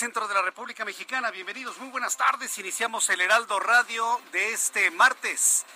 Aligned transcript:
Centro 0.00 0.26
de 0.26 0.32
la 0.32 0.40
República 0.40 0.86
Mexicana. 0.86 1.30
Bienvenidos, 1.30 1.76
muy 1.76 1.90
buenas 1.90 2.16
tardes. 2.16 2.56
Iniciamos 2.56 3.10
el 3.10 3.20
Heraldo 3.20 3.60
Radio 3.60 4.18
de 4.32 4.54
este 4.54 4.90
martes, 4.90 5.66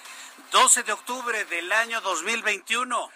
12 0.51 0.83
de 0.83 0.93
octubre 0.95 1.45
del 1.45 1.71
año 1.71 2.01
2021. 2.01 3.11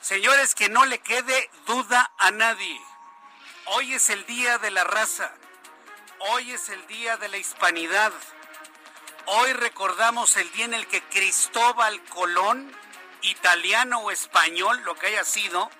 Señores, 0.00 0.56
que 0.56 0.68
no 0.68 0.86
le 0.86 0.98
quede 0.98 1.48
duda 1.68 2.10
a 2.18 2.32
nadie. 2.32 2.80
Hoy 3.66 3.94
es 3.94 4.10
el 4.10 4.26
día 4.26 4.58
de 4.58 4.72
la 4.72 4.82
raza. 4.82 5.32
Hoy 6.18 6.50
es 6.50 6.68
el 6.68 6.84
día 6.88 7.16
de 7.18 7.28
la 7.28 7.36
hispanidad. 7.36 8.12
Hoy 9.26 9.52
recordamos 9.52 10.36
el 10.36 10.50
día 10.50 10.64
en 10.64 10.74
el 10.74 10.88
que 10.88 11.00
Cristóbal 11.00 12.02
Colón, 12.06 12.76
italiano 13.22 14.00
o 14.00 14.10
español, 14.10 14.82
lo 14.82 14.96
que 14.96 15.06
haya 15.06 15.22
sido, 15.22 15.70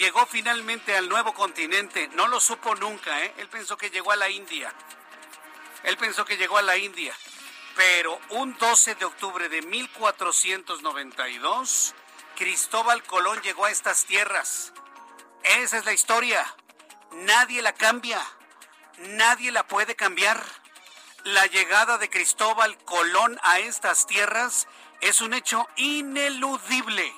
llegó 0.00 0.26
finalmente 0.26 0.96
al 0.96 1.08
nuevo 1.10 1.34
continente. 1.34 2.08
No 2.14 2.26
lo 2.26 2.40
supo 2.40 2.74
nunca, 2.74 3.22
¿eh? 3.22 3.34
Él 3.36 3.48
pensó 3.48 3.76
que 3.76 3.90
llegó 3.90 4.12
a 4.12 4.16
la 4.16 4.30
India. 4.30 4.72
Él 5.84 5.98
pensó 5.98 6.24
que 6.24 6.38
llegó 6.38 6.56
a 6.56 6.62
la 6.62 6.78
India. 6.78 7.14
Pero 7.76 8.18
un 8.30 8.56
12 8.56 8.94
de 8.94 9.04
octubre 9.04 9.50
de 9.50 9.60
1492, 9.60 11.94
Cristóbal 12.34 13.02
Colón 13.04 13.42
llegó 13.42 13.66
a 13.66 13.70
estas 13.70 14.06
tierras. 14.06 14.72
Esa 15.44 15.76
es 15.76 15.84
la 15.84 15.92
historia. 15.92 16.46
Nadie 17.12 17.60
la 17.60 17.74
cambia. 17.74 18.26
Nadie 18.98 19.52
la 19.52 19.66
puede 19.66 19.96
cambiar. 19.96 20.42
La 21.24 21.44
llegada 21.46 21.98
de 21.98 22.08
Cristóbal 22.08 22.78
Colón 22.84 23.38
a 23.42 23.58
estas 23.58 24.06
tierras 24.06 24.66
es 25.02 25.20
un 25.20 25.34
hecho 25.34 25.68
ineludible. 25.76 27.12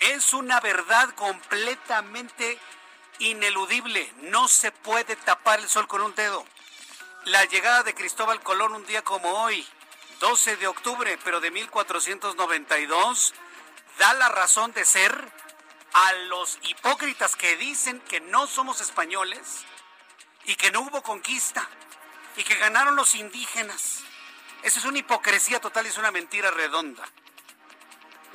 Es 0.00 0.32
una 0.32 0.60
verdad 0.60 1.14
completamente 1.14 2.58
ineludible. 3.18 4.12
No 4.22 4.48
se 4.48 4.72
puede 4.72 5.14
tapar 5.16 5.60
el 5.60 5.68
sol 5.68 5.86
con 5.86 6.00
un 6.00 6.14
dedo. 6.14 6.44
La 7.24 7.44
llegada 7.44 7.82
de 7.82 7.94
Cristóbal 7.94 8.40
Colón 8.40 8.72
un 8.72 8.86
día 8.86 9.02
como 9.02 9.28
hoy, 9.42 9.66
12 10.20 10.56
de 10.56 10.66
octubre, 10.66 11.18
pero 11.22 11.40
de 11.40 11.50
1492, 11.50 13.34
da 13.98 14.14
la 14.14 14.30
razón 14.30 14.72
de 14.72 14.86
ser 14.86 15.30
a 15.92 16.12
los 16.28 16.58
hipócritas 16.62 17.36
que 17.36 17.56
dicen 17.56 18.00
que 18.00 18.20
no 18.20 18.46
somos 18.46 18.80
españoles 18.80 19.64
y 20.44 20.54
que 20.54 20.70
no 20.70 20.80
hubo 20.80 21.02
conquista 21.02 21.68
y 22.36 22.44
que 22.44 22.54
ganaron 22.54 22.96
los 22.96 23.14
indígenas. 23.14 24.00
Eso 24.62 24.78
es 24.78 24.84
una 24.86 24.98
hipocresía 24.98 25.60
total 25.60 25.84
y 25.84 25.90
es 25.90 25.98
una 25.98 26.10
mentira 26.10 26.50
redonda. 26.50 27.06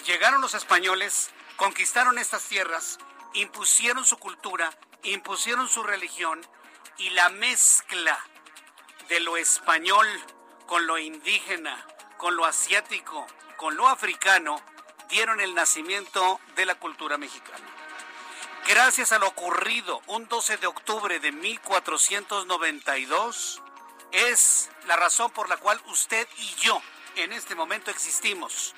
Llegaron 0.06 0.42
los 0.42 0.54
españoles, 0.54 1.32
conquistaron 1.56 2.18
estas 2.18 2.44
tierras, 2.44 2.98
impusieron 3.34 4.06
su 4.06 4.18
cultura, 4.18 4.72
impusieron 5.04 5.70
su 5.70 5.84
religión 5.84 6.46
y 6.98 7.12
la 7.12 7.30
mezcla 7.30 8.18
de 9.10 9.20
lo 9.20 9.38
español 9.38 10.08
con 10.66 10.88
lo 10.88 10.98
indígena, 10.98 11.86
con 12.18 12.36
lo 12.36 12.46
asiático, 12.46 13.28
con 13.58 13.76
lo 13.76 13.88
africano, 13.88 14.60
dieron 15.10 15.40
el 15.40 15.54
nacimiento 15.54 16.40
de 16.56 16.66
la 16.66 16.74
cultura 16.76 17.18
mexicana. 17.18 17.66
Gracias 18.68 19.12
a 19.12 19.20
lo 19.20 19.28
ocurrido 19.28 20.02
un 20.08 20.28
12 20.28 20.58
de 20.58 20.66
octubre 20.66 21.20
de 21.20 21.32
1492, 21.32 23.62
es 24.12 24.72
la 24.88 24.96
razón 24.96 25.30
por 25.32 25.50
la 25.50 25.58
cual 25.58 25.80
usted 25.88 26.28
y 26.38 26.56
yo 26.56 26.82
en 27.16 27.32
este 27.32 27.54
momento 27.54 27.92
existimos. 27.92 28.74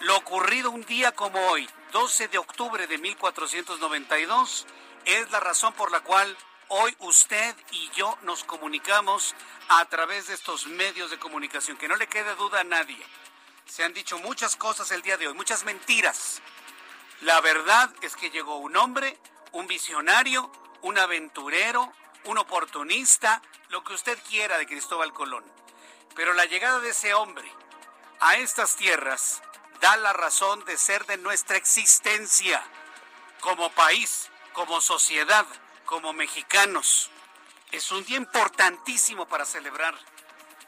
Lo 0.00 0.16
ocurrido 0.16 0.70
un 0.70 0.84
día 0.84 1.12
como 1.12 1.38
hoy, 1.48 1.68
12 1.92 2.28
de 2.28 2.38
octubre 2.38 2.86
de 2.86 2.98
1492, 2.98 4.66
es 5.04 5.30
la 5.30 5.40
razón 5.40 5.72
por 5.72 5.90
la 5.90 6.00
cual 6.00 6.36
hoy 6.68 6.94
usted 7.00 7.56
y 7.70 7.90
yo 7.90 8.16
nos 8.22 8.44
comunicamos 8.44 9.34
a 9.68 9.84
través 9.86 10.26
de 10.26 10.34
estos 10.34 10.66
medios 10.66 11.10
de 11.10 11.18
comunicación. 11.18 11.76
Que 11.76 11.88
no 11.88 11.96
le 11.96 12.06
quede 12.06 12.34
duda 12.34 12.60
a 12.60 12.64
nadie. 12.64 12.98
Se 13.66 13.84
han 13.84 13.94
dicho 13.94 14.18
muchas 14.18 14.56
cosas 14.56 14.90
el 14.90 15.02
día 15.02 15.16
de 15.16 15.28
hoy, 15.28 15.34
muchas 15.34 15.64
mentiras. 15.64 16.42
La 17.22 17.40
verdad 17.40 17.90
es 18.02 18.16
que 18.16 18.30
llegó 18.30 18.56
un 18.58 18.76
hombre, 18.76 19.18
un 19.52 19.66
visionario, 19.66 20.52
un 20.82 20.98
aventurero, 20.98 21.92
un 22.24 22.38
oportunista, 22.38 23.42
lo 23.70 23.82
que 23.82 23.94
usted 23.94 24.18
quiera 24.28 24.58
de 24.58 24.66
Cristóbal 24.66 25.12
Colón. 25.12 25.44
Pero 26.14 26.34
la 26.34 26.44
llegada 26.44 26.80
de 26.80 26.90
ese 26.90 27.14
hombre 27.14 27.50
a 28.20 28.36
estas 28.36 28.76
tierras 28.76 29.42
da 29.80 29.96
la 29.96 30.12
razón 30.12 30.64
de 30.64 30.76
ser 30.76 31.06
de 31.06 31.16
nuestra 31.18 31.56
existencia 31.56 32.62
como 33.40 33.70
país, 33.70 34.30
como 34.52 34.80
sociedad, 34.80 35.46
como 35.84 36.12
mexicanos. 36.12 37.10
Es 37.70 37.90
un 37.90 38.04
día 38.04 38.16
importantísimo 38.16 39.26
para 39.26 39.44
celebrar. 39.44 39.94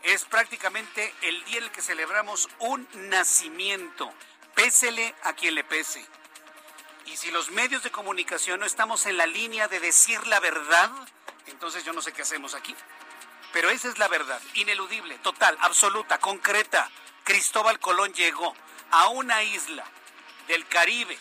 Es 0.03 0.25
prácticamente 0.25 1.15
el 1.23 1.45
día 1.45 1.59
en 1.59 1.65
el 1.65 1.71
que 1.71 1.83
celebramos 1.83 2.49
un 2.59 2.89
nacimiento. 2.95 4.13
Pésele 4.55 5.15
a 5.23 5.33
quien 5.33 5.55
le 5.55 5.65
pese. 5.65 6.07
Y 7.07 7.17
si 7.17 7.31
los 7.31 7.51
medios 7.51 7.83
de 7.83 7.91
comunicación 7.91 8.61
no 8.61 8.67
estamos 8.67 9.07
en 9.07 9.17
la 9.17 9.27
línea 9.27 9.69
de 9.69 9.81
decir 9.81 10.25
la 10.27 10.39
verdad, 10.41 10.91
entonces 11.47 11.85
yo 11.85 11.93
no 11.93 12.03
sé 12.03 12.13
qué 12.13 12.23
hacemos 12.23 12.55
aquí. 12.55 12.75
Pero 13.53 13.69
esa 13.71 13.89
es 13.89 13.99
la 13.99 14.07
verdad, 14.07 14.41
ineludible, 14.55 15.19
total, 15.19 15.57
absoluta, 15.61 16.19
concreta. 16.19 16.89
Cristóbal 17.25 17.81
Colón 17.81 18.13
llegó 18.13 18.55
a 18.91 19.09
una 19.09 19.43
isla 19.43 19.85
del 20.49 20.67
Caribe 20.67 21.17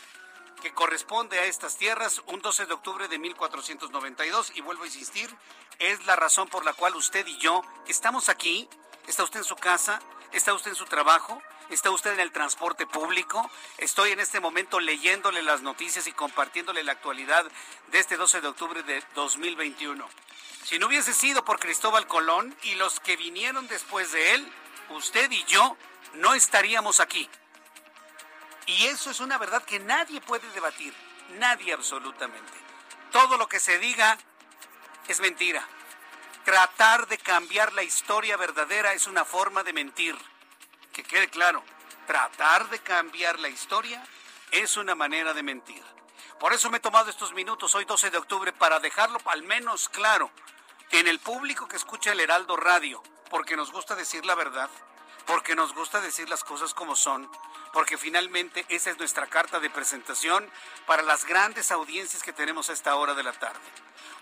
que 0.62 0.74
corresponde 0.74 1.40
a 1.40 1.46
estas 1.46 1.78
tierras 1.78 2.22
un 2.28 2.42
12 2.42 2.66
de 2.66 2.74
octubre 2.74 3.08
de 3.08 3.18
1492 3.18 4.52
y 4.56 4.62
vuelvo 4.62 4.84
a 4.84 4.88
insistir, 4.88 5.34
es 5.80 6.06
la 6.06 6.16
razón 6.16 6.50
por 6.50 6.66
la 6.66 6.74
cual 6.74 6.96
usted 6.96 7.26
y 7.28 7.38
yo 7.38 7.64
estamos 7.88 8.28
aquí, 8.30 8.68
está 9.08 9.24
usted 9.24 9.40
en 9.40 9.46
su 9.46 9.56
casa, 9.56 10.00
está 10.34 10.54
usted 10.54 10.72
en 10.72 10.76
su 10.76 10.86
trabajo, 10.86 11.42
está 11.70 11.92
usted 11.92 12.14
en 12.14 12.20
el 12.20 12.32
transporte 12.32 12.86
público, 12.86 13.50
estoy 13.78 14.12
en 14.12 14.20
este 14.20 14.40
momento 14.40 14.80
leyéndole 14.80 15.42
las 15.44 15.62
noticias 15.62 16.08
y 16.08 16.12
compartiéndole 16.12 16.84
la 16.84 16.94
actualidad 16.94 17.46
de 17.88 18.00
este 18.00 18.18
12 18.18 18.42
de 18.42 18.48
octubre 18.48 18.84
de 18.84 19.04
2021. 19.16 20.08
Si 20.64 20.78
no 20.78 20.88
hubiese 20.88 21.14
sido 21.14 21.46
por 21.46 21.60
Cristóbal 21.60 22.08
Colón 22.08 22.56
y 22.64 22.76
los 22.76 23.00
que 23.00 23.16
vinieron 23.16 23.68
después 23.68 24.12
de 24.12 24.34
él, 24.34 24.52
usted 24.90 25.32
y 25.32 25.44
yo 25.46 25.78
no 26.16 26.34
estaríamos 26.34 27.00
aquí. 27.00 27.30
Y 28.70 28.86
eso 28.86 29.10
es 29.10 29.20
una 29.20 29.40
verdad 29.40 29.64
que 29.64 29.80
nadie 29.80 30.22
puede 30.22 30.48
debatir, 30.52 30.94
nadie 31.40 31.74
absolutamente. 31.74 32.54
Todo 33.12 33.36
lo 33.36 33.50
que 33.50 33.60
se 33.60 33.80
diga 33.80 34.16
es 35.08 35.20
mentira. 35.20 35.68
Tratar 36.46 37.08
de 37.08 37.18
cambiar 37.18 37.74
la 37.74 37.82
historia 37.82 38.38
verdadera 38.38 38.94
es 38.94 39.08
una 39.08 39.26
forma 39.26 39.64
de 39.64 39.74
mentir. 39.74 40.16
Que 40.94 41.02
quede 41.02 41.30
claro, 41.30 41.64
tratar 42.06 42.70
de 42.70 42.78
cambiar 42.78 43.40
la 43.40 43.50
historia 43.50 44.06
es 44.52 44.78
una 44.78 44.94
manera 44.94 45.34
de 45.34 45.42
mentir. 45.42 45.84
Por 46.40 46.54
eso 46.54 46.70
me 46.70 46.78
he 46.78 46.80
tomado 46.80 47.10
estos 47.10 47.34
minutos, 47.34 47.74
hoy 47.74 47.86
12 47.86 48.12
de 48.12 48.20
octubre, 48.20 48.54
para 48.54 48.80
dejarlo 48.80 49.20
al 49.26 49.42
menos 49.42 49.90
claro 49.90 50.30
en 50.92 51.08
el 51.08 51.18
público 51.20 51.68
que 51.68 51.76
escucha 51.76 52.12
el 52.12 52.20
Heraldo 52.20 52.56
Radio, 52.56 53.02
porque 53.32 53.58
nos 53.58 53.72
gusta 53.72 53.96
decir 53.96 54.28
la 54.28 54.36
verdad, 54.36 54.70
porque 55.26 55.56
nos 55.56 55.74
gusta 55.74 56.02
decir 56.02 56.30
las 56.30 56.44
cosas 56.44 56.76
como 56.76 56.96
son, 56.96 57.30
porque 57.74 57.98
finalmente 57.98 58.66
esa 58.70 58.90
es 58.90 58.98
nuestra 58.98 59.28
carta 59.28 59.60
de 59.60 59.70
presentación 59.70 60.50
para 60.86 61.04
las 61.04 61.26
grandes 61.26 61.72
audiencias 61.72 62.24
que 62.24 62.34
tenemos 62.34 62.70
a 62.70 62.74
esta 62.74 62.96
hora 62.96 63.14
de 63.14 63.24
la 63.24 63.34
tarde. 63.34 63.60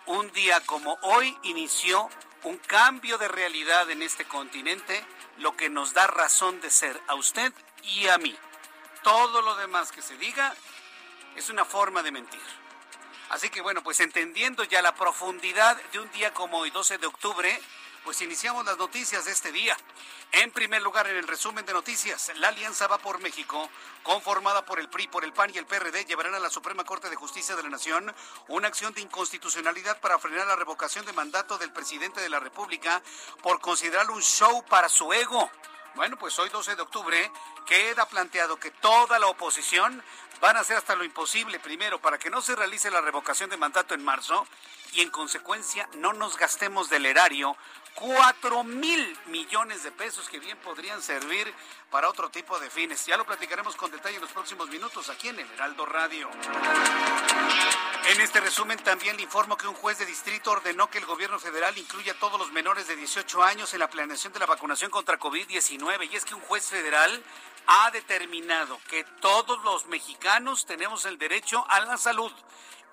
Un 0.06 0.32
día 0.32 0.60
como 0.62 0.98
hoy 1.02 1.38
inició 1.44 2.10
un 2.44 2.58
cambio 2.58 3.18
de 3.18 3.28
realidad 3.28 3.90
en 3.90 4.02
este 4.02 4.26
continente, 4.26 5.06
lo 5.38 5.56
que 5.56 5.70
nos 5.70 5.94
da 5.94 6.08
razón 6.08 6.62
de 6.62 6.70
ser 6.70 7.02
a 7.08 7.16
usted 7.16 7.54
y 7.84 8.08
a 8.08 8.18
mí. 8.18 8.36
Todo 9.04 9.42
lo 9.42 9.56
demás 9.56 9.92
que 9.92 10.02
se 10.02 10.18
diga 10.18 10.54
es 11.36 11.50
una 11.50 11.66
forma 11.66 12.04
de 12.04 12.12
mentir. 12.12 12.42
Así 13.30 13.50
que 13.50 13.62
bueno, 13.62 13.84
pues 13.84 14.00
entendiendo 14.00 14.64
ya 14.64 14.82
la 14.82 14.96
profundidad 14.96 15.82
de 15.92 16.00
un 16.00 16.10
día 16.12 16.34
como 16.34 16.60
hoy, 16.60 16.72
12 16.72 16.98
de 16.98 17.08
octubre, 17.08 17.62
pues 18.04 18.22
iniciamos 18.22 18.66
las 18.66 18.78
noticias 18.78 19.26
de 19.26 19.32
este 19.32 19.52
día. 19.52 19.76
En 20.32 20.52
primer 20.52 20.82
lugar, 20.82 21.08
en 21.08 21.16
el 21.16 21.28
resumen 21.28 21.66
de 21.66 21.74
noticias, 21.74 22.32
la 22.36 22.50
Alianza 22.50 22.88
Va 22.88 22.98
por 22.98 23.20
México, 23.20 23.70
conformada 24.04 24.66
por 24.66 24.80
el 24.80 24.90
PRI, 24.90 25.08
por 25.08 25.24
el 25.24 25.34
PAN 25.34 25.52
y 25.54 25.58
el 25.58 25.66
PRD, 25.66 26.06
llevarán 26.06 26.36
a 26.36 26.40
la 26.40 26.50
Suprema 26.50 26.84
Corte 26.84 27.10
de 27.10 27.16
Justicia 27.16 27.56
de 27.56 27.64
la 27.64 27.70
Nación 27.70 28.14
una 28.48 28.68
acción 28.68 28.94
de 28.94 29.02
inconstitucionalidad 29.02 30.00
para 30.00 30.20
frenar 30.20 30.48
la 30.48 30.56
revocación 30.56 31.06
de 31.06 31.14
mandato 31.14 31.58
del 31.58 31.72
presidente 31.72 32.22
de 32.22 32.30
la 32.30 32.40
República 32.40 33.02
por 33.42 33.60
considerarlo 33.62 34.14
un 34.14 34.22
show 34.22 34.64
para 34.66 34.90
su 34.90 35.12
ego. 35.14 35.50
Bueno, 35.96 36.18
pues 36.18 36.38
hoy 36.38 36.50
12 36.50 36.76
de 36.76 36.82
octubre 36.82 37.32
queda 37.66 38.06
planteado 38.06 38.58
que 38.58 38.70
toda 38.70 39.18
la 39.18 39.28
oposición 39.28 40.04
van 40.40 40.56
a 40.56 40.60
hacer 40.60 40.78
hasta 40.78 40.96
lo 40.96 41.04
imposible, 41.04 41.60
primero, 41.60 42.00
para 42.00 42.20
que 42.20 42.30
no 42.30 42.42
se 42.42 42.56
realice 42.56 42.92
la 42.92 43.02
revocación 43.02 43.50
de 43.50 43.58
mandato 43.58 43.96
en 43.96 44.04
marzo 44.04 44.46
y 44.94 45.02
en 45.02 45.10
consecuencia 45.10 45.90
no 45.96 46.14
nos 46.14 46.38
gastemos 46.38 46.90
del 46.90 47.06
erario 47.06 47.58
cuatro 47.98 48.64
mil 48.64 49.18
millones 49.26 49.82
de 49.82 49.92
pesos 49.92 50.30
que 50.30 50.40
bien 50.40 50.56
podrían 50.60 51.02
servir 51.02 51.52
para 51.90 52.08
otro 52.08 52.30
tipo 52.30 52.60
de 52.60 52.70
fines. 52.70 53.06
Ya 53.08 53.18
lo 53.18 53.26
platicaremos 53.26 53.76
con 53.76 53.90
detalle 53.90 54.16
en 54.16 54.22
los 54.22 54.32
próximos 54.32 54.70
minutos 54.70 55.10
aquí 55.10 55.30
en 55.30 55.40
el 55.40 55.52
Heraldo 55.52 55.86
Radio. 55.86 56.30
En 58.10 58.22
este 58.22 58.40
resumen 58.40 58.78
también 58.84 59.18
le 59.18 59.24
informo 59.24 59.58
que 59.58 59.68
un 59.68 59.74
juez 59.74 59.98
de 59.98 60.06
distrito 60.06 60.52
ordenó 60.52 60.90
que 60.90 61.00
el 61.00 61.06
gobierno 61.06 61.40
federal 61.40 61.76
incluya 61.78 62.14
a 62.14 62.20
todos 62.20 62.40
los 62.40 62.52
menores 62.52 62.88
de 62.88 62.96
18 62.96 63.44
años 63.44 63.74
en 63.74 63.80
la 63.80 63.90
planeación 63.90 64.32
de 64.32 64.40
la 64.40 64.46
vacunación 64.46 64.92
contra 64.92 65.20
COVID-19 65.20 66.10
y 66.12 66.16
es 66.16 66.24
que 66.24 66.36
un 66.36 66.42
juez 66.42 66.70
federal 66.70 67.24
ha 67.66 67.90
determinado 67.92 68.80
que 68.90 69.04
todos 69.22 69.62
los 69.64 69.88
mexicanos 69.88 70.66
tenemos 70.66 71.06
el 71.06 71.18
derecho 71.18 71.66
a 71.68 71.80
la 71.82 71.98
salud 71.98 72.32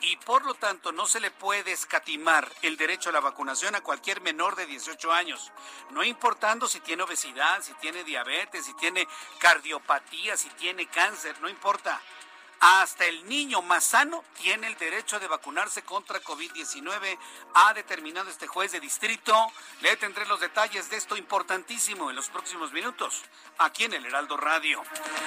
y 0.06 0.16
por 0.16 0.44
lo 0.44 0.54
tanto 0.54 0.92
no 0.92 1.06
se 1.06 1.20
le 1.20 1.30
puede 1.30 1.72
escatimar 1.72 2.50
el 2.62 2.76
derecho 2.76 3.08
a 3.08 3.12
la 3.12 3.20
vacunación 3.20 3.74
a 3.74 3.80
cualquier 3.80 4.20
menor 4.20 4.54
de 4.54 4.66
18 4.66 5.12
años, 5.12 5.50
no 5.90 6.04
importando 6.04 6.68
si 6.68 6.80
tiene 6.80 7.02
obesidad, 7.02 7.62
si 7.62 7.72
tiene 7.74 8.04
diabetes, 8.04 8.66
si 8.66 8.74
tiene 8.74 9.08
cardiopatía, 9.38 10.36
si 10.36 10.48
tiene 10.50 10.86
cáncer, 10.86 11.40
no 11.40 11.48
importa. 11.48 12.00
Hasta 12.66 13.04
el 13.04 13.28
niño 13.28 13.60
más 13.60 13.84
sano 13.84 14.24
tiene 14.40 14.68
el 14.68 14.78
derecho 14.78 15.20
de 15.20 15.28
vacunarse 15.28 15.82
contra 15.82 16.22
COVID-19, 16.22 17.18
ha 17.52 17.74
determinado 17.74 18.30
este 18.30 18.46
juez 18.46 18.72
de 18.72 18.80
distrito. 18.80 19.52
Le 19.82 19.94
tendré 19.98 20.24
los 20.24 20.40
detalles 20.40 20.88
de 20.88 20.96
esto 20.96 21.14
importantísimo 21.14 22.08
en 22.08 22.16
los 22.16 22.30
próximos 22.30 22.72
minutos, 22.72 23.20
aquí 23.58 23.84
en 23.84 23.92
el 23.92 24.06
Heraldo 24.06 24.38
Radio. 24.38 24.82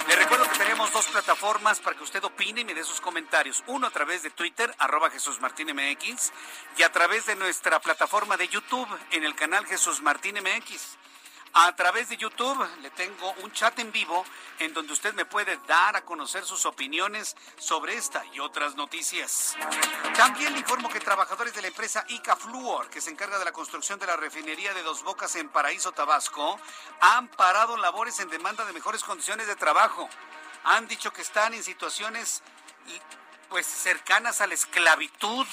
Le 0.08 0.16
recuerdo 0.16 0.50
que 0.50 0.58
tenemos 0.58 0.92
dos 0.92 1.06
plataformas 1.10 1.80
para 1.80 1.96
que 1.96 2.06
usted 2.06 2.24
opine 2.24 2.62
y 2.62 2.66
me 2.66 2.74
dé 2.74 2.84
sus 2.84 3.00
comentarios. 3.00 3.64
Uno 3.68 3.86
a 3.86 3.92
través 3.92 4.24
de 4.24 4.32
Twitter, 4.32 4.74
arroba 4.80 5.12
Jesús 5.12 5.40
Martín 5.40 5.68
MX, 5.68 6.32
y 6.80 6.82
a 6.82 6.92
través 6.92 7.28
de 7.28 7.36
nuestra 7.36 7.80
plataforma 7.80 8.36
de 8.36 8.48
YouTube 8.48 8.90
en 9.12 9.24
el 9.24 9.36
canal 9.36 9.64
Jesús 9.68 10.02
Martín 10.02 10.38
MX. 10.38 10.98
A 11.60 11.76
través 11.76 12.08
de 12.08 12.18
YouTube 12.18 12.70
le 12.84 12.92
tengo 12.92 13.34
un 13.42 13.52
chat 13.52 13.80
en 13.80 13.92
vivo 13.92 14.24
en 14.60 14.76
donde 14.76 14.94
usted 14.94 15.16
me 15.16 15.26
puede 15.26 15.58
dar 15.68 15.96
a 15.96 16.06
conocer 16.06 16.46
sus 16.46 16.68
opiniones 16.68 17.36
sobre 17.58 17.96
esta 17.96 18.24
y 18.32 18.40
otras 18.40 18.76
noticias. 18.76 19.56
También 20.16 20.54
le 20.54 20.60
informo 20.60 20.88
que 20.88 21.00
trabajadores 21.00 21.56
de 21.56 21.64
la 21.64 21.70
empresa 21.70 22.06
Ica 22.10 22.36
Fluor, 22.36 22.92
que 22.92 23.02
se 23.02 23.10
encarga 23.10 23.40
de 23.40 23.46
la 23.46 23.52
construcción 23.52 23.98
de 23.98 24.06
la 24.06 24.16
refinería 24.16 24.72
de 24.76 24.84
Dos 24.84 25.02
Bocas 25.02 25.36
en 25.36 25.50
Paraíso, 25.50 25.92
Tabasco, 25.94 26.60
han 27.02 27.28
parado 27.30 27.76
labores 27.76 28.20
en 28.20 28.30
demanda 28.30 28.64
de 28.64 28.74
mejores 28.74 29.04
condiciones 29.04 29.48
de 29.48 29.56
trabajo. 29.56 30.08
Han 30.64 30.88
dicho 30.88 31.12
que 31.12 31.24
están 31.24 31.56
en 31.56 31.64
situaciones 31.64 32.44
pues 33.50 33.66
cercanas 33.66 34.42
a 34.42 34.48
la 34.48 34.54
esclavitud 34.54 35.48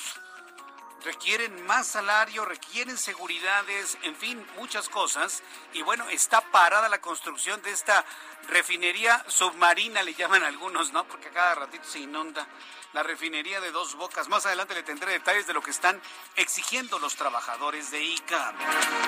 requieren 1.04 1.64
más 1.66 1.86
salario, 1.86 2.44
requieren 2.44 2.96
seguridades, 2.96 3.98
en 4.02 4.16
fin, 4.16 4.44
muchas 4.56 4.88
cosas. 4.88 5.42
Y 5.72 5.82
bueno, 5.82 6.08
está 6.08 6.40
parada 6.40 6.88
la 6.88 7.00
construcción 7.00 7.60
de 7.62 7.70
esta 7.70 8.04
refinería 8.48 9.24
submarina, 9.28 10.02
le 10.02 10.14
llaman 10.14 10.42
algunos, 10.42 10.92
¿no? 10.92 11.04
Porque 11.04 11.28
cada 11.30 11.54
ratito 11.54 11.84
se 11.84 12.00
inunda 12.00 12.46
la 12.92 13.02
refinería 13.02 13.60
de 13.60 13.70
dos 13.70 13.96
bocas. 13.96 14.28
Más 14.28 14.46
adelante 14.46 14.74
le 14.74 14.82
tendré 14.82 15.12
detalles 15.12 15.46
de 15.46 15.52
lo 15.52 15.62
que 15.62 15.70
están 15.70 16.00
exigiendo 16.36 16.98
los 16.98 17.16
trabajadores 17.16 17.90
de 17.90 18.02
ICA. 18.02 18.54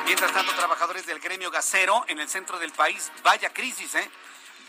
Mientras 0.04 0.32
tanto, 0.32 0.52
trabajadores 0.54 1.06
del 1.06 1.20
gremio 1.20 1.50
gasero 1.50 2.04
en 2.08 2.18
el 2.18 2.28
centro 2.28 2.58
del 2.58 2.72
país, 2.72 3.10
vaya 3.22 3.52
crisis, 3.52 3.94
¿eh? 3.94 4.10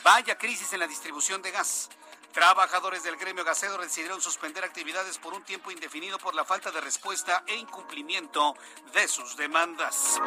Vaya 0.03 0.37
crisis 0.37 0.71
en 0.73 0.79
la 0.79 0.87
distribución 0.87 1.41
de 1.41 1.51
gas. 1.51 1.89
Trabajadores 2.37 3.01
del 3.01 3.17
gremio 3.17 3.43
gasero 3.43 3.79
decidieron 3.79 4.21
suspender 4.21 4.63
actividades 4.63 5.17
por 5.17 5.33
un 5.33 5.41
tiempo 5.41 5.71
indefinido 5.71 6.19
por 6.19 6.35
la 6.35 6.45
falta 6.45 6.69
de 6.69 6.79
respuesta 6.79 7.41
e 7.47 7.55
incumplimiento 7.55 8.55
de 8.93 9.07
sus 9.07 9.35
demandas. 9.35 10.21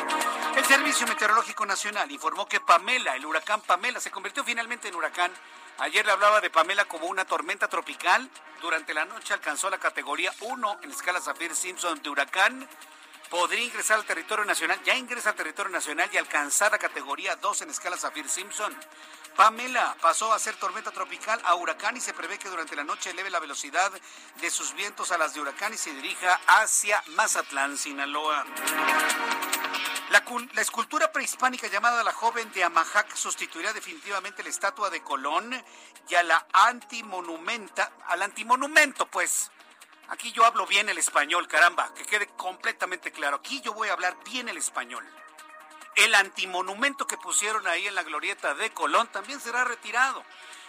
El 0.57 0.65
Servicio 0.65 1.07
Meteorológico 1.07 1.65
Nacional 1.65 2.11
informó 2.11 2.49
que 2.49 2.59
Pamela, 2.59 3.15
el 3.15 3.25
huracán 3.25 3.61
Pamela, 3.61 4.01
se 4.01 4.11
convirtió 4.11 4.43
finalmente 4.43 4.89
en 4.89 4.97
huracán. 4.97 5.31
Ayer 5.79 6.05
le 6.05 6.11
hablaba 6.11 6.41
de 6.41 6.51
Pamela 6.51 6.85
como 6.87 7.07
una 7.07 7.25
tormenta 7.25 7.69
tropical. 7.69 8.29
Durante 8.61 8.93
la 8.93 9.05
noche 9.05 9.33
alcanzó 9.33 9.71
la 9.71 9.79
categoría 9.79 10.35
1 10.41 10.79
en 10.83 10.91
escala 10.91 11.21
Zafir 11.21 11.55
Simpson 11.55 12.03
de 12.03 12.11
huracán 12.11 12.69
podría 13.31 13.63
ingresar 13.63 13.97
al 13.97 14.05
territorio 14.05 14.45
nacional, 14.45 14.79
ya 14.85 14.97
ingresa 14.97 15.31
al 15.31 15.37
territorio 15.37 15.71
nacional 15.71 16.11
y 16.13 16.17
alcanzar 16.17 16.73
la 16.73 16.79
categoría 16.79 17.37
2 17.37 17.63
en 17.63 17.71
escala 17.71 17.97
Zafir 17.97 18.29
Simpson. 18.29 18.77
Pamela 19.37 19.97
pasó 20.01 20.33
a 20.33 20.39
ser 20.39 20.57
tormenta 20.57 20.91
tropical 20.91 21.41
a 21.45 21.55
huracán 21.55 21.97
y 21.97 22.01
se 22.01 22.13
prevé 22.13 22.39
que 22.39 22.49
durante 22.49 22.77
la 22.77 22.85
noche 22.85 23.11
eleve 23.11 23.31
la 23.31 23.41
velocidad 23.41 23.91
de 24.41 24.51
sus 24.51 24.75
vientos 24.75 25.13
a 25.13 25.19
las 25.19 25.35
de 25.35 25.41
huracán 25.41 25.73
y 25.73 25.77
se 25.77 25.95
dirija 25.95 26.41
hacia 26.47 27.03
Mazatlán, 27.09 27.79
Sinaloa. 27.79 28.45
La, 30.11 30.25
escultura 30.61 31.13
prehispánica 31.13 31.69
llamada 31.69 32.03
La 32.03 32.13
Joven 32.13 32.51
de 32.53 32.65
Amajac 32.65 33.15
sustituirá 33.15 33.73
definitivamente 33.73 34.43
la 34.43 34.49
estatua 34.49 34.91
de 34.91 35.03
Colón 35.03 35.53
y 36.09 36.15
a 36.15 36.23
la 36.23 36.47
antimonumenta, 36.53 37.93
al 38.07 38.23
antimonumento, 38.23 39.07
pues. 39.07 39.51
Aquí 40.09 40.33
yo 40.33 40.45
hablo 40.45 40.67
bien 40.67 40.89
el 40.89 40.99
español, 40.99 41.47
caramba, 41.47 41.95
que 41.95 42.05
quede 42.05 42.27
completamente 42.37 43.13
claro. 43.13 43.37
Aquí 43.37 43.61
yo 43.61 43.73
voy 43.73 43.89
a 43.89 43.93
hablar 43.93 44.17
bien 44.25 44.49
el 44.49 44.57
español 44.57 45.07
el 46.05 46.15
antimonumento 46.15 47.07
que 47.07 47.19
pusieron 47.19 47.67
ahí 47.67 47.87
en 47.87 47.95
la 47.95 48.03
glorieta 48.03 48.55
de 48.55 48.71
Colón 48.71 49.07
también 49.09 49.41
será 49.41 49.65
retirado. 49.65 50.25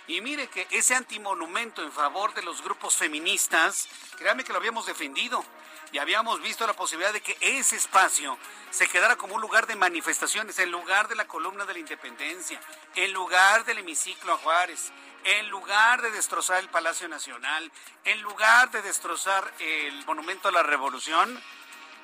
Y 0.08 0.20
mire 0.20 0.48
que 0.48 0.68
ese 0.72 0.96
antimonumento 0.96 1.82
en 1.82 1.92
favor 1.92 2.34
de 2.34 2.42
los 2.42 2.62
grupos 2.62 2.96
feministas, 2.96 3.88
créame 4.18 4.44
que 4.44 4.52
lo 4.52 4.60
habíamos 4.60 4.86
defendido 4.86 5.44
y 5.92 6.00
habíamos 6.00 6.42
visto 6.42 6.68
la 6.68 6.74
posibilidad 6.74 7.14
de 7.14 7.22
que 7.22 7.38
ese 7.40 7.76
espacio 7.76 8.38
se 8.72 8.88
quedara 8.88 9.16
como 9.16 9.36
un 9.36 9.42
lugar 9.42 9.68
de 9.68 9.76
manifestaciones, 9.76 10.60
en 10.60 10.72
lugar 10.72 11.08
de 11.08 11.16
la 11.16 11.28
columna 11.28 11.66
de 11.66 11.74
la 11.74 11.80
independencia, 11.80 12.60
en 12.96 13.14
lugar 13.14 13.64
del 13.66 13.78
hemiciclo 13.78 14.34
a 14.34 14.38
Juárez, 14.38 14.92
en 15.24 15.50
lugar 15.50 16.02
de 16.02 16.12
destrozar 16.12 16.60
el 16.60 16.70
Palacio 16.70 17.08
Nacional, 17.08 17.72
en 18.06 18.22
lugar 18.22 18.72
de 18.72 18.82
destrozar 18.82 19.54
el 19.60 20.06
monumento 20.06 20.48
a 20.48 20.52
la 20.52 20.64
revolución, 20.64 21.42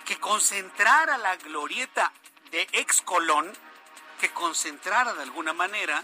que 0.05 0.17
concentrara 0.17 1.17
la 1.17 1.35
glorieta 1.35 2.13
de 2.51 2.67
ex 2.73 3.01
Colón 3.01 3.51
que 4.19 4.31
concentrara 4.31 5.13
de 5.13 5.23
alguna 5.23 5.53
manera 5.53 6.03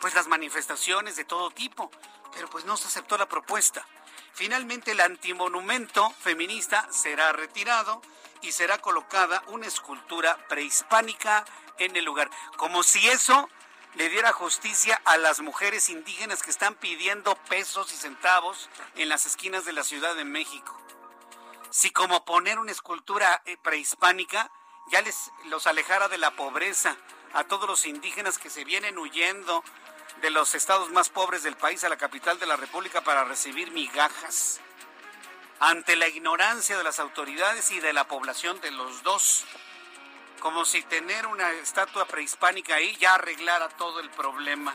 pues 0.00 0.14
las 0.14 0.26
manifestaciones 0.26 1.16
de 1.16 1.24
todo 1.24 1.50
tipo, 1.50 1.90
pero 2.32 2.48
pues 2.48 2.64
no 2.64 2.76
se 2.76 2.88
aceptó 2.88 3.16
la 3.16 3.28
propuesta. 3.28 3.86
Finalmente 4.34 4.92
el 4.92 5.00
antimonumento 5.00 6.10
feminista 6.20 6.88
será 6.90 7.32
retirado 7.32 8.02
y 8.40 8.52
será 8.52 8.78
colocada 8.78 9.44
una 9.48 9.66
escultura 9.66 10.36
prehispánica 10.48 11.44
en 11.78 11.94
el 11.96 12.04
lugar, 12.04 12.30
como 12.56 12.82
si 12.82 13.08
eso 13.08 13.48
le 13.94 14.08
diera 14.08 14.32
justicia 14.32 15.00
a 15.04 15.18
las 15.18 15.40
mujeres 15.40 15.88
indígenas 15.88 16.42
que 16.42 16.50
están 16.50 16.74
pidiendo 16.74 17.36
pesos 17.48 17.92
y 17.92 17.96
centavos 17.96 18.70
en 18.96 19.08
las 19.08 19.26
esquinas 19.26 19.64
de 19.64 19.72
la 19.72 19.84
Ciudad 19.84 20.16
de 20.16 20.24
México. 20.24 20.76
Si 21.70 21.90
como 21.90 22.24
poner 22.24 22.58
una 22.58 22.72
escultura 22.72 23.42
eh, 23.44 23.56
prehispánica 23.62 24.50
ya 24.86 25.02
les 25.02 25.30
los 25.44 25.66
alejara 25.66 26.08
de 26.08 26.18
la 26.18 26.32
pobreza 26.32 26.96
a 27.34 27.44
todos 27.44 27.68
los 27.68 27.86
indígenas 27.86 28.38
que 28.38 28.50
se 28.50 28.64
vienen 28.64 28.98
huyendo 28.98 29.64
de 30.20 30.30
los 30.30 30.54
estados 30.54 30.90
más 30.90 31.08
pobres 31.08 31.42
del 31.42 31.56
país 31.56 31.82
a 31.84 31.88
la 31.88 31.96
capital 31.96 32.38
de 32.38 32.46
la 32.46 32.56
República 32.56 33.02
para 33.02 33.24
recibir 33.24 33.70
migajas. 33.72 34.60
Ante 35.60 35.96
la 35.96 36.08
ignorancia 36.08 36.76
de 36.76 36.84
las 36.84 36.98
autoridades 36.98 37.70
y 37.70 37.80
de 37.80 37.92
la 37.92 38.06
población 38.06 38.60
de 38.60 38.70
los 38.72 39.02
dos, 39.02 39.44
como 40.40 40.64
si 40.64 40.82
tener 40.82 41.26
una 41.26 41.52
estatua 41.52 42.04
prehispánica 42.04 42.74
ahí 42.74 42.96
ya 42.96 43.14
arreglara 43.14 43.68
todo 43.70 44.00
el 44.00 44.10
problema. 44.10 44.72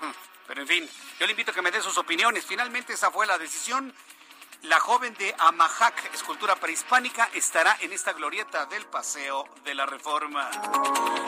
Hmm, 0.00 0.12
pero 0.46 0.62
en 0.62 0.68
fin, 0.68 0.90
yo 1.18 1.26
le 1.26 1.32
invito 1.32 1.52
a 1.52 1.54
que 1.54 1.62
me 1.62 1.70
dé 1.70 1.80
sus 1.80 1.96
opiniones. 1.98 2.44
Finalmente 2.44 2.92
esa 2.92 3.10
fue 3.10 3.26
la 3.26 3.38
decisión 3.38 3.94
la 4.64 4.80
joven 4.80 5.14
de 5.14 5.34
Amajac, 5.38 6.14
escultura 6.14 6.56
prehispánica, 6.56 7.28
estará 7.34 7.76
en 7.80 7.92
esta 7.92 8.14
glorieta 8.14 8.64
del 8.64 8.86
Paseo 8.86 9.46
de 9.62 9.74
la 9.74 9.84
Reforma. 9.84 10.50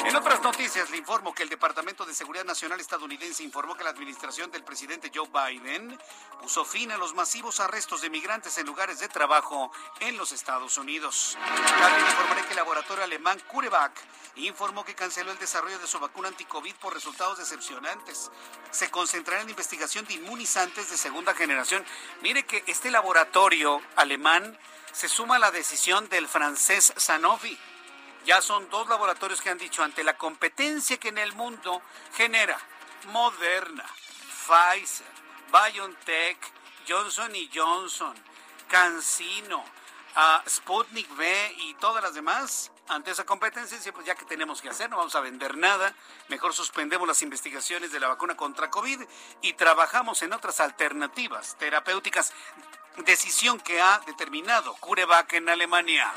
En 0.06 0.16
otras 0.16 0.40
noticias, 0.40 0.88
le 0.88 0.96
informo 0.96 1.34
que 1.34 1.42
el 1.42 1.50
Departamento 1.50 2.06
de 2.06 2.14
Seguridad 2.14 2.46
Nacional 2.46 2.80
estadounidense 2.80 3.42
informó 3.42 3.74
que 3.74 3.84
la 3.84 3.90
administración 3.90 4.50
del 4.50 4.64
presidente 4.64 5.12
Joe 5.14 5.28
Biden 5.28 5.98
puso 6.40 6.64
fin 6.64 6.90
a 6.92 6.96
los 6.96 7.14
masivos 7.14 7.60
arrestos 7.60 8.00
de 8.00 8.08
migrantes 8.08 8.56
en 8.56 8.66
lugares 8.66 9.00
de 9.00 9.08
trabajo 9.08 9.70
en 10.00 10.16
los 10.16 10.32
Estados 10.32 10.78
Unidos. 10.78 11.36
También 11.78 12.06
informaré 12.06 12.42
que 12.44 12.50
el 12.50 12.56
laboratorio 12.56 13.04
alemán 13.04 13.38
CureVac 13.48 13.92
informó 14.36 14.84
que 14.84 14.94
canceló 14.94 15.32
el 15.32 15.38
desarrollo 15.38 15.78
de 15.78 15.86
su 15.86 15.98
vacuna 15.98 16.28
anti-COVID 16.28 16.74
por 16.76 16.94
resultados 16.94 17.38
decepcionantes. 17.38 18.30
Se 18.70 18.90
concentrará 18.90 19.42
en 19.42 19.50
investigación 19.50 20.06
de 20.06 20.14
inmunizantes 20.14 20.90
de 20.90 20.96
segunda 20.96 21.34
generación. 21.34 21.84
Mire 22.22 22.44
que 22.44 22.62
este 22.66 22.90
laboratorio 22.90 23.25
alemán 23.96 24.58
se 24.92 25.08
suma 25.08 25.38
la 25.38 25.50
decisión 25.50 26.08
del 26.08 26.26
francés 26.26 26.92
Sanofi. 26.96 27.58
Ya 28.24 28.40
son 28.40 28.68
dos 28.70 28.88
laboratorios 28.88 29.40
que 29.40 29.50
han 29.50 29.58
dicho 29.58 29.82
ante 29.84 30.02
la 30.02 30.16
competencia 30.16 30.96
que 30.96 31.08
en 31.08 31.18
el 31.18 31.34
mundo 31.34 31.82
genera 32.14 32.58
Moderna, 33.12 33.84
Pfizer, 34.46 35.06
BioNTech, 35.52 36.38
Johnson 36.88 37.32
Johnson, 37.54 38.14
CanSino, 38.68 39.58
uh, 39.58 40.48
Sputnik 40.48 41.10
V 41.16 41.54
y 41.58 41.74
todas 41.74 42.02
las 42.02 42.14
demás. 42.14 42.72
Ante 42.88 43.10
esa 43.10 43.24
competencia, 43.24 43.78
pues 43.92 44.06
ya 44.06 44.14
que 44.14 44.24
tenemos 44.24 44.62
que 44.62 44.68
hacer, 44.68 44.88
no 44.88 44.96
vamos 44.96 45.14
a 45.16 45.20
vender 45.20 45.56
nada, 45.56 45.92
mejor 46.28 46.54
suspendemos 46.54 47.06
las 47.08 47.20
investigaciones 47.20 47.90
de 47.90 47.98
la 47.98 48.06
vacuna 48.06 48.36
contra 48.36 48.70
COVID 48.70 49.02
y 49.42 49.52
trabajamos 49.54 50.22
en 50.22 50.32
otras 50.32 50.60
alternativas 50.60 51.56
terapéuticas 51.58 52.32
decisión 53.04 53.60
que 53.60 53.80
ha 53.80 54.00
determinado 54.06 54.74
CureVac 54.76 55.34
en 55.34 55.48
Alemania. 55.48 56.12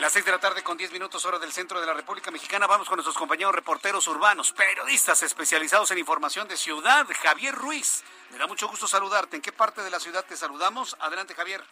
Las 0.00 0.12
seis 0.12 0.24
de 0.24 0.30
la 0.30 0.38
tarde 0.38 0.62
con 0.62 0.76
diez 0.76 0.92
minutos 0.92 1.24
hora 1.24 1.38
del 1.38 1.52
centro 1.52 1.80
de 1.80 1.86
la 1.86 1.94
República 1.94 2.30
Mexicana. 2.30 2.66
Vamos 2.66 2.88
con 2.88 2.96
nuestros 2.96 3.16
compañeros 3.16 3.54
reporteros 3.54 4.06
urbanos, 4.08 4.52
periodistas 4.52 5.22
especializados 5.22 5.90
en 5.90 5.98
información 5.98 6.46
de 6.48 6.56
ciudad. 6.56 7.06
Javier 7.22 7.54
Ruiz, 7.54 8.04
me 8.30 8.38
da 8.38 8.46
mucho 8.46 8.68
gusto 8.68 8.86
saludarte. 8.86 9.36
¿En 9.36 9.42
qué 9.42 9.52
parte 9.52 9.82
de 9.82 9.90
la 9.90 9.98
ciudad 9.98 10.24
te 10.24 10.36
saludamos? 10.36 10.96
Adelante, 11.00 11.34
Javier. 11.34 11.64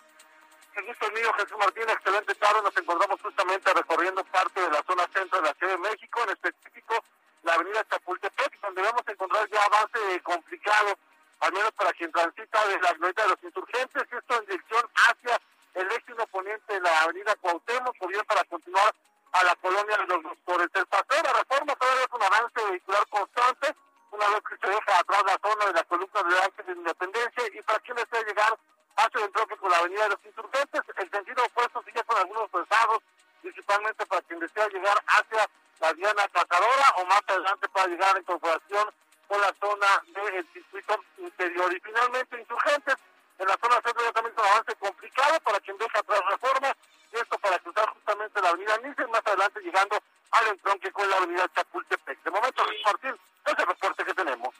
El 0.74 0.86
gusto 0.86 1.10
mío, 1.10 1.32
Jesús 1.34 1.58
Martín. 1.58 1.84
Excelente 1.88 2.34
tarde. 2.36 2.62
Nos 2.62 2.76
encontramos 2.76 3.20
justamente 3.20 3.72
recorriendo 3.74 4.24
parte 4.24 4.60
de 4.60 4.70
la 4.70 4.82
zona 4.84 5.06
centro 5.12 5.40
de 5.40 5.48
la 5.48 5.54
Ciudad 5.54 5.74
de 5.74 5.78
México, 5.78 6.22
en 6.24 6.30
específico 6.30 7.04
la 7.42 7.54
avenida 7.54 7.86
Chapultepec, 7.90 8.60
donde 8.62 8.82
vamos 8.82 9.02
a 9.06 9.12
encontrar 9.12 9.48
ya 9.50 9.62
avance 9.64 9.98
complicado 10.22 10.98
al 11.40 11.52
menos 11.52 11.72
para 11.72 11.92
quien 11.92 12.10
transita 12.12 12.66
desde 12.66 12.80
la 12.80 12.92
glorieta 12.92 13.22
de 13.22 13.28
los 13.28 13.42
insurgentes, 13.42 14.02
esto 14.10 14.34
en 14.38 14.46
dirección 14.46 14.90
hacia 14.94 15.40
el 15.74 15.90
eje 15.90 16.14
poniente 16.30 16.72
de 16.72 16.80
la 16.80 17.02
avenida 17.02 17.34
Cuauhtémoc, 17.36 17.96
o 18.00 18.06
bien 18.06 18.24
para 18.26 18.44
continuar 18.44 18.94
a 19.32 19.44
la 19.44 19.54
colonia 19.56 19.96
de 19.96 20.06
los 20.06 20.22
doctores. 20.22 20.68
El 20.74 20.86
paseo 20.86 21.22
de 21.22 21.32
reforma 21.32 21.74
todavía 21.74 22.04
es 22.04 22.12
un 22.12 22.22
avance 22.22 22.70
vehicular 22.70 23.06
constante, 23.08 23.74
una 24.10 24.28
vez 24.28 24.40
que 24.48 24.56
se 24.56 24.72
deja 24.72 24.98
atrás 24.98 25.22
la 25.26 25.38
zona 25.42 25.66
de 25.66 25.72
la 25.72 25.84
columna 25.84 26.22
de 26.22 26.38
Ángel 26.42 26.66
de 26.66 26.72
Independencia, 26.72 27.42
y 27.52 27.62
para 27.62 27.80
quien 27.80 27.96
desea 27.96 28.22
llegar 28.22 28.58
hacia 28.96 29.18
el 29.18 29.24
entronque 29.24 29.56
con 29.56 29.70
la 29.70 29.78
avenida 29.78 30.02
de 30.04 30.08
los 30.10 30.24
insurgentes, 30.24 30.82
el 30.96 31.10
sentido 31.10 31.44
opuesto 31.44 31.82
sigue 31.84 32.02
con 32.04 32.16
algunos 32.18 32.48
pesados, 32.50 32.98
principalmente 33.42 34.06
para 34.06 34.22
quien 34.22 34.38
desea 34.38 34.68
llegar 34.68 35.02
hacia 35.06 35.50
la 35.80 35.92
Diana 35.94 36.28
Cazadora, 36.28 36.94
o 36.98 37.04
más 37.06 37.22
adelante 37.26 37.68
para 37.70 37.88
llegar 37.88 38.10
a 38.10 38.12
la 38.14 38.20
incorporación 38.20 38.94
con 39.28 39.40
la 39.40 39.54
zona 39.60 40.02
del 40.06 40.46
circuito 40.52 41.04
interior. 41.18 41.72
Y 41.74 41.80
finalmente, 41.80 42.40
insurgentes, 42.40 42.96
en 43.38 43.48
la 43.48 43.56
zona 43.60 43.80
centro 43.82 44.04
ya 44.04 44.12
también 44.12 44.34
un 44.36 44.44
avance 44.44 44.74
complicado 44.76 45.40
para 45.40 45.60
quien 45.60 45.76
deja 45.78 45.98
atrás 45.98 46.20
reforma, 46.30 46.76
y 47.12 47.16
esto 47.16 47.38
para 47.38 47.58
cruzar 47.58 47.88
justamente 47.90 48.40
la 48.40 48.48
avenida 48.50 48.78
Nice, 48.78 49.06
más 49.06 49.22
adelante 49.26 49.60
llegando 49.60 50.02
al 50.30 50.46
entronque 50.48 50.90
con 50.92 51.08
la 51.08 51.16
avenida 51.16 51.48
Chapultepec. 51.54 52.22
De 52.22 52.30
momento, 52.30 52.64
Luis 52.64 52.80
Martín, 52.84 53.16
es 53.44 53.58
el 53.58 53.66
reporte 53.66 54.04
que 54.04 54.14
tenemos. 54.14 54.54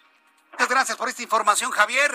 Muchas 0.53 0.69
gracias 0.69 0.97
por 0.97 1.09
esta 1.09 1.23
información, 1.23 1.71
Javier. 1.71 2.13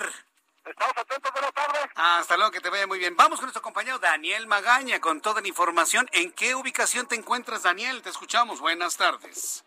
Estamos 0.65 0.98
atentos, 0.98 1.32
buenas 1.32 1.53
tardes. 1.53 1.86
Hasta 1.96 2.38
luego, 2.38 2.51
que 2.51 2.62
te 2.62 2.70
vaya 2.70 2.88
muy 2.88 3.00
bien. 3.00 3.15
Vamos 3.15 3.39
con 3.39 3.46
nuestro 3.46 3.62
compañero 3.62 3.98
Daniel 4.00 4.46
Magaña 4.48 5.01
con 5.01 5.20
toda 5.20 5.41
la 5.41 5.48
información. 5.48 6.08
¿En 6.12 6.32
qué 6.32 6.56
ubicación 6.56 7.08
te 7.08 7.15
encuentras, 7.15 7.63
Daniel? 7.63 8.01
Te 8.01 8.10
escuchamos. 8.10 8.60
Buenas 8.60 8.96
tardes. 8.96 9.65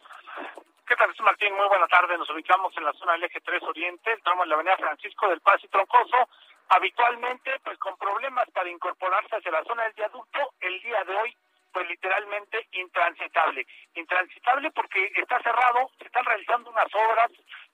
¿Qué 0.86 0.96
tal, 0.96 1.14
Martín? 1.20 1.54
Muy 1.54 1.68
buena 1.68 1.86
tarde. 1.86 2.18
Nos 2.18 2.28
ubicamos 2.30 2.76
en 2.76 2.84
la 2.84 2.92
zona 2.94 3.12
del 3.12 3.24
eje 3.24 3.40
3 3.40 3.62
Oriente, 3.62 4.12
estamos 4.12 4.42
en 4.44 4.48
la 4.50 4.54
avenida 4.56 4.76
Francisco 4.76 5.28
del 5.28 5.40
Paz 5.40 5.62
y 5.62 5.68
Troncoso. 5.68 6.28
Habitualmente, 6.68 7.52
pues 7.62 7.78
con 7.78 7.96
problemas 7.96 8.50
para 8.50 8.68
incorporarse 8.68 9.36
hacia 9.36 9.52
la 9.52 9.64
zona 9.64 9.84
del 9.84 9.92
viaducto, 9.92 10.54
el 10.60 10.82
día 10.82 11.04
de 11.04 11.14
hoy, 11.14 11.36
pues 11.72 11.88
literalmente 11.88 12.66
intransitable. 12.72 13.66
Intransitable 13.94 14.70
porque 14.72 15.12
está 15.14 15.40
cerrado, 15.40 15.90
se 15.98 16.04
están 16.04 16.24
realizando 16.24 16.70
unas 16.70 16.92
obras 16.94 17.30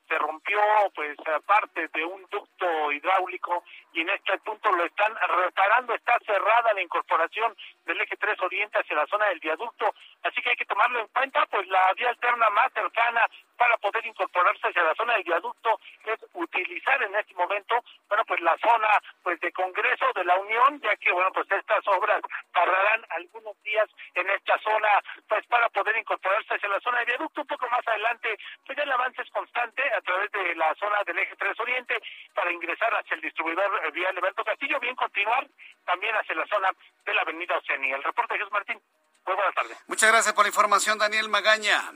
se 0.09 0.19
rompió 0.19 0.59
pues 0.95 1.17
parte 1.47 1.89
de 1.89 2.05
un 2.05 2.27
ducto 2.31 2.93
hidráulico 2.93 3.65
y 3.93 4.01
en 4.01 4.11
este 4.11 4.39
punto 4.39 4.73
lo 4.73 4.85
están 4.85 5.15
reparando, 5.15 5.95
está 5.95 6.19
cerrada 6.25 6.73
la 6.73 6.83
incorporación 6.83 7.55
del 7.85 8.01
eje 8.01 8.17
3 8.17 8.41
Oriente 8.41 8.79
hacia 8.79 8.97
la 8.97 9.07
zona 9.07 9.27
del 9.27 9.41
viaducto, 9.41 9.95
así 10.23 10.41
que 10.43 10.51
hay 10.51 10.57
que 10.57 10.65
tomarlo 10.65 11.01
en 11.01 11.09
cuenta, 11.09 11.47
pues 11.47 11.67
la 11.69 11.93
vía 11.95 12.09
alterna 12.09 12.51
más 12.51 12.73
cercana 12.73 13.27
para 13.59 13.77
poder 13.79 14.07
incorporarse 14.07 14.69
hacia 14.69 14.83
la 14.83 14.95
zona 14.95 15.15
del 15.15 15.25
viaducto 15.25 15.81
es 16.07 16.19
utilizar 16.33 17.03
en 17.03 17.15
este 17.17 17.35
momento, 17.35 17.75
bueno, 18.09 18.25
pues 18.25 18.41
la 18.41 18.57
zona 18.59 18.89
pues 19.23 19.39
de 19.41 19.53
Congreso 19.53 20.07
de 20.15 20.25
la 20.25 20.37
Unión, 20.39 20.81
ya 20.81 20.97
que 20.97 21.13
bueno, 21.13 21.31
pues 21.33 21.51
estas 21.51 21.87
obras 21.89 22.23
tardarán 22.53 23.05
algunos 23.11 23.61
días 23.63 23.89
en 24.15 24.31
esta 24.31 24.59
zona 24.61 24.89
pues 25.29 25.45
para 25.49 25.69
poder 25.71 25.97
incorporarse 25.99 26.55
hacia 26.55 26.69
la 26.69 26.81
zona 26.81 26.99
del 26.99 27.07
viaducto, 27.07 27.43
un 27.43 27.47
poco 27.47 27.69
más 27.69 27.87
adelante, 27.87 28.39
pues 28.65 28.79
el 28.79 28.91
avance 28.91 29.23
es 29.23 29.31
constante, 29.31 29.83
a 29.93 30.01
través 30.01 30.31
de 30.31 30.55
la 30.55 30.75
zona 30.77 31.03
del 31.05 31.19
eje 31.19 31.35
3 31.37 31.61
Oriente 31.61 32.01
para 32.35 32.53
ingresar 32.53 32.95
hacia 32.95 33.17
el 33.17 33.21
distribuidor 33.21 33.85
eh, 33.85 33.91
vía 33.91 34.09
Alberto 34.11 34.45
Castillo, 34.45 34.79
bien 34.79 34.95
continuar 34.95 35.47
también 35.85 36.15
hacia 36.15 36.35
la 36.37 36.47
zona 36.47 36.71
de 37.05 37.15
la 37.15 37.23
avenida 37.23 37.59
Oceanía. 37.59 37.97
El 37.97 38.05
reporte 38.05 38.35
de 38.35 38.39
Jesús 38.39 38.53
Martín. 38.53 38.81
Muy 39.27 39.35
buenas 39.35 39.55
tardes. 39.55 39.85
Muchas 39.89 40.11
gracias 40.11 40.35
por 40.35 40.45
la 40.45 40.49
información, 40.49 40.99
Daniel 40.99 41.29
Magaña. 41.29 41.93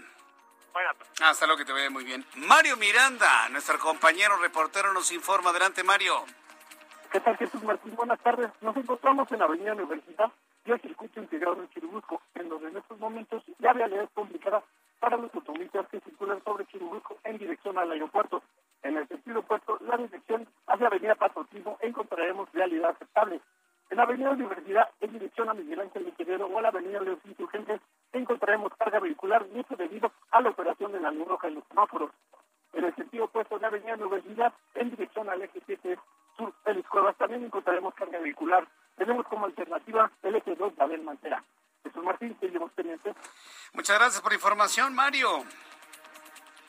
Buenas 0.73 0.97
tardes. 0.97 1.21
Hasta 1.21 1.47
luego, 1.47 1.59
que 1.59 1.65
te 1.65 1.73
vaya 1.73 1.91
muy 1.91 2.05
bien. 2.05 2.25
Mario 2.37 2.77
Miranda, 2.77 3.49
nuestro 3.51 3.79
compañero 3.79 4.37
reportero, 4.39 4.93
nos 4.93 5.13
informa. 5.13 5.51
Adelante, 5.51 5.83
Mario. 5.85 6.25
¿Qué 7.11 7.21
tal, 7.21 7.37
Jesús 7.37 7.63
Martín? 7.63 7.95
Buenas 7.95 8.19
tardes. 8.21 8.51
Nos 8.63 8.75
encontramos 8.77 9.31
en 9.31 9.39
la 9.39 9.45
Avenida 9.45 9.75
Universidad 9.75 10.33
y 10.65 10.71
el 10.71 10.81
circuito 10.81 11.21
integrado 11.21 11.61
en 11.61 11.69
Chirubusco, 11.71 12.23
en 12.35 12.49
donde 12.49 12.69
en 12.69 12.77
estos 12.79 12.99
momentos 12.99 13.43
la 13.59 13.73
realidad 13.75 14.05
es 14.05 14.11
complicada 14.15 14.63
para 14.99 15.17
los 15.17 15.35
automovilistas 15.35 15.89
que 15.89 16.01
circulan 16.01 16.43
sobre 16.45 16.65
Chirubusco 16.67 17.19
en 17.25 17.37
dirección 17.37 17.77
al 17.77 17.91
aeropuerto. 17.91 18.43
En 18.83 18.97
el 18.97 19.07
sentido 19.09 19.41
opuesto, 19.41 19.79
la 19.83 19.97
dirección 19.97 20.49
hacia 20.67 20.87
Avenida 20.87 21.15
Patriotismo 21.17 21.77
encontraremos 21.83 22.51
realidad 22.53 22.91
aceptable. 22.91 23.41
En 23.91 23.97
la 23.99 24.05
Avenida 24.05 24.31
Universidad, 24.31 24.89
en 25.01 25.13
dirección 25.13 25.51
a 25.51 25.55
Miguel 25.55 25.81
Ángel 25.81 26.15
Quevedo 26.17 26.47
o 26.47 26.59
a 26.59 26.63
la 26.63 26.69
Avenida 26.69 27.01
de 27.01 27.07
los 27.11 27.19
Insurgentes, 27.27 27.81
encontraremos 28.13 28.73
carga 28.79 29.01
vehicular, 29.01 29.47
esto 29.55 29.77
debido 29.77 30.13
a 30.31 30.41
la 30.41 30.51
operación 30.51 30.93
de 30.93 31.01
la 31.01 31.11
luz 31.11 31.29
roja 31.29 31.49
en 31.49 31.55
los 31.57 31.65
semáforos. 31.69 32.11
En 32.73 32.85
el 32.85 32.95
sentido 32.95 33.25
opuesto, 33.25 33.59
la 33.59 33.69
Avenida 33.69 33.95
Universidad, 33.95 34.53
en 34.75 34.91
dirección 34.91 35.29
al 35.29 35.43
eje 35.43 35.61
7 35.67 35.99
sur 36.37 36.53
Félix 36.65 36.89
Cuevas, 36.89 37.17
también 37.17 37.45
encontraremos 37.45 37.95
carga 37.95 38.19
vehicular. 38.19 38.67
Tenemos 38.97 39.27
como 39.27 39.47
alternativa 39.47 40.11
el 40.23 40.37
eje 40.37 40.55
2 40.55 40.77
de 40.77 40.83
Abel 40.83 41.03
Mantera. 41.03 41.45
Jesús 41.83 42.03
Martín, 42.03 42.37
seguimos 42.41 42.73
pendientes. 42.73 43.15
Muchas 43.73 43.99
gracias 43.99 44.23
por 44.23 44.33
la 44.33 44.37
información, 44.37 44.95
Mario. 44.95 45.45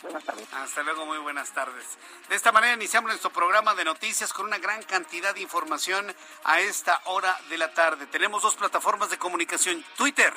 Buenas 0.03 0.25
tardes. 0.25 0.47
Hasta 0.51 0.83
luego, 0.83 1.05
muy 1.05 1.17
buenas 1.19 1.51
tardes. 1.51 1.85
De 2.27 2.35
esta 2.35 2.51
manera 2.51 2.73
iniciamos 2.73 3.07
nuestro 3.07 3.31
programa 3.31 3.73
de 3.73 3.85
noticias 3.85 4.33
con 4.33 4.45
una 4.45 4.57
gran 4.57 4.83
cantidad 4.83 5.33
de 5.33 5.39
información 5.39 6.13
a 6.43 6.59
esta 6.59 7.01
hora 7.05 7.39
de 7.49 7.57
la 7.57 7.73
tarde. 7.73 8.05
Tenemos 8.07 8.41
dos 8.41 8.55
plataformas 8.55 9.09
de 9.09 9.17
comunicación, 9.17 9.83
Twitter, 9.95 10.33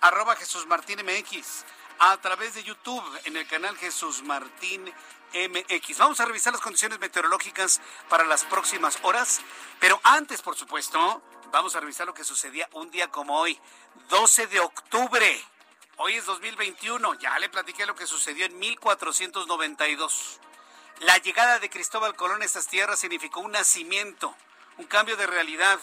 arroba 0.00 0.36
Jesús 0.36 0.66
Martín 0.66 1.00
MX, 1.04 1.64
a 1.98 2.16
través 2.18 2.54
de 2.54 2.62
YouTube 2.62 3.04
en 3.24 3.36
el 3.36 3.46
canal 3.48 3.76
Jesús 3.76 4.22
Martín 4.22 4.84
MX. 5.34 5.98
Vamos 5.98 6.20
a 6.20 6.24
revisar 6.24 6.52
las 6.52 6.62
condiciones 6.62 7.00
meteorológicas 7.00 7.80
para 8.08 8.22
las 8.22 8.44
próximas 8.44 9.00
horas, 9.02 9.40
pero 9.80 10.00
antes, 10.04 10.42
por 10.42 10.54
supuesto, 10.54 11.22
vamos 11.50 11.74
a 11.74 11.80
revisar 11.80 12.06
lo 12.06 12.14
que 12.14 12.22
sucedía 12.22 12.68
un 12.72 12.88
día 12.92 13.08
como 13.08 13.36
hoy, 13.36 13.58
12 14.10 14.46
de 14.46 14.60
octubre. 14.60 15.44
Hoy 16.00 16.14
es 16.14 16.26
2021, 16.26 17.14
ya 17.14 17.36
le 17.40 17.48
platiqué 17.48 17.84
lo 17.84 17.96
que 17.96 18.06
sucedió 18.06 18.46
en 18.46 18.56
1492. 18.56 20.38
La 21.00 21.18
llegada 21.18 21.58
de 21.58 21.68
Cristóbal 21.68 22.14
Colón 22.14 22.40
a 22.40 22.44
estas 22.44 22.68
tierras 22.68 23.00
significó 23.00 23.40
un 23.40 23.50
nacimiento, 23.50 24.32
un 24.76 24.84
cambio 24.84 25.16
de 25.16 25.26
realidad, 25.26 25.80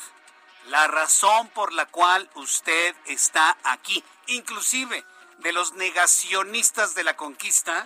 la 0.67 0.87
razón 0.87 1.49
por 1.49 1.73
la 1.73 1.87
cual 1.87 2.29
usted 2.35 2.95
está 3.07 3.57
aquí, 3.65 4.05
inclusive 4.27 5.03
de 5.39 5.51
los 5.51 5.73
negacionistas 5.73 6.95
de 6.95 7.03
la 7.03 7.17
conquista, 7.17 7.85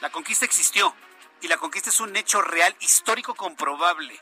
la 0.00 0.10
conquista 0.10 0.44
existió 0.44 0.92
y 1.42 1.46
la 1.46 1.58
conquista 1.58 1.90
es 1.90 2.00
un 2.00 2.16
hecho 2.16 2.42
real, 2.42 2.74
histórico, 2.80 3.36
comprobable. 3.36 4.18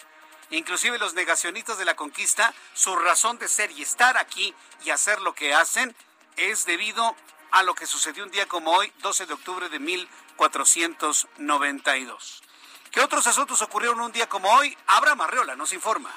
Inclusive 0.50 0.98
los 0.98 1.14
negacionistas 1.14 1.78
de 1.78 1.86
la 1.86 1.96
conquista, 1.96 2.52
su 2.74 2.94
razón 2.96 3.38
de 3.38 3.48
ser 3.48 3.70
y 3.70 3.80
estar 3.80 4.18
aquí 4.18 4.54
y 4.84 4.90
hacer 4.90 5.22
lo 5.22 5.34
que 5.34 5.54
hacen 5.54 5.96
es 6.36 6.66
debido 6.66 7.16
a 7.56 7.62
lo 7.62 7.74
que 7.74 7.86
sucedió 7.86 8.22
un 8.22 8.30
día 8.30 8.46
como 8.46 8.70
hoy, 8.70 8.92
12 9.00 9.24
de 9.24 9.32
octubre 9.32 9.70
de 9.70 9.78
1492. 9.78 12.42
¿Qué 12.90 13.00
otros 13.00 13.26
asuntos 13.26 13.62
ocurrieron 13.62 14.00
un 14.00 14.12
día 14.12 14.28
como 14.28 14.50
hoy? 14.50 14.76
Abraham 14.88 15.22
Arreola 15.22 15.56
nos 15.56 15.72
informa. 15.72 16.14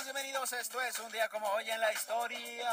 Bienvenidos. 0.00 0.52
Esto 0.54 0.80
es 0.80 0.98
un 1.00 1.12
día 1.12 1.28
como 1.28 1.46
hoy 1.48 1.70
en 1.70 1.78
la 1.78 1.92
historia. 1.92 2.70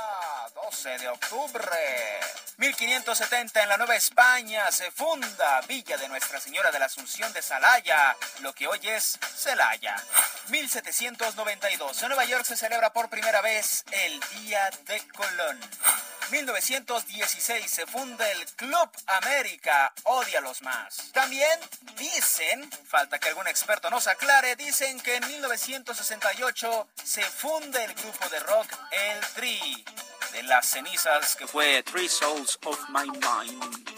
12 0.56 0.98
de 1.00 1.10
octubre. 1.10 2.20
1570 2.58 3.62
en 3.62 3.70
la 3.70 3.78
Nueva 3.78 3.96
España 3.96 4.72
se 4.72 4.90
funda 4.90 5.62
Villa 5.68 5.98
de 5.98 6.08
Nuestra 6.08 6.40
Señora 6.40 6.72
de 6.72 6.80
la 6.80 6.86
Asunción 6.86 7.32
de 7.34 7.42
Salaya, 7.42 8.16
lo 8.42 8.54
que 8.54 8.68
hoy 8.68 8.80
es 8.84 9.20
Celaya. 9.36 9.96
1792 10.50 12.02
en 12.02 12.08
Nueva 12.08 12.26
York 12.26 12.46
se 12.46 12.58
celebra 12.58 12.94
por 12.94 13.10
primera 13.10 13.42
vez 13.42 13.84
el 13.92 14.20
Día 14.42 14.70
de 14.86 15.00
Colón. 15.10 15.60
1916 16.32 17.72
se 17.72 17.88
funda 17.88 18.30
el 18.32 18.46
Club 18.56 18.90
América, 19.08 19.94
los 20.42 20.62
más. 20.62 21.12
También 21.12 21.60
dicen, 21.98 22.70
falta 22.88 23.20
que 23.20 23.30
algún 23.30 23.48
experto 23.48 23.90
nos 23.90 24.08
aclare, 24.08 24.56
dicen 24.56 25.00
que 25.00 25.16
en 25.16 25.28
1968 25.28 26.88
se 27.10 27.24
funda 27.24 27.84
el 27.84 27.96
grupo 27.96 28.30
de 28.30 28.40
rock 28.42 28.68
El 28.92 29.20
Tri, 29.34 29.84
de 30.32 30.44
las 30.44 30.70
cenizas 30.70 31.36
que 31.36 31.48
fue 31.48 31.82
Three 31.82 32.08
Souls 32.08 32.60
of 32.66 32.80
My 32.90 33.10
Mind. 33.10 33.90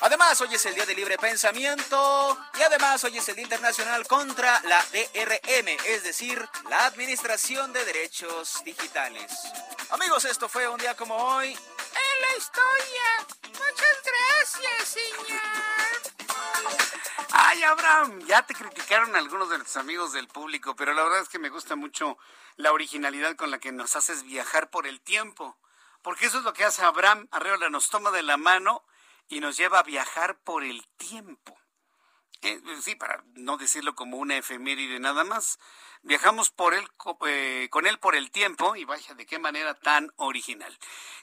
Además, 0.00 0.40
hoy 0.40 0.52
es 0.52 0.66
el 0.66 0.74
Día 0.74 0.84
de 0.84 0.96
Libre 0.96 1.16
Pensamiento 1.16 2.36
y 2.58 2.62
además 2.62 3.04
hoy 3.04 3.18
es 3.18 3.28
el 3.28 3.36
Día 3.36 3.44
Internacional 3.44 4.04
contra 4.08 4.60
la 4.62 4.84
DRM, 4.86 5.68
es 5.86 6.02
decir, 6.02 6.44
la 6.68 6.86
Administración 6.86 7.72
de 7.72 7.84
Derechos 7.84 8.64
Digitales. 8.64 9.30
Amigos, 9.90 10.24
esto 10.24 10.48
fue 10.48 10.66
un 10.66 10.78
día 10.78 10.96
como 10.96 11.14
hoy 11.14 11.52
en 11.52 12.20
la 12.20 12.36
historia. 12.36 13.26
Muchas 13.44 13.96
gracias, 14.02 14.88
señor. 14.88 16.15
Ay, 17.32 17.62
Abraham, 17.62 18.20
ya 18.26 18.46
te 18.46 18.54
criticaron 18.54 19.14
algunos 19.16 19.50
de 19.50 19.58
los 19.58 19.76
amigos 19.76 20.12
del 20.12 20.28
público, 20.28 20.76
pero 20.76 20.94
la 20.94 21.02
verdad 21.02 21.20
es 21.20 21.28
que 21.28 21.38
me 21.38 21.48
gusta 21.48 21.76
mucho 21.76 22.18
la 22.56 22.72
originalidad 22.72 23.36
con 23.36 23.50
la 23.50 23.58
que 23.58 23.72
nos 23.72 23.96
haces 23.96 24.22
viajar 24.22 24.70
por 24.70 24.86
el 24.86 25.00
tiempo. 25.00 25.56
Porque 26.02 26.26
eso 26.26 26.38
es 26.38 26.44
lo 26.44 26.52
que 26.52 26.64
hace 26.64 26.82
Abraham 26.82 27.28
Arreola, 27.30 27.68
nos 27.68 27.90
toma 27.90 28.10
de 28.10 28.22
la 28.22 28.36
mano 28.36 28.84
y 29.28 29.40
nos 29.40 29.56
lleva 29.56 29.80
a 29.80 29.82
viajar 29.82 30.38
por 30.38 30.62
el 30.64 30.86
tiempo. 30.96 31.58
Eh, 32.42 32.60
sí, 32.80 32.94
para 32.94 33.24
no 33.34 33.56
decirlo 33.56 33.94
como 33.94 34.18
una 34.18 34.36
efeméride 34.36 35.00
nada 35.00 35.24
más. 35.24 35.58
Viajamos 36.06 36.50
por 36.50 36.72
él, 36.72 36.86
eh, 37.26 37.66
con 37.68 37.84
él 37.84 37.98
por 37.98 38.14
el 38.14 38.30
tiempo 38.30 38.76
y 38.76 38.84
vaya, 38.84 39.14
de 39.14 39.26
qué 39.26 39.40
manera 39.40 39.74
tan 39.74 40.12
original. 40.18 40.72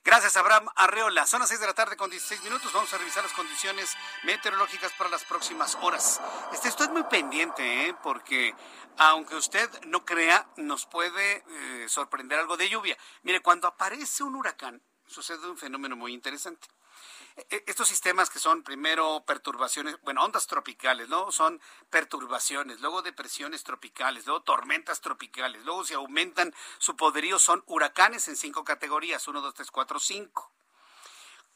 Gracias, 0.04 0.36
Abraham 0.36 0.68
Arreola. 0.76 1.26
Son 1.26 1.40
las 1.40 1.48
6 1.48 1.62
de 1.62 1.68
la 1.68 1.74
tarde 1.74 1.96
con 1.96 2.10
16 2.10 2.44
minutos. 2.44 2.74
Vamos 2.74 2.94
a 2.94 2.98
revisar 2.98 3.24
las 3.24 3.32
condiciones 3.32 3.96
meteorológicas 4.24 4.92
para 4.98 5.10
las 5.10 5.24
próximas 5.24 5.78
horas. 5.82 6.20
Este, 6.52 6.68
estoy 6.68 6.90
muy 6.90 7.04
pendiente, 7.04 7.88
¿eh? 7.88 7.96
porque 8.04 8.54
aunque 8.98 9.38
usted 9.38 9.70
no 9.86 10.04
crea, 10.04 10.46
nos 10.58 10.86
puede 10.86 11.46
eh, 11.48 11.86
sorprender 11.88 12.40
algo 12.40 12.58
de 12.58 12.68
lluvia. 12.68 12.98
Mire, 13.22 13.40
cuando 13.40 13.70
aparece 13.70 14.24
un 14.24 14.36
huracán, 14.36 14.82
sucede 15.08 15.50
un 15.50 15.58
fenómeno 15.58 15.96
muy 15.96 16.14
interesante. 16.14 16.68
E, 17.36 17.64
estos 17.68 17.88
sistemas 17.88 18.30
que 18.30 18.40
son 18.40 18.64
primero 18.64 19.24
perturbaciones, 19.26 20.00
bueno, 20.02 20.24
ondas 20.24 20.48
tropicales, 20.48 21.10
luego 21.10 21.32
son 21.32 21.60
perturbaciones, 21.90 22.80
luego 22.82 23.02
depresiones 23.02 23.64
tropicales, 23.64 24.26
luego 24.26 24.44
tormentas 24.44 25.02
tropicales, 25.02 25.64
luego 25.64 25.84
si 25.84 25.94
aumentan 25.94 26.54
su 26.78 26.96
poderío 26.96 27.40
son 27.40 27.64
huracanes 27.66 28.28
en 28.28 28.36
cinco 28.36 28.64
categorías, 28.64 29.28
1, 29.28 29.42
2, 29.42 29.54
3, 29.54 29.72
4, 29.72 30.00
5. 30.00 30.52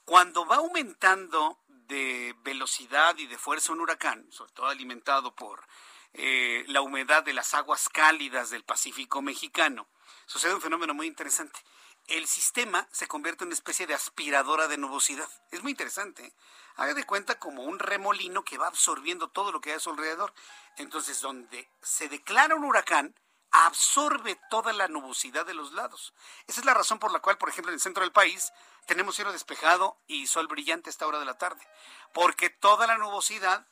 Cuando 0.06 0.46
va 0.46 0.58
aumentando 0.58 1.60
de 1.68 2.36
velocidad 2.40 3.18
y 3.18 3.28
de 3.28 3.38
fuerza 3.38 3.74
un 3.74 3.82
huracán, 3.82 4.26
sobre 4.32 4.54
todo 4.54 4.68
alimentado 4.68 5.36
por 5.36 5.68
eh, 6.14 6.64
la 6.68 6.82
humedad 6.82 7.24
de 7.24 7.34
las 7.34 7.54
aguas 7.54 7.90
cálidas 7.90 8.50
del 8.50 8.64
Pacífico 8.64 9.22
mexicano, 9.22 9.88
sucede 10.26 10.56
un 10.56 10.62
fenómeno 10.62 10.94
muy 10.94 11.08
interesante 11.08 11.60
el 12.08 12.28
sistema 12.28 12.88
se 12.92 13.08
convierte 13.08 13.44
en 13.44 13.50
una 13.50 13.56
especie 13.56 13.86
de 13.86 13.94
aspiradora 13.94 14.68
de 14.68 14.78
nubosidad. 14.78 15.30
Es 15.52 15.62
muy 15.62 15.72
interesante. 15.72 16.26
¿eh? 16.26 16.34
Haga 16.78 16.94
de 16.94 17.06
cuenta 17.06 17.38
como 17.38 17.64
un 17.64 17.80
remolino 17.80 18.44
que 18.44 18.58
va 18.58 18.68
absorbiendo 18.68 19.30
todo 19.30 19.52
lo 19.52 19.60
que 19.62 19.72
hay 19.72 19.76
a 19.78 19.80
su 19.80 19.90
alrededor. 19.90 20.34
Entonces, 20.78 21.22
donde 21.22 21.70
se 21.82 22.08
declara 22.08 22.56
un 22.56 22.64
huracán, 22.64 23.14
absorbe 23.52 24.40
toda 24.50 24.74
la 24.74 24.88
nubosidad 24.88 25.46
de 25.46 25.54
los 25.54 25.74
lados. 25.74 26.14
Esa 26.48 26.62
es 26.62 26.66
la 26.66 26.74
razón 26.74 27.00
por 27.00 27.12
la 27.12 27.20
cual, 27.20 27.38
por 27.38 27.50
ejemplo, 27.50 27.72
en 27.72 27.76
el 27.76 27.82
centro 27.82 28.04
del 28.04 28.12
país 28.12 28.52
tenemos 28.86 29.16
cielo 29.16 29.34
despejado 29.34 29.98
y 30.08 30.28
sol 30.28 30.48
brillante 30.48 30.90
a 30.90 30.92
esta 30.92 31.08
hora 31.08 31.20
de 31.20 31.26
la 31.26 31.38
tarde. 31.38 31.68
Porque 32.14 32.50
toda 32.50 32.88
la 32.88 32.98
nubosidad 32.98 33.68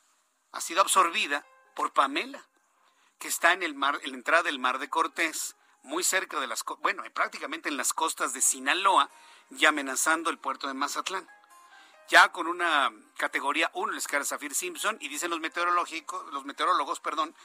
ha 0.52 0.62
sido 0.62 0.82
absorbida 0.82 1.45
por 1.74 1.93
Pamela, 1.93 2.45
que 3.17 3.30
está 3.30 3.54
en 3.54 3.63
el 3.63 3.76
mar, 3.76 4.00
en 4.04 4.12
la 4.12 4.17
entrada 4.17 4.43
del 4.43 4.60
mar 4.60 4.80
de 4.80 4.89
Cortés 4.89 5.55
muy 5.86 6.04
cerca 6.04 6.39
de 6.39 6.48
las, 6.48 6.63
bueno, 6.82 7.04
prácticamente 7.13 7.69
en 7.69 7.78
las 7.78 7.93
costas 7.93 8.34
de 8.34 8.41
Sinaloa 8.41 9.10
y 9.52 9.65
amenazando 9.65 10.30
el 10.30 10.38
puerto 10.38 10.67
de 10.67 10.74
Mazatlán. 10.74 11.28
Ya 12.08 12.32
con 12.32 12.48
una 12.48 12.91
categoría 13.17 13.71
1 13.74 13.93
la 13.93 13.98
escala 13.98 14.26
Zafir 14.26 14.54
Simpson 14.54 14.98
y 15.00 15.08
dicen 15.08 15.30
los 15.30 15.39
meteorológicos, 15.39 16.32
los 16.34 16.45
meteorólogos, 16.45 17.00
perdón, 17.00 17.36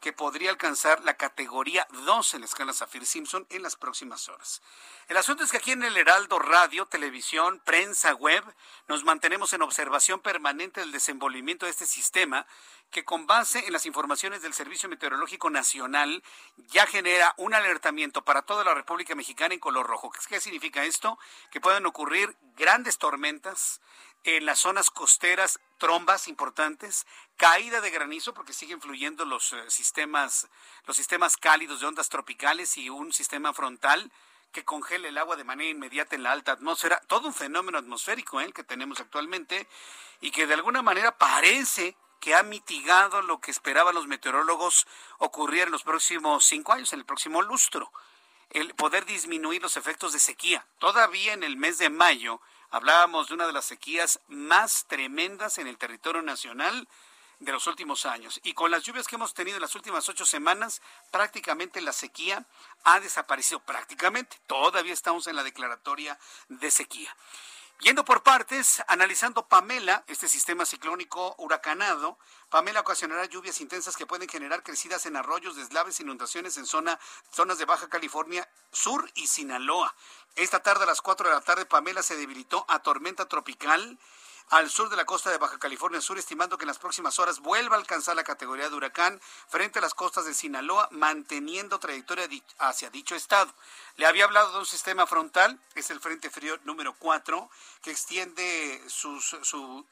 que 0.00 0.12
podría 0.12 0.50
alcanzar 0.50 1.02
la 1.04 1.14
categoría 1.14 1.86
2 1.90 2.34
en 2.34 2.40
la 2.40 2.46
escala 2.46 2.72
Zafir-Simpson 2.72 3.46
en 3.50 3.62
las 3.62 3.76
próximas 3.76 4.28
horas. 4.28 4.62
El 5.08 5.16
asunto 5.16 5.44
es 5.44 5.50
que 5.50 5.58
aquí 5.58 5.72
en 5.72 5.82
el 5.82 5.96
Heraldo 5.96 6.38
Radio, 6.38 6.86
televisión, 6.86 7.60
prensa, 7.64 8.14
web, 8.14 8.42
nos 8.88 9.04
mantenemos 9.04 9.52
en 9.52 9.62
observación 9.62 10.20
permanente 10.20 10.80
del 10.80 10.92
desenvolvimiento 10.92 11.66
de 11.66 11.72
este 11.72 11.86
sistema 11.86 12.46
que 12.90 13.04
con 13.04 13.26
base 13.26 13.66
en 13.66 13.72
las 13.72 13.86
informaciones 13.86 14.42
del 14.42 14.54
Servicio 14.54 14.88
Meteorológico 14.88 15.50
Nacional 15.50 16.22
ya 16.56 16.86
genera 16.86 17.34
un 17.36 17.54
alertamiento 17.54 18.24
para 18.24 18.42
toda 18.42 18.64
la 18.64 18.74
República 18.74 19.14
Mexicana 19.14 19.54
en 19.54 19.60
color 19.60 19.86
rojo. 19.86 20.10
¿Qué 20.28 20.40
significa 20.40 20.84
esto? 20.84 21.18
Que 21.50 21.60
pueden 21.60 21.86
ocurrir 21.86 22.36
grandes 22.56 22.98
tormentas, 22.98 23.80
en 24.24 24.44
las 24.44 24.58
zonas 24.58 24.90
costeras 24.90 25.60
trombas 25.78 26.28
importantes, 26.28 27.06
caída 27.36 27.80
de 27.80 27.90
granizo 27.90 28.34
porque 28.34 28.52
siguen 28.52 28.80
fluyendo 28.80 29.24
los 29.24 29.52
eh, 29.52 29.70
sistemas 29.70 30.48
los 30.86 30.96
sistemas 30.96 31.36
cálidos 31.36 31.80
de 31.80 31.86
ondas 31.86 32.08
tropicales 32.08 32.76
y 32.76 32.90
un 32.90 33.12
sistema 33.12 33.54
frontal 33.54 34.10
que 34.52 34.64
congela 34.64 35.08
el 35.08 35.18
agua 35.18 35.36
de 35.36 35.44
manera 35.44 35.70
inmediata 35.70 36.16
en 36.16 36.24
la 36.24 36.32
alta 36.32 36.52
atmósfera, 36.52 37.00
todo 37.06 37.28
un 37.28 37.34
fenómeno 37.34 37.78
atmosférico 37.78 38.40
¿eh? 38.40 38.52
que 38.52 38.64
tenemos 38.64 39.00
actualmente 39.00 39.68
y 40.20 40.30
que 40.30 40.46
de 40.46 40.54
alguna 40.54 40.82
manera 40.82 41.16
parece 41.16 41.96
que 42.20 42.34
ha 42.34 42.42
mitigado 42.42 43.22
lo 43.22 43.40
que 43.40 43.50
esperaban 43.50 43.94
los 43.94 44.06
meteorólogos 44.06 44.86
ocurrir 45.18 45.62
en 45.62 45.70
los 45.70 45.82
próximos 45.82 46.44
cinco 46.44 46.72
años, 46.72 46.92
en 46.92 46.98
el 46.98 47.06
próximo 47.06 47.40
lustro, 47.40 47.90
el 48.50 48.74
poder 48.74 49.06
disminuir 49.06 49.62
los 49.62 49.76
efectos 49.76 50.12
de 50.12 50.18
sequía. 50.18 50.66
Todavía 50.78 51.32
en 51.32 51.42
el 51.42 51.56
mes 51.56 51.78
de 51.78 51.88
mayo 51.88 52.40
Hablábamos 52.70 53.28
de 53.28 53.34
una 53.34 53.46
de 53.46 53.52
las 53.52 53.64
sequías 53.64 54.20
más 54.28 54.86
tremendas 54.86 55.58
en 55.58 55.66
el 55.66 55.76
territorio 55.76 56.22
nacional 56.22 56.86
de 57.40 57.52
los 57.52 57.66
últimos 57.66 58.06
años. 58.06 58.38
Y 58.44 58.52
con 58.52 58.70
las 58.70 58.84
lluvias 58.84 59.08
que 59.08 59.16
hemos 59.16 59.34
tenido 59.34 59.56
en 59.56 59.62
las 59.62 59.74
últimas 59.74 60.08
ocho 60.08 60.24
semanas, 60.24 60.80
prácticamente 61.10 61.80
la 61.80 61.92
sequía 61.92 62.46
ha 62.84 63.00
desaparecido. 63.00 63.60
Prácticamente. 63.60 64.38
Todavía 64.46 64.92
estamos 64.92 65.26
en 65.26 65.36
la 65.36 65.42
declaratoria 65.42 66.18
de 66.48 66.70
sequía. 66.70 67.14
Yendo 67.82 68.04
por 68.04 68.22
partes, 68.22 68.82
analizando 68.88 69.48
Pamela, 69.48 70.04
este 70.06 70.28
sistema 70.28 70.66
ciclónico 70.66 71.34
huracanado, 71.38 72.18
Pamela 72.50 72.80
ocasionará 72.80 73.24
lluvias 73.24 73.58
intensas 73.62 73.96
que 73.96 74.04
pueden 74.04 74.28
generar 74.28 74.62
crecidas 74.62 75.06
en 75.06 75.16
arroyos, 75.16 75.56
deslaves, 75.56 75.98
inundaciones 75.98 76.58
en 76.58 76.66
zona, 76.66 77.00
zonas 77.32 77.56
de 77.56 77.64
Baja 77.64 77.88
California 77.88 78.46
Sur 78.70 79.10
y 79.14 79.28
Sinaloa. 79.28 79.94
Esta 80.36 80.62
tarde 80.62 80.84
a 80.84 80.88
las 80.88 81.00
4 81.00 81.30
de 81.30 81.34
la 81.34 81.40
tarde, 81.40 81.64
Pamela 81.64 82.02
se 82.02 82.16
debilitó 82.16 82.66
a 82.68 82.80
tormenta 82.80 83.26
tropical 83.26 83.98
al 84.50 84.68
sur 84.68 84.88
de 84.90 84.96
la 84.96 85.04
costa 85.04 85.30
de 85.30 85.38
Baja 85.38 85.58
California 85.58 86.00
Sur, 86.00 86.18
estimando 86.18 86.58
que 86.58 86.64
en 86.64 86.68
las 86.68 86.78
próximas 86.78 87.18
horas 87.20 87.38
vuelva 87.38 87.76
a 87.76 87.78
alcanzar 87.78 88.16
la 88.16 88.24
categoría 88.24 88.68
de 88.68 88.74
huracán 88.74 89.20
frente 89.48 89.78
a 89.78 89.82
las 89.82 89.94
costas 89.94 90.24
de 90.24 90.34
Sinaloa, 90.34 90.88
manteniendo 90.90 91.78
trayectoria 91.78 92.28
hacia 92.58 92.90
dicho 92.90 93.14
estado. 93.14 93.54
Le 93.96 94.06
había 94.06 94.24
hablado 94.24 94.52
de 94.52 94.58
un 94.58 94.66
sistema 94.66 95.06
frontal, 95.06 95.60
es 95.76 95.90
el 95.90 96.00
Frente 96.00 96.30
Frío 96.30 96.58
número 96.64 96.94
4, 96.98 97.48
que 97.80 97.92
extiende 97.92 98.82
su, 98.88 99.86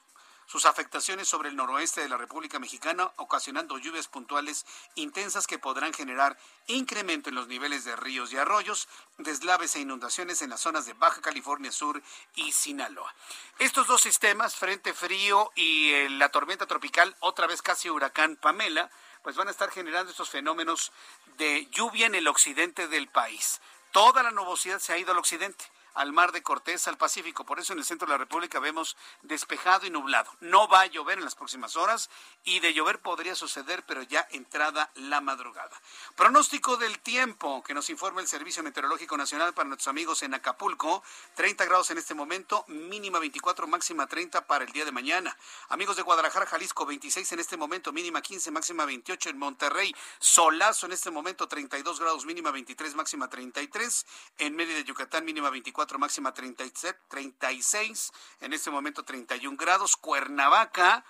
sus 0.49 0.65
afectaciones 0.65 1.29
sobre 1.29 1.51
el 1.51 1.57
noroeste 1.57 2.01
de 2.01 2.09
la 2.09 2.17
República 2.17 2.59
Mexicana, 2.59 3.13
ocasionando 3.17 3.77
lluvias 3.77 4.09
puntuales 4.09 4.65
intensas 4.95 5.47
que 5.47 5.59
podrán 5.59 5.93
generar 5.93 6.39
incremento 6.69 7.29
en 7.29 7.35
los 7.35 7.49
niveles 7.49 7.85
de 7.85 7.95
ríos 7.97 8.33
y 8.33 8.39
arroyos, 8.39 8.89
deslaves 9.19 9.77
e 9.77 9.81
inundaciones 9.81 10.41
en 10.41 10.49
las 10.49 10.61
zonas 10.61 10.87
de 10.87 10.95
Baja 10.95 11.21
California 11.21 11.71
Sur 11.71 12.03
y 12.35 12.51
Sinaloa. 12.53 13.15
Estos 13.59 13.87
dos 13.87 14.01
sistemas, 14.01 14.57
Frente 14.57 14.95
Frío 14.95 15.53
y 15.55 15.93
eh, 15.93 16.09
la 16.09 16.31
tormenta 16.31 16.65
tropical, 16.65 17.15
otra 17.21 17.47
vez 17.47 17.61
casi 17.61 17.91
huracán 17.91 18.37
Pamela, 18.37 18.91
pues 19.23 19.37
van 19.37 19.49
a 19.49 19.51
estar 19.51 19.71
generando 19.71 20.11
estos 20.11 20.31
fenómenos 20.31 20.93
de 21.37 21.67
lluvia 21.73 22.07
en 22.07 22.15
el 22.15 22.27
occidente 22.27 22.89
del 22.89 23.09
país. 23.09 23.61
Toda 23.93 24.23
la 24.23 24.31
nubosidad 24.31 24.79
se 24.79 24.95
ha 24.95 24.99
ido 24.99 25.13
al 25.13 25.19
occidente 25.19 25.67
al 25.99 26.13
mar 26.13 26.31
de 26.31 26.43
Cortés, 26.45 26.87
al 26.87 26.97
Pacífico. 26.97 27.45
Por 27.45 27.59
eso 27.59 27.73
en 27.73 27.81
el 27.81 27.85
centro 27.85 28.07
de 28.07 28.13
la 28.13 28.19
República 28.19 28.61
vemos 28.61 28.97
despejado 29.23 29.85
y 29.85 29.91
nublado. 29.91 30.31
No 30.39 30.69
va 30.69 30.83
a 30.83 30.87
llover 30.87 31.19
en 31.19 31.25
las 31.25 31.35
próximas 31.35 31.75
horas 31.75 32.09
y 32.45 32.61
de 32.61 32.73
llover 32.73 33.01
podría 33.01 33.35
suceder, 33.35 33.85
pero 33.85 34.03
ya 34.03 34.27
entrada 34.31 34.93
la 34.95 35.21
madrugada. 35.21 35.73
Pronóstico 36.15 36.77
del 36.77 37.01
tiempo 37.01 37.65
que 37.65 37.75
nos 37.75 37.91
informa 37.91 38.21
el 38.21 38.29
Servicio 38.29 38.63
Meteorológico 38.63 39.17
Nacional 39.17 39.55
para 39.55 39.69
nuestros 39.69 39.89
amigos 39.89 40.23
en 40.23 40.35
Acapulco. 40.35 41.03
30 41.35 41.65
grados 41.65 41.91
en 41.91 41.99
este 41.99 42.15
momento, 42.15 42.65
mínima 42.69 43.19
24, 43.19 43.67
máxima 43.67 44.07
30 44.07 44.47
para 44.47 44.65
el 44.65 44.71
día 44.71 44.85
de 44.85 44.93
mañana. 44.93 45.37
Amigos 45.69 45.97
de 45.97 46.03
Guadalajara, 46.03 46.47
Jalisco, 46.47 46.87
26 46.87 47.33
en 47.33 47.41
este 47.41 47.57
momento, 47.57 47.93
mínima 47.93 48.23
15, 48.23 48.53
máxima 48.53 48.85
28 48.85 49.31
en 49.31 49.39
Monterrey. 49.39 49.93
Solazo 50.21 50.87
en 50.87 50.93
este 50.93 51.11
momento, 51.11 51.49
32 51.49 51.99
grados, 51.99 52.25
mínima 52.25 52.53
23, 52.53 52.95
máxima 52.95 53.29
33. 53.29 54.07
En 54.39 54.55
Mérida, 54.55 54.81
Yucatán, 54.81 55.25
mínima 55.25 55.51
24 55.51 55.88
máxima 55.97 56.35
37, 56.35 56.99
36, 57.09 58.13
en 58.41 58.53
este 58.53 58.71
momento 58.71 59.05
31 59.05 59.57
grados. 59.57 59.97
Cuernavaca, 59.97 61.05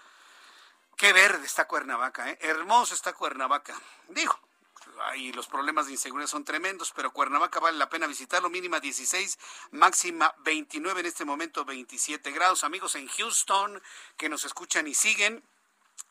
qué 0.97 1.13
verde 1.13 1.45
está 1.45 1.67
Cuernavaca, 1.67 2.31
¿eh? 2.31 2.39
hermoso 2.43 2.95
está 2.95 3.13
Cuernavaca. 3.15 3.75
Digo, 4.09 4.39
ahí 5.05 5.33
los 5.33 5.47
problemas 5.47 5.87
de 5.87 5.93
inseguridad 5.93 6.29
son 6.29 6.45
tremendos, 6.45 6.93
pero 6.95 7.13
Cuernavaca 7.13 7.61
vale 7.61 7.79
la 7.79 7.89
pena 7.89 8.07
visitarlo, 8.07 8.51
mínima 8.51 8.79
16, 8.79 9.39
máxima 9.73 10.35
29, 10.39 11.01
en 11.01 11.07
este 11.07 11.25
momento 11.25 11.65
27 11.65 12.31
grados. 12.31 12.65
Amigos 12.65 12.95
en 12.95 13.09
Houston 13.09 13.83
que 14.17 14.29
nos 14.29 14.45
escuchan 14.45 14.87
y 14.87 14.95
siguen, 14.95 15.43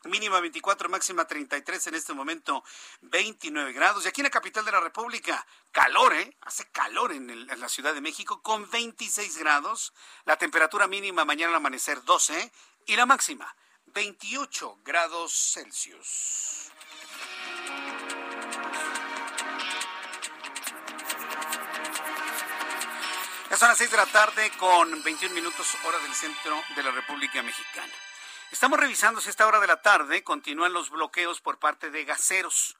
Mínima 0.04 0.40
24, 0.40 0.88
máxima 0.88 1.26
33, 1.26 1.88
en 1.88 1.94
este 1.94 2.14
momento 2.14 2.62
29 3.02 3.72
grados. 3.72 4.04
Y 4.04 4.08
aquí 4.08 4.20
en 4.20 4.26
la 4.26 4.30
capital 4.30 4.64
de 4.64 4.72
la 4.72 4.80
República, 4.80 5.44
calor, 5.72 6.14
¿eh? 6.14 6.36
Hace 6.42 6.70
calor 6.70 7.12
en, 7.12 7.28
en 7.30 7.60
la 7.60 7.68
Ciudad 7.68 7.94
de 7.94 8.00
México 8.00 8.40
con 8.40 8.70
26 8.70 9.38
grados. 9.38 9.92
La 10.24 10.36
temperatura 10.36 10.86
mínima 10.86 11.24
mañana 11.24 11.50
al 11.50 11.56
amanecer 11.56 12.02
12 12.04 12.52
y 12.86 12.96
la 12.96 13.06
máxima 13.06 13.54
28 13.86 14.78
grados 14.84 15.52
Celsius. 15.54 16.70
Ya 23.50 23.56
son 23.56 23.68
las 23.68 23.78
6 23.78 23.90
de 23.90 23.96
la 23.96 24.06
tarde 24.06 24.50
con 24.58 25.02
21 25.02 25.34
minutos 25.34 25.74
hora 25.84 25.98
del 26.00 26.14
centro 26.14 26.60
de 26.76 26.82
la 26.82 26.90
República 26.90 27.42
Mexicana. 27.42 27.92
Estamos 28.50 28.80
revisando 28.80 29.20
si 29.20 29.28
a 29.28 29.30
esta 29.30 29.46
hora 29.46 29.60
de 29.60 29.66
la 29.66 29.82
tarde 29.82 30.24
continúan 30.24 30.72
los 30.72 30.88
bloqueos 30.88 31.42
por 31.42 31.58
parte 31.58 31.90
de 31.90 32.06
gaseros, 32.06 32.78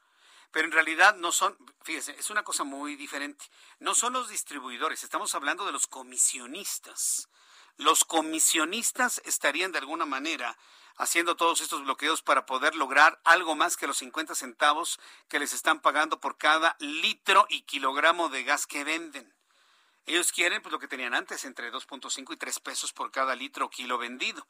pero 0.50 0.64
en 0.64 0.72
realidad 0.72 1.16
no 1.16 1.31
son, 1.31 1.59
fíjese, 1.83 2.16
es 2.18 2.31
una 2.31 2.42
cosa 2.42 2.64
muy 2.64 2.96
diferente. 2.96 3.44
No 3.78 3.94
son 3.94 4.14
los 4.14 4.31
distribuidores, 4.31 5.04
estamos 5.04 5.35
hablando 5.35 5.66
de 5.66 5.72
los 5.72 5.87
comisionistas. 5.87 7.28
Los 7.76 8.04
comisionistas 8.04 9.20
estarían 9.26 9.70
de 9.70 9.78
alguna 9.78 10.07
manera 10.07 10.57
haciendo 10.96 11.37
todos 11.37 11.61
estos 11.61 11.83
bloqueos 11.83 12.22
para 12.22 12.46
poder 12.46 12.74
lograr 12.74 13.20
algo 13.24 13.54
más 13.54 13.76
que 13.76 13.87
los 13.87 13.98
50 13.98 14.35
centavos 14.35 14.98
que 15.28 15.38
les 15.38 15.52
están 15.52 15.81
pagando 15.81 16.18
por 16.18 16.38
cada 16.38 16.76
litro 16.81 17.46
y 17.50 17.62
kilogramo 17.62 18.31
de 18.31 18.42
gas 18.42 18.66
que 18.66 18.85
venden. 18.85 19.35
Ellos 20.07 20.33
quieren 20.33 20.62
pues 20.62 20.72
lo 20.72 20.78
que 20.78 20.88
tenían 20.88 21.12
antes, 21.12 21.44
entre 21.44 21.70
2.5 21.70 22.33
y 22.33 22.37
3 22.38 22.61
pesos 22.61 22.94
por 22.94 23.11
cada 23.12 23.37
litro 23.37 23.66
o 23.66 23.70
kilo 23.70 23.98
vendido. 23.98 24.46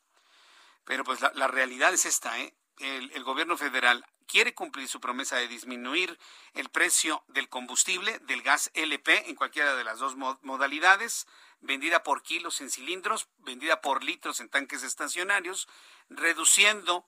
Pero 0.88 1.05
pues 1.05 1.20
la, 1.20 1.48
realidad 1.48 1.92
es 1.92 2.07
esta, 2.07 2.40
¿eh? 2.40 2.55
El, 2.79 3.22
gobierno 3.22 3.59
federal 3.59 4.07
quiere 4.27 4.55
cumplir 4.55 4.88
su 4.88 5.03
promesa 5.03 5.37
de 5.37 5.46
disminuir 5.46 6.18
el 6.55 6.70
precio 6.70 7.22
del 7.29 7.51
combustible, 7.51 8.18
del 8.20 8.40
gas 8.40 8.70
LP, 8.72 9.29
en 9.29 9.37
cualquiera 9.37 9.77
de 9.77 9.85
las 9.85 9.98
dos 9.98 10.16
modalidades, 10.16 11.27
vendida 11.61 12.03
por 12.03 12.22
kilos 12.22 12.62
en 12.62 12.70
cilindros, 12.70 13.29
vendida 13.37 13.83
por 13.83 14.03
litros 14.03 14.40
en 14.40 14.48
tanques 14.48 14.83
estacionarios, 14.83 15.68
reduciendo 16.09 17.07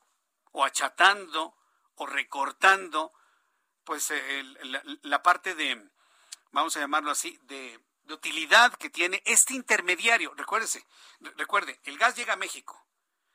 o 0.53 0.62
achatando 0.62 1.57
o 1.95 2.05
recortando 2.05 3.14
pues 3.85 4.12
la, 5.01 5.23
parte 5.23 5.55
de, 5.55 5.88
vamos 6.51 6.77
a 6.77 6.81
llamarlo 6.81 7.11
así, 7.11 7.38
de, 7.45 7.81
de 8.03 8.12
utilidad 8.12 8.75
que 8.75 8.90
tiene 8.90 9.23
este 9.25 9.55
intermediario. 9.55 10.35
Recuérdese, 10.35 10.85
recuerde, 11.38 11.81
el 11.85 11.97
gas 11.97 12.14
llega 12.14 12.35
a 12.35 12.37
México 12.37 12.89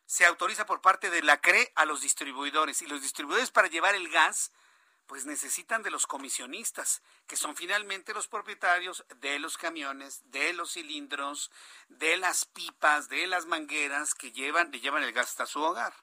se 0.05 0.25
autoriza 0.25 0.65
por 0.65 0.81
parte 0.81 1.09
de 1.09 1.23
la 1.23 1.41
CRE 1.41 1.71
a 1.75 1.85
los 1.85 2.01
distribuidores 2.01 2.81
y 2.81 2.87
los 2.87 3.01
distribuidores 3.01 3.51
para 3.51 3.67
llevar 3.67 3.95
el 3.95 4.09
gas 4.09 4.51
pues 5.07 5.25
necesitan 5.25 5.81
de 5.83 5.91
los 5.91 6.07
comisionistas, 6.07 7.03
que 7.27 7.35
son 7.37 7.55
finalmente 7.55 8.13
los 8.13 8.27
propietarios 8.27 9.05
de 9.17 9.39
los 9.39 9.57
camiones, 9.57 10.21
de 10.31 10.53
los 10.53 10.73
cilindros, 10.73 11.51
de 11.87 12.17
las 12.17 12.45
pipas, 12.45 13.07
de 13.07 13.27
las 13.27 13.45
mangueras 13.45 14.15
que 14.15 14.31
llevan, 14.31 14.71
le 14.71 14.79
llevan 14.79 15.03
el 15.03 15.13
gas 15.13 15.29
hasta 15.29 15.45
su 15.45 15.61
hogar. 15.61 15.93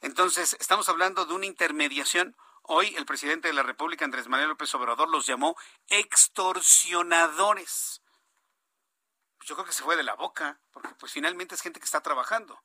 Entonces, 0.00 0.56
estamos 0.60 0.90
hablando 0.90 1.24
de 1.24 1.32
una 1.34 1.46
intermediación. 1.46 2.36
Hoy 2.62 2.94
el 2.96 3.06
presidente 3.06 3.48
de 3.48 3.54
la 3.54 3.62
República, 3.62 4.04
Andrés 4.04 4.28
Manuel 4.28 4.50
López 4.50 4.74
Obrador, 4.74 5.08
los 5.08 5.24
llamó 5.26 5.56
extorsionadores. 5.88 8.02
Yo 9.46 9.54
creo 9.54 9.66
que 9.66 9.72
se 9.72 9.82
fue 9.82 9.96
de 9.96 10.02
la 10.02 10.14
boca, 10.14 10.60
porque 10.72 10.90
pues 10.98 11.12
finalmente 11.12 11.54
es 11.54 11.62
gente 11.62 11.80
que 11.80 11.86
está 11.86 12.02
trabajando. 12.02 12.62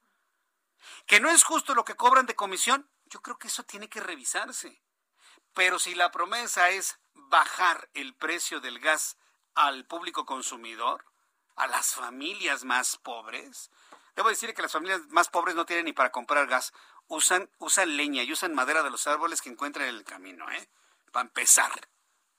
Que 1.06 1.20
no 1.20 1.30
es 1.30 1.44
justo 1.44 1.76
lo 1.76 1.86
que 1.86 1.96
cobran 1.96 2.26
de 2.26 2.36
comisión, 2.36 2.89
yo 3.06 3.22
creo 3.22 3.38
que 3.38 3.48
eso 3.48 3.63
tiene 3.63 3.89
que 3.89 4.00
revisarse. 4.00 4.82
Pero 5.54 5.80
si 5.80 5.96
la 5.96 6.12
promesa 6.12 6.70
es 6.70 7.00
bajar 7.13 7.89
el 7.94 8.15
precio 8.15 8.60
del 8.60 8.80
gas 8.80 9.18
al 9.56 9.86
público 9.86 10.26
consumidor, 10.26 11.06
a 11.56 11.68
las 11.68 11.94
familias 11.94 12.63
más 12.63 12.98
pobres, 12.98 13.70
debo 14.15 14.30
decir 14.30 14.54
que 14.54 14.62
las 14.62 14.72
familias 14.72 15.02
más 15.10 15.30
pobres 15.30 15.56
no 15.56 15.65
tienen 15.65 15.86
ni 15.86 15.94
para 15.94 16.12
comprar 16.12 16.48
gas, 16.48 16.72
usan, 17.08 17.50
usan 17.58 17.98
leña 17.98 18.24
y 18.24 18.32
usan 18.32 18.54
madera 18.54 18.84
de 18.84 18.89
los 18.89 19.08
árboles 19.08 19.42
que 19.42 19.50
encuentran 19.50 19.88
en 19.88 19.96
el 19.96 20.04
camino, 20.06 20.50
¿eh? 20.52 20.70
Para 21.12 21.28
empezar, 21.28 21.72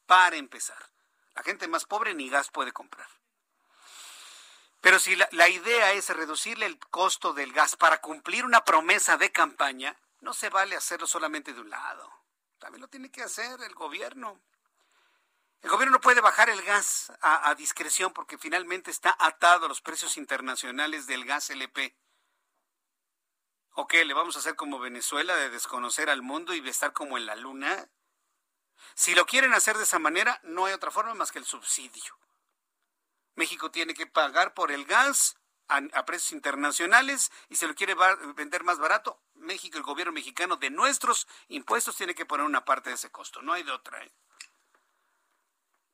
para 0.07 0.37
empezar. 0.37 0.91
La 1.35 1.43
gente 1.43 1.69
más 1.69 1.85
pobre 1.85 2.15
ni 2.15 2.31
gas 2.31 2.51
puede 2.51 2.73
comprar. 2.73 3.20
Pero 4.81 4.99
si 4.99 5.15
la, 5.15 5.49
idea 5.49 5.93
es 5.93 6.09
reducirle 6.09 6.65
el 6.67 6.79
costo 6.79 7.35
del 7.35 7.53
gas 7.53 7.77
para 7.77 8.01
cumplir 8.01 8.45
una 8.45 8.65
promesa 8.65 9.19
de 9.19 9.31
campaña, 9.31 9.95
no 10.21 10.33
se 10.33 10.49
vale 10.49 10.75
hacerlo 10.75 11.07
solamente 11.07 11.53
de 11.53 11.61
un 11.61 11.69
lado. 11.69 12.11
También 12.59 12.81
lo 12.81 12.89
tiene 12.89 13.11
que 13.11 13.23
hacer 13.23 13.61
el 13.63 13.75
gobierno. 13.75 14.41
El 15.61 15.71
gobierno 15.71 15.93
no 15.93 16.01
puede 16.01 16.23
bajar 16.23 16.49
el 16.49 16.63
gas 16.63 17.13
a, 17.21 17.51
a, 17.51 17.55
discreción 17.55 18.15
porque 18.15 18.39
finalmente 18.39 18.91
está 18.91 19.15
atado 19.19 19.67
a 19.67 19.69
los 19.69 19.83
precios 19.83 20.17
internacionales 20.17 21.07
del 21.07 21.27
gas 21.27 21.51
LP. 21.51 21.95
¿O 23.73 23.87
qué? 23.87 24.07
¿Le 24.07 24.15
vamos 24.15 24.37
a 24.37 24.39
hacer 24.39 24.57
como 24.57 24.79
Venezuela 24.79 25.37
de 25.37 25.51
desconocer 25.51 26.09
al 26.09 26.23
mundo 26.23 26.55
y 26.55 26.61
de 26.61 26.71
estar 26.71 26.95
como 26.95 27.19
en 27.19 27.27
la 27.27 27.37
luna? 27.37 27.91
Si 28.95 29.15
lo 29.15 29.27
quieren 29.27 29.53
hacer 29.53 29.77
de 29.77 29.85
esa 29.85 29.99
manera, 29.99 30.41
no 30.43 30.65
hay 30.65 30.73
otra 30.73 30.91
forma 30.91 31.13
más 31.15 31.31
que 31.31 31.39
el 31.39 31.45
subsidio. 31.45 32.19
México 33.35 33.71
tiene 33.71 33.95
que 33.95 34.07
pagar 34.07 34.55
por 34.55 34.73
el 34.73 34.85
gas 34.85 35.37
a, 35.71 36.05
precios 36.05 36.33
internacionales 36.33 37.31
y 37.49 37.57
se 37.57 37.67
lo 37.67 37.75
quiere 37.75 37.95
vender 38.35 38.65
más 38.65 38.79
barato. 38.79 39.21
México, 39.35 39.79
el 39.79 39.85
gobierno 39.85 40.13
mexicano 40.13 40.57
de 40.57 40.71
nuestros 40.71 41.27
impuestos 41.49 41.97
tiene 41.97 42.15
que 42.15 42.27
poner 42.27 42.45
una 42.45 42.65
parte 42.65 42.91
de 42.91 42.97
ese 42.97 43.11
costo, 43.11 43.41
no 43.43 43.53
hay 43.53 43.63
de 43.63 43.73
otra. 43.73 44.03
¿eh? 44.03 44.13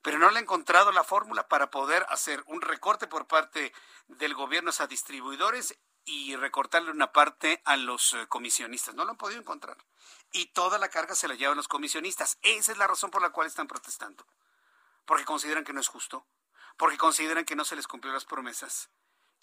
Pero 0.03 0.19
no 0.19 0.31
le 0.31 0.39
ha 0.39 0.43
encontrado 0.43 0.93
la 0.93 1.05
fórmula 1.05 1.49
para 1.49 1.71
poder 1.71 2.07
hacer 2.09 2.43
un 2.47 2.61
recorte 2.61 3.07
por 3.07 3.27
parte 3.27 3.73
del 4.07 4.35
gobierno 4.35 4.71
a 4.79 4.87
distribuidores 4.87 5.79
y 6.05 6.37
recortarle 6.37 6.93
una 6.93 7.13
parte 7.13 7.61
a 7.65 7.77
los 7.77 8.15
eh, 8.15 8.27
comisionistas. 8.29 8.95
No 8.95 9.05
lo 9.05 9.11
han 9.11 9.17
podido 9.17 9.41
encontrar. 9.41 9.77
Y 10.33 10.47
toda 10.47 10.79
la 10.79 10.89
carga 10.89 11.17
se 11.17 11.27
la 11.27 11.35
llevan 11.35 11.57
los 11.57 11.69
comisionistas. 11.69 12.39
Esa 12.43 12.73
es 12.73 12.79
la 12.79 12.87
razón 12.87 13.11
por 13.11 13.23
la 13.23 13.31
cual 13.31 13.49
están 13.49 13.67
protestando. 13.67 14.25
Porque 15.05 15.25
consideran 15.25 15.65
que 15.65 15.73
no 15.73 15.81
es 15.81 15.89
justo 15.89 16.27
porque 16.77 16.99
consideran 16.99 17.45
que 17.45 17.57
no 17.57 17.65
se 17.65 17.77
les 17.77 17.87
cumplió 17.87 18.13
las 18.13 18.25
promesas. 18.25 18.91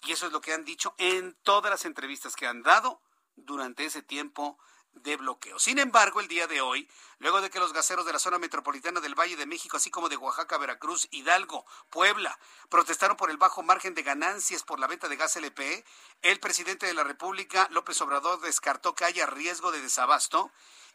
Y 0.02 0.12
eso 0.12 0.26
es 0.26 0.32
lo 0.32 0.40
que 0.40 0.52
han 0.52 0.64
dicho 0.64 0.94
en 0.98 1.34
todas 1.42 1.70
las 1.70 1.84
entrevistas 1.84 2.36
que 2.36 2.46
han 2.46 2.62
dado 2.62 3.00
durante 3.36 3.84
ese 3.84 4.02
tiempo 4.02 4.58
de 4.94 5.16
bloqueo. 5.16 5.58
Sin 5.58 5.78
embargo, 5.78 6.20
el 6.20 6.28
día 6.28 6.46
de 6.46 6.60
hoy, 6.60 6.88
luego 7.18 7.40
de 7.40 7.50
que 7.50 7.58
los 7.58 7.72
gaseros 7.72 8.06
de 8.06 8.12
la 8.12 8.18
zona 8.18 8.38
metropolitana 8.38 9.00
del 9.00 9.18
Valle 9.18 9.36
de 9.36 9.46
México, 9.46 9.76
así 9.76 9.90
como 9.90 10.08
de 10.08 10.16
Oaxaca, 10.16 10.58
Veracruz, 10.58 11.08
Hidalgo, 11.10 11.66
Puebla, 11.90 12.38
protestaron 12.68 13.16
por 13.16 13.30
el 13.30 13.36
bajo 13.36 13.62
margen 13.62 13.94
de 13.94 14.02
ganancias 14.02 14.62
por 14.62 14.78
la 14.78 14.86
venta 14.86 15.08
de 15.08 15.16
gas 15.16 15.36
LP, 15.36 15.84
el 16.22 16.40
presidente 16.40 16.86
de 16.86 16.94
la 16.94 17.04
República, 17.04 17.68
López 17.70 18.00
Obrador, 18.00 18.40
descartó 18.40 18.94
que 18.94 19.04
haya 19.04 19.26
riesgo 19.26 19.72
de 19.72 19.80
desabasto 19.80 20.50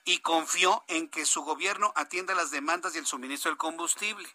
y 0.06 0.19
confió 0.19 0.84
en 0.88 1.10
que 1.10 1.25
su 1.25 1.41
gobierno 1.41 1.91
atienda 1.95 2.36
las 2.36 2.52
demandas 2.52 2.95
y 2.95 2.99
el 2.99 3.06
suministro 3.06 3.52
del 3.52 3.58
combustible. 3.58 4.30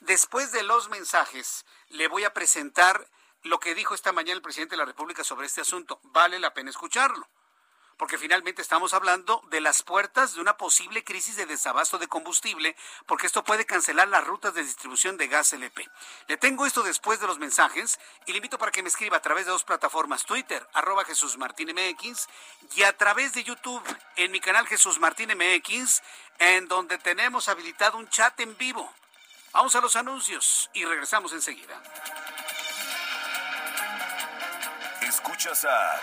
Después 0.00 0.52
de 0.52 0.62
los 0.62 0.88
mensajes, 0.88 1.64
le 1.88 2.08
voy 2.08 2.24
a 2.24 2.32
presentar 2.32 3.08
lo 3.42 3.60
que 3.60 3.74
dijo 3.74 3.94
esta 3.94 4.12
mañana 4.12 4.36
el 4.36 4.42
presidente 4.42 4.74
de 4.74 4.78
la 4.78 4.84
República 4.84 5.24
sobre 5.24 5.46
este 5.46 5.60
asunto. 5.60 6.00
Vale 6.02 6.38
la 6.38 6.54
pena 6.54 6.70
escucharlo 6.70 7.28
porque 7.98 8.16
finalmente 8.16 8.62
estamos 8.62 8.94
hablando 8.94 9.42
de 9.50 9.60
las 9.60 9.82
puertas 9.82 10.34
de 10.34 10.40
una 10.40 10.56
posible 10.56 11.02
crisis 11.02 11.36
de 11.36 11.46
desabasto 11.46 11.98
de 11.98 12.06
combustible, 12.06 12.76
porque 13.06 13.26
esto 13.26 13.42
puede 13.42 13.66
cancelar 13.66 14.06
las 14.06 14.24
rutas 14.24 14.54
de 14.54 14.62
distribución 14.62 15.16
de 15.16 15.26
gas 15.26 15.52
LP. 15.52 15.86
Le 16.28 16.36
tengo 16.36 16.64
esto 16.64 16.84
después 16.84 17.18
de 17.18 17.26
los 17.26 17.40
mensajes 17.40 17.98
y 18.24 18.30
le 18.30 18.38
invito 18.38 18.56
para 18.56 18.70
que 18.70 18.84
me 18.84 18.88
escriba 18.88 19.16
a 19.16 19.22
través 19.22 19.46
de 19.46 19.50
dos 19.50 19.64
plataformas, 19.64 20.24
Twitter, 20.24 20.66
arroba 20.74 21.04
Jesús 21.04 21.36
Martín 21.36 21.70
MX, 21.70 22.28
y 22.76 22.84
a 22.84 22.96
través 22.96 23.34
de 23.34 23.42
YouTube, 23.42 23.82
en 24.14 24.30
mi 24.30 24.38
canal 24.38 24.68
Jesús 24.68 25.00
Martín 25.00 25.30
MX, 25.36 26.00
en 26.38 26.68
donde 26.68 26.98
tenemos 26.98 27.48
habilitado 27.48 27.98
un 27.98 28.08
chat 28.08 28.38
en 28.38 28.56
vivo. 28.56 28.94
Vamos 29.52 29.74
a 29.74 29.80
los 29.80 29.96
anuncios 29.96 30.70
y 30.74 30.84
regresamos 30.84 31.32
enseguida. 31.32 31.80
Escuchas 35.02 35.64
a 35.64 36.00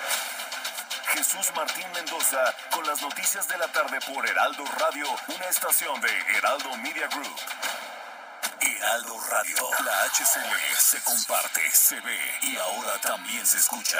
Jesús 1.13 1.51
Martín 1.55 1.86
Mendoza 1.93 2.53
con 2.71 2.86
las 2.88 3.01
noticias 3.01 3.47
de 3.47 3.58
la 3.58 3.67
tarde 3.67 3.99
por 4.01 4.27
Heraldo 4.27 4.65
Radio, 4.79 5.05
una 5.27 5.45
estación 5.45 6.01
de 6.01 6.10
Heraldo 6.38 6.75
Media 6.77 7.08
Group. 7.08 7.39
Heraldo 8.62 9.19
Radio, 9.29 9.69
la 9.86 10.05
HCL 10.05 10.77
se 10.77 11.03
comparte, 11.03 11.62
se 11.71 11.99
ve 12.01 12.19
y 12.41 12.58
ahora 12.58 12.99
también 12.99 13.45
se 13.45 13.58
escucha. 13.58 13.99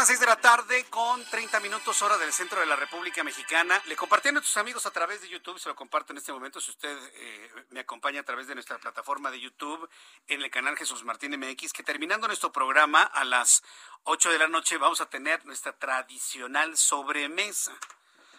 Las 0.00 0.06
6 0.06 0.20
de 0.20 0.26
la 0.26 0.40
tarde 0.40 0.86
con 0.88 1.22
30 1.26 1.60
minutos 1.60 2.00
hora 2.00 2.16
del 2.16 2.32
centro 2.32 2.58
de 2.58 2.64
la 2.64 2.74
República 2.74 3.22
Mexicana. 3.22 3.82
Le 3.84 3.96
compartí 3.96 4.30
a 4.30 4.32
nuestros 4.32 4.56
amigos 4.56 4.86
a 4.86 4.90
través 4.90 5.20
de 5.20 5.28
YouTube, 5.28 5.58
se 5.58 5.68
lo 5.68 5.76
comparto 5.76 6.14
en 6.14 6.16
este 6.16 6.32
momento 6.32 6.58
si 6.58 6.70
usted 6.70 6.96
eh, 7.16 7.66
me 7.68 7.80
acompaña 7.80 8.20
a 8.20 8.22
través 8.22 8.46
de 8.46 8.54
nuestra 8.54 8.78
plataforma 8.78 9.30
de 9.30 9.38
YouTube 9.38 9.90
en 10.26 10.40
el 10.40 10.50
canal 10.50 10.74
Jesús 10.78 11.04
Martín 11.04 11.38
MX, 11.38 11.74
que 11.74 11.82
terminando 11.82 12.26
nuestro 12.28 12.50
programa 12.50 13.02
a 13.02 13.24
las 13.24 13.62
8 14.04 14.30
de 14.30 14.38
la 14.38 14.48
noche 14.48 14.78
vamos 14.78 15.02
a 15.02 15.10
tener 15.10 15.44
nuestra 15.44 15.74
tradicional 15.74 16.78
sobremesa. 16.78 17.76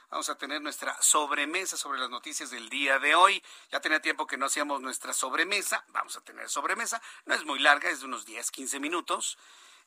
Vamos 0.09 0.29
a 0.29 0.39
tener 0.39 0.63
nuestra 0.63 0.99
sobremesa 0.99 1.77
sobre 1.77 1.99
las 1.99 2.09
noticias 2.09 2.49
del 2.49 2.69
día 2.69 2.97
de 2.97 3.13
hoy. 3.13 3.43
Ya 3.71 3.79
tenía 3.81 4.01
tiempo 4.01 4.25
que 4.25 4.35
no 4.35 4.47
hacíamos 4.47 4.81
nuestra 4.81 5.13
sobremesa. 5.13 5.85
Vamos 5.89 6.17
a 6.17 6.21
tener 6.21 6.49
sobremesa. 6.49 6.99
No 7.25 7.35
es 7.35 7.45
muy 7.45 7.59
larga, 7.59 7.91
es 7.91 7.99
de 7.99 8.07
unos 8.07 8.25
10, 8.25 8.49
15 8.49 8.79
minutos. 8.79 9.37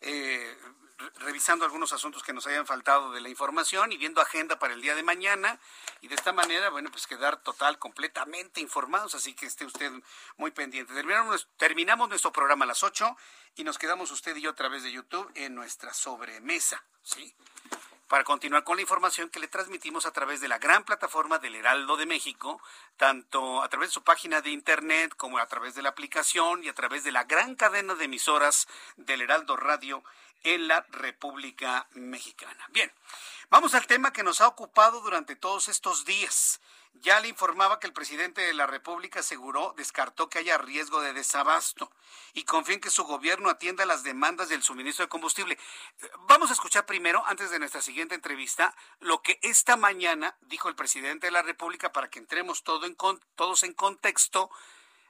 Eh, 0.01 0.57
revisando 1.17 1.65
algunos 1.65 1.93
asuntos 1.93 2.23
que 2.23 2.33
nos 2.33 2.47
hayan 2.47 2.67
faltado 2.67 3.13
de 3.13 3.21
la 3.21 3.29
información 3.29 3.93
y 3.93 3.97
viendo 3.97 4.21
agenda 4.21 4.59
para 4.59 4.75
el 4.75 4.81
día 4.81 4.95
de 4.95 5.03
mañana 5.03 5.59
y 6.01 6.09
de 6.09 6.15
esta 6.15 6.33
manera, 6.33 6.71
bueno, 6.71 6.91
pues 6.91 7.07
quedar 7.07 7.43
total, 7.43 7.79
completamente 7.79 8.61
informados, 8.61 9.15
así 9.15 9.35
que 9.35 9.47
esté 9.47 9.65
usted 9.65 9.93
muy 10.37 10.51
pendiente. 10.51 10.95
Terminamos, 10.95 11.49
terminamos 11.57 12.09
nuestro 12.09 12.33
programa 12.33 12.65
a 12.65 12.69
las 12.69 12.83
8 12.83 13.17
y 13.57 13.65
nos 13.65 13.79
quedamos 13.79 14.11
usted 14.11 14.37
y 14.37 14.43
yo 14.43 14.51
a 14.51 14.55
través 14.55 14.83
de 14.83 14.93
YouTube 14.93 15.31
en 15.35 15.55
nuestra 15.55 15.93
sobremesa, 15.93 16.83
¿sí? 17.03 17.35
Para 18.15 18.23
continuar 18.23 18.63
con 18.63 18.77
la 18.77 18.83
información 18.83 19.29
que 19.29 19.41
le 19.41 19.49
transmitimos 19.49 20.07
a 20.07 20.13
través 20.13 20.41
de 20.41 20.47
la 20.47 20.59
gran 20.59 20.85
plataforma 20.85 21.41
del 21.41 21.57
Heraldo 21.57 21.97
de 21.97 22.07
México, 22.07 22.63
tanto 22.97 23.61
a 23.61 23.69
través 23.69 23.89
de 23.89 23.95
su 23.95 24.05
página 24.05 24.41
de 24.41 24.51
internet 24.51 25.13
como 25.17 25.39
a 25.39 25.47
través 25.49 25.75
de 25.75 25.83
la 25.83 25.89
aplicación 25.89 26.63
y 26.63 26.69
a 26.69 26.75
través 26.75 27.03
de 27.03 27.11
la 27.11 27.25
gran 27.25 27.57
cadena 27.57 27.97
de 27.97 28.05
emisoras 28.05 28.69
del 28.95 29.23
Heraldo 29.23 29.57
Radio 29.57 30.05
en 30.45 30.69
la 30.69 30.87
República 30.91 31.89
Mexicana. 31.91 32.65
Bien, 32.69 32.93
vamos 33.51 33.75
al 33.75 33.89
tema 33.89 34.13
que 34.13 34.23
nos 34.23 34.41
ha 34.41 34.47
ocupado 34.47 35.01
durante 35.01 35.35
todos 35.35 35.67
estos 35.67 36.05
días. 36.05 36.61
Ya 37.01 37.21
le 37.21 37.29
informaba 37.29 37.81
que 37.81 37.87
el 37.87 37.93
presidente 37.93 38.41
de 38.41 38.55
la 38.55 38.67
República 38.67 39.21
aseguró, 39.21 39.75
descartó 39.77 40.29
que 40.29 40.39
haya 40.39 40.57
riesgo 40.59 41.01
de 41.01 41.13
desabasto 41.13 41.91
y 42.33 42.45
confía 42.45 42.77
en 42.77 42.81
que 42.81 42.91
su 42.91 43.05
gobierno 43.05 43.51
atienda 43.51 43.85
las 43.85 44.05
demandas 44.05 44.49
del 44.49 44.63
suministro 44.63 45.05
de 45.05 45.09
combustible. 45.09 45.59
Vamos 46.29 46.51
a 46.51 46.53
escuchar 46.55 46.87
primero, 46.87 47.25
antes 47.27 47.51
de 47.51 47.59
nuestra 47.59 47.83
siguiente 47.83 48.15
entrevista, 48.15 48.75
lo 49.01 49.23
que 49.23 49.39
esta 49.43 49.77
mañana 49.77 50.37
dijo 50.43 50.69
el 50.69 50.77
presidente 50.77 51.27
de 51.27 51.33
la 51.33 51.43
República 51.43 51.93
para 51.93 52.09
que 52.09 52.21
entremos 52.21 52.63
todo 52.63 52.87
en, 52.87 52.97
todos 53.35 53.65
en 53.65 53.75
contexto 53.75 54.51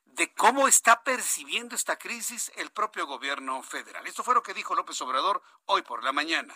de 0.07 0.33
cómo 0.33 0.68
está 0.68 1.03
percibiendo 1.03 1.75
esta 1.75 1.99
crisis 1.99 2.53
el 2.57 2.70
propio 2.70 3.07
gobierno 3.07 3.62
federal. 3.62 4.07
Esto 4.07 4.23
fue 4.23 4.35
lo 4.35 4.42
que 4.42 4.55
dijo 4.55 4.75
López 4.75 5.01
Obrador 5.03 5.42
hoy 5.66 5.83
por 5.83 6.03
la 6.05 6.12
mañana. 6.12 6.55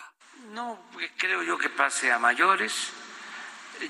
No 0.50 0.80
creo 1.16 1.42
yo 1.42 1.58
que 1.58 1.68
pase 1.68 2.12
a 2.12 2.18
mayores 2.18 2.92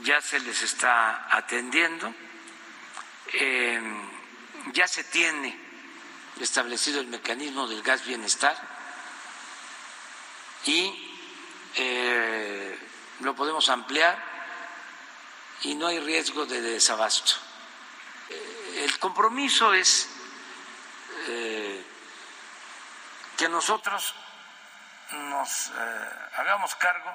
ya 0.03 0.21
se 0.21 0.41
les 0.41 0.62
está 0.62 1.29
atendiendo, 1.37 2.12
eh, 3.33 3.81
ya 4.73 4.87
se 4.87 5.05
tiene 5.05 5.59
establecido 6.41 7.01
el 7.01 7.09
mecanismo 7.09 7.67
del 7.67 7.83
gas 7.83 8.05
bienestar 8.05 8.57
y 10.64 11.21
eh, 11.75 12.79
lo 13.21 13.35
podemos 13.35 13.69
ampliar 13.69 14.23
y 15.62 15.75
no 15.75 15.88
hay 15.88 15.99
riesgo 16.01 16.47
de 16.47 16.61
desabasto. 16.61 17.33
Eh, 18.29 18.85
el 18.85 18.99
compromiso 18.99 19.73
es 19.73 20.09
que 23.37 23.49
nosotros 23.51 24.14
nos 25.12 25.71
hagamos 26.37 26.75
cargo 26.77 27.14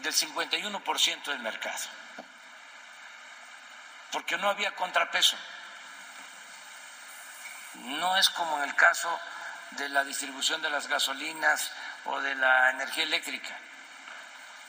del 0.00 0.14
51% 0.14 1.24
del 1.24 1.38
mercado, 1.40 1.84
porque 4.10 4.36
no 4.38 4.48
había 4.48 4.74
contrapeso. 4.74 5.36
No 7.74 8.16
es 8.16 8.28
como 8.30 8.58
en 8.58 8.64
el 8.68 8.74
caso 8.74 9.20
de 9.72 9.88
la 9.88 10.04
distribución 10.04 10.60
de 10.62 10.70
las 10.70 10.86
gasolinas 10.86 11.70
o 12.04 12.20
de 12.20 12.34
la 12.34 12.70
energía 12.70 13.04
eléctrica. 13.04 13.56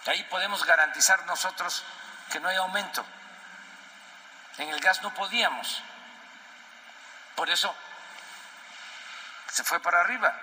Ahí 0.05 0.23
podemos 0.25 0.65
garantizar 0.65 1.25
nosotros 1.25 1.83
que 2.31 2.39
no 2.39 2.49
hay 2.49 2.57
aumento. 2.57 3.05
En 4.57 4.69
el 4.69 4.79
gas 4.79 5.01
no 5.01 5.13
podíamos. 5.13 5.81
Por 7.35 7.49
eso 7.49 7.73
se 9.47 9.63
fue 9.63 9.79
para 9.79 10.01
arriba. 10.01 10.33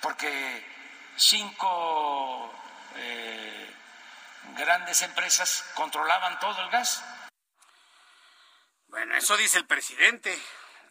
Porque 0.00 0.66
cinco 1.16 2.54
eh, 2.96 3.74
grandes 4.56 5.02
empresas 5.02 5.64
controlaban 5.74 6.38
todo 6.40 6.60
el 6.62 6.70
gas. 6.70 7.04
Bueno, 8.88 9.16
eso 9.16 9.36
dice 9.36 9.58
el 9.58 9.66
presidente. 9.66 10.36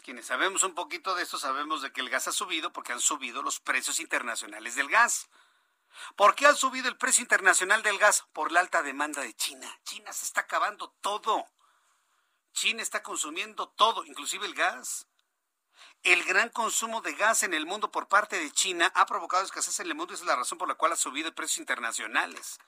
Quienes 0.03 0.25
sabemos 0.25 0.63
un 0.63 0.73
poquito 0.73 1.15
de 1.15 1.23
esto 1.23 1.37
sabemos 1.37 1.81
de 1.81 1.91
que 1.91 2.01
el 2.01 2.09
gas 2.09 2.27
ha 2.27 2.31
subido 2.31 2.71
porque 2.71 2.93
han 2.93 3.01
subido 3.01 3.41
los 3.41 3.59
precios 3.59 3.99
internacionales 3.99 4.75
del 4.75 4.89
gas. 4.89 5.29
¿Por 6.15 6.35
qué 6.35 6.45
ha 6.45 6.55
subido 6.55 6.87
el 6.87 6.97
precio 6.97 7.21
internacional 7.21 7.83
del 7.83 7.97
gas? 7.97 8.25
Por 8.33 8.51
la 8.51 8.61
alta 8.61 8.81
demanda 8.81 9.21
de 9.21 9.35
China. 9.35 9.69
China 9.83 10.13
se 10.13 10.25
está 10.25 10.41
acabando 10.41 10.91
todo. 11.01 11.45
China 12.53 12.81
está 12.81 13.03
consumiendo 13.03 13.69
todo, 13.69 14.05
inclusive 14.05 14.45
el 14.45 14.53
gas. 14.53 15.07
El 16.03 16.23
gran 16.23 16.49
consumo 16.49 17.01
de 17.01 17.13
gas 17.13 17.43
en 17.43 17.53
el 17.53 17.65
mundo 17.65 17.91
por 17.91 18.07
parte 18.07 18.37
de 18.39 18.51
China 18.51 18.91
ha 18.95 19.05
provocado 19.05 19.43
escasez 19.43 19.79
en 19.79 19.87
el 19.87 19.95
mundo 19.95 20.13
y 20.13 20.15
es 20.15 20.23
la 20.23 20.35
razón 20.35 20.57
por 20.57 20.67
la 20.67 20.75
cual 20.75 20.93
ha 20.93 20.95
subido 20.95 21.33
precios 21.33 21.59
internacionales. 21.59 22.59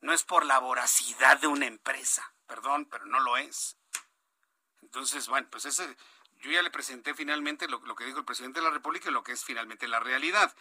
No 0.00 0.12
es 0.12 0.24
por 0.24 0.44
la 0.44 0.58
voracidad 0.58 1.40
de 1.40 1.46
una 1.46 1.66
empresa, 1.66 2.34
perdón, 2.46 2.86
pero 2.90 3.06
no 3.06 3.20
lo 3.20 3.36
es. 3.36 3.76
Entonces, 4.82 5.28
bueno, 5.28 5.48
pues 5.50 5.64
ese, 5.64 5.96
yo 6.40 6.50
ya 6.50 6.62
le 6.62 6.70
presenté 6.70 7.14
finalmente 7.14 7.68
lo, 7.68 7.80
lo, 7.86 7.94
que 7.94 8.04
dijo 8.04 8.18
el 8.18 8.24
presidente 8.24 8.60
de 8.60 8.66
la 8.66 8.72
República 8.72 9.08
y 9.08 9.12
lo 9.12 9.22
que 9.22 9.32
es 9.32 9.44
finalmente 9.44 9.88
la 9.88 10.00
realidad. 10.00 10.54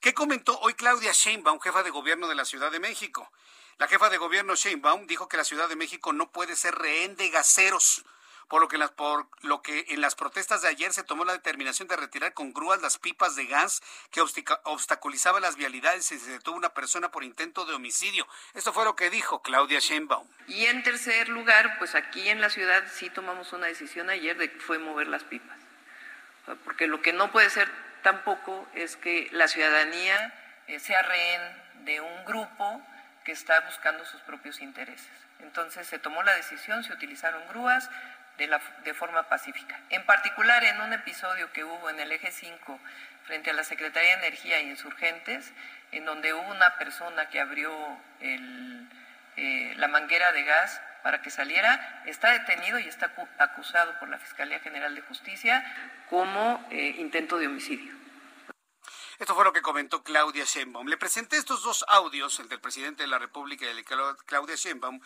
¿Qué 0.00 0.12
comentó 0.12 0.58
hoy 0.60 0.74
Claudia 0.74 1.12
Sheinbaum, 1.12 1.60
jefa 1.60 1.82
de 1.82 1.90
gobierno 1.90 2.28
de 2.28 2.34
la 2.34 2.44
Ciudad 2.44 2.70
de 2.70 2.80
México? 2.80 3.30
La 3.78 3.86
jefa 3.86 4.10
de 4.10 4.18
gobierno 4.18 4.56
Sheinbaum 4.56 5.06
dijo 5.06 5.28
que 5.28 5.36
la 5.36 5.44
Ciudad 5.44 5.68
de 5.68 5.76
México 5.76 6.12
no 6.12 6.32
puede 6.32 6.56
ser 6.56 6.74
rehén 6.74 7.14
de 7.16 7.30
gaseros 7.30 8.04
por 8.48 8.62
lo 8.62 8.68
que, 8.68 8.78
las, 8.78 8.90
por 8.90 9.28
lo 9.42 9.62
que 9.62 9.86
en 9.90 10.00
las 10.00 10.14
protestas 10.14 10.62
de 10.62 10.68
ayer 10.68 10.92
se 10.92 11.02
tomó 11.02 11.24
la 11.24 11.32
determinación 11.32 11.86
de 11.86 11.96
retirar 11.96 12.32
con 12.32 12.52
grúas 12.52 12.80
las 12.80 12.98
pipas 12.98 13.36
de 13.36 13.46
gas 13.46 13.82
que 14.10 14.20
obstaculizaban 14.20 15.42
las 15.42 15.56
vialidades 15.56 16.10
y 16.12 16.18
se 16.18 16.30
detuvo 16.30 16.56
una 16.56 16.74
persona 16.74 17.10
por 17.10 17.24
intento 17.24 17.66
de 17.66 17.74
homicidio. 17.74 18.26
Esto 18.54 18.72
fue 18.72 18.84
lo 18.84 18.96
que 18.96 19.10
dijo 19.10 19.42
Claudia 19.42 19.80
Sheinbaum. 19.80 20.26
Y 20.46 20.66
en 20.66 20.82
tercer 20.82 21.28
lugar, 21.28 21.78
pues 21.78 21.94
aquí 21.94 22.28
en 22.28 22.40
la 22.40 22.48
ciudad 22.48 22.84
sí 22.92 23.10
tomamos 23.10 23.52
una 23.52 23.66
decisión 23.66 24.08
ayer 24.08 24.36
de 24.38 24.50
que 24.50 24.60
fue 24.60 24.78
mover 24.78 25.08
las 25.08 25.24
pipas. 25.24 25.58
Porque 26.64 26.86
lo 26.86 27.02
que 27.02 27.12
no 27.12 27.30
puede 27.30 27.50
ser 27.50 27.70
tampoco 28.02 28.66
es 28.74 28.96
que 28.96 29.28
la 29.32 29.48
ciudadanía 29.48 30.34
eh, 30.66 30.80
sea 30.80 31.02
rehén 31.02 31.42
de 31.84 32.00
un 32.00 32.24
grupo 32.24 32.82
que 33.24 33.32
está 33.32 33.60
buscando 33.60 34.04
sus 34.06 34.22
propios 34.22 34.60
intereses. 34.60 35.10
Entonces 35.40 35.86
se 35.86 35.98
tomó 35.98 36.22
la 36.22 36.34
decisión, 36.34 36.82
se 36.82 36.92
utilizaron 36.92 37.46
grúas, 37.48 37.88
de, 38.38 38.94
forma 38.94 39.24
pacífica. 39.24 39.78
En 39.90 40.04
particular, 40.06 40.62
en 40.64 40.80
un 40.80 40.92
episodio 40.92 41.52
que 41.52 41.64
hubo 41.64 41.90
en 41.90 41.98
el 41.98 42.12
eje 42.12 42.30
5 42.30 42.78
frente 43.24 43.50
a 43.50 43.52
la 43.52 43.64
Secretaría 43.64 44.16
de 44.16 44.26
Energía 44.26 44.60
y 44.60 44.70
Insurgentes, 44.70 45.52
en 45.90 46.04
donde 46.04 46.32
hubo 46.32 46.48
una 46.50 46.76
persona 46.76 47.28
que 47.28 47.40
abrió 47.40 47.70
eh, 48.20 49.74
la 49.76 49.88
manguera 49.88 50.32
de 50.32 50.44
gas 50.44 50.80
para 51.02 51.20
que 51.20 51.30
saliera, 51.30 52.02
está 52.06 52.30
detenido 52.32 52.78
y 52.78 52.86
está 52.88 53.12
acusado 53.38 53.98
por 53.98 54.08
la 54.08 54.18
Fiscalía 54.18 54.60
General 54.60 54.94
de 54.94 55.00
Justicia 55.02 55.64
como 56.08 56.64
eh, 56.70 56.94
intento 56.98 57.38
de 57.38 57.48
homicidio. 57.48 57.97
Esto 59.18 59.34
fue 59.34 59.44
lo 59.44 59.52
que 59.52 59.62
comentó 59.62 60.04
Claudia 60.04 60.44
Sheinbaum. 60.44 60.86
Le 60.86 60.96
presenté 60.96 61.38
estos 61.38 61.64
dos 61.64 61.84
audios, 61.88 62.38
el 62.38 62.48
del 62.48 62.60
presidente 62.60 63.02
de 63.02 63.08
la 63.08 63.18
República 63.18 63.66
y 63.66 63.70
el 63.70 63.76
de 63.78 63.84
Claudia 63.84 64.54
Sheinbaum, 64.54 65.00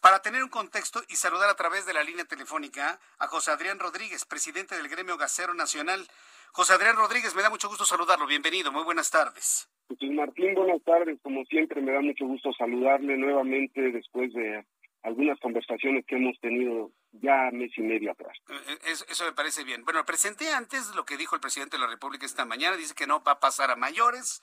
para 0.00 0.22
tener 0.22 0.42
un 0.42 0.48
contexto 0.48 1.02
y 1.10 1.16
saludar 1.16 1.50
a 1.50 1.54
través 1.54 1.84
de 1.84 1.92
la 1.92 2.02
línea 2.02 2.24
telefónica 2.24 2.98
a 3.18 3.26
José 3.26 3.50
Adrián 3.50 3.78
Rodríguez, 3.78 4.24
presidente 4.24 4.74
del 4.74 4.88
Gremio 4.88 5.18
Gasero 5.18 5.52
Nacional. 5.52 6.08
José 6.52 6.72
Adrián 6.72 6.96
Rodríguez, 6.96 7.34
me 7.34 7.42
da 7.42 7.50
mucho 7.50 7.68
gusto 7.68 7.84
saludarlo. 7.84 8.26
Bienvenido, 8.26 8.72
muy 8.72 8.84
buenas 8.84 9.10
tardes. 9.10 9.68
Pues 9.86 10.00
Martín, 10.12 10.54
buenas 10.54 10.82
tardes. 10.84 11.18
Como 11.22 11.44
siempre, 11.44 11.82
me 11.82 11.92
da 11.92 12.00
mucho 12.00 12.24
gusto 12.24 12.54
saludarle 12.54 13.18
nuevamente 13.18 13.82
después 13.92 14.32
de 14.32 14.64
algunas 15.02 15.38
conversaciones 15.40 16.06
que 16.06 16.16
hemos 16.16 16.40
tenido 16.40 16.90
ya 17.12 17.50
mes 17.52 17.70
y 17.76 17.82
medio 17.82 18.12
atrás. 18.12 18.36
Eh, 18.48 18.60
eh, 18.66 18.78
eso, 18.84 19.04
eso, 19.08 19.24
me 19.24 19.32
parece 19.32 19.64
bien. 19.64 19.84
Bueno, 19.84 20.04
presenté 20.04 20.52
antes 20.52 20.94
lo 20.94 21.04
que 21.04 21.16
dijo 21.16 21.34
el 21.34 21.40
presidente 21.40 21.76
de 21.76 21.82
la 21.82 21.88
República 21.88 22.26
esta 22.26 22.44
mañana. 22.44 22.76
Dice 22.76 22.94
que 22.94 23.06
no 23.06 23.22
va 23.22 23.32
a 23.32 23.40
pasar 23.40 23.70
a 23.70 23.76
mayores. 23.76 24.42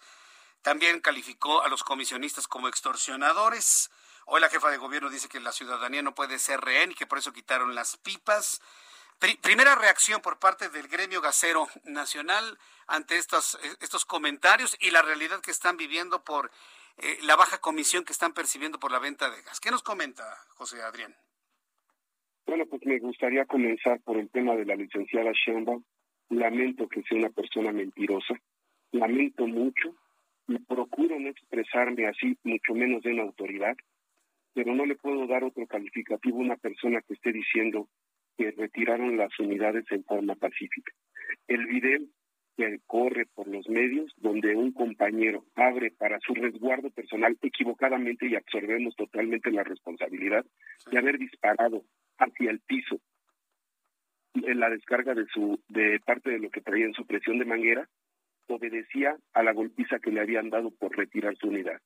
También 0.62 1.00
calificó 1.00 1.62
a 1.62 1.70
los 1.70 1.84
comisionistas 1.84 2.48
como 2.48 2.68
extorsionadores. 2.68 3.92
Hoy 4.26 4.42
la 4.42 4.50
jefa 4.50 4.72
de 4.72 4.78
gobierno 4.78 5.10
dice 5.10 5.30
que 5.30 5.40
la 5.40 5.52
ciudadanía 5.52 6.02
no 6.02 6.16
puede 6.16 6.40
ser 6.40 6.62
rehén 6.62 6.92
y 6.92 6.96
que 6.96 7.06
por 7.06 7.20
eso 7.20 7.32
quitaron 7.32 7.76
las 7.76 7.98
pipas. 7.98 8.62
primera 9.42 9.76
reacción 9.76 10.22
por 10.22 10.40
parte 10.40 10.70
del 10.70 10.88
gremio 10.88 11.22
gasero 11.22 11.68
nacional 11.84 12.58
ante 12.88 13.18
estos, 13.18 13.60
estos 13.80 14.06
comentarios 14.06 14.76
y 14.80 14.90
la 14.90 15.04
realidad 15.04 15.42
que 15.42 15.52
están 15.52 15.78
viviendo 15.78 16.24
por 16.24 16.52
eh, 16.98 17.20
la 17.24 17.36
baja 17.36 17.60
comisión 17.60 18.06
que 18.06 18.14
están 18.14 18.34
percibiendo 18.34 18.80
por 18.80 18.92
la 18.92 19.00
venta 19.00 19.30
de 19.30 19.42
gas. 19.42 19.60
¿Qué 19.60 19.70
nos 19.70 19.84
comenta 19.84 20.24
José 20.56 20.82
Adrián? 20.82 21.16
Bueno, 22.46 22.66
pues 22.68 22.86
me 22.86 23.00
gustaría 23.00 23.46
comenzar 23.46 24.02
por 24.02 24.18
el 24.18 24.30
tema 24.30 24.56
de 24.56 24.66
la 24.66 24.76
licenciada 24.76 25.32
Sheinbaum. 25.34 25.84
Lamento 26.30 26.88
que 26.88 27.02
sea 27.04 27.18
una 27.18 27.30
persona 27.30 27.72
mentirosa. 27.72 28.36
Lamento 28.92 29.48
mucho 29.48 29.96
y 30.48 30.58
procuro 30.60 31.20
no 31.20 31.30
expresarme 31.30 32.08
así, 32.08 32.38
mucho 32.44 32.74
menos 32.74 33.04
de 33.04 33.14
una 33.14 33.24
autoridad 33.24 33.76
pero 34.56 34.74
no 34.74 34.86
le 34.86 34.96
puedo 34.96 35.28
dar 35.28 35.44
otro 35.44 35.68
calificativo 35.68 36.40
a 36.40 36.46
una 36.46 36.56
persona 36.56 37.02
que 37.02 37.14
esté 37.14 37.34
diciendo 37.34 37.90
que 38.38 38.52
retiraron 38.52 39.18
las 39.18 39.38
unidades 39.38 39.84
en 39.92 40.04
forma 40.06 40.36
pacífica. 40.36 40.94
El 41.48 41.66
video 41.68 42.00
que 42.56 42.80
corre 42.88 43.26
por 43.36 43.50
los 43.50 43.68
medios, 43.68 44.14
donde 44.16 44.56
un 44.56 44.72
compañero 44.72 45.44
abre 45.56 45.92
para 45.92 46.20
su 46.22 46.34
resguardo 46.34 46.90
personal 46.90 47.38
equivocadamente 47.42 48.28
y 48.28 48.36
absorbemos 48.36 48.96
totalmente 48.96 49.52
la 49.52 49.64
responsabilidad 49.64 50.46
de 50.90 50.98
haber 50.98 51.18
disparado 51.18 51.84
hacia 52.18 52.52
el 52.52 52.60
piso 52.60 53.00
en 54.34 54.60
la 54.60 54.70
descarga 54.70 55.14
de 55.14 55.26
su 55.28 55.60
de 55.70 56.00
parte 56.06 56.32
de 56.32 56.40
lo 56.40 56.50
que 56.50 56.62
traía 56.62 56.86
en 56.86 56.94
su 56.94 57.06
presión 57.06 57.40
de 57.40 57.46
manguera 57.46 57.88
obedecía 58.48 59.18
a 59.34 59.44
la 59.44 59.54
golpiza 59.54 60.00
que 60.00 60.12
le 60.12 60.22
habían 60.22 60.50
dado 60.50 60.72
por 60.72 60.96
retirar 60.96 61.36
su 61.38 61.48
unidad 61.48 61.82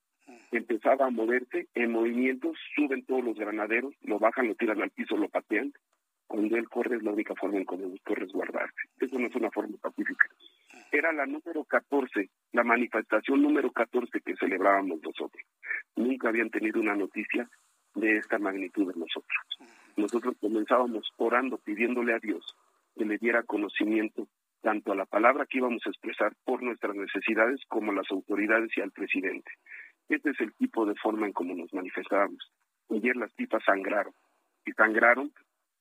empezaba 0.51 1.05
a 1.05 1.09
moverse 1.09 1.67
en 1.73 1.91
movimientos, 1.91 2.57
suben 2.75 3.05
todos 3.05 3.23
los 3.23 3.37
granaderos, 3.37 3.93
lo 4.01 4.19
bajan, 4.19 4.47
lo 4.47 4.55
tiran 4.55 4.81
al 4.81 4.89
piso, 4.91 5.17
lo 5.17 5.29
patean. 5.29 5.73
Cuando 6.27 6.57
él 6.57 6.69
corre 6.69 6.97
es 6.97 7.03
la 7.03 7.11
única 7.11 7.33
forma 7.35 7.57
en 7.57 7.65
que 7.65 7.75
buscó 7.75 8.13
resguardarse. 8.13 8.81
Eso 8.99 9.17
no 9.17 9.27
es 9.27 9.35
una 9.35 9.49
forma 9.49 9.77
pacífica. 9.77 10.27
Era 10.91 11.11
la 11.11 11.25
número 11.25 11.63
14, 11.63 12.29
la 12.51 12.63
manifestación 12.63 13.41
número 13.41 13.71
14 13.71 14.21
que 14.21 14.35
celebrábamos 14.35 15.01
nosotros. 15.01 15.43
Nunca 15.95 16.29
habían 16.29 16.49
tenido 16.51 16.79
una 16.79 16.95
noticia 16.95 17.49
de 17.95 18.17
esta 18.17 18.37
magnitud 18.37 18.93
de 18.93 18.99
nosotros. 18.99 19.37
Nosotros 19.99 20.37
comenzábamos 20.39 21.11
orando, 21.17 21.57
pidiéndole 21.57 22.13
a 22.13 22.19
Dios 22.19 22.55
que 22.95 23.03
le 23.03 23.17
diera 23.17 23.43
conocimiento 23.43 24.27
tanto 24.61 24.93
a 24.93 24.95
la 24.95 25.05
palabra 25.05 25.45
que 25.45 25.57
íbamos 25.57 25.85
a 25.85 25.89
expresar 25.89 26.33
por 26.45 26.63
nuestras 26.63 26.95
necesidades 26.95 27.59
como 27.67 27.91
a 27.91 27.95
las 27.95 28.09
autoridades 28.09 28.71
y 28.77 28.81
al 28.81 28.91
presidente. 28.91 29.51
Este 30.07 30.29
es 30.29 30.39
el 30.39 30.53
tipo 30.53 30.85
de 30.85 30.95
forma 30.95 31.27
en 31.27 31.33
cómo 31.33 31.53
nos 31.53 31.73
manifestábamos. 31.73 32.49
Ayer 32.89 33.17
las 33.17 33.31
pipas 33.33 33.61
sangraron, 33.65 34.13
y 34.65 34.71
sangraron 34.71 35.33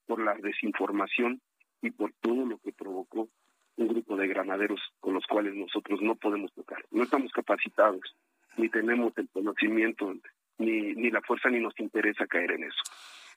por 0.06 0.20
la 0.20 0.34
desinformación 0.34 1.40
y 1.80 1.90
por 1.92 2.12
todo 2.20 2.44
lo 2.44 2.58
que 2.58 2.72
provocó 2.72 3.28
un 3.76 3.86
grupo 3.86 4.16
de 4.16 4.26
granaderos 4.26 4.80
con 4.98 5.14
los 5.14 5.26
cuales 5.26 5.54
nosotros 5.54 6.02
no 6.02 6.16
podemos 6.16 6.52
tocar. 6.54 6.84
No 6.90 7.04
estamos 7.04 7.30
capacitados, 7.30 8.16
ni 8.56 8.68
tenemos 8.68 9.16
el 9.16 9.28
conocimiento, 9.28 10.12
ni, 10.58 10.94
ni 10.94 11.08
la 11.12 11.22
fuerza, 11.22 11.50
ni 11.50 11.60
nos 11.60 11.78
interesa 11.78 12.26
caer 12.26 12.50
en 12.50 12.64
eso. 12.64 12.82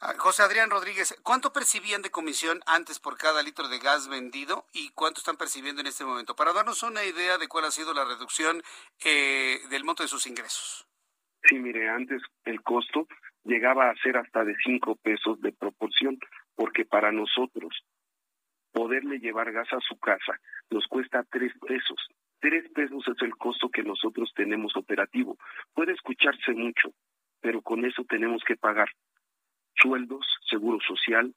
Ah, 0.03 0.15
José 0.17 0.41
Adrián 0.41 0.71
Rodríguez, 0.71 1.15
¿cuánto 1.21 1.53
percibían 1.53 2.01
de 2.01 2.09
comisión 2.09 2.59
antes 2.65 2.99
por 2.99 3.19
cada 3.19 3.43
litro 3.43 3.67
de 3.67 3.77
gas 3.77 4.09
vendido 4.09 4.65
y 4.73 4.89
cuánto 4.95 5.19
están 5.19 5.37
percibiendo 5.37 5.79
en 5.81 5.85
este 5.85 6.03
momento? 6.03 6.35
Para 6.35 6.53
darnos 6.53 6.81
una 6.81 7.03
idea 7.03 7.37
de 7.37 7.47
cuál 7.47 7.65
ha 7.65 7.69
sido 7.69 7.93
la 7.93 8.03
reducción 8.03 8.63
eh, 9.05 9.59
del 9.69 9.83
monto 9.83 10.01
de 10.01 10.09
sus 10.09 10.25
ingresos. 10.25 10.87
Sí, 11.43 11.59
mire, 11.59 11.87
antes 11.87 12.19
el 12.45 12.63
costo 12.63 13.07
llegaba 13.43 13.91
a 13.91 13.95
ser 14.01 14.17
hasta 14.17 14.43
de 14.43 14.55
cinco 14.65 14.95
pesos 14.95 15.39
de 15.39 15.51
proporción, 15.51 16.17
porque 16.55 16.83
para 16.83 17.11
nosotros 17.11 17.71
poderle 18.71 19.19
llevar 19.19 19.51
gas 19.51 19.71
a 19.71 19.79
su 19.81 19.99
casa 19.99 20.33
nos 20.71 20.87
cuesta 20.87 21.23
tres 21.29 21.53
pesos. 21.67 22.07
Tres 22.39 22.67
pesos 22.73 23.07
es 23.07 23.21
el 23.21 23.35
costo 23.37 23.69
que 23.69 23.83
nosotros 23.83 24.31
tenemos 24.35 24.75
operativo. 24.75 25.37
Puede 25.75 25.93
escucharse 25.93 26.53
mucho, 26.53 26.89
pero 27.39 27.61
con 27.61 27.85
eso 27.85 28.03
tenemos 28.09 28.41
que 28.43 28.55
pagar 28.55 28.89
sueldos, 29.75 30.25
seguro 30.49 30.79
social, 30.81 31.33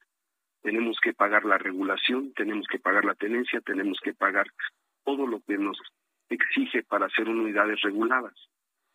tenemos 0.62 0.98
que 1.02 1.12
pagar 1.12 1.44
la 1.44 1.58
regulación, 1.58 2.32
tenemos 2.34 2.66
que 2.66 2.78
pagar 2.78 3.04
la 3.04 3.14
tenencia, 3.14 3.60
tenemos 3.60 3.98
que 4.02 4.14
pagar 4.14 4.46
todo 5.04 5.26
lo 5.26 5.40
que 5.40 5.58
nos 5.58 5.78
exige 6.28 6.82
para 6.82 7.06
hacer 7.06 7.28
unidades 7.28 7.80
reguladas 7.82 8.34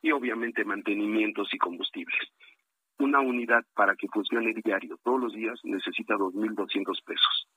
y 0.01 0.11
obviamente 0.11 0.63
mantenimientos 0.65 1.53
y 1.53 1.57
combustibles. 1.57 2.19
Una 2.97 3.19
unidad 3.19 3.63
para 3.75 3.95
que 3.95 4.07
funcione 4.07 4.53
diario 4.53 4.97
todos 5.03 5.21
los 5.21 5.33
días 5.33 5.59
necesita 5.63 6.15
2.200 6.15 7.03
pesos. 7.05 7.47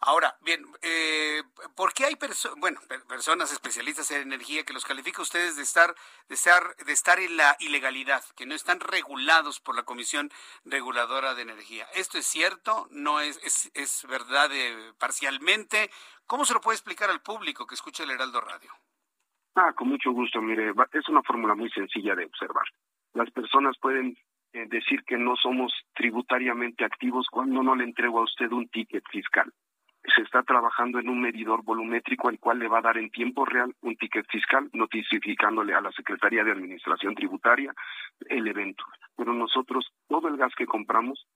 Ahora, 0.00 0.36
bien, 0.40 0.64
eh, 0.82 1.42
¿por 1.76 1.92
qué 1.92 2.06
hay 2.06 2.16
bueno, 2.56 2.80
personas 3.08 3.52
especialistas 3.52 4.10
en 4.10 4.22
energía 4.22 4.64
que 4.64 4.72
los 4.72 4.84
califica 4.84 5.22
ustedes 5.22 5.56
de 5.56 5.62
estar, 5.62 5.94
de 6.28 6.34
estar, 6.34 6.76
de 6.76 6.92
estar 6.92 7.18
en 7.20 7.36
la 7.36 7.56
ilegalidad, 7.60 8.22
que 8.36 8.46
no 8.46 8.54
están 8.54 8.80
regulados 8.80 9.60
por 9.60 9.76
la 9.76 9.84
Comisión 9.84 10.30
Reguladora 10.64 11.34
de 11.34 11.42
Energía? 11.42 11.86
¿Esto 11.94 12.18
es 12.18 12.26
cierto? 12.26 12.88
¿No 12.90 13.20
es, 13.20 13.38
es, 13.44 13.70
es 13.74 14.06
verdad 14.08 14.50
eh, 14.52 14.92
parcialmente? 14.98 15.90
¿Cómo 16.26 16.44
se 16.44 16.54
lo 16.54 16.60
puede 16.60 16.76
explicar 16.76 17.10
al 17.10 17.22
público 17.22 17.66
que 17.66 17.74
escucha 17.74 18.04
el 18.04 18.10
Heraldo 18.10 18.40
Radio? 18.40 18.72
Ah, 19.54 19.72
con 19.74 19.88
mucho 19.88 20.12
gusto, 20.12 20.40
mire, 20.40 20.72
es 20.92 21.08
una 21.08 21.22
fórmula 21.22 21.54
muy 21.54 21.70
sencilla 21.70 22.14
de 22.14 22.24
observar. 22.24 22.64
Las 23.12 23.30
personas 23.30 23.76
pueden 23.78 24.16
eh, 24.54 24.66
decir 24.66 25.02
que 25.04 25.18
no 25.18 25.36
somos 25.36 25.72
tributariamente 25.94 26.84
activos 26.84 27.26
cuando 27.30 27.62
no 27.62 27.74
le 27.74 27.84
entrego 27.84 28.20
a 28.20 28.24
usted 28.24 28.50
un 28.50 28.68
ticket 28.68 29.04
fiscal. 29.10 29.52
Se 30.04 30.22
está 30.22 30.42
trabajando 30.42 30.98
en 30.98 31.08
un 31.08 31.20
medidor 31.20 31.62
volumétrico 31.62 32.28
el 32.28 32.38
cual 32.38 32.58
le 32.58 32.68
va 32.68 32.78
a 32.78 32.82
dar 32.82 32.98
en 32.98 33.10
tiempo 33.10 33.44
real 33.44 33.74
un 33.82 33.96
ticket 33.96 34.26
fiscal 34.28 34.68
notificándole 34.72 35.74
a 35.74 35.80
la 35.80 35.92
Secretaría 35.92 36.44
de 36.44 36.52
Administración 36.52 37.14
Tributaria 37.14 37.72
el 38.28 38.46
evento. 38.48 38.84
Pero 39.16 39.32
nosotros, 39.32 39.92
todo 40.08 40.28
el 40.28 40.36
gas 40.36 40.52
que 40.56 40.66
compramos 40.66 41.26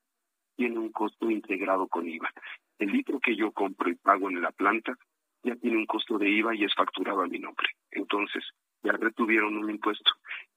tiene 0.57 0.79
un 0.79 0.91
costo 0.91 1.31
integrado 1.31 1.87
con 1.87 2.09
IVA. 2.09 2.31
El 2.79 2.91
litro 2.91 3.21
que 3.21 3.37
yo 3.37 3.53
compro 3.53 3.91
y 3.91 3.95
pago 3.95 4.29
en 4.31 4.43
la 4.43 4.51
planta 4.51 4.95
ya 5.43 5.55
tiene 5.57 5.77
un 5.77 5.87
costo 5.87 6.19
de 6.19 6.29
IVA 6.29 6.55
y 6.55 6.65
es 6.65 6.75
facturado 6.75 7.23
a 7.23 7.29
mi 7.29 7.39
nombre. 7.39 7.69
Entonces, 7.93 8.45
ya 8.83 8.93
retuvieron 8.93 9.57
un 9.57 9.71
impuesto 9.71 10.11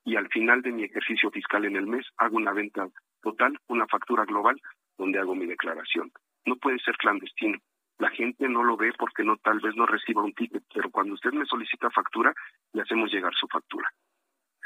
y 0.03 0.16
al 0.16 0.28
final 0.30 0.62
de 0.62 0.72
mi 0.72 0.84
ejercicio 0.84 1.30
fiscal 1.30 1.66
en 1.66 1.76
el 1.76 1.86
mes 1.86 2.05
hago 2.18 2.38
una 2.38 2.53
venta 2.53 2.88
total, 3.22 3.57
una 3.68 3.86
factura 3.88 4.26
global 4.26 4.60
donde 4.97 5.20
hago 5.20 5.36
mi 5.36 5.45
declaración. 5.45 6.12
No 6.45 6.55
puede 6.55 6.80
ser 6.80 6.97
clandestino. 6.97 7.60
La 8.00 8.10
gente 8.10 8.47
no 8.47 8.64
lo 8.64 8.78
ve 8.78 8.93
porque 8.97 9.24
no 9.24 9.38
tal 9.38 9.60
vez 9.60 9.76
no 9.76 9.86
reciba 9.86 10.24
un 10.24 10.34
ticket, 10.34 10.64
pero 10.74 10.89
cuando 10.89 11.14
usted 11.14 11.32
me 11.34 11.45
solicita 11.45 11.89
factura, 11.91 12.34
le 12.74 12.82
hacemos 12.82 13.12
llegar 13.12 13.34
su 13.36 13.47
factura. 13.47 13.89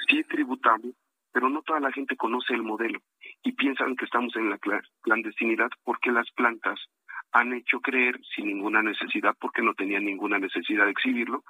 Sí 0.08 0.24
tributamos, 0.24 0.96
pero 1.32 1.50
no 1.50 1.64
toda 1.64 1.80
la 1.80 1.92
gente 1.92 2.16
conoce 2.16 2.54
el 2.54 2.62
modelo 2.62 3.00
y 3.42 3.54
piensan 3.54 3.96
que 3.96 4.06
estamos 4.06 4.36
en 4.36 4.52
la 4.52 4.60
clandestinidad 5.02 5.70
porque 5.84 6.12
las 6.12 6.30
plantas 6.32 6.80
han 7.32 7.54
hecho 7.54 7.80
creer 7.82 8.20
sin 8.36 8.46
ninguna 8.46 8.84
necesidad, 8.84 9.36
porque 9.40 9.64
no 9.64 9.74
tenían 9.74 10.06
ninguna 10.06 10.38
necesidad 10.38 10.86
de 10.86 10.92
exhibirlo, 10.92 11.44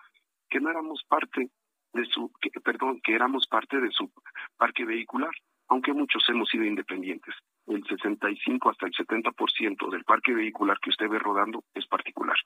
que 0.50 0.62
no 0.62 0.70
éramos 0.70 1.04
parte 1.04 1.50
de 1.92 2.06
su, 2.06 2.32
perdón, 2.64 3.02
que 3.04 3.14
éramos 3.14 3.48
parte 3.48 3.82
de 3.82 3.92
su 3.92 4.10
parque 4.58 4.86
vehicular, 4.86 5.34
aunque 5.68 5.94
muchos 5.94 6.24
hemos 6.30 6.50
sido 6.50 6.64
independientes 6.64 7.36
el 7.68 7.84
65 7.88 8.70
hasta 8.70 8.88
el 8.88 8.94
70% 8.94 9.90
del 9.90 10.04
parque 10.04 10.34
vehicular 10.34 10.80
que 10.80 10.90
usted 10.90 11.08
ve 11.08 11.20
rodando 11.20 11.64
es 11.74 11.86
particular. 11.88 12.38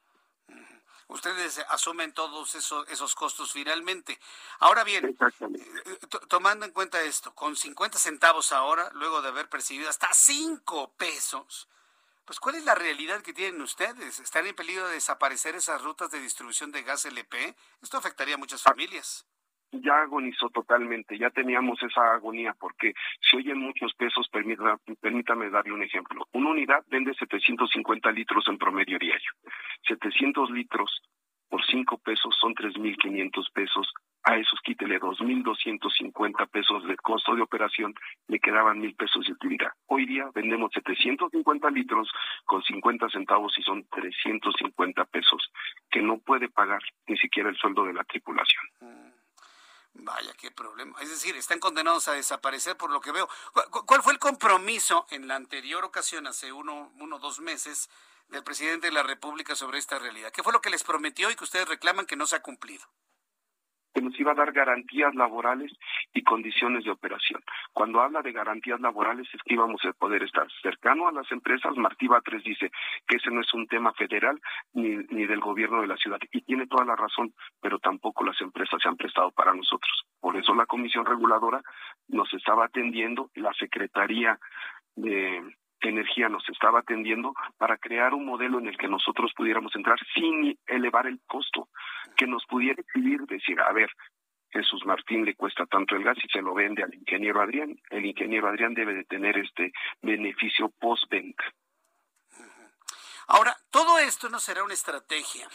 Ustedes 1.09 1.59
asumen 1.69 2.13
todos 2.13 2.53
esos, 2.55 2.87
esos 2.89 3.15
costos 3.15 3.53
finalmente. 3.53 4.19
Ahora 4.59 4.83
bien, 4.83 5.05
eh, 5.05 5.99
tomando 6.27 6.65
en 6.65 6.73
cuenta 6.73 7.01
esto, 7.01 7.33
con 7.33 7.55
50 7.55 7.97
centavos 7.97 8.51
ahora, 8.51 8.89
luego 8.93 9.21
de 9.21 9.29
haber 9.29 9.47
percibido 9.47 9.89
hasta 9.89 10.09
5 10.11 10.95
pesos, 10.97 11.69
pues 12.25 12.41
¿cuál 12.41 12.55
es 12.55 12.65
la 12.65 12.75
realidad 12.75 13.21
que 13.21 13.33
tienen 13.33 13.61
ustedes? 13.61 14.19
¿Están 14.19 14.47
en 14.47 14.55
peligro 14.55 14.85
de 14.87 14.95
desaparecer 14.95 15.55
esas 15.55 15.81
rutas 15.81 16.11
de 16.11 16.19
distribución 16.19 16.73
de 16.73 16.83
gas 16.83 17.05
LP? 17.05 17.55
Esto 17.81 17.97
afectaría 17.97 18.35
a 18.35 18.39
muchas 18.39 18.61
familias 18.61 19.25
ya 19.71 20.01
agonizó 20.01 20.49
totalmente, 20.49 21.17
ya 21.17 21.29
teníamos 21.29 21.81
esa 21.83 22.13
agonía, 22.13 22.55
porque 22.59 22.93
si 23.21 23.37
oyen 23.37 23.59
muchos 23.59 23.93
pesos, 23.95 24.29
permítame 24.29 25.49
darle 25.49 25.73
un 25.73 25.83
ejemplo. 25.83 26.25
Una 26.33 26.51
unidad 26.51 26.83
vende 26.87 27.13
750 27.13 28.11
litros 28.11 28.47
en 28.47 28.57
promedio 28.57 28.97
diario. 28.97 29.31
700 29.87 30.51
litros 30.51 31.01
por 31.49 31.65
5 31.65 31.97
pesos 31.99 32.35
son 32.41 32.53
3.500 32.55 33.51
pesos. 33.53 33.93
A 34.23 34.35
esos 34.35 34.59
quítele 34.61 34.99
2.250 34.99 36.49
pesos 36.49 36.83
de 36.85 36.97
costo 36.97 37.33
de 37.33 37.41
operación, 37.41 37.93
le 38.27 38.39
quedaban 38.39 38.81
1.000 38.81 38.97
pesos 38.97 39.25
de 39.25 39.31
utilidad. 39.31 39.71
Hoy 39.85 40.05
día 40.05 40.29
vendemos 40.35 40.71
750 40.73 41.69
litros 41.69 42.11
con 42.43 42.61
50 42.61 43.09
centavos 43.09 43.57
y 43.57 43.63
son 43.63 43.85
350 43.87 45.05
pesos, 45.05 45.49
que 45.89 46.01
no 46.01 46.17
puede 46.17 46.49
pagar 46.49 46.81
ni 47.07 47.15
siquiera 47.17 47.49
el 47.49 47.55
sueldo 47.55 47.85
de 47.85 47.93
la 47.93 48.03
tripulación. 48.03 48.65
Vaya, 49.99 50.33
qué 50.33 50.51
problema. 50.51 50.99
Es 51.01 51.09
decir, 51.09 51.35
están 51.35 51.59
condenados 51.59 52.07
a 52.07 52.13
desaparecer 52.13 52.77
por 52.77 52.91
lo 52.91 53.01
que 53.01 53.11
veo. 53.11 53.27
¿Cuál 53.85 54.03
fue 54.03 54.13
el 54.13 54.19
compromiso 54.19 55.07
en 55.09 55.27
la 55.27 55.35
anterior 55.35 55.83
ocasión, 55.83 56.27
hace 56.27 56.51
uno, 56.51 56.91
uno 56.99 57.19
dos 57.19 57.39
meses, 57.39 57.89
del 58.27 58.43
presidente 58.43 58.87
de 58.87 58.93
la 58.93 59.03
República 59.03 59.55
sobre 59.55 59.79
esta 59.79 59.97
realidad? 59.97 60.31
¿Qué 60.31 60.43
fue 60.43 60.53
lo 60.53 60.61
que 60.61 60.69
les 60.69 60.83
prometió 60.83 61.31
y 61.31 61.35
que 61.35 61.43
ustedes 61.43 61.67
reclaman 61.67 62.05
que 62.05 62.15
no 62.15 62.27
se 62.27 62.35
ha 62.35 62.41
cumplido? 62.43 62.85
Que 63.97 64.03
nos 64.03 64.19
iba 64.19 64.33
a 64.33 64.35
dar 64.35 64.51
garantías 64.51 65.15
laborales 65.15 65.73
y 66.13 66.21
condiciones 66.21 66.83
de 66.83 66.91
operación. 66.91 67.41
Cuando 67.73 67.99
habla 67.99 68.21
de 68.21 68.31
garantías 68.31 68.79
laborales 68.79 69.27
es 69.33 69.41
que 69.41 69.55
íbamos 69.55 69.83
a 69.85 69.93
poder 69.93 70.21
estar 70.21 70.45
cercano 70.61 71.07
a 71.07 71.11
las 71.11 71.31
empresas. 71.31 71.75
Martí 71.75 72.07
Batres 72.07 72.43
dice 72.43 72.69
que 73.07 73.17
ese 73.17 73.31
no 73.31 73.41
es 73.41 73.51
un 73.55 73.65
tema 73.65 73.91
federal 73.93 74.39
ni, 74.73 74.97
ni 75.09 75.25
del 75.25 75.39
gobierno 75.39 75.81
de 75.81 75.87
la 75.87 75.97
ciudad. 75.97 76.19
Y 76.31 76.41
tiene 76.41 76.67
toda 76.67 76.85
la 76.85 76.95
razón, 76.95 77.33
pero 77.59 77.79
tampoco 77.79 78.23
las 78.23 78.39
empresas 78.39 78.79
se 78.79 78.87
han 78.87 78.97
prestado 78.97 79.31
para 79.31 79.55
nosotros. 79.55 80.05
Por 80.19 80.37
eso 80.37 80.53
la 80.53 80.67
Comisión 80.67 81.03
Reguladora 81.03 81.63
nos 82.07 82.31
estaba 82.35 82.65
atendiendo, 82.65 83.31
la 83.33 83.53
Secretaría 83.53 84.37
de 84.95 85.41
energía 85.81 86.29
nos 86.29 86.47
estaba 86.49 86.79
atendiendo 86.79 87.33
para 87.57 87.77
crear 87.77 88.13
un 88.13 88.25
modelo 88.25 88.59
en 88.59 88.67
el 88.67 88.77
que 88.77 88.87
nosotros 88.87 89.31
pudiéramos 89.35 89.75
entrar 89.75 89.97
sin 90.13 90.57
elevar 90.67 91.07
el 91.07 91.19
costo, 91.27 91.69
que 92.15 92.27
nos 92.27 92.45
pudiera 92.45 92.81
exhibir, 92.81 93.21
decir, 93.21 93.59
a 93.61 93.71
ver, 93.71 93.89
Jesús 94.49 94.85
Martín 94.85 95.25
le 95.25 95.35
cuesta 95.35 95.65
tanto 95.65 95.95
el 95.95 96.03
gas 96.03 96.17
y 96.23 96.27
se 96.29 96.41
lo 96.41 96.53
vende 96.53 96.83
al 96.83 96.93
ingeniero 96.93 97.41
Adrián, 97.41 97.79
el 97.89 98.05
ingeniero 98.05 98.47
Adrián 98.47 98.73
debe 98.73 98.93
de 98.93 99.03
tener 99.03 99.37
este 99.37 99.71
beneficio 100.01 100.69
postventa. 100.79 101.43
Ahora, 103.27 103.57
todo 103.71 103.99
esto 103.99 104.29
no 104.29 104.39
será 104.39 104.63
una 104.63 104.73
estrategia 104.73 105.47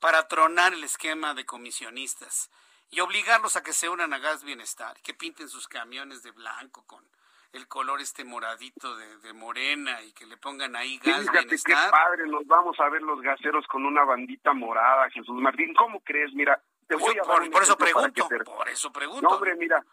para 0.00 0.26
tronar 0.28 0.72
el 0.72 0.82
esquema 0.82 1.34
de 1.34 1.44
comisionistas 1.44 2.50
y 2.90 3.00
obligarlos 3.00 3.56
a 3.56 3.62
que 3.62 3.72
se 3.72 3.88
unan 3.88 4.12
a 4.12 4.18
Gas 4.18 4.44
Bienestar, 4.44 4.96
que 5.02 5.14
pinten 5.14 5.48
sus 5.48 5.68
camiones 5.68 6.22
de 6.22 6.30
blanco 6.30 6.84
con 6.86 7.04
el 7.52 7.68
color 7.68 8.00
este 8.00 8.24
moradito 8.24 8.96
de, 8.96 9.32
morena 9.34 10.02
y 10.02 10.12
que 10.12 10.26
le 10.26 10.36
pongan 10.36 10.76
ahí 10.76 10.98
gas 10.98 11.20
Fíjate 11.20 11.56
qué 11.64 11.74
padre, 11.90 12.26
nos 12.26 12.46
vamos 12.46 12.78
a 12.80 12.88
ver 12.88 13.02
los 13.02 13.20
gaseros 13.20 13.66
con 13.66 13.84
una 13.84 14.04
bandita 14.04 14.52
morada, 14.52 15.10
Jesús 15.10 15.40
Martín. 15.40 15.74
¿Cómo 15.74 16.00
crees? 16.00 16.32
Mira, 16.34 16.60
te 16.86 16.94
pues 16.94 17.04
voy 17.04 17.18
a 17.18 17.22
por, 17.22 17.50
por 17.50 17.62
eso 17.62 17.76
pregunto, 17.76 18.28
por 18.44 18.68
eso 18.68 18.92
pregunto. 18.92 19.22
No, 19.22 19.36
hombre, 19.36 19.56
mira, 19.56 19.84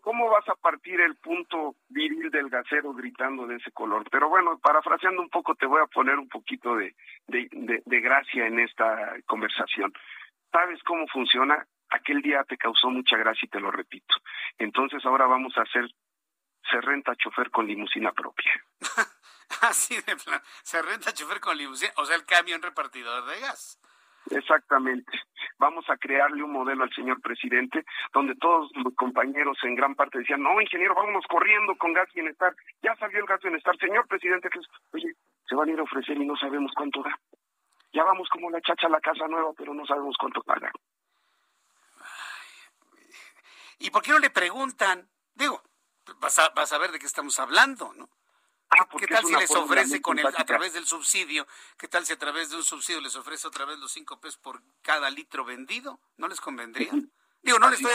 ¿cómo 0.00 0.28
vas 0.30 0.48
a 0.48 0.54
partir 0.54 1.00
el 1.00 1.16
punto 1.16 1.76
viril 1.88 2.30
del 2.30 2.48
gasero 2.48 2.92
gritando 2.92 3.46
de 3.46 3.56
ese 3.56 3.70
color? 3.72 4.04
Pero 4.10 4.28
bueno, 4.28 4.58
parafraseando 4.58 5.22
un 5.22 5.30
poco, 5.30 5.54
te 5.54 5.66
voy 5.66 5.80
a 5.82 5.86
poner 5.86 6.18
un 6.18 6.28
poquito 6.28 6.76
de, 6.76 6.94
de, 7.26 7.82
de 7.84 8.00
gracia 8.00 8.46
en 8.46 8.60
esta 8.60 9.14
conversación. 9.26 9.92
¿Sabes 10.52 10.82
cómo 10.84 11.06
funciona? 11.08 11.66
Aquel 11.88 12.22
día 12.22 12.44
te 12.44 12.56
causó 12.56 12.90
mucha 12.90 13.16
gracia 13.16 13.46
y 13.46 13.48
te 13.48 13.60
lo 13.60 13.70
repito. 13.70 14.14
Entonces 14.58 15.04
ahora 15.04 15.26
vamos 15.26 15.56
a 15.56 15.62
hacer 15.62 15.88
se 16.70 16.80
renta 16.80 17.16
chofer 17.16 17.50
con 17.50 17.66
limusina 17.66 18.12
propia. 18.12 18.52
Así 19.62 19.96
de 19.96 20.16
plan, 20.16 20.40
se 20.62 20.80
renta 20.80 21.12
chofer 21.12 21.40
con 21.40 21.56
limusina, 21.56 21.92
o 21.96 22.04
sea, 22.04 22.16
el 22.16 22.24
camión 22.24 22.62
repartidor 22.62 23.26
de 23.26 23.40
gas. 23.40 23.80
Exactamente. 24.30 25.10
Vamos 25.58 25.88
a 25.88 25.96
crearle 25.96 26.42
un 26.42 26.52
modelo 26.52 26.84
al 26.84 26.94
señor 26.94 27.20
presidente 27.20 27.84
donde 28.12 28.34
todos 28.36 28.70
los 28.76 28.94
compañeros 28.94 29.58
en 29.62 29.74
gran 29.74 29.94
parte 29.94 30.18
decían, 30.18 30.42
no, 30.42 30.60
ingeniero, 30.60 30.94
vámonos 30.94 31.24
corriendo 31.26 31.74
con 31.76 31.92
gas 31.92 32.08
bienestar. 32.14 32.54
Ya 32.82 32.94
salió 32.96 33.18
el 33.18 33.26
gas 33.26 33.40
bienestar. 33.40 33.76
Señor 33.78 34.06
presidente, 34.06 34.48
que 34.48 34.60
oye, 34.92 35.14
se 35.48 35.54
van 35.54 35.68
a 35.68 35.72
ir 35.72 35.80
a 35.80 35.82
ofrecer 35.82 36.16
y 36.16 36.26
no 36.26 36.36
sabemos 36.36 36.72
cuánto 36.76 37.02
da. 37.02 37.18
Ya 37.92 38.04
vamos 38.04 38.28
como 38.28 38.50
la 38.50 38.60
chacha 38.60 38.86
a 38.86 38.90
la 38.90 39.00
casa 39.00 39.26
nueva, 39.26 39.52
pero 39.56 39.74
no 39.74 39.84
sabemos 39.84 40.16
cuánto 40.18 40.42
paga. 40.42 40.70
¿Y 43.78 43.90
por 43.90 44.02
qué 44.02 44.12
no 44.12 44.18
le 44.18 44.30
preguntan? 44.30 45.08
Digo, 45.34 45.62
vas 46.20 46.38
a, 46.38 46.48
vas 46.50 46.72
a 46.72 46.78
ver 46.78 46.92
de 46.92 46.98
qué 46.98 47.06
estamos 47.06 47.38
hablando, 47.38 47.92
¿no? 47.94 48.08
Ah, 48.70 48.86
¿Qué 48.96 49.06
tal 49.08 49.24
si 49.24 49.34
les 49.34 49.50
ofrece 49.50 50.00
con 50.00 50.18
el, 50.18 50.26
a 50.26 50.44
través 50.44 50.72
del 50.72 50.86
subsidio? 50.86 51.46
¿Qué 51.76 51.88
tal 51.88 52.06
si 52.06 52.12
a 52.12 52.18
través 52.18 52.50
de 52.50 52.56
un 52.56 52.62
subsidio 52.62 53.00
les 53.00 53.16
ofrece 53.16 53.48
otra 53.48 53.64
vez 53.64 53.78
los 53.78 53.90
cinco 53.90 54.20
pesos 54.20 54.38
por 54.38 54.62
cada 54.80 55.10
litro 55.10 55.44
vendido? 55.44 55.98
¿No 56.18 56.28
les 56.28 56.40
convendría? 56.40 56.92
Digo, 57.42 57.58
no, 57.58 57.68
le 57.68 57.76
estoy, 57.76 57.92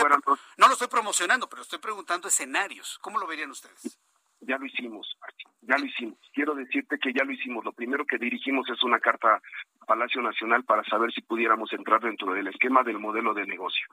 no 0.58 0.66
lo 0.66 0.72
estoy 0.72 0.88
promocionando, 0.88 1.48
pero 1.48 1.62
estoy 1.62 1.78
preguntando 1.78 2.28
escenarios. 2.28 2.98
¿Cómo 3.00 3.18
lo 3.18 3.26
verían 3.26 3.50
ustedes? 3.50 3.98
Ya 4.40 4.58
lo 4.58 4.66
hicimos, 4.66 5.16
ya 5.62 5.78
lo 5.78 5.86
hicimos. 5.86 6.18
Quiero 6.34 6.54
decirte 6.54 6.98
que 6.98 7.12
ya 7.12 7.24
lo 7.24 7.32
hicimos. 7.32 7.64
Lo 7.64 7.72
primero 7.72 8.04
que 8.04 8.18
dirigimos 8.18 8.68
es 8.68 8.82
una 8.82 9.00
carta 9.00 9.40
a 9.80 9.86
Palacio 9.86 10.20
Nacional 10.20 10.64
para 10.64 10.84
saber 10.84 11.10
si 11.12 11.22
pudiéramos 11.22 11.72
entrar 11.72 12.02
dentro 12.02 12.34
del 12.34 12.48
esquema 12.48 12.82
del 12.82 12.98
modelo 12.98 13.32
de 13.32 13.46
negocio. 13.46 13.86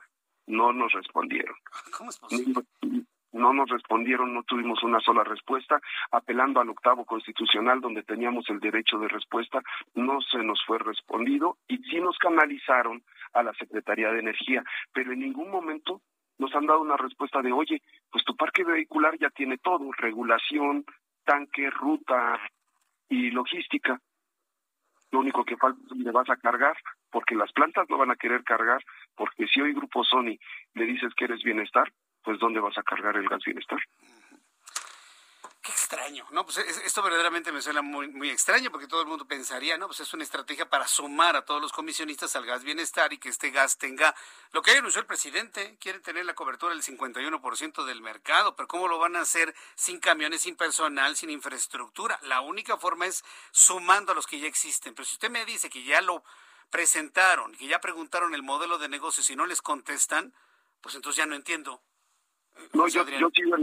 No 0.46 0.72
nos 0.72 0.92
respondieron. 0.92 1.56
¿Cómo 1.96 2.10
es 2.10 2.18
posible? 2.18 2.62
No 3.34 3.52
nos 3.52 3.68
respondieron, 3.68 4.32
no 4.32 4.44
tuvimos 4.44 4.82
una 4.82 5.00
sola 5.00 5.24
respuesta, 5.24 5.80
apelando 6.12 6.60
al 6.60 6.70
octavo 6.70 7.04
constitucional 7.04 7.80
donde 7.80 8.04
teníamos 8.04 8.48
el 8.48 8.60
derecho 8.60 8.98
de 8.98 9.08
respuesta, 9.08 9.60
no 9.94 10.20
se 10.20 10.38
nos 10.38 10.64
fue 10.64 10.78
respondido 10.78 11.58
y 11.68 11.78
sí 11.78 12.00
nos 12.00 12.16
canalizaron 12.18 13.02
a 13.32 13.42
la 13.42 13.52
Secretaría 13.54 14.10
de 14.10 14.20
Energía, 14.20 14.62
pero 14.92 15.12
en 15.12 15.18
ningún 15.18 15.50
momento 15.50 16.00
nos 16.38 16.54
han 16.54 16.66
dado 16.66 16.80
una 16.80 16.96
respuesta 16.96 17.42
de, 17.42 17.52
oye, 17.52 17.82
pues 18.10 18.24
tu 18.24 18.36
parque 18.36 18.64
vehicular 18.64 19.18
ya 19.18 19.30
tiene 19.30 19.58
todo, 19.58 19.90
regulación, 19.92 20.84
tanque, 21.24 21.70
ruta 21.70 22.40
y 23.08 23.30
logística. 23.30 23.98
Lo 25.10 25.20
único 25.20 25.44
que 25.44 25.56
falta 25.56 25.80
es 25.90 25.96
le 25.96 26.10
vas 26.10 26.28
a 26.30 26.36
cargar, 26.36 26.76
porque 27.10 27.36
las 27.36 27.52
plantas 27.52 27.88
no 27.88 27.98
van 27.98 28.10
a 28.10 28.16
querer 28.16 28.42
cargar, 28.42 28.82
porque 29.16 29.46
si 29.46 29.60
hoy 29.60 29.72
Grupo 29.72 30.02
Sony 30.04 30.38
le 30.74 30.84
dices 30.84 31.14
que 31.14 31.26
eres 31.26 31.42
bienestar, 31.42 31.92
pues 32.24 32.38
¿dónde 32.38 32.60
vas 32.60 32.76
a 32.78 32.82
cargar 32.82 33.16
el 33.16 33.28
gas 33.28 33.42
bienestar? 33.44 33.78
Qué 35.62 35.72
extraño 35.72 36.14
¿no? 36.30 36.44
Pues 36.44 36.58
esto 36.58 37.02
verdaderamente 37.02 37.52
me 37.52 37.62
suena 37.62 37.80
muy, 37.80 38.08
muy 38.08 38.28
extraño 38.28 38.70
porque 38.70 38.86
todo 38.86 39.00
el 39.02 39.06
mundo 39.06 39.26
pensaría, 39.26 39.78
¿no? 39.78 39.86
Pues 39.86 40.00
es 40.00 40.12
una 40.12 40.24
estrategia 40.24 40.68
para 40.68 40.86
sumar 40.86 41.36
a 41.36 41.44
todos 41.44 41.62
los 41.62 41.72
comisionistas 41.72 42.34
al 42.36 42.44
gas 42.44 42.64
bienestar 42.64 43.12
y 43.12 43.18
que 43.18 43.28
este 43.28 43.50
gas 43.50 43.78
tenga 43.78 44.14
lo 44.52 44.62
que 44.62 44.72
anunció 44.72 45.00
el 45.00 45.06
presidente, 45.06 45.76
quieren 45.80 46.02
tener 46.02 46.26
la 46.26 46.34
cobertura 46.34 46.74
del 46.74 46.82
51% 46.82 47.84
del 47.84 48.02
mercado, 48.02 48.56
pero 48.56 48.66
¿cómo 48.66 48.88
lo 48.88 48.98
van 48.98 49.16
a 49.16 49.20
hacer 49.20 49.54
sin 49.74 50.00
camiones, 50.00 50.42
sin 50.42 50.56
personal, 50.56 51.16
sin 51.16 51.30
infraestructura? 51.30 52.18
La 52.22 52.40
única 52.40 52.76
forma 52.76 53.06
es 53.06 53.24
sumando 53.52 54.12
a 54.12 54.14
los 54.14 54.26
que 54.26 54.40
ya 54.40 54.48
existen. 54.48 54.94
Pero 54.94 55.06
si 55.06 55.14
usted 55.14 55.30
me 55.30 55.44
dice 55.44 55.70
que 55.70 55.84
ya 55.84 56.00
lo 56.00 56.24
presentaron, 56.70 57.54
que 57.54 57.66
ya 57.66 57.80
preguntaron 57.80 58.34
el 58.34 58.42
modelo 58.42 58.78
de 58.78 58.88
negocio 58.88 59.24
y 59.32 59.36
no 59.36 59.46
les 59.46 59.62
contestan, 59.62 60.34
pues 60.80 60.94
entonces 60.94 61.18
ya 61.18 61.26
no 61.26 61.34
entiendo. 61.34 61.80
No, 62.72 62.88
yo, 62.88 63.04
yo, 63.18 63.28
sigo, 63.30 63.56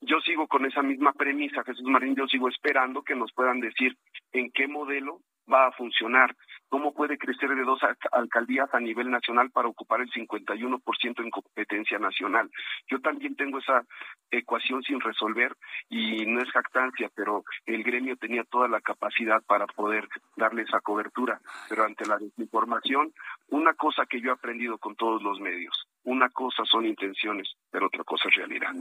yo 0.00 0.20
sigo 0.20 0.46
con 0.48 0.64
esa 0.66 0.82
misma 0.82 1.12
premisa, 1.12 1.64
Jesús 1.64 1.84
Marín, 1.84 2.14
yo 2.14 2.26
sigo 2.26 2.48
esperando 2.48 3.02
que 3.02 3.14
nos 3.14 3.32
puedan 3.32 3.60
decir 3.60 3.96
en 4.32 4.50
qué 4.52 4.68
modelo 4.68 5.20
va 5.52 5.66
a 5.66 5.72
funcionar, 5.72 6.34
cómo 6.68 6.94
puede 6.94 7.18
crecer 7.18 7.50
de 7.50 7.62
dos 7.62 7.80
alcaldías 8.12 8.72
a 8.72 8.80
nivel 8.80 9.10
nacional 9.10 9.50
para 9.50 9.68
ocupar 9.68 10.00
el 10.00 10.10
51% 10.10 11.20
en 11.20 11.30
competencia 11.30 11.98
nacional. 11.98 12.50
Yo 12.88 13.00
también 13.00 13.34
tengo 13.36 13.58
esa 13.58 13.84
ecuación 14.30 14.82
sin 14.82 15.00
resolver 15.00 15.54
y 15.88 16.24
no 16.26 16.40
es 16.40 16.50
jactancia, 16.50 17.10
pero 17.14 17.44
el 17.66 17.82
gremio 17.82 18.16
tenía 18.16 18.44
toda 18.44 18.68
la 18.68 18.80
capacidad 18.80 19.42
para 19.46 19.66
poder 19.66 20.08
darle 20.36 20.62
esa 20.62 20.80
cobertura. 20.80 21.40
Pero 21.68 21.84
ante 21.84 22.06
la 22.06 22.18
desinformación, 22.18 23.12
una 23.48 23.74
cosa 23.74 24.06
que 24.06 24.20
yo 24.20 24.30
he 24.30 24.34
aprendido 24.34 24.78
con 24.78 24.94
todos 24.94 25.22
los 25.22 25.40
medios, 25.40 25.74
una 26.04 26.28
cosa 26.30 26.64
son 26.64 26.86
intenciones, 26.86 27.48
pero 27.70 27.86
otra 27.86 28.04
cosa 28.04 28.28
es 28.28 28.34
realidad. 28.34 28.72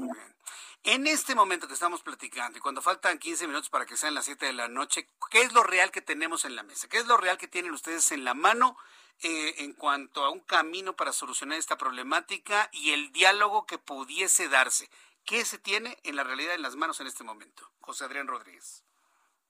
En 0.84 1.07
este 1.07 1.36
momento 1.36 1.67
que 1.67 1.74
estamos 1.74 2.01
platicando 2.01 2.57
y 2.57 2.61
cuando 2.61 2.82
faltan 2.82 3.20
15 3.20 3.47
minutos 3.47 3.70
para 3.70 3.86
que 3.86 3.97
sean 3.97 4.13
las 4.13 4.26
7 4.26 4.45
de 4.45 4.53
la 4.53 4.70
noche, 4.70 5.07
¿qué 5.30 5.41
es 5.41 5.53
lo 5.53 5.63
real 5.63 5.91
que 5.91 6.01
tenemos 6.01 6.45
en 6.45 6.55
la 6.55 6.63
mesa? 6.63 6.88
¿Qué 6.88 6.97
es 6.97 7.07
lo 7.07 7.17
real 7.17 7.38
que 7.38 7.47
tienen 7.47 7.72
ustedes 7.72 8.11
en 8.13 8.24
la 8.24 8.34
mano 8.34 8.78
eh, 9.22 9.55
en 9.57 9.74
cuanto 9.74 10.24
a 10.24 10.32
un 10.32 10.39
camino 10.39 10.93
para 10.93 11.11
solucionar 11.11 11.57
esta 11.57 11.78
problemática 11.78 12.70
y 12.72 12.91
el 12.91 13.11
diálogo 13.11 13.65
que 13.65 13.78
pudiese 13.78 14.47
darse? 14.47 14.89
¿Qué 15.26 15.43
se 15.43 15.59
tiene 15.59 15.97
en 16.03 16.15
la 16.15 16.24
realidad 16.24 16.55
en 16.55 16.61
las 16.61 16.78
manos 16.78 17.01
en 17.01 17.07
este 17.07 17.26
momento? 17.26 17.70
José 17.82 18.05
Adrián 18.05 18.28
Rodríguez. 18.28 18.86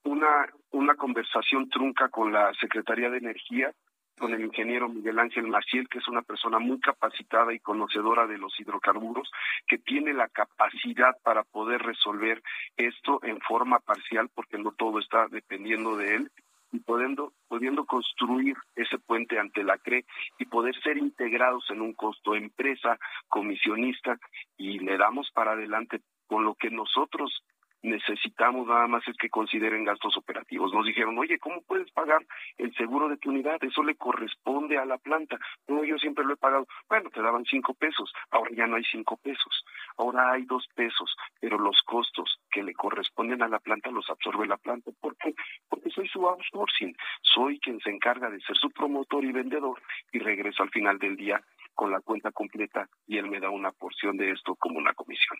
Una, 0.02 0.52
una 0.70 0.96
conversación 0.96 1.68
trunca 1.68 2.08
con 2.08 2.32
la 2.32 2.52
Secretaría 2.54 3.08
de 3.08 3.18
Energía 3.18 3.72
con 4.20 4.34
el 4.34 4.44
ingeniero 4.44 4.88
Miguel 4.88 5.18
Ángel 5.18 5.48
Maciel, 5.48 5.88
que 5.88 5.98
es 5.98 6.06
una 6.06 6.20
persona 6.20 6.58
muy 6.58 6.78
capacitada 6.78 7.54
y 7.54 7.58
conocedora 7.58 8.26
de 8.26 8.36
los 8.36 8.52
hidrocarburos, 8.60 9.30
que 9.66 9.78
tiene 9.78 10.12
la 10.12 10.28
capacidad 10.28 11.16
para 11.24 11.42
poder 11.42 11.80
resolver 11.82 12.42
esto 12.76 13.20
en 13.24 13.40
forma 13.40 13.80
parcial, 13.80 14.28
porque 14.34 14.58
no 14.58 14.72
todo 14.72 14.98
está 15.00 15.26
dependiendo 15.28 15.96
de 15.96 16.16
él, 16.16 16.30
y 16.72 16.80
pudiendo, 16.80 17.32
pudiendo 17.48 17.84
construir 17.84 18.56
ese 18.76 18.98
puente 18.98 19.38
ante 19.38 19.64
la 19.64 19.78
CRE 19.78 20.04
y 20.38 20.44
poder 20.44 20.80
ser 20.82 20.98
integrados 20.98 21.64
en 21.70 21.80
un 21.80 21.94
costo 21.94 22.36
empresa, 22.36 22.98
comisionista, 23.26 24.18
y 24.56 24.78
le 24.80 24.98
damos 24.98 25.30
para 25.32 25.52
adelante 25.52 26.00
con 26.26 26.44
lo 26.44 26.54
que 26.54 26.70
nosotros 26.70 27.42
necesitamos 27.82 28.66
nada 28.66 28.86
más 28.86 29.06
es 29.08 29.16
que 29.16 29.30
consideren 29.30 29.84
gastos 29.84 30.16
operativos. 30.16 30.72
Nos 30.72 30.86
dijeron, 30.86 31.18
oye, 31.18 31.38
¿cómo 31.38 31.62
puedes 31.62 31.90
pagar 31.92 32.24
el 32.58 32.74
seguro 32.74 33.08
de 33.08 33.16
tu 33.16 33.30
unidad? 33.30 33.62
Eso 33.62 33.82
le 33.82 33.94
corresponde 33.94 34.78
a 34.78 34.84
la 34.84 34.98
planta. 34.98 35.38
No, 35.68 35.84
yo 35.84 35.98
siempre 35.98 36.24
lo 36.24 36.34
he 36.34 36.36
pagado. 36.36 36.66
Bueno, 36.88 37.10
te 37.10 37.22
daban 37.22 37.44
cinco 37.44 37.74
pesos, 37.74 38.12
ahora 38.30 38.50
ya 38.54 38.66
no 38.66 38.76
hay 38.76 38.84
cinco 38.84 39.16
pesos, 39.16 39.64
ahora 39.96 40.32
hay 40.32 40.44
dos 40.44 40.66
pesos, 40.74 41.16
pero 41.40 41.58
los 41.58 41.80
costos 41.84 42.38
que 42.50 42.62
le 42.62 42.74
corresponden 42.74 43.42
a 43.42 43.48
la 43.48 43.58
planta 43.58 43.90
los 43.90 44.08
absorbe 44.10 44.46
la 44.46 44.56
planta. 44.56 44.90
¿Por 45.00 45.16
qué? 45.16 45.34
Porque 45.68 45.90
soy 45.90 46.08
su 46.08 46.26
outsourcing, 46.26 46.96
soy 47.22 47.58
quien 47.60 47.80
se 47.80 47.90
encarga 47.90 48.30
de 48.30 48.40
ser 48.40 48.56
su 48.56 48.70
promotor 48.70 49.24
y 49.24 49.32
vendedor 49.32 49.80
y 50.12 50.18
regreso 50.18 50.62
al 50.62 50.70
final 50.70 50.98
del 50.98 51.16
día 51.16 51.42
con 51.74 51.90
la 51.90 52.00
cuenta 52.00 52.30
completa 52.32 52.88
y 53.06 53.18
él 53.18 53.30
me 53.30 53.40
da 53.40 53.48
una 53.48 53.72
porción 53.72 54.16
de 54.16 54.32
esto 54.32 54.54
como 54.56 54.78
una 54.78 54.92
comisión. 54.92 55.38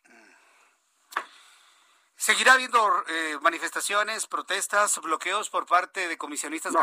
¿Seguirá 2.20 2.52
habiendo 2.52 2.78
eh, 3.08 3.38
manifestaciones, 3.40 4.26
protestas, 4.26 5.00
bloqueos 5.00 5.48
por 5.48 5.64
parte 5.64 6.06
de 6.06 6.18
comisionistas 6.18 6.70
no, 6.70 6.80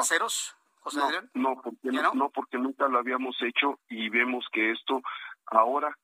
José 0.80 1.00
Adrián? 1.00 1.30
No, 1.36 1.62
porque 1.62 1.92
no, 1.92 2.30
porque 2.32 2.58
nunca 2.58 2.88
lo 2.88 2.98
habíamos 2.98 3.40
hecho 3.44 3.78
y 3.88 4.10
vemos 4.10 4.48
que 4.52 4.72
esto 4.72 5.04
ahora 5.46 5.96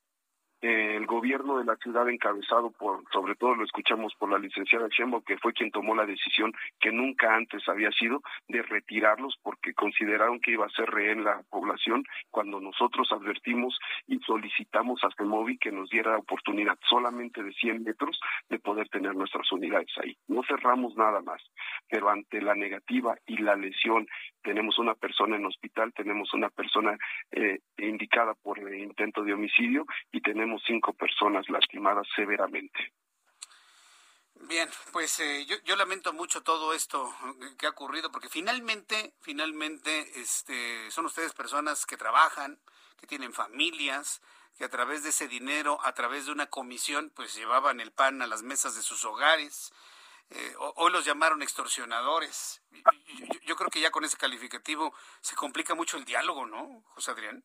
el 0.63 1.05
gobierno 1.05 1.57
de 1.57 1.65
la 1.65 1.75
ciudad 1.75 2.07
encabezado 2.07 2.71
por, 2.71 3.03
sobre 3.11 3.35
todo 3.35 3.53
lo 3.53 3.65
escuchamos 3.65 4.13
por 4.15 4.31
la 4.31 4.39
licenciada 4.39 4.87
Chembo, 4.87 5.21
que 5.21 5.37
fue 5.37 5.51
quien 5.51 5.71
tomó 5.71 5.93
la 5.93 6.05
decisión 6.05 6.53
que 6.79 6.89
nunca 6.89 7.35
antes 7.35 7.67
había 7.67 7.91
sido 7.91 8.21
de 8.47 8.61
retirarlos 8.61 9.37
porque 9.43 9.73
consideraron 9.73 10.39
que 10.39 10.51
iba 10.51 10.65
a 10.65 10.69
ser 10.69 10.89
rehén 10.89 11.25
la 11.25 11.41
población 11.49 12.05
cuando 12.31 12.61
nosotros 12.61 13.09
advertimos 13.11 13.77
y 14.07 14.19
solicitamos 14.19 15.03
a 15.03 15.09
CEMOVI 15.17 15.57
que 15.57 15.73
nos 15.73 15.89
diera 15.89 16.11
la 16.11 16.19
oportunidad 16.19 16.77
solamente 16.89 17.43
de 17.43 17.51
100 17.51 17.83
metros 17.83 18.17
de 18.49 18.59
poder 18.59 18.87
tener 18.87 19.15
nuestras 19.15 19.51
unidades 19.51 19.91
ahí. 20.01 20.15
No 20.29 20.43
cerramos 20.43 20.95
nada 20.95 21.21
más, 21.21 21.41
pero 21.89 22.09
ante 22.09 22.41
la 22.41 22.55
negativa 22.55 23.17
y 23.25 23.37
la 23.37 23.57
lesión, 23.57 24.07
tenemos 24.41 24.79
una 24.79 24.95
persona 24.95 25.35
en 25.35 25.45
hospital, 25.45 25.93
tenemos 25.93 26.33
una 26.33 26.49
persona 26.49 26.97
eh, 27.31 27.59
indicada 27.77 28.33
por 28.33 28.59
intento 28.73 29.23
de 29.23 29.33
homicidio 29.33 29.85
y 30.11 30.21
tenemos 30.21 30.52
cinco 30.59 30.93
personas 30.93 31.49
lastimadas 31.49 32.07
severamente. 32.15 32.93
Bien, 34.47 34.69
pues 34.91 35.19
eh, 35.19 35.45
yo, 35.45 35.55
yo, 35.63 35.75
lamento 35.75 36.11
mucho 36.11 36.43
todo 36.43 36.73
esto 36.73 37.13
que 37.57 37.65
ha 37.65 37.69
ocurrido 37.69 38.11
porque 38.11 38.27
finalmente, 38.27 39.13
finalmente, 39.21 40.19
este, 40.19 40.91
son 40.91 41.05
ustedes 41.05 41.33
personas 41.33 41.85
que 41.85 41.95
trabajan, 41.95 42.59
que 42.99 43.07
tienen 43.07 43.31
familias, 43.31 44.21
que 44.57 44.65
a 44.65 44.69
través 44.69 45.03
de 45.03 45.09
ese 45.09 45.27
dinero, 45.27 45.79
a 45.83 45.93
través 45.93 46.25
de 46.25 46.31
una 46.31 46.47
comisión, 46.47 47.11
pues 47.15 47.35
llevaban 47.35 47.79
el 47.79 47.91
pan 47.91 48.21
a 48.21 48.27
las 48.27 48.43
mesas 48.43 48.75
de 48.75 48.81
sus 48.81 49.05
hogares, 49.05 49.71
eh, 50.29 50.53
hoy 50.77 50.91
los 50.91 51.05
llamaron 51.05 51.41
extorsionadores. 51.41 52.61
Yo, 53.45 53.55
creo 53.55 53.69
que 53.69 53.81
ya 53.81 53.91
con 53.91 54.03
ese 54.03 54.17
calificativo 54.17 54.93
se 55.21 55.35
complica 55.35 55.75
mucho 55.75 55.97
el 55.97 56.05
diálogo, 56.05 56.45
¿no, 56.45 56.81
José 56.95 57.11
Adrián? 57.11 57.43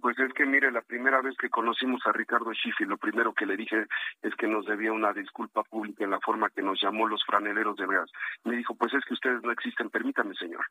pues 0.00 0.18
es 0.18 0.32
que 0.34 0.46
mire, 0.46 0.70
la 0.70 0.82
primera 0.82 1.20
vez 1.20 1.36
que 1.36 1.50
conocimos 1.50 2.00
a 2.06 2.12
Ricardo 2.12 2.52
Schiffi, 2.52 2.84
lo 2.84 2.96
primero 2.96 3.34
que 3.34 3.46
le 3.46 3.56
dije 3.56 3.86
es 4.22 4.34
que 4.36 4.46
nos 4.46 4.66
debía 4.66 4.92
una 4.92 5.12
disculpa 5.12 5.62
pública 5.64 6.04
en 6.04 6.10
la 6.10 6.20
forma 6.20 6.50
que 6.50 6.62
nos 6.62 6.80
llamó 6.80 7.06
los 7.06 7.24
franeleros 7.24 7.76
de 7.76 7.86
veras. 7.86 8.10
Me 8.44 8.56
dijo, 8.56 8.74
pues 8.74 8.94
es 8.94 9.04
que 9.04 9.14
ustedes 9.14 9.42
no 9.42 9.52
existen, 9.52 9.90
permítame, 9.90 10.34
señor. 10.34 10.64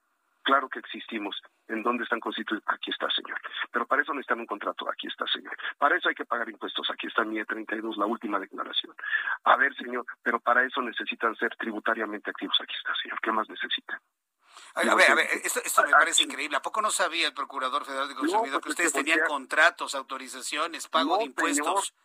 Claro 0.46 0.70
que 0.70 0.78
existimos. 0.78 1.42
¿En 1.68 1.82
dónde 1.82 2.04
están 2.04 2.20
constituidos? 2.20 2.64
Aquí 2.68 2.92
está, 2.92 3.10
señor. 3.10 3.42
Pero 3.72 3.88
para 3.88 4.04
eso 4.04 4.14
necesitan 4.14 4.40
un 4.40 4.46
contrato. 4.46 4.88
Aquí 4.88 5.08
está, 5.08 5.26
señor. 5.26 5.58
Para 5.80 5.98
eso 5.98 6.08
hay 6.08 6.14
que 6.14 6.24
pagar 6.24 6.48
impuestos. 6.48 6.88
Aquí 6.92 7.08
está 7.08 7.24
mi 7.24 7.40
E32, 7.40 7.98
la 7.98 8.06
última 8.06 8.40
declaración. 8.40 8.96
A 9.44 9.58
ver, 9.58 9.76
señor, 9.76 10.06
pero 10.22 10.40
para 10.40 10.64
eso 10.64 10.84
necesitan 10.84 11.36
ser 11.36 11.56
tributariamente 11.58 12.30
activos. 12.30 12.56
Aquí 12.62 12.76
está, 12.78 12.94
señor. 13.02 13.20
¿Qué 13.22 13.32
más 13.32 13.50
necesitan? 13.50 14.00
A 14.76 14.96
ver, 14.96 15.10
a 15.10 15.16
ver, 15.16 15.28
esto, 15.44 15.84
me 15.84 15.92
parece 15.92 16.24
increíble. 16.24 16.58
¿A 16.58 16.62
poco 16.62 16.80
no 16.80 16.92
sabía 16.92 17.28
el 17.28 17.34
Procurador 17.34 17.84
Federal 17.84 18.08
de 18.08 18.14
Consumidor 18.14 18.60
que 18.60 18.62
pues 18.62 18.72
ustedes 18.72 18.94
tenían 18.94 19.22
contratos, 19.28 19.96
autorizaciones, 19.96 20.88
pago 20.88 21.18
de 21.18 21.24
impuestos? 21.26 21.96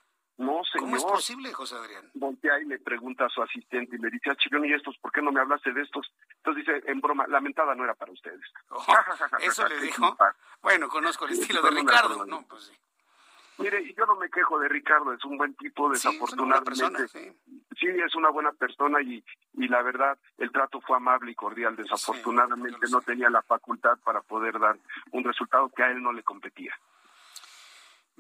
No, 0.41 0.65
señor. 0.65 0.81
¿Cómo 0.85 0.97
es 0.97 1.05
posible, 1.05 1.53
José 1.53 1.77
Adrián? 1.77 2.11
Voltea 2.15 2.59
y 2.61 2.65
le 2.65 2.79
pregunta 2.79 3.27
a 3.27 3.29
su 3.29 3.43
asistente 3.43 3.97
y 3.97 3.99
le 3.99 4.09
dice, 4.09 4.31
ah, 4.31 4.37
chillón, 4.37 4.65
¿y 4.65 4.73
estos? 4.73 4.97
¿Por 4.97 5.13
qué 5.13 5.21
no 5.21 5.31
me 5.31 5.41
hablaste 5.41 5.71
de 5.71 5.83
estos? 5.83 6.11
Entonces 6.39 6.65
dice, 6.65 6.83
en 6.91 6.99
broma, 7.03 7.27
la 7.27 7.43
mentada 7.43 7.75
no 7.75 7.85
era 7.85 7.95
para 7.95 8.11
ustedes. 8.11 8.41
Oh, 8.71 8.83
¿Eso 9.41 9.69
le 9.69 9.81
dijo? 9.83 10.17
Bueno, 10.63 10.89
conozco 10.89 11.27
el 11.27 11.33
estilo 11.33 11.61
de 11.61 11.71
Ricardo, 11.71 12.25
¿no? 12.25 12.43
Pues 12.49 12.65
sí. 12.65 12.73
Mire, 13.59 13.93
yo 13.93 14.07
no 14.07 14.17
me 14.17 14.31
quejo 14.31 14.59
de 14.59 14.69
Ricardo, 14.69 15.13
es 15.13 15.23
un 15.25 15.37
buen 15.37 15.55
tipo, 15.57 15.91
desafortunadamente. 15.91 17.09
Sí, 17.09 17.31
sí. 17.79 17.87
es 17.87 18.15
una 18.15 18.31
buena 18.31 18.53
persona 18.53 19.03
y, 19.03 19.23
y 19.55 19.69
la 19.69 19.83
verdad, 19.83 20.17
el 20.39 20.51
trato 20.51 20.81
fue 20.81 20.97
amable 20.97 21.33
y 21.33 21.35
cordial. 21.35 21.77
Desafortunadamente 21.77 22.87
no 22.91 23.03
tenía 23.03 23.29
la 23.29 23.43
facultad 23.43 23.99
para 24.03 24.23
poder 24.23 24.59
dar 24.59 24.79
un 25.11 25.25
resultado 25.25 25.69
que 25.69 25.83
a 25.83 25.91
él 25.91 26.03
no 26.03 26.13
le 26.13 26.23
competía. 26.23 26.75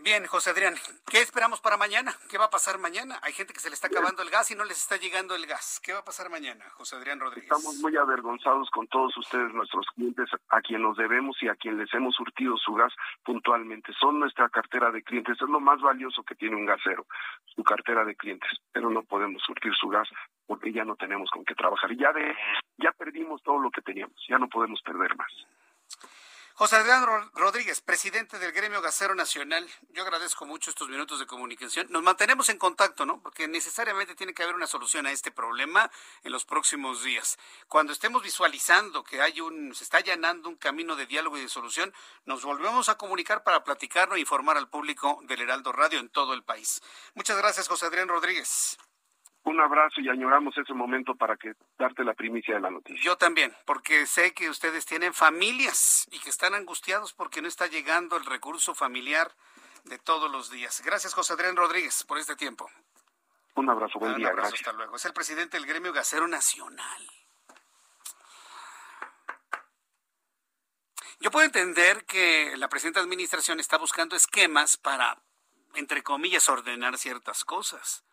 Bien, 0.02 0.24
José 0.26 0.50
Adrián, 0.50 0.74
¿qué 1.10 1.20
esperamos 1.20 1.60
para 1.60 1.76
mañana? 1.76 2.14
¿Qué 2.30 2.38
va 2.38 2.46
a 2.46 2.50
pasar 2.50 2.78
mañana? 2.78 3.18
Hay 3.22 3.34
gente 3.34 3.52
que 3.52 3.60
se 3.60 3.68
le 3.68 3.74
está 3.74 3.88
acabando 3.88 4.22
el 4.22 4.30
gas 4.30 4.50
y 4.50 4.54
no 4.54 4.64
les 4.64 4.78
está 4.78 4.96
llegando 4.96 5.34
el 5.34 5.46
gas. 5.46 5.78
¿Qué 5.84 5.92
va 5.92 5.98
a 5.98 6.04
pasar 6.04 6.30
mañana, 6.30 6.64
José 6.70 6.96
Adrián 6.96 7.20
Rodríguez? 7.20 7.44
Estamos 7.44 7.76
muy 7.76 7.94
avergonzados 7.98 8.70
con 8.70 8.86
todos 8.86 9.14
ustedes, 9.18 9.52
nuestros 9.52 9.84
clientes, 9.94 10.30
a 10.48 10.62
quien 10.62 10.80
nos 10.80 10.96
debemos 10.96 11.36
y 11.42 11.48
a 11.48 11.54
quien 11.54 11.76
les 11.76 11.92
hemos 11.92 12.14
surtido 12.14 12.56
su 12.56 12.72
gas 12.72 12.94
puntualmente. 13.24 13.92
Son 14.00 14.18
nuestra 14.18 14.48
cartera 14.48 14.90
de 14.90 15.02
clientes, 15.02 15.36
es 15.38 15.48
lo 15.48 15.60
más 15.60 15.82
valioso 15.82 16.22
que 16.22 16.34
tiene 16.34 16.56
un 16.56 16.64
gasero, 16.64 17.06
su 17.54 17.62
cartera 17.62 18.02
de 18.06 18.16
clientes, 18.16 18.50
pero 18.72 18.88
no 18.88 19.02
podemos 19.02 19.42
surtir 19.42 19.74
su 19.74 19.88
gas 19.88 20.08
porque 20.46 20.72
ya 20.72 20.84
no 20.84 20.96
tenemos 20.96 21.28
con 21.30 21.44
qué 21.44 21.54
trabajar. 21.54 21.94
Ya, 21.94 22.10
de, 22.14 22.34
ya 22.78 22.92
perdimos 22.92 23.42
todo 23.42 23.58
lo 23.58 23.70
que 23.70 23.82
teníamos, 23.82 24.16
ya 24.26 24.38
no 24.38 24.48
podemos 24.48 24.80
perder 24.80 25.14
más. 25.16 25.30
José 26.60 26.76
Adrián 26.76 27.30
Rodríguez, 27.32 27.80
presidente 27.80 28.38
del 28.38 28.52
Gremio 28.52 28.82
Gasero 28.82 29.14
Nacional, 29.14 29.66
yo 29.94 30.02
agradezco 30.02 30.44
mucho 30.44 30.68
estos 30.68 30.90
minutos 30.90 31.18
de 31.18 31.26
comunicación. 31.26 31.86
Nos 31.88 32.02
mantenemos 32.02 32.50
en 32.50 32.58
contacto, 32.58 33.06
¿no? 33.06 33.18
Porque 33.22 33.48
necesariamente 33.48 34.14
tiene 34.14 34.34
que 34.34 34.42
haber 34.42 34.56
una 34.56 34.66
solución 34.66 35.06
a 35.06 35.10
este 35.10 35.30
problema 35.30 35.90
en 36.22 36.32
los 36.32 36.44
próximos 36.44 37.02
días. 37.02 37.38
Cuando 37.66 37.94
estemos 37.94 38.22
visualizando 38.22 39.02
que 39.02 39.22
hay 39.22 39.40
un, 39.40 39.74
se 39.74 39.84
está 39.84 39.96
allanando 39.96 40.50
un 40.50 40.56
camino 40.56 40.96
de 40.96 41.06
diálogo 41.06 41.38
y 41.38 41.40
de 41.40 41.48
solución, 41.48 41.94
nos 42.26 42.44
volvemos 42.44 42.90
a 42.90 42.98
comunicar 42.98 43.42
para 43.42 43.64
platicarlo 43.64 44.16
e 44.16 44.20
informar 44.20 44.58
al 44.58 44.68
público 44.68 45.18
del 45.22 45.40
Heraldo 45.40 45.72
Radio 45.72 45.98
en 45.98 46.10
todo 46.10 46.34
el 46.34 46.42
país. 46.42 46.82
Muchas 47.14 47.38
gracias, 47.38 47.68
José 47.68 47.86
Adrián 47.86 48.08
Rodríguez 48.08 48.76
un 49.44 49.60
abrazo 49.60 50.00
y 50.00 50.08
añoramos 50.08 50.56
ese 50.58 50.74
momento 50.74 51.14
para 51.14 51.36
que 51.36 51.54
darte 51.78 52.04
la 52.04 52.14
primicia 52.14 52.54
de 52.54 52.60
la 52.60 52.70
noticia. 52.70 53.00
Yo 53.02 53.16
también, 53.16 53.54
porque 53.64 54.06
sé 54.06 54.34
que 54.34 54.50
ustedes 54.50 54.84
tienen 54.84 55.14
familias 55.14 56.06
y 56.10 56.18
que 56.18 56.30
están 56.30 56.54
angustiados 56.54 57.14
porque 57.14 57.40
no 57.40 57.48
está 57.48 57.66
llegando 57.66 58.16
el 58.16 58.26
recurso 58.26 58.74
familiar 58.74 59.32
de 59.84 59.98
todos 59.98 60.30
los 60.30 60.50
días. 60.50 60.82
Gracias, 60.84 61.14
José 61.14 61.32
Adrián 61.32 61.56
Rodríguez, 61.56 62.04
por 62.04 62.18
este 62.18 62.36
tiempo. 62.36 62.70
Un 63.54 63.70
abrazo, 63.70 63.98
buen 63.98 64.14
día, 64.16 64.30
gracias. 64.30 64.60
Hasta 64.60 64.72
luego. 64.72 64.96
Es 64.96 65.04
el 65.06 65.12
presidente 65.12 65.56
del 65.56 65.66
Gremio 65.66 65.92
Gasero 65.92 66.28
Nacional. 66.28 67.10
Yo 71.18 71.30
puedo 71.30 71.44
entender 71.44 72.04
que 72.04 72.56
la 72.56 72.68
presente 72.68 73.00
administración 73.00 73.60
está 73.60 73.76
buscando 73.76 74.16
esquemas 74.16 74.76
para, 74.76 75.18
entre 75.74 76.02
comillas, 76.02 76.48
ordenar 76.48 76.96
ciertas 76.96 77.44
cosas 77.44 78.04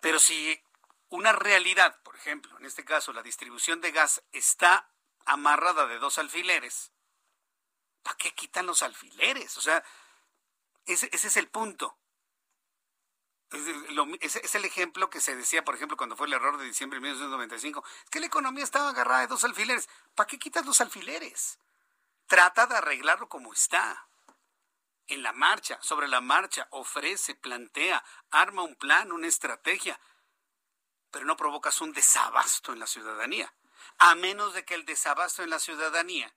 pero 0.00 0.18
si 0.18 0.60
una 1.08 1.32
realidad, 1.32 2.00
por 2.02 2.16
ejemplo, 2.16 2.56
en 2.58 2.66
este 2.66 2.84
caso 2.84 3.12
la 3.12 3.22
distribución 3.22 3.80
de 3.80 3.92
gas 3.92 4.22
está 4.32 4.90
amarrada 5.24 5.86
de 5.86 5.98
dos 5.98 6.18
alfileres, 6.18 6.92
¿para 8.02 8.16
qué 8.16 8.32
quitan 8.34 8.66
los 8.66 8.82
alfileres? 8.82 9.56
O 9.56 9.60
sea, 9.60 9.84
ese, 10.86 11.08
es 11.12 11.36
el 11.36 11.48
punto. 11.48 11.98
Es, 14.20 14.36
es, 14.36 14.54
el 14.54 14.64
ejemplo 14.64 15.08
que 15.08 15.20
se 15.20 15.36
decía, 15.36 15.64
por 15.64 15.74
ejemplo, 15.74 15.96
cuando 15.96 16.16
fue 16.16 16.26
el 16.26 16.32
error 16.32 16.58
de 16.58 16.64
diciembre 16.64 16.98
de 16.98 17.02
1995. 17.02 17.84
Es 18.04 18.10
que 18.10 18.20
la 18.20 18.26
economía 18.26 18.64
estaba 18.64 18.90
agarrada 18.90 19.20
de 19.20 19.26
dos 19.28 19.44
alfileres. 19.44 19.88
¿Para 20.14 20.26
qué 20.26 20.38
quitas 20.38 20.66
los 20.66 20.80
alfileres? 20.80 21.58
Trata 22.26 22.66
de 22.66 22.76
arreglarlo 22.76 23.28
como 23.28 23.52
está. 23.52 24.08
En 25.08 25.22
la 25.22 25.32
marcha, 25.32 25.78
sobre 25.82 26.08
la 26.08 26.20
marcha, 26.20 26.66
ofrece, 26.70 27.34
plantea, 27.34 28.04
arma 28.30 28.62
un 28.62 28.74
plan, 28.74 29.12
una 29.12 29.28
estrategia, 29.28 30.00
pero 31.10 31.24
no 31.24 31.36
provocas 31.36 31.80
un 31.80 31.92
desabasto 31.92 32.72
en 32.72 32.80
la 32.80 32.86
ciudadanía, 32.86 33.52
a 33.98 34.14
menos 34.16 34.52
de 34.54 34.64
que 34.64 34.74
el 34.74 34.84
desabasto 34.84 35.42
en 35.42 35.50
la 35.50 35.60
ciudadanía 35.60 36.34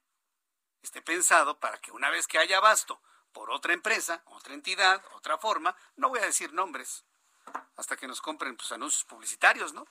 esté 0.82 1.02
pensado 1.02 1.58
para 1.58 1.78
que 1.78 1.90
una 1.90 2.10
vez 2.10 2.26
que 2.26 2.38
haya 2.38 2.58
abasto 2.58 3.02
por 3.32 3.50
otra 3.50 3.72
empresa, 3.72 4.22
otra 4.26 4.54
entidad, 4.54 5.04
otra 5.12 5.38
forma, 5.38 5.76
no 5.96 6.08
voy 6.08 6.20
a 6.20 6.26
decir 6.26 6.52
nombres, 6.52 7.04
hasta 7.76 7.96
que 7.96 8.06
nos 8.06 8.20
compren 8.20 8.56
pues, 8.56 8.70
anuncios 8.72 9.04
publicitarios, 9.04 9.72
¿no? 9.72 9.86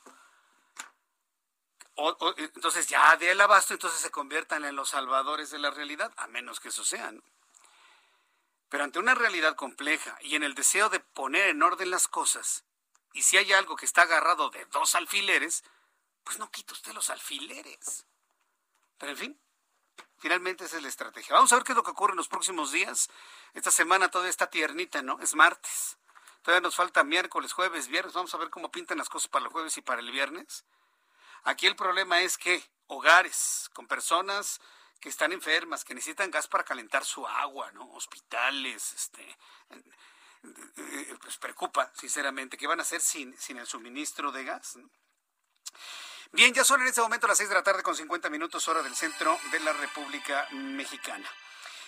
entonces 2.37 2.87
ya 2.87 3.13
el 3.19 3.41
abasto, 3.41 3.73
entonces 3.73 3.99
se 3.99 4.09
conviertan 4.09 4.63
en 4.63 4.75
los 4.75 4.89
salvadores 4.89 5.51
de 5.51 5.59
la 5.59 5.69
realidad, 5.69 6.13
a 6.15 6.27
menos 6.27 6.61
que 6.61 6.69
eso 6.69 6.85
sea, 6.85 7.11
¿no? 7.11 7.21
Pero 8.69 8.83
ante 8.83 8.99
una 8.99 9.15
realidad 9.15 9.55
compleja 9.55 10.17
y 10.21 10.35
en 10.35 10.43
el 10.43 10.53
deseo 10.53 10.89
de 10.89 10.99
poner 10.99 11.49
en 11.49 11.63
orden 11.63 11.91
las 11.91 12.07
cosas, 12.07 12.63
y 13.13 13.23
si 13.23 13.37
hay 13.37 13.51
algo 13.53 13.75
que 13.75 13.85
está 13.85 14.03
agarrado 14.03 14.49
de 14.49 14.65
dos 14.65 14.95
alfileres, 14.95 15.63
pues 16.23 16.37
no 16.37 16.51
quita 16.51 16.73
usted 16.73 16.93
los 16.93 17.09
alfileres. 17.09 18.05
Pero 18.99 19.11
en 19.13 19.17
fin, 19.17 19.41
finalmente 20.19 20.65
esa 20.65 20.77
es 20.77 20.83
la 20.83 20.89
estrategia. 20.89 21.33
Vamos 21.33 21.51
a 21.51 21.55
ver 21.55 21.63
qué 21.63 21.71
es 21.71 21.75
lo 21.75 21.83
que 21.83 21.91
ocurre 21.91 22.11
en 22.11 22.17
los 22.17 22.27
próximos 22.27 22.71
días. 22.71 23.09
Esta 23.53 23.71
semana 23.71 24.11
todavía 24.11 24.29
está 24.29 24.47
tiernita, 24.49 25.01
¿no? 25.01 25.19
Es 25.19 25.33
martes. 25.33 25.97
Todavía 26.43 26.61
nos 26.61 26.75
falta 26.75 27.03
miércoles, 27.03 27.53
jueves, 27.53 27.87
viernes. 27.87 28.13
Vamos 28.13 28.33
a 28.35 28.37
ver 28.37 28.49
cómo 28.49 28.71
pintan 28.71 28.99
las 28.99 29.09
cosas 29.09 29.29
para 29.29 29.45
el 29.45 29.51
jueves 29.51 29.75
y 29.77 29.81
para 29.81 30.01
el 30.01 30.11
viernes. 30.11 30.65
Aquí 31.43 31.65
el 31.65 31.75
problema 31.75 32.21
es 32.21 32.37
que 32.37 32.63
hogares 32.87 33.69
con 33.73 33.87
personas 33.87 34.61
que 34.99 35.09
están 35.09 35.31
enfermas, 35.31 35.83
que 35.83 35.95
necesitan 35.95 36.31
gas 36.31 36.47
para 36.47 36.63
calentar 36.63 37.05
su 37.05 37.25
agua, 37.27 37.71
¿no? 37.71 37.89
Hospitales, 37.93 38.93
este, 38.93 39.37
eh, 40.43 41.15
pues 41.21 41.37
preocupa, 41.37 41.91
sinceramente, 41.95 42.57
¿qué 42.57 42.67
van 42.67 42.79
a 42.79 42.83
hacer 42.83 43.01
sin, 43.01 43.37
sin 43.37 43.57
el 43.57 43.67
suministro 43.67 44.31
de 44.31 44.43
gas? 44.43 44.77
Bien, 46.31 46.53
ya 46.53 46.63
son 46.63 46.81
en 46.81 46.87
este 46.87 47.01
momento 47.01 47.27
las 47.27 47.37
6 47.37 47.49
de 47.49 47.55
la 47.55 47.63
tarde 47.63 47.81
con 47.81 47.95
50 47.95 48.29
minutos 48.29 48.67
hora 48.67 48.83
del 48.83 48.95
centro 48.95 49.39
de 49.51 49.59
la 49.61 49.73
República 49.73 50.47
Mexicana. 50.51 51.29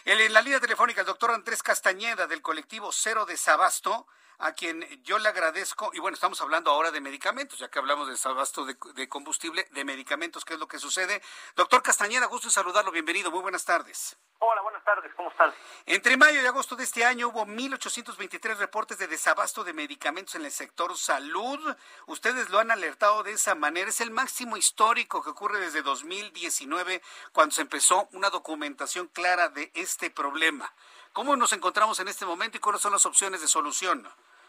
En 0.04 0.34
la 0.34 0.42
línea 0.42 0.60
telefónica, 0.60 1.02
el 1.02 1.08
doctor 1.08 1.30
Andrés 1.32 1.62
Castañeda 1.62 2.26
del 2.26 2.42
colectivo 2.42 2.92
Cero 2.92 3.26
Desabasto 3.26 4.08
a 4.42 4.54
quien 4.54 4.82
yo 5.04 5.20
le 5.20 5.30
agradezco. 5.30 5.92
Y 5.94 6.00
bueno, 6.00 6.16
estamos 6.16 6.42
hablando 6.42 6.72
ahora 6.72 6.92
de 6.92 7.00
medicamentos, 7.00 7.60
ya 7.60 7.70
que 7.70 7.80
hablamos 7.80 8.08
de 8.08 8.14
desabasto 8.14 8.66
de, 8.66 9.10
combustible, 9.10 9.68
de 9.72 9.86
medicamentos, 9.86 10.44
¿qué 10.44 10.56
es 10.56 10.60
lo 10.60 10.68
que 10.68 10.80
sucede? 10.80 11.22
Doctor 11.56 11.82
Castañeda, 11.82 12.26
gusto 12.26 12.48
en 12.48 12.52
saludarlo, 12.52 12.92
bienvenido, 12.92 13.32
muy 13.32 13.42
buenas 13.42 13.64
tardes. 13.64 14.18
Hola, 14.40 14.62
buenas 14.62 14.84
tardes, 14.84 15.14
¿cómo 15.16 15.30
están? 15.30 15.54
Entre 15.86 16.18
mayo 16.18 16.42
y 16.42 16.46
agosto 16.46 16.76
de 16.76 16.84
este 16.84 17.06
año 17.06 17.28
hubo 17.28 17.46
1.823 17.46 18.58
reportes 18.58 18.98
de 18.98 19.08
desabasto 19.08 19.64
de 19.64 19.74
medicamentos 19.74 20.34
en 20.36 20.46
el 20.46 20.52
sector 20.52 20.98
salud. 20.98 21.60
Ustedes 22.08 22.50
lo 22.50 22.58
han 22.58 22.72
alertado 22.72 23.22
de 23.22 23.34
esa 23.34 23.54
manera. 23.54 23.90
Es 23.90 24.02
el 24.02 24.10
máximo 24.10 24.58
histórico 24.58 25.24
que 25.24 25.30
ocurre 25.30 25.60
desde 25.60 25.84
2019, 25.84 27.02
cuando 27.32 27.54
se 27.54 27.62
empezó 27.62 28.10
una 28.14 28.32
documentación 28.32 29.08
clara 29.08 29.50
de 29.50 29.72
este 29.76 30.10
problema. 30.10 30.74
¿Cómo 31.14 31.36
nos 31.36 31.54
encontramos 31.54 32.00
en 32.00 32.08
este 32.08 32.26
momento 32.26 32.58
y 32.58 32.62
cuáles 32.62 32.82
son 32.82 32.94
las 32.94 33.06
opciones 33.06 33.42
de 33.42 33.48
solución? 33.48 34.08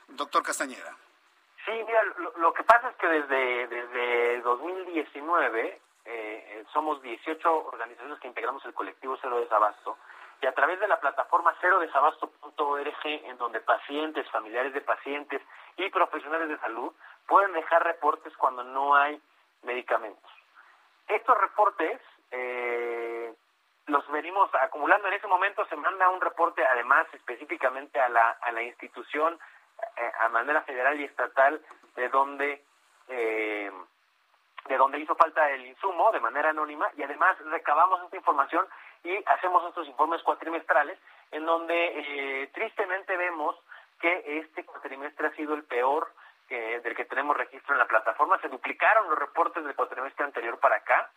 Doctor 0.09 0.43
Castañeda. 0.43 0.97
Sí, 1.65 1.73
mira, 1.87 2.03
lo, 2.37 2.53
que 2.53 2.65
pasa 2.65 2.89
es 2.91 2.97
que 2.97 3.07
desde, 3.07 3.67
desde 3.69 4.41
2019 4.41 5.81
eh, 6.05 6.65
somos 6.73 7.01
18 7.03 7.67
organizaciones 7.67 8.19
que 8.19 8.29
integramos 8.29 8.65
el 8.65 8.75
colectivo 8.75 9.17
Cero 9.21 9.39
Desabasto 9.39 9.97
y 10.41 10.47
a 10.47 10.53
través 10.53 10.81
de 10.81 10.89
la 10.89 10.99
plataforma 10.99 11.55
cerodesabasto.org 11.61 13.05
en 13.05 13.39
donde 13.39 13.61
pacientes, 13.61 14.29
familiares 14.31 14.75
de 14.75 14.81
pacientes 14.81 15.41
y 15.77 15.89
profesionales 15.91 16.49
de 16.49 16.59
salud 16.59 16.93
pueden 17.29 17.53
dejar 17.53 17.85
reportes 17.85 18.37
cuando 18.37 18.65
no 18.65 18.97
hay 18.97 19.21
medicamentos. 19.63 20.31
Estos 21.07 21.39
reportes 21.39 22.01
eh, 22.33 23.33
los 23.87 24.11
venimos 24.11 24.51
acumulando. 24.55 25.07
En 25.07 25.15
ese 25.15 25.29
momento 25.29 25.65
se 25.67 25.77
manda 25.77 26.09
un 26.09 26.21
reporte 26.21 26.65
además 26.67 27.07
específicamente 27.13 28.01
a 28.01 28.09
la, 28.09 28.31
a 28.31 28.51
la 28.51 28.63
institución 28.63 29.35
eh, 29.35 29.39
a 30.21 30.29
manera 30.29 30.63
federal 30.63 31.01
y 31.01 31.05
estatal 31.05 31.61
de 31.97 32.09
donde 32.09 32.65
eh, 33.09 33.71
de 34.69 34.77
donde 34.77 35.01
hizo 35.01 35.17
falta 35.17 35.51
el 35.51 35.67
insumo 35.67 36.13
de 36.13 36.21
manera 36.21 36.51
anónima 36.51 36.89
y 36.97 37.03
además 37.03 37.37
recabamos 37.47 38.03
esta 38.05 38.17
información 38.17 38.65
y 39.03 39.17
hacemos 39.27 39.67
estos 39.69 39.89
informes 39.89 40.23
cuatrimestrales 40.23 40.99
en 41.33 41.45
donde 41.45 41.75
eh, 41.75 42.51
tristemente 42.55 43.17
vemos 43.17 43.57
que 44.01 44.39
este 44.39 44.65
cuatrimestre 44.65 45.27
ha 45.27 45.35
sido 45.35 45.55
el 45.55 45.65
peor 45.65 46.13
del 46.49 46.95
que 46.95 47.07
tenemos 47.07 47.35
registro 47.35 47.73
en 47.73 47.79
la 47.79 47.87
plataforma. 47.87 48.39
Se 48.43 48.49
duplicaron 48.49 49.09
los 49.09 49.19
reportes 49.19 49.65
del 49.65 49.75
cuatrimestre 49.75 50.27
anterior 50.27 50.59
para 50.59 50.77
acá. 50.77 51.11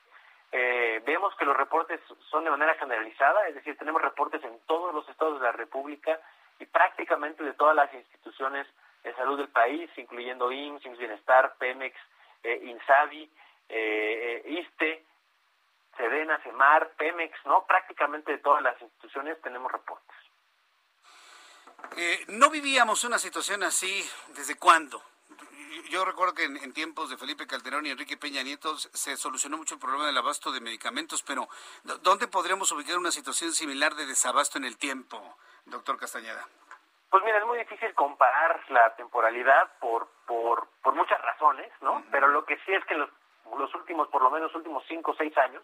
vemos 0.50 1.36
que 1.36 1.44
los 1.44 1.58
reportes 1.58 2.00
son 2.30 2.46
de 2.46 2.52
manera 2.52 2.74
generalizada, 2.76 3.46
es 3.50 3.56
decir, 3.56 3.78
tenemos 3.78 4.02
reportes 4.02 4.42
en 4.46 4.58
todos 4.66 4.96
los 4.96 5.10
estados 5.10 5.42
de 5.42 5.46
la 5.46 5.52
República 5.52 6.22
y 6.60 6.66
prácticamente 6.66 7.44
de 7.44 7.54
todas 7.54 7.76
las 7.76 7.94
instituciones 7.94 8.68
de 9.04 9.14
salud 9.16 9.38
del 9.38 9.50
país, 9.50 9.90
incluyendo 9.98 10.52
IMSS, 10.52 10.86
IMSS 10.86 10.98
Bienestar, 10.98 11.56
Pemex, 11.58 11.96
eh, 12.44 12.60
INSABI, 12.64 13.24
eh, 13.70 14.44
eh, 14.46 14.52
ISTE, 14.60 15.06
Sedena, 15.98 16.40
CEMAR, 16.44 16.92
Pemex, 16.98 17.34
¿no? 17.46 17.66
Prácticamente 17.66 18.32
de 18.32 18.38
todas 18.40 18.62
las 18.62 18.80
instituciones 18.82 19.42
tenemos 19.42 19.72
reportes. 19.72 20.16
Eh, 21.98 22.26
no 22.28 22.50
vivíamos 22.50 23.04
una 23.04 23.20
situación 23.20 23.64
así 23.64 24.08
desde 24.36 24.56
cuándo. 24.56 25.02
Yo 25.90 26.04
recuerdo 26.04 26.34
que 26.34 26.46
en, 26.46 26.74
tiempos 26.74 27.10
de 27.10 27.18
Felipe 27.18 27.46
Calderón 27.46 27.86
y 27.86 27.92
Enrique 27.92 28.18
Peña 28.18 28.42
Nieto 28.42 28.78
se 28.78 29.16
solucionó 29.18 29.58
mucho 29.58 29.76
el 29.76 29.80
problema 29.80 30.08
del 30.08 30.18
abasto 30.18 30.52
de 30.52 30.60
medicamentos, 30.60 31.22
pero 31.22 31.48
¿dónde 32.02 32.28
podríamos 32.28 32.72
ubicar 32.72 32.98
una 32.98 33.12
situación 33.12 33.54
similar 33.54 33.94
de 33.96 34.08
desabasto 34.08 34.58
en 34.58 34.66
el 34.66 34.78
tiempo, 34.78 35.38
doctor 35.76 35.98
Castañeda? 35.98 36.48
Pues 37.10 37.24
mira, 37.24 37.38
es 37.38 37.46
muy 37.46 37.58
difícil 37.60 37.94
comparar 37.94 38.60
la 38.70 38.96
temporalidad 38.96 39.72
por, 39.80 40.08
por, 40.26 40.68
por 40.82 40.96
muchas 40.96 41.22
razones, 41.22 41.72
¿no? 41.82 42.04
Pero 42.12 42.28
lo 42.28 42.46
que 42.46 42.58
sí 42.66 42.74
es 42.74 42.84
que 42.86 42.96
los, 42.96 43.10
los 43.58 43.74
últimos, 43.76 44.08
por 44.10 44.22
lo 44.22 44.30
menos 44.30 44.54
últimos 44.56 44.84
cinco 44.88 45.12
o 45.12 45.16
seis 45.16 45.38
años, 45.38 45.64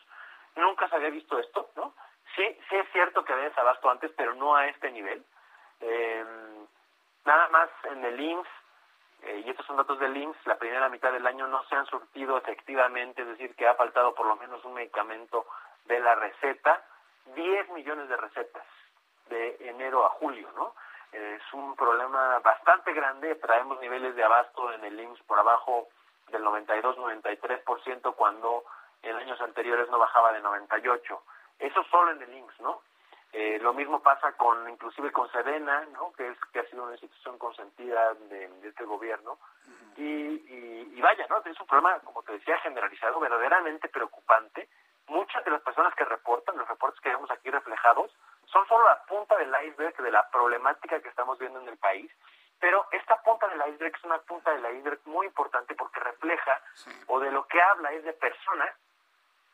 nunca 0.55 0.87
se 0.87 0.95
había 0.95 1.09
visto 1.09 1.39
esto, 1.39 1.71
¿no? 1.75 1.93
Sí, 2.35 2.43
sí 2.69 2.75
es 2.75 2.89
cierto 2.91 3.25
que 3.25 3.33
había 3.33 3.49
desabasto 3.49 3.89
antes, 3.89 4.11
pero 4.15 4.35
no 4.35 4.55
a 4.55 4.67
este 4.67 4.91
nivel. 4.91 5.25
Eh, 5.81 6.25
nada 7.25 7.49
más 7.49 7.69
en 7.85 8.05
el 8.05 8.19
IMSS, 8.19 8.49
eh, 9.23 9.43
y 9.45 9.49
estos 9.49 9.65
son 9.65 9.77
datos 9.77 9.99
del 9.99 10.15
IMSS, 10.15 10.47
la 10.47 10.57
primera 10.57 10.89
mitad 10.89 11.11
del 11.11 11.27
año 11.27 11.47
no 11.47 11.63
se 11.65 11.75
han 11.75 11.85
surtido 11.87 12.37
efectivamente, 12.37 13.21
es 13.23 13.27
decir, 13.27 13.55
que 13.55 13.67
ha 13.67 13.75
faltado 13.75 14.13
por 14.15 14.25
lo 14.25 14.35
menos 14.37 14.63
un 14.63 14.73
medicamento 14.73 15.45
de 15.85 15.99
la 15.99 16.15
receta 16.15 16.85
10 17.25 17.69
millones 17.71 18.07
de 18.07 18.17
recetas 18.17 18.65
de 19.31 19.57
enero 19.61 20.05
a 20.05 20.09
julio, 20.09 20.47
¿no? 20.55 20.75
Es 21.11 21.41
un 21.53 21.75
problema 21.75 22.39
bastante 22.39 22.93
grande, 22.93 23.35
traemos 23.35 23.79
niveles 23.81 24.15
de 24.15 24.23
abasto 24.23 24.71
en 24.73 24.83
el 24.85 24.99
IMSS 24.99 25.23
por 25.23 25.39
abajo 25.39 25.87
del 26.29 26.43
92-93% 26.43 28.15
cuando 28.15 28.63
en 29.01 29.15
años 29.15 29.41
anteriores 29.41 29.89
no 29.89 29.97
bajaba 29.99 30.31
de 30.31 30.41
98. 30.41 31.23
Eso 31.59 31.83
solo 31.85 32.11
en 32.11 32.21
el 32.21 32.33
IMSS, 32.33 32.61
¿no? 32.61 32.81
Eh, 33.33 33.59
lo 33.61 33.73
mismo 33.73 34.01
pasa 34.01 34.33
con, 34.33 34.69
inclusive 34.69 35.11
con 35.11 35.31
Sedena, 35.31 35.85
¿no? 35.93 36.11
que, 36.11 36.27
es, 36.27 36.37
que 36.51 36.59
ha 36.59 36.65
sido 36.65 36.83
una 36.83 36.91
institución 36.93 37.37
consentida 37.37 38.13
de, 38.13 38.49
este 38.63 38.83
gobierno. 38.83 39.37
y, 39.95 40.03
y, 40.03 40.93
y, 40.95 41.01
vaya, 41.01 41.25
¿no? 41.29 41.37
es 41.37 41.59
un 41.59 41.67
problema, 41.67 41.97
como 41.99 42.23
te 42.23 42.33
decía, 42.33 42.57
generalizado, 42.59 43.19
verdaderamente 43.21 43.87
preocupante. 43.87 44.67
Muchas 45.07 45.45
de 45.45 45.51
las 45.51 45.61
personas 45.61 45.95
que 45.95 46.03
reportan, 46.03 46.57
los 46.57 46.67
reportes 46.67 46.99
que 46.99 47.09
vemos 47.09 47.31
aquí 47.31 47.49
reflejados, 47.49 48.11
son 48.51 48.67
solo 48.67 48.85
la 48.85 49.03
punta 49.05 49.37
del 49.37 49.53
iceberg 49.67 49.95
de 49.97 50.11
la 50.11 50.29
problemática 50.29 50.99
que 50.99 51.09
estamos 51.09 51.39
viendo 51.39 51.59
en 51.59 51.69
el 51.69 51.77
país. 51.77 52.11
Pero 52.59 52.85
esta 52.91 53.21
punta 53.23 53.47
del 53.47 53.73
iceberg 53.73 53.95
es 53.95 54.03
una 54.03 54.19
punta 54.19 54.51
del 54.51 54.77
iceberg 54.77 54.99
muy 55.05 55.25
importante 55.25 55.73
porque 55.73 55.99
refleja, 55.99 56.61
o 57.07 57.19
de 57.19 57.31
lo 57.31 57.47
que 57.47 57.61
habla 57.61 57.91
es 57.91 58.03
de 58.03 58.13
personas, 58.13 58.75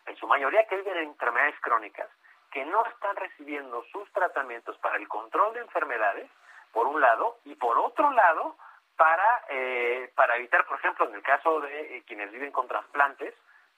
en 0.05 0.15
su 0.17 0.27
mayoría 0.27 0.67
que 0.67 0.77
viven 0.77 0.97
en 0.97 1.09
enfermedades 1.09 1.55
crónicas, 1.61 2.09
que 2.51 2.65
no 2.65 2.85
están 2.85 3.15
recibiendo 3.15 3.83
sus 3.91 4.11
tratamientos 4.11 4.77
para 4.79 4.97
el 4.97 5.07
control 5.07 5.53
de 5.53 5.61
enfermedades, 5.61 6.29
por 6.71 6.87
un 6.87 6.99
lado, 6.99 7.37
y 7.45 7.55
por 7.55 7.77
otro 7.77 8.11
lado, 8.11 8.57
para, 8.97 9.45
eh, 9.49 10.11
para 10.15 10.35
evitar, 10.35 10.65
por 10.65 10.79
ejemplo, 10.79 11.07
en 11.07 11.15
el 11.15 11.23
caso 11.23 11.61
de 11.61 11.97
eh, 11.97 12.03
quienes 12.05 12.31
viven 12.31 12.51
con 12.51 12.67
trasplantes, 12.67 13.33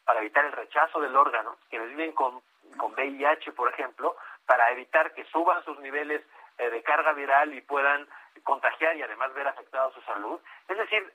para 0.06 0.22
evitar 0.22 0.46
el 0.46 0.54
rechazo 0.54 1.00
del 1.02 1.16
órgano, 1.16 1.58
quienes 1.70 1.90
viven 1.90 2.14
con, 2.14 2.42
con 2.78 2.94
VIH, 2.94 3.52
por 3.52 3.72
ejemplo, 3.72 4.16
para 4.50 4.72
evitar 4.72 5.14
que 5.14 5.24
suban 5.26 5.64
sus 5.64 5.78
niveles 5.80 6.24
eh, 6.58 6.72
de 6.72 6.82
carga 6.82 7.14
viral 7.14 7.54
y 7.54 7.62
puedan 7.62 8.10
contagiar 8.44 8.98
y 8.98 9.04
además 9.04 9.32
ver 9.36 9.48
afectada 9.48 9.92
su 9.92 10.02
salud. 10.02 10.40
Es 10.68 10.76
decir, 10.76 11.14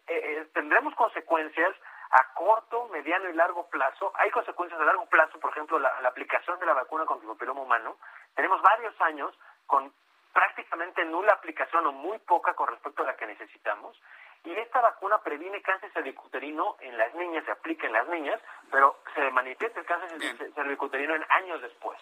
tendremos 0.52 0.94
consecuencias 0.94 1.74
a 2.10 2.32
corto, 2.34 2.88
mediano 2.92 3.28
y 3.28 3.32
largo 3.32 3.66
plazo. 3.68 4.12
Hay 4.14 4.30
consecuencias 4.30 4.80
a 4.80 4.84
largo 4.84 5.06
plazo, 5.06 5.40
por 5.40 5.50
ejemplo, 5.50 5.80
la, 5.80 5.88
aplicación 6.06 6.60
de 6.60 6.66
la 6.66 6.74
vacuna 6.74 7.06
contra 7.06 7.26
el 7.28 7.34
papiloma 7.34 7.62
humano. 7.62 7.96
Tenemos 8.36 8.62
varios 8.62 8.94
años 9.00 9.36
con 9.66 9.92
prácticamente 10.32 11.04
nula 11.04 11.32
aplicación 11.32 11.86
o 11.86 11.92
muy 11.92 12.18
poca 12.20 12.54
con 12.54 12.68
respecto 12.68 13.02
a 13.02 13.06
la 13.06 13.16
que 13.16 13.26
necesitamos. 13.26 14.00
Y 14.44 14.52
esta 14.52 14.80
vacuna 14.82 15.18
previene 15.22 15.62
cáncer 15.62 15.90
cervicuterino 15.92 16.76
en 16.80 16.98
las 16.98 17.14
niñas, 17.14 17.44
se 17.46 17.50
aplica 17.50 17.86
en 17.86 17.94
las 17.94 18.06
niñas, 18.08 18.38
pero 18.70 19.00
se 19.14 19.30
manifiesta 19.30 19.80
el 19.80 19.86
cáncer 19.86 20.52
cervicuterino 20.54 21.14
en 21.14 21.24
años 21.30 21.62
después. 21.62 21.98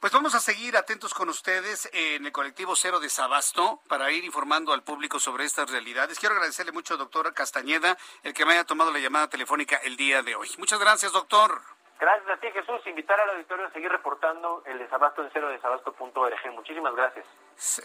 Pues 0.00 0.12
vamos 0.12 0.34
a 0.34 0.40
seguir 0.40 0.76
atentos 0.78 1.12
con 1.12 1.28
ustedes 1.28 1.90
en 1.92 2.24
el 2.24 2.32
colectivo 2.32 2.74
Cero 2.74 3.00
de 3.00 3.10
Sabasto 3.10 3.80
para 3.86 4.10
ir 4.10 4.24
informando 4.24 4.72
al 4.72 4.82
público 4.82 5.18
sobre 5.18 5.44
estas 5.44 5.70
realidades. 5.70 6.18
Quiero 6.18 6.34
agradecerle 6.34 6.72
mucho, 6.72 6.96
doctor 6.96 7.34
Castañeda, 7.34 7.98
el 8.22 8.32
que 8.32 8.46
me 8.46 8.52
haya 8.52 8.64
tomado 8.64 8.90
la 8.90 8.98
llamada 8.98 9.28
telefónica 9.28 9.76
el 9.76 9.96
día 9.96 10.22
de 10.22 10.34
hoy. 10.34 10.48
Muchas 10.58 10.80
gracias, 10.80 11.12
doctor. 11.12 11.60
Gracias 12.00 12.30
a 12.30 12.36
ti, 12.38 12.50
Jesús. 12.50 12.80
Invitar 12.86 13.20
al 13.20 13.30
auditorio 13.30 13.66
a 13.66 13.70
seguir 13.70 13.90
reportando 13.92 14.62
el 14.66 14.78
desabasto 14.78 15.22
en 15.22 15.30
cero 15.32 15.50
desabasto.org. 15.50 16.52
Muchísimas 16.52 16.94
gracias. 16.96 17.26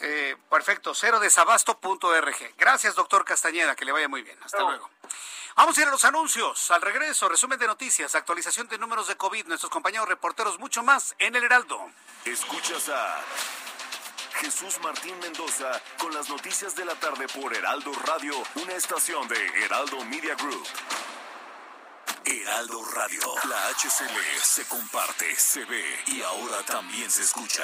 Eh, 0.02 0.36
perfecto, 0.50 0.94
cero 0.94 1.20
desabasto.org. 1.20 2.56
Gracias, 2.58 2.96
doctor 2.96 3.26
Castañeda. 3.26 3.76
Que 3.76 3.86
le 3.86 3.92
vaya 3.92 4.08
muy 4.08 4.24
bien. 4.24 4.38
Hasta 4.44 4.62
luego. 4.62 4.90
Vamos 5.56 5.78
a 5.78 5.82
ir 5.82 5.88
a 5.88 5.92
los 5.92 6.06
anuncios. 6.06 6.70
Al 6.70 6.82
regreso, 6.82 7.28
resumen 7.28 7.58
de 7.58 7.66
noticias, 7.66 8.14
actualización 8.14 8.68
de 8.68 8.78
números 8.78 9.08
de 9.08 9.18
COVID, 9.18 9.48
nuestros 9.48 9.72
compañeros 9.72 10.08
reporteros, 10.08 10.60
mucho 10.60 10.84
más 10.84 11.16
en 11.18 11.36
el 11.36 11.44
Heraldo. 11.44 11.90
Escuchas 12.26 12.90
a 12.90 13.24
Jesús 14.36 14.80
Martín 14.84 15.18
Mendoza 15.20 15.82
con 15.98 16.14
las 16.14 16.30
noticias 16.30 16.76
de 16.76 16.86
la 16.86 16.94
tarde 16.96 17.28
por 17.28 17.56
Heraldo 17.56 17.92
Radio, 18.06 18.36
una 18.56 18.74
estación 18.74 19.28
de 19.28 19.48
Heraldo 19.64 20.04
Media 20.06 20.36
Group. 20.36 20.68
Heraldo 22.24 22.84
Radio. 22.94 23.22
La 23.50 23.70
HCL 23.70 24.40
se 24.44 24.68
comparte, 24.68 25.36
se 25.36 25.66
ve 25.66 25.84
y 26.08 26.22
ahora 26.22 26.62
también 26.64 27.10
se 27.10 27.24
escucha. 27.24 27.64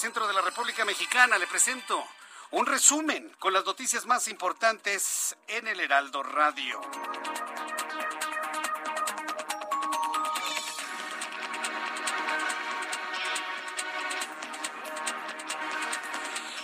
Centro 0.00 0.26
de 0.26 0.32
la 0.32 0.40
República 0.40 0.86
Mexicana. 0.86 1.36
Le 1.36 1.46
presento 1.46 2.02
un 2.52 2.64
resumen 2.64 3.30
con 3.38 3.52
las 3.52 3.66
noticias 3.66 4.06
más 4.06 4.28
importantes 4.28 5.36
en 5.46 5.68
el 5.68 5.78
Heraldo 5.78 6.22
Radio. 6.22 6.80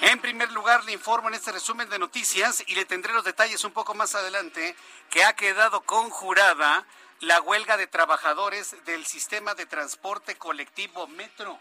En 0.01 0.18
primer 0.22 0.51
lugar, 0.53 0.84
le 0.87 0.93
informo 0.93 1.28
en 1.28 1.34
este 1.34 1.53
resumen 1.53 1.91
de 1.91 1.99
noticias 1.99 2.64
y 2.66 2.74
le 2.74 2.87
tendré 2.87 3.12
los 3.12 3.24
detalles 3.24 3.62
un 3.64 3.72
poco 3.72 3.93
más 3.93 4.14
adelante 4.14 4.74
que 5.11 5.24
ha 5.24 5.37
quedado 5.37 5.82
conjurada 5.82 6.87
la 7.20 7.43
huelga 7.43 7.76
de 7.76 7.87
trabajadores 7.87 8.74
del 8.87 9.05
sistema 9.05 9.55
de 9.55 9.66
transporte 9.66 10.37
colectivo 10.37 11.07
Metro 11.07 11.61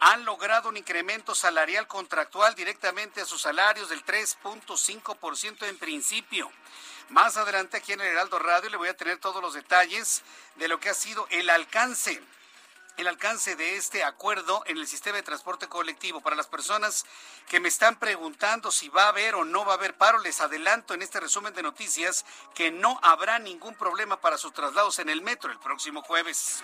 han 0.00 0.24
logrado 0.24 0.68
un 0.68 0.76
incremento 0.76 1.34
salarial 1.34 1.86
contractual 1.86 2.54
directamente 2.54 3.20
a 3.20 3.26
sus 3.26 3.42
salarios 3.42 3.90
del 3.90 4.04
3.5% 4.04 5.68
en 5.68 5.78
principio. 5.78 6.50
Más 7.10 7.36
adelante 7.36 7.76
aquí 7.76 7.92
en 7.92 8.00
el 8.00 8.08
Heraldo 8.08 8.38
Radio 8.38 8.70
le 8.70 8.76
voy 8.76 8.88
a 8.88 8.96
tener 8.96 9.18
todos 9.18 9.42
los 9.42 9.54
detalles 9.54 10.22
de 10.56 10.68
lo 10.68 10.80
que 10.80 10.88
ha 10.88 10.94
sido 10.94 11.26
el 11.30 11.50
alcance 11.50 12.22
el 13.00 13.08
alcance 13.08 13.56
de 13.56 13.76
este 13.76 14.04
acuerdo 14.04 14.62
en 14.66 14.76
el 14.76 14.86
sistema 14.86 15.16
de 15.16 15.22
transporte 15.22 15.68
colectivo. 15.68 16.20
Para 16.20 16.36
las 16.36 16.46
personas 16.46 17.06
que 17.48 17.58
me 17.58 17.68
están 17.68 17.98
preguntando 17.98 18.70
si 18.70 18.88
va 18.88 19.04
a 19.04 19.08
haber 19.08 19.34
o 19.36 19.44
no 19.44 19.64
va 19.64 19.72
a 19.72 19.76
haber 19.76 19.96
paro, 19.96 20.18
les 20.18 20.40
adelanto 20.40 20.92
en 20.92 21.02
este 21.02 21.18
resumen 21.18 21.54
de 21.54 21.62
noticias 21.62 22.26
que 22.54 22.70
no 22.70 23.00
habrá 23.02 23.38
ningún 23.38 23.74
problema 23.74 24.20
para 24.20 24.36
sus 24.36 24.52
traslados 24.52 24.98
en 24.98 25.08
el 25.08 25.22
metro 25.22 25.50
el 25.50 25.58
próximo 25.58 26.02
jueves. 26.02 26.62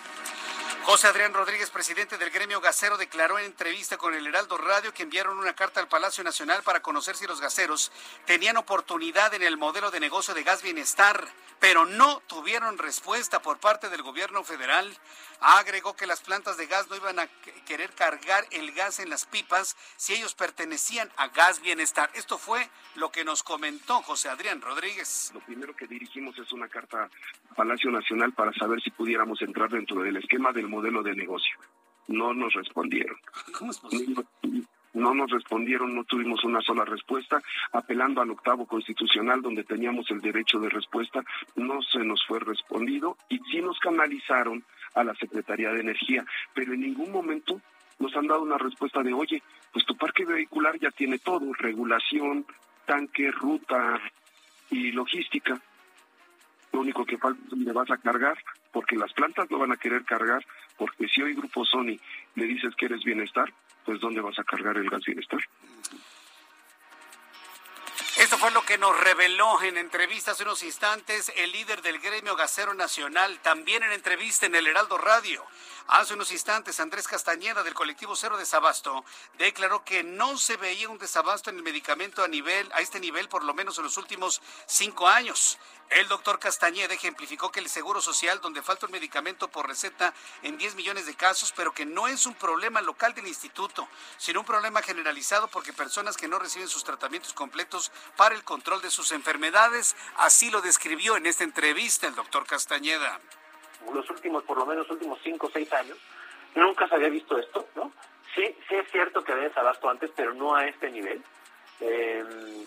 José 0.87 1.07
Adrián 1.07 1.33
Rodríguez, 1.33 1.69
presidente 1.69 2.17
del 2.17 2.29
gremio 2.29 2.61
gasero, 2.61 2.95
declaró 2.95 3.37
en 3.37 3.43
entrevista 3.43 3.97
con 3.97 4.13
el 4.13 4.25
Heraldo 4.25 4.57
Radio 4.57 4.93
que 4.93 5.03
enviaron 5.03 5.37
una 5.37 5.53
carta 5.53 5.81
al 5.81 5.89
Palacio 5.89 6.23
Nacional 6.23 6.63
para 6.63 6.81
conocer 6.81 7.17
si 7.17 7.27
los 7.27 7.41
gaseros 7.41 7.91
tenían 8.25 8.55
oportunidad 8.55 9.33
en 9.33 9.43
el 9.43 9.57
modelo 9.57 9.91
de 9.91 9.99
negocio 9.99 10.33
de 10.33 10.43
gas 10.43 10.61
bienestar, 10.61 11.27
pero 11.59 11.85
no 11.85 12.21
tuvieron 12.27 12.77
respuesta 12.77 13.41
por 13.41 13.59
parte 13.59 13.89
del 13.89 14.01
gobierno 14.01 14.45
federal. 14.45 14.97
Agregó 15.41 15.93
que 15.93 16.07
las 16.07 16.21
plantas 16.21 16.55
de 16.55 16.67
gas 16.67 16.87
no 16.87 16.95
iban 16.95 17.19
a 17.19 17.27
querer 17.65 17.93
cargar 17.93 18.47
el 18.51 18.71
gas 18.71 18.99
en 18.99 19.09
las 19.09 19.25
pipas 19.25 19.75
si 19.97 20.13
ellos 20.13 20.35
pertenecían 20.35 21.11
a 21.17 21.27
Gas 21.27 21.59
Bienestar. 21.59 22.09
Esto 22.13 22.37
fue 22.37 22.69
lo 22.95 23.11
que 23.11 23.25
nos 23.25 23.43
comentó 23.43 24.01
José 24.03 24.29
Adrián 24.29 24.61
Rodríguez. 24.61 25.31
Lo 25.33 25.41
primero 25.41 25.75
que 25.75 25.85
dirigimos 25.85 26.39
es 26.39 26.53
una 26.53 26.69
carta 26.69 27.09
Palacio 27.57 27.89
Nacional 27.89 28.33
para 28.33 28.53
saber 28.53 28.79
si 28.81 28.91
pudiéramos 28.91 29.41
entrar 29.41 29.69
dentro 29.71 30.03
del 30.03 30.17
esquema 30.17 30.53
del 30.53 30.67
modelo 30.67 31.01
de 31.01 31.15
negocio. 31.15 31.57
No 32.07 32.31
nos 32.33 32.53
respondieron. 32.53 33.17
¿Cómo 33.57 33.71
es 33.71 33.79
posible? 33.79 34.23
no 34.93 35.13
nos 35.13 35.29
respondieron, 35.29 35.93
no 35.93 36.03
tuvimos 36.05 36.43
una 36.43 36.59
sola 36.61 36.83
respuesta, 36.83 37.41
apelando 37.71 38.19
al 38.21 38.31
octavo 38.31 38.65
constitucional 38.65 39.41
donde 39.41 39.63
teníamos 39.63 40.09
el 40.09 40.21
derecho 40.21 40.59
de 40.59 40.69
respuesta, 40.69 41.23
no 41.55 41.81
se 41.83 41.99
nos 41.99 42.25
fue 42.25 42.39
respondido 42.39 43.15
y 43.29 43.37
sí 43.51 43.61
nos 43.61 43.77
canalizaron 43.79 44.63
a 44.95 45.03
la 45.03 45.13
Secretaría 45.15 45.71
de 45.71 45.81
Energía, 45.81 46.25
pero 46.53 46.73
en 46.73 46.81
ningún 46.81 47.11
momento 47.11 47.61
nos 47.99 48.15
han 48.15 48.27
dado 48.27 48.41
una 48.41 48.57
respuesta 48.57 49.03
de, 49.03 49.13
oye, 49.13 49.43
pues 49.71 49.85
tu 49.85 49.95
parque 49.95 50.25
vehicular 50.25 50.79
ya 50.79 50.89
tiene 50.89 51.19
todo, 51.19 51.53
regulación, 51.53 52.45
tanque, 52.85 53.29
ruta 53.31 53.99
y 54.71 54.91
logística. 54.91 55.61
Lo 56.71 56.81
único 56.81 57.05
que 57.05 57.17
falta 57.17 57.41
es 57.43 57.49
dónde 57.49 57.71
vas 57.71 57.89
a 57.91 57.97
cargar 57.97 58.37
porque 58.71 58.95
las 58.95 59.13
plantas 59.13 59.49
lo 59.49 59.59
van 59.59 59.71
a 59.71 59.77
querer 59.77 60.03
cargar, 60.05 60.45
porque 60.77 61.07
si 61.07 61.21
hoy 61.21 61.33
Grupo 61.33 61.65
Sony 61.65 61.97
le 62.35 62.45
dices 62.45 62.75
que 62.75 62.85
eres 62.85 63.03
bienestar, 63.03 63.51
pues 63.85 63.99
¿dónde 63.99 64.21
vas 64.21 64.37
a 64.37 64.43
cargar 64.43 64.77
el 64.77 64.89
gas 64.89 65.03
bienestar? 65.05 65.39
Esto 68.17 68.37
fue 68.37 68.51
lo 68.51 68.63
que 68.63 68.77
nos 68.77 68.99
reveló 68.99 69.61
en 69.61 69.77
entrevista 69.77 70.31
hace 70.31 70.43
unos 70.43 70.63
instantes 70.63 71.31
el 71.35 71.51
líder 71.51 71.81
del 71.83 71.99
gremio 71.99 72.35
gasero 72.35 72.73
nacional, 72.73 73.39
también 73.41 73.83
en 73.83 73.91
entrevista 73.91 74.47
en 74.47 74.55
el 74.55 74.67
Heraldo 74.67 74.97
Radio. 74.97 75.45
Hace 75.89 76.15
unos 76.15 76.33
instantes, 76.33 76.81
Andrés 76.81 77.07
Castañeda 77.07 77.63
del 77.63 77.73
colectivo 77.73 78.13
Cero 78.13 78.35
Desabasto 78.35 79.05
declaró 79.37 79.85
que 79.85 80.03
no 80.03 80.37
se 80.37 80.57
veía 80.57 80.89
un 80.89 80.97
desabasto 80.97 81.49
en 81.49 81.55
el 81.55 81.63
medicamento 81.63 82.25
a 82.25 82.27
nivel, 82.27 82.69
a 82.73 82.81
este 82.81 82.99
nivel, 82.99 83.29
por 83.29 83.45
lo 83.45 83.53
menos 83.53 83.77
en 83.77 83.85
los 83.85 83.95
últimos 83.95 84.41
cinco 84.65 85.07
años. 85.07 85.57
El 85.89 86.09
doctor 86.09 86.39
Castañeda 86.39 86.93
ejemplificó 86.93 87.53
que 87.53 87.61
el 87.61 87.69
Seguro 87.69 88.01
Social, 88.01 88.41
donde 88.41 88.61
falta 88.61 88.85
un 88.85 88.91
medicamento 88.91 89.47
por 89.47 89.65
receta 89.65 90.13
en 90.43 90.57
10 90.57 90.75
millones 90.75 91.05
de 91.05 91.15
casos, 91.15 91.53
pero 91.55 91.73
que 91.73 91.85
no 91.85 92.09
es 92.09 92.25
un 92.25 92.35
problema 92.35 92.81
local 92.81 93.13
del 93.13 93.27
instituto, 93.27 93.87
sino 94.17 94.41
un 94.41 94.45
problema 94.45 94.81
generalizado 94.81 95.47
porque 95.47 95.71
personas 95.71 96.17
que 96.17 96.27
no 96.27 96.37
reciben 96.37 96.67
sus 96.67 96.83
tratamientos 96.83 97.31
completos 97.31 97.93
para 98.17 98.35
el 98.35 98.43
control 98.43 98.81
de 98.81 98.91
sus 98.91 99.13
enfermedades, 99.13 99.95
así 100.17 100.49
lo 100.49 100.59
describió 100.59 101.15
en 101.15 101.27
esta 101.27 101.45
entrevista 101.45 102.07
el 102.07 102.15
doctor 102.15 102.45
Castañeda 102.45 103.21
los 103.93 104.09
últimos, 104.09 104.43
por 104.43 104.57
lo 104.57 104.65
menos 104.65 104.89
últimos 104.89 105.19
cinco 105.23 105.47
o 105.47 105.51
seis 105.51 105.71
años, 105.73 105.97
nunca 106.55 106.87
se 106.87 106.95
había 106.95 107.09
visto 107.09 107.37
esto, 107.37 107.67
¿no? 107.75 107.91
Sí, 108.35 108.43
sí 108.67 108.75
es 108.75 108.89
cierto 108.91 109.23
que 109.23 109.31
había 109.31 109.47
desabasto 109.47 109.89
antes, 109.89 110.11
pero 110.15 110.33
no 110.33 110.55
a 110.55 110.65
este 110.65 110.91
nivel. 110.91 111.23
Em, 111.79 112.65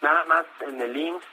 nada 0.00 0.24
más 0.24 0.44
en 0.60 0.80
el 0.80 0.96
IMSS, 0.96 1.24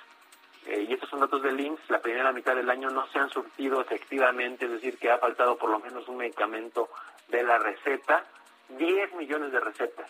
eh, 0.67 0.85
y 0.87 0.93
estos 0.93 1.09
son 1.09 1.19
datos 1.19 1.41
del 1.41 1.59
IMSS, 1.59 1.89
la 1.89 2.01
primera 2.01 2.31
mitad 2.31 2.55
del 2.55 2.69
año 2.69 2.89
no 2.89 3.07
se 3.07 3.19
han 3.19 3.29
surtido 3.29 3.81
efectivamente, 3.81 4.65
es 4.65 4.71
decir, 4.71 4.97
que 4.97 5.09
ha 5.09 5.17
faltado 5.17 5.57
por 5.57 5.69
lo 5.69 5.79
menos 5.79 6.07
un 6.07 6.17
medicamento 6.17 6.89
de 7.27 7.43
la 7.43 7.57
receta, 7.57 8.25
10 8.69 9.13
millones 9.13 9.51
de 9.51 9.59
recetas 9.59 10.09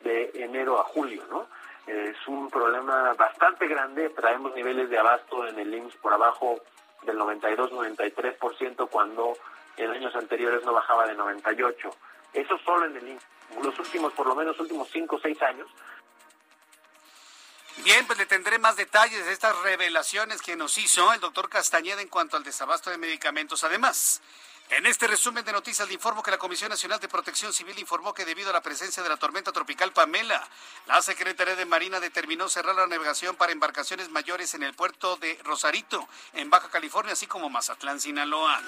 de 0.00 0.30
enero 0.34 0.80
a 0.80 0.84
julio, 0.84 1.24
¿no? 1.30 1.46
Es 1.86 2.16
un 2.28 2.48
problema 2.48 3.12
bastante 3.14 3.66
grande, 3.66 4.10
traemos 4.10 4.54
niveles 4.54 4.88
de 4.88 4.98
abasto 4.98 5.46
en 5.46 5.58
el 5.58 5.74
IMSS 5.74 5.96
por 5.96 6.12
abajo 6.12 6.60
del 7.04 7.18
92-93% 7.18 8.88
cuando 8.88 9.36
en 9.76 9.90
años 9.90 10.14
anteriores 10.14 10.64
no 10.64 10.72
bajaba 10.72 11.06
de 11.06 11.14
98. 11.14 11.90
Eso 12.34 12.58
solo 12.64 12.86
en 12.86 12.96
el 12.96 13.18
los 13.60 13.78
últimos, 13.78 14.12
por 14.14 14.26
lo 14.26 14.34
menos 14.34 14.58
últimos 14.58 14.88
5 14.90 15.16
o 15.16 15.20
6 15.20 15.42
años. 15.42 15.68
Bien, 17.78 18.06
pues 18.06 18.18
le 18.18 18.26
tendré 18.26 18.58
más 18.58 18.76
detalles 18.76 19.24
de 19.26 19.32
estas 19.32 19.58
revelaciones 19.62 20.40
que 20.40 20.56
nos 20.56 20.78
hizo 20.78 21.12
el 21.12 21.20
doctor 21.20 21.48
Castañeda 21.48 22.00
en 22.00 22.08
cuanto 22.08 22.36
al 22.36 22.44
desabasto 22.44 22.90
de 22.90 22.98
medicamentos. 22.98 23.64
Además, 23.64 24.22
en 24.76 24.86
este 24.86 25.06
resumen 25.06 25.44
de 25.44 25.52
noticias 25.52 25.86
le 25.86 25.94
informo 25.94 26.22
que 26.22 26.30
la 26.30 26.38
Comisión 26.38 26.70
Nacional 26.70 26.98
de 26.98 27.06
Protección 27.06 27.52
Civil 27.52 27.78
informó 27.78 28.14
que 28.14 28.24
debido 28.24 28.48
a 28.48 28.52
la 28.54 28.62
presencia 28.62 29.02
de 29.02 29.08
la 29.10 29.18
tormenta 29.18 29.52
tropical 29.52 29.92
Pamela, 29.92 30.42
la 30.86 31.02
Secretaría 31.02 31.54
de 31.54 31.66
Marina 31.66 32.00
determinó 32.00 32.48
cerrar 32.48 32.74
la 32.74 32.86
navegación 32.86 33.36
para 33.36 33.52
embarcaciones 33.52 34.08
mayores 34.08 34.54
en 34.54 34.62
el 34.62 34.72
puerto 34.72 35.16
de 35.16 35.38
Rosarito, 35.44 36.08
en 36.32 36.48
Baja 36.48 36.70
California, 36.70 37.12
así 37.12 37.26
como 37.26 37.50
Mazatlán, 37.50 38.00
Sinaloa. 38.00 38.62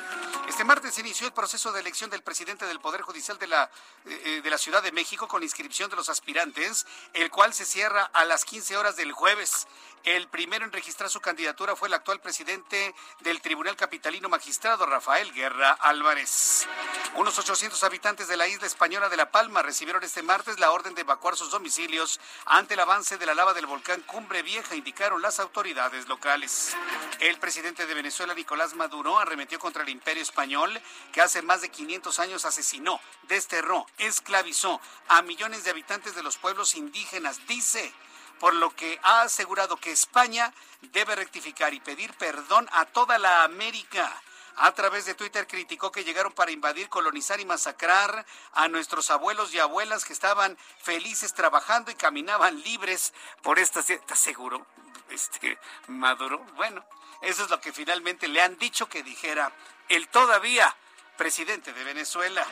Este 0.47 0.63
martes 0.63 0.99
inició 0.99 1.27
el 1.27 1.33
proceso 1.33 1.73
de 1.73 1.81
elección 1.81 2.11
del 2.11 2.23
presidente 2.23 2.67
del 2.67 2.81
Poder 2.81 3.01
Judicial 3.01 3.39
de 3.39 3.47
la, 3.47 3.71
eh, 4.05 4.23
eh, 4.25 4.41
de 4.43 4.51
la 4.51 4.59
Ciudad 4.59 4.83
de 4.83 4.93
México 4.93 5.27
con 5.27 5.43
inscripción 5.43 5.89
de 5.89 5.97
los 5.97 6.11
aspirantes, 6.11 6.87
el 7.15 7.31
cual 7.31 7.55
se 7.55 7.65
cierra 7.65 8.11
a 8.13 8.27
las 8.27 8.45
15 8.45 8.77
horas 8.77 8.97
del 8.97 9.13
jueves. 9.13 9.67
El 10.05 10.29
primero 10.29 10.67
en 10.67 10.73
registrar 10.73 11.09
su 11.09 11.23
candidatura 11.23 11.77
fue 11.77 11.89
el 11.89 11.95
actual 11.95 12.21
presidente 12.21 12.95
del 13.21 13.41
Tribunal 13.41 13.75
Capitalino 13.75 14.29
Magistrado, 14.29 14.85
Rafael 14.85 15.33
Guerra 15.33 15.79
Álvarez. 15.95 16.67
Unos 17.15 17.39
800 17.39 17.85
habitantes 17.85 18.27
de 18.27 18.37
la 18.37 18.49
isla 18.49 18.67
española 18.67 19.09
de 19.09 19.17
La 19.17 19.31
Palma 19.31 19.63
recibieron 19.63 20.03
este 20.03 20.25
martes 20.25 20.59
la 20.59 20.73
orden 20.73 20.93
de 20.97 21.03
evacuar 21.03 21.37
sus 21.37 21.53
domicilios 21.53 22.19
ante 22.47 22.75
el 22.75 22.81
avance 22.81 23.17
de 23.17 23.27
la 23.27 23.35
lava 23.35 23.55
del 23.55 23.67
volcán 23.67 24.03
Cumbre 24.03 24.43
Vieja, 24.43 24.75
indicaron 24.75 25.23
las 25.23 25.39
autoridades 25.39 26.09
locales. 26.09 26.77
El 27.21 27.39
presidente 27.39 27.87
de 27.87 27.95
Venezuela, 27.95 28.35
Nicolás 28.35 28.75
Maduro, 28.75 29.21
arremetió 29.21 29.61
contra 29.61 29.85
el 29.85 29.89
imperio 29.89 30.25
español 30.25 30.83
que 31.13 31.21
hace 31.21 31.43
más 31.43 31.61
de 31.61 31.69
500 31.69 32.19
años 32.19 32.45
asesinó, 32.45 33.01
desterró, 33.29 33.87
esclavizó 33.99 34.81
a 35.07 35.23
millones 35.23 35.63
de 35.63 35.71
habitantes 35.71 36.17
de 36.17 36.25
los 36.25 36.39
pueblos 36.39 36.75
indígenas, 36.75 37.47
dice 37.47 37.95
por 38.41 38.53
lo 38.55 38.75
que 38.75 38.99
ha 39.05 39.23
asegurado 39.23 39.77
que 39.77 39.93
España 39.93 40.53
debe 40.93 41.15
rectificar 41.15 41.73
y 41.73 41.79
pedir 41.79 42.13
perdón 42.15 42.69
a 42.73 42.85
toda 42.85 43.17
la 43.17 43.45
América. 43.45 44.13
A 44.57 44.73
través 44.73 45.05
de 45.05 45.15
Twitter 45.15 45.47
criticó 45.47 45.91
que 45.91 46.05
llegaron 46.05 46.33
para 46.33 46.53
invadir, 46.53 46.89
colonizar 46.89 47.41
y 47.41 47.45
masacrar 47.45 48.25
a 48.53 48.69
nuestros 48.69 49.11
abuelos 49.11 49.53
y 49.53 49.59
abuelas 49.59 50.05
que 50.05 50.13
estaban 50.13 50.57
felices 50.81 51.35
trabajando 51.35 51.91
y 51.91 51.95
caminaban 51.95 52.61
libres 52.63 53.13
por 53.43 53.59
esta... 53.59 53.81
¿Estás 53.81 54.19
seguro, 54.19 54.67
este, 55.11 55.59
Maduro? 55.89 56.39
Bueno, 56.57 56.85
eso 57.23 57.45
es 57.45 57.51
lo 57.51 57.61
que 57.61 57.73
finalmente 57.73 58.29
le 58.29 58.43
han 58.43 58.57
dicho 58.59 58.89
que 58.89 59.03
dijera 59.03 59.53
el 59.89 60.09
todavía 60.09 60.75
presidente 61.17 61.73
de 61.73 61.85
Venezuela. 61.85 62.47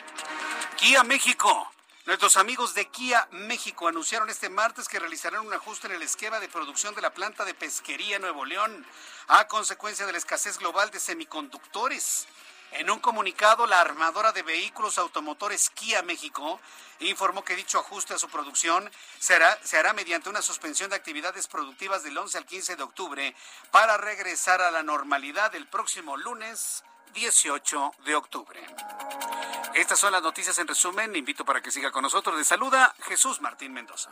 Guía 0.79 1.03
México 1.03 1.71
Nuestros 2.05 2.35
amigos 2.35 2.73
de 2.73 2.89
Kia 2.89 3.29
México 3.31 3.87
anunciaron 3.87 4.29
este 4.29 4.49
martes 4.49 4.89
que 4.89 4.99
realizarán 4.99 5.47
un 5.47 5.53
ajuste 5.53 5.87
en 5.87 5.93
el 5.93 6.01
esquema 6.01 6.41
de 6.41 6.49
producción 6.49 6.93
de 6.95 7.01
la 7.01 7.13
planta 7.13 7.45
de 7.45 7.53
pesquería 7.53 8.19
Nuevo 8.19 8.43
León 8.43 8.85
a 9.29 9.47
consecuencia 9.47 10.05
de 10.05 10.11
la 10.11 10.17
escasez 10.17 10.57
global 10.57 10.91
de 10.91 10.99
semiconductores. 10.99 12.27
En 12.73 12.89
un 12.89 12.99
comunicado, 12.99 13.67
la 13.67 13.79
armadora 13.79 14.33
de 14.33 14.43
vehículos 14.43 14.97
automotores 14.97 15.69
Kia 15.69 16.01
México 16.03 16.59
informó 16.99 17.45
que 17.45 17.55
dicho 17.55 17.79
ajuste 17.79 18.15
a 18.15 18.19
su 18.19 18.27
producción 18.27 18.91
será, 19.17 19.57
se 19.63 19.77
hará 19.77 19.93
mediante 19.93 20.27
una 20.27 20.41
suspensión 20.41 20.89
de 20.89 20.97
actividades 20.97 21.47
productivas 21.47 22.03
del 22.03 22.17
11 22.17 22.37
al 22.37 22.45
15 22.45 22.75
de 22.75 22.83
octubre 22.83 23.35
para 23.71 23.95
regresar 23.95 24.61
a 24.61 24.71
la 24.71 24.83
normalidad 24.83 25.55
el 25.55 25.67
próximo 25.67 26.17
lunes 26.17 26.83
18 27.13 27.91
de 28.05 28.15
octubre. 28.15 28.59
Estas 29.75 29.99
son 29.99 30.11
las 30.11 30.21
noticias 30.21 30.57
en 30.59 30.67
resumen. 30.67 31.15
invito 31.15 31.45
para 31.45 31.61
que 31.61 31.71
siga 31.71 31.91
con 31.91 32.01
nosotros. 32.01 32.37
De 32.37 32.43
saluda 32.43 32.93
Jesús 33.07 33.41
Martín 33.41 33.73
Mendoza. 33.73 34.11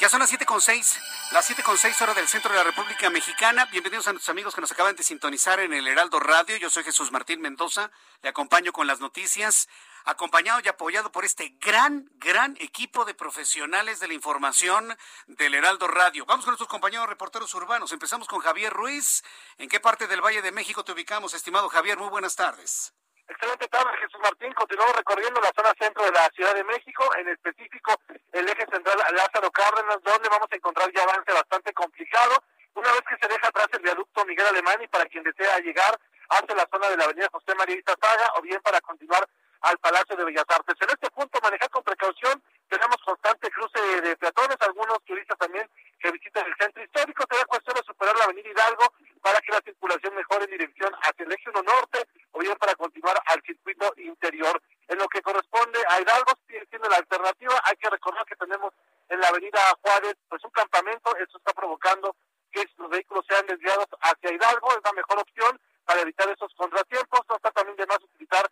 Ya 0.00 0.08
son 0.08 0.20
las 0.20 0.32
7.6, 0.32 1.00
las 1.32 1.50
7.6 1.50 2.00
horas 2.02 2.14
del 2.14 2.28
centro 2.28 2.52
de 2.52 2.58
la 2.58 2.62
República 2.62 3.10
Mexicana. 3.10 3.64
Bienvenidos 3.66 4.06
a 4.06 4.12
nuestros 4.12 4.30
amigos 4.30 4.54
que 4.54 4.60
nos 4.60 4.70
acaban 4.70 4.94
de 4.94 5.02
sintonizar 5.02 5.58
en 5.58 5.72
el 5.72 5.88
Heraldo 5.88 6.20
Radio. 6.20 6.56
Yo 6.56 6.70
soy 6.70 6.84
Jesús 6.84 7.10
Martín 7.10 7.40
Mendoza. 7.40 7.90
Le 8.22 8.28
acompaño 8.28 8.72
con 8.72 8.86
las 8.86 9.00
noticias 9.00 9.68
acompañado 10.04 10.60
y 10.64 10.68
apoyado 10.68 11.12
por 11.12 11.24
este 11.24 11.56
gran, 11.60 12.08
gran 12.14 12.56
equipo 12.60 13.04
de 13.04 13.14
profesionales 13.14 14.00
de 14.00 14.08
la 14.08 14.14
información 14.14 14.96
del 15.26 15.54
Heraldo 15.54 15.88
Radio. 15.88 16.24
Vamos 16.26 16.44
con 16.44 16.52
nuestros 16.52 16.68
compañeros 16.68 17.08
reporteros 17.08 17.54
urbanos. 17.54 17.92
Empezamos 17.92 18.28
con 18.28 18.40
Javier 18.40 18.72
Ruiz. 18.72 19.24
¿En 19.58 19.68
qué 19.68 19.80
parte 19.80 20.06
del 20.06 20.20
Valle 20.20 20.42
de 20.42 20.52
México 20.52 20.84
te 20.84 20.92
ubicamos, 20.92 21.34
estimado 21.34 21.68
Javier? 21.68 21.98
Muy 21.98 22.08
buenas 22.08 22.36
tardes. 22.36 22.94
Excelente 23.28 23.68
tarde, 23.68 23.96
Jesús 23.98 24.20
Martín. 24.22 24.52
Continuamos 24.54 24.96
recorriendo 24.96 25.40
la 25.40 25.52
zona 25.54 25.72
centro 25.78 26.02
de 26.02 26.12
la 26.12 26.30
Ciudad 26.34 26.54
de 26.54 26.64
México, 26.64 27.04
en 27.16 27.28
específico 27.28 27.94
el 28.32 28.48
eje 28.48 28.66
central 28.72 28.96
Lázaro 29.14 29.50
Cárdenas, 29.50 29.98
donde 30.02 30.28
vamos 30.30 30.48
a 30.50 30.56
encontrar 30.56 30.90
ya 30.94 31.02
avance 31.02 31.32
bastante 31.32 31.72
complicado. 31.74 32.42
Una 32.74 32.90
vez 32.92 33.02
que 33.08 33.18
se 33.20 33.28
deja 33.28 33.48
atrás 33.48 33.68
el 33.72 33.82
viaducto 33.82 34.24
Miguel 34.24 34.46
Alemán 34.46 34.80
y 34.82 34.88
para 34.88 35.04
quien 35.06 35.24
desea 35.24 35.58
llegar 35.58 35.98
hacia 36.30 36.54
la 36.54 36.68
zona 36.72 36.88
de 36.88 36.96
la 36.96 37.04
avenida 37.04 37.28
José 37.30 37.54
María 37.54 37.82
Saga 38.00 38.32
o 38.36 38.42
bien 38.42 38.60
para 38.62 38.80
continuar 38.80 39.28
al 39.62 39.78
Palacio 39.78 40.16
de 40.16 40.24
Bellas 40.24 40.44
Artes. 40.48 40.76
En 40.80 40.90
este 40.90 41.10
punto, 41.10 41.38
manejar 41.42 41.70
con 41.70 41.82
precaución, 41.82 42.42
tenemos 42.68 42.96
constante 43.04 43.50
cruce 43.50 43.80
de 44.00 44.16
peatones, 44.16 44.56
algunos 44.60 45.02
turistas 45.04 45.38
también 45.38 45.68
que 45.98 46.10
visitan 46.12 46.46
el 46.46 46.54
centro 46.58 46.82
histórico. 46.82 47.24
Será 47.30 47.44
cuestión 47.46 47.76
de 47.76 47.82
superar 47.82 48.16
la 48.16 48.24
avenida 48.24 48.50
Hidalgo 48.50 48.92
para 49.22 49.40
que 49.40 49.52
la 49.52 49.60
circulación 49.64 50.14
mejore 50.14 50.44
en 50.44 50.50
dirección 50.50 50.92
hacia 51.02 51.24
el 51.24 51.32
eje 51.32 51.50
1 51.50 51.62
norte 51.62 52.06
o 52.32 52.38
bien 52.40 52.56
para 52.56 52.74
continuar 52.74 53.20
al 53.26 53.42
circuito 53.42 53.92
interior. 53.96 54.62
En 54.86 54.98
lo 54.98 55.08
que 55.08 55.22
corresponde 55.22 55.78
a 55.88 56.00
Hidalgo, 56.00 56.32
sigue 56.46 56.66
siendo 56.70 56.88
la 56.88 56.96
alternativa. 56.96 57.60
Hay 57.64 57.76
que 57.76 57.90
recordar 57.90 58.24
que 58.26 58.36
tenemos 58.36 58.72
en 59.08 59.20
la 59.20 59.28
avenida 59.28 59.60
Juárez 59.82 60.14
pues 60.28 60.42
un 60.44 60.50
campamento. 60.50 61.16
Esto 61.16 61.38
está 61.38 61.52
provocando 61.52 62.14
que 62.52 62.64
los 62.76 62.88
vehículos 62.88 63.24
sean 63.28 63.46
desviados 63.46 63.86
hacia 64.00 64.32
Hidalgo. 64.32 64.70
Es 64.72 64.80
la 64.84 64.92
mejor 64.92 65.18
opción 65.18 65.60
para 65.84 66.00
evitar 66.02 66.28
esos 66.28 66.54
contratiempos. 66.54 67.20
No 67.28 67.36
está 67.36 67.50
también 67.50 67.76
de 67.76 67.86
más 67.86 67.98
utilizar 68.02 68.47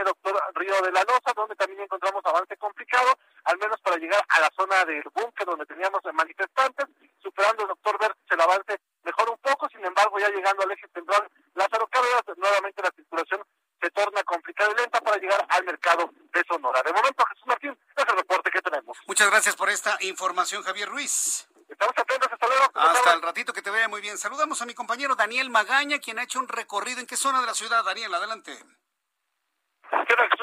avenida 0.00 0.04
Doctor 0.04 0.40
Río 0.54 0.82
de 0.82 0.92
la 0.92 1.04
Loza, 1.04 1.32
donde 1.34 1.54
también 1.56 1.80
encontramos 1.82 2.22
avance 2.24 2.56
complicado, 2.56 3.18
al 3.44 3.58
menos 3.58 3.80
para 3.80 3.96
llegar 3.96 4.24
a 4.28 4.40
la 4.40 4.50
zona 4.56 4.84
del 4.84 5.02
búnker 5.14 5.46
donde 5.46 5.66
teníamos 5.66 6.00
manifestantes, 6.12 6.86
superando 7.22 7.62
el 7.62 7.68
Doctor 7.68 7.98
Verde 7.98 8.14
el 8.30 8.40
avance 8.40 8.80
mejor 9.02 9.30
un 9.30 9.38
poco, 9.38 9.68
sin 9.68 9.84
embargo 9.84 10.18
ya 10.18 10.28
llegando 10.28 10.62
al 10.62 10.70
eje 10.70 10.86
central 10.94 11.28
Lázaro 11.54 11.86
Cárdenas, 11.88 12.22
nuevamente 12.36 12.82
la 12.82 12.90
circulación 12.94 13.42
se 13.80 13.90
torna 13.90 14.22
complicada 14.24 14.70
y 14.72 14.74
lenta 14.76 15.00
para 15.00 15.16
llegar 15.16 15.44
al 15.48 15.64
mercado 15.64 16.10
de 16.32 16.44
Sonora. 16.46 16.82
De 16.82 16.92
momento, 16.92 17.24
Jesús 17.26 17.46
Martín, 17.46 17.78
es 17.96 18.04
el 18.06 18.16
reporte 18.16 18.50
que 18.50 18.60
tenemos. 18.60 18.96
Muchas 19.06 19.30
gracias 19.30 19.56
por 19.56 19.70
esta 19.70 19.96
información, 20.00 20.62
Javier 20.62 20.88
Ruiz. 20.88 21.48
Estamos 21.68 21.94
atentos, 21.96 22.28
hasta 22.30 22.46
luego. 22.46 22.64
Hasta 22.74 23.14
el 23.14 23.22
ratito 23.22 23.52
que 23.52 23.62
te 23.62 23.70
vea 23.70 23.88
muy 23.88 24.00
bien. 24.00 24.18
Saludamos 24.18 24.60
a 24.60 24.66
mi 24.66 24.74
compañero 24.74 25.14
Daniel 25.16 25.50
Magaña, 25.50 25.98
quien 25.98 26.18
ha 26.18 26.24
hecho 26.24 26.38
un 26.38 26.48
recorrido. 26.48 27.00
¿En 27.00 27.06
qué 27.06 27.16
zona 27.16 27.40
de 27.40 27.46
la 27.46 27.54
ciudad, 27.54 27.82
Daniel? 27.84 28.12
Adelante. 28.12 28.52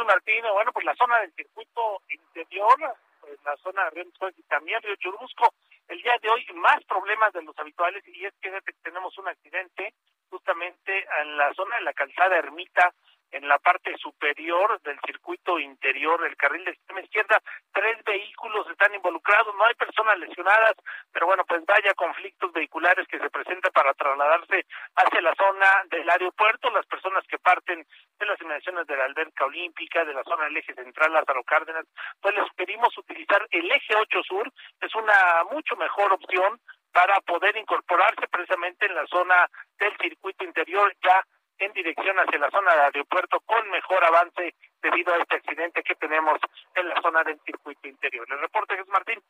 ¿Qué 0.07 0.13
tal, 0.13 0.21
Jesús 0.21 0.41
Martín? 0.41 0.53
Bueno, 0.53 0.71
pues 0.71 0.85
la 0.85 0.95
zona 0.95 1.19
del 1.19 1.33
circuito 1.33 2.01
interior, 2.09 2.75
pues 3.19 3.37
la 3.43 3.57
zona 3.57 3.83
de 3.85 3.89
Río 3.89 4.05
y 4.37 4.43
también 4.43 4.81
Río 4.81 4.95
Churubusco. 4.95 5.53
El 5.89 6.01
día 6.01 6.13
de 6.21 6.29
hoy 6.29 6.45
más 6.55 6.83
problemas 6.85 7.33
de 7.33 7.41
los 7.41 7.57
habituales 7.59 8.03
y 8.07 8.25
es 8.25 8.33
que 8.39 8.51
tenemos 8.83 9.17
un 9.17 9.27
accidente 9.27 9.93
justamente 10.29 11.05
en 11.21 11.37
la 11.37 11.53
zona 11.53 11.75
de 11.77 11.81
la 11.83 11.93
calzada 11.93 12.37
Ermita 12.37 12.93
en 13.32 13.47
la 13.47 13.59
parte 13.59 13.95
superior 13.97 14.80
del 14.82 14.99
circuito 15.05 15.59
interior 15.59 16.21
del 16.21 16.36
carril 16.38 16.63
de 16.65 16.71
extrema 16.71 17.01
izquierda. 17.01 17.41
Tres 17.73 18.03
vehículos 18.03 18.67
están 18.69 18.93
involucrados, 18.93 19.53
no 19.55 19.65
hay 19.65 19.75
personas 19.75 20.17
lesionadas, 20.19 20.75
pero 21.11 21.28
bueno, 21.28 21.43
pues 21.45 21.63
vaya 21.65 21.93
conflictos 21.93 22.51
vehiculares 22.53 23.07
que 23.07 23.19
se 23.19 23.30
presentan 23.30 23.71
para 23.71 23.93
trasladarse 23.93 24.65
hacia 24.95 25.21
la 25.21 25.36
zona 25.36 25.67
del 25.89 26.09
aeropuerto. 26.09 26.69
Las 26.69 26.86
personas 26.86 27.23
que 27.28 27.39
parten 27.39 27.86
de 28.19 28.25
las 28.25 28.41
inmediaciones 28.41 28.88
de 28.88 28.97
la 28.97 29.05
alberca 29.05 29.45
olímpica, 29.45 30.05
de 30.05 30.13
la 30.13 30.23
zona 30.23 30.45
del 30.45 30.57
eje 30.57 30.73
central 30.73 31.13
Lázaro 31.13 31.43
Cárdenas, 31.43 31.86
pues 32.21 32.36
les 32.36 32.51
pedimos 32.53 32.97
utilizar 32.97 33.45
el 33.51 33.71
eje 33.71 33.95
8 33.95 34.23
sur, 34.23 34.51
es 34.82 34.95
una 34.95 35.43
mucho 35.51 35.75
mejor 35.75 36.13
opción 36.13 36.59
para 36.91 37.19
poder 37.21 37.55
incorporarse 37.57 38.28
precisamente 38.28 38.86
en 38.86 38.95
la 38.95 39.05
zona 39.05 39.47
del 39.78 39.95
circuito 39.97 40.43
interior 40.43 40.91
ya 41.03 41.23
en 41.59 41.73
dirección 41.73 42.17
hacia 42.17 42.39
la 42.39 42.49
zona 42.51 42.71
del 42.71 42.79
aeropuerto 42.81 43.39
con 43.41 43.69
mejor 43.69 44.03
avance 44.03 44.55
debido 44.81 45.13
a 45.13 45.17
este 45.17 45.37
accidente 45.37 45.83
que 45.83 45.95
tenemos 45.95 46.39
en 46.75 46.89
la 46.89 47.01
zona 47.01 47.23
del 47.23 47.39
circuito 47.45 47.87
interior. 47.87 48.25
El 48.29 48.39
reporte 48.39 48.79
es 48.79 48.87
Martín. 48.87 49.21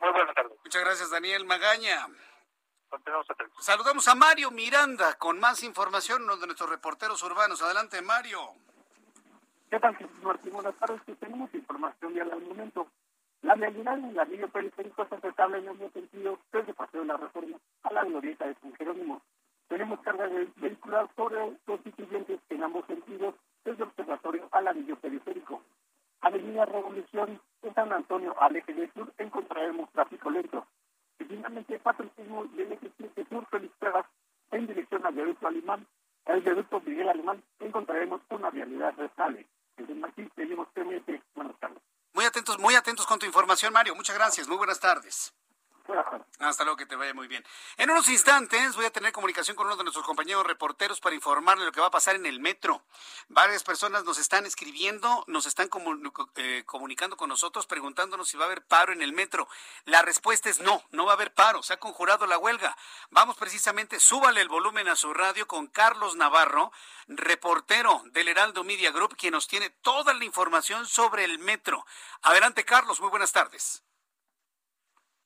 Muy 0.00 0.10
buenas 0.10 0.34
tardes. 0.34 0.52
Muchas 0.64 0.84
gracias, 0.84 1.10
Daniel 1.10 1.44
Magaña. 1.44 2.06
Continuamos 2.88 3.28
atentos. 3.30 3.64
Saludamos 3.64 4.06
a 4.08 4.14
Mario 4.14 4.50
Miranda 4.50 5.14
con 5.18 5.40
más 5.40 5.62
información, 5.62 6.22
uno 6.22 6.36
de 6.36 6.46
nuestros 6.46 6.70
reporteros 6.70 7.22
urbanos. 7.22 7.62
Adelante, 7.62 8.00
Mario. 8.02 8.40
¿Qué 9.70 9.80
tal, 9.80 9.96
Jesús 9.96 10.22
Martín? 10.22 10.52
Buenas 10.52 10.74
tardes. 10.76 11.00
Tenemos 11.18 11.52
información 11.52 12.14
ya 12.14 12.22
al 12.22 12.40
momento. 12.40 12.86
La 13.42 13.54
realidad 13.54 13.94
en 13.94 14.14
la 14.14 14.24
línea 14.24 14.46
periférico 14.48 15.02
es 15.02 15.12
aceptable 15.12 15.58
en 15.58 15.68
el 15.68 15.92
sentido 15.92 16.38
desde 16.52 16.74
Paseo 16.74 17.00
de 17.02 17.06
la 17.06 17.16
Reforma 17.16 17.58
a 17.82 17.92
la 17.92 18.04
glorieta 18.04 18.46
de 18.46 18.54
San 18.54 18.74
Jerónimo. 18.76 19.22
Tenemos 19.68 20.00
carga 20.00 20.28
vehicular 20.56 21.08
sobre 21.16 21.38
constituyentes 21.64 22.40
en 22.48 22.62
ambos 22.62 22.86
sentidos, 22.86 23.34
desde 23.64 23.82
observatorio 23.82 24.48
al 24.52 24.68
anillo 24.68 24.96
periférico. 24.96 25.62
Avenida 26.20 26.64
Revolución 26.64 27.40
en 27.62 27.74
San 27.74 27.92
Antonio 27.92 28.34
al 28.40 28.56
eje 28.56 28.72
de 28.72 28.90
sur 28.92 29.12
encontraremos 29.18 29.90
tráfico 29.92 30.30
lento. 30.30 30.66
Y 31.18 31.24
finalmente, 31.24 31.78
patriotismo 31.78 32.44
del 32.46 32.72
eje 32.72 32.90
7 32.96 33.26
sur 33.28 33.46
Félix 33.50 33.74
en 34.52 34.66
dirección 34.66 35.04
al 35.04 35.14
viaducto 35.14 35.46
alemán, 35.48 35.86
el 36.26 36.40
viaducto 36.40 36.80
Miguel 36.80 37.08
Alemán, 37.08 37.42
encontraremos 37.60 38.20
una 38.30 38.50
realidad 38.50 38.94
restable. 38.96 39.46
Desde 39.76 39.94
Martín, 39.94 40.30
tenemos 40.34 40.68
TMT. 40.72 41.22
Buenas 41.34 41.58
tardes. 41.58 41.82
Muy 42.14 42.24
atentos, 42.24 42.58
muy 42.58 42.74
atentos 42.74 43.06
con 43.06 43.18
tu 43.18 43.26
información, 43.26 43.72
Mario. 43.72 43.94
Muchas 43.94 44.16
gracias. 44.16 44.48
Muy 44.48 44.56
buenas 44.56 44.80
tardes. 44.80 45.35
Hasta 46.38 46.64
luego, 46.64 46.76
que 46.76 46.86
te 46.86 46.96
vaya 46.96 47.14
muy 47.14 47.28
bien. 47.28 47.44
En 47.76 47.90
unos 47.90 48.08
instantes 48.08 48.76
voy 48.76 48.84
a 48.84 48.90
tener 48.90 49.12
comunicación 49.12 49.56
con 49.56 49.66
uno 49.66 49.76
de 49.76 49.84
nuestros 49.84 50.04
compañeros 50.04 50.46
reporteros 50.46 51.00
para 51.00 51.14
informarle 51.14 51.64
lo 51.64 51.72
que 51.72 51.80
va 51.80 51.86
a 51.86 51.90
pasar 51.90 52.16
en 52.16 52.26
el 52.26 52.40
metro. 52.40 52.82
Varias 53.28 53.62
personas 53.62 54.04
nos 54.04 54.18
están 54.18 54.46
escribiendo, 54.46 55.24
nos 55.28 55.46
están 55.46 55.70
eh, 56.36 56.62
comunicando 56.66 57.16
con 57.16 57.28
nosotros 57.28 57.66
preguntándonos 57.66 58.28
si 58.28 58.36
va 58.36 58.44
a 58.44 58.46
haber 58.46 58.64
paro 58.64 58.92
en 58.92 59.02
el 59.02 59.12
metro. 59.12 59.48
La 59.84 60.02
respuesta 60.02 60.50
es 60.50 60.60
no, 60.60 60.82
no 60.90 61.06
va 61.06 61.12
a 61.12 61.14
haber 61.14 61.32
paro, 61.32 61.62
se 61.62 61.72
ha 61.72 61.78
conjurado 61.78 62.26
la 62.26 62.38
huelga. 62.38 62.76
Vamos 63.10 63.36
precisamente, 63.36 64.00
súbale 64.00 64.40
el 64.40 64.48
volumen 64.48 64.88
a 64.88 64.96
su 64.96 65.14
radio 65.14 65.46
con 65.46 65.68
Carlos 65.68 66.16
Navarro, 66.16 66.72
reportero 67.08 68.02
del 68.06 68.28
Heraldo 68.28 68.64
Media 68.64 68.90
Group, 68.90 69.16
quien 69.16 69.32
nos 69.32 69.46
tiene 69.46 69.70
toda 69.70 70.12
la 70.14 70.24
información 70.24 70.86
sobre 70.86 71.24
el 71.24 71.38
metro. 71.38 71.86
Adelante, 72.22 72.64
Carlos, 72.64 73.00
muy 73.00 73.10
buenas 73.10 73.32
tardes. 73.32 73.82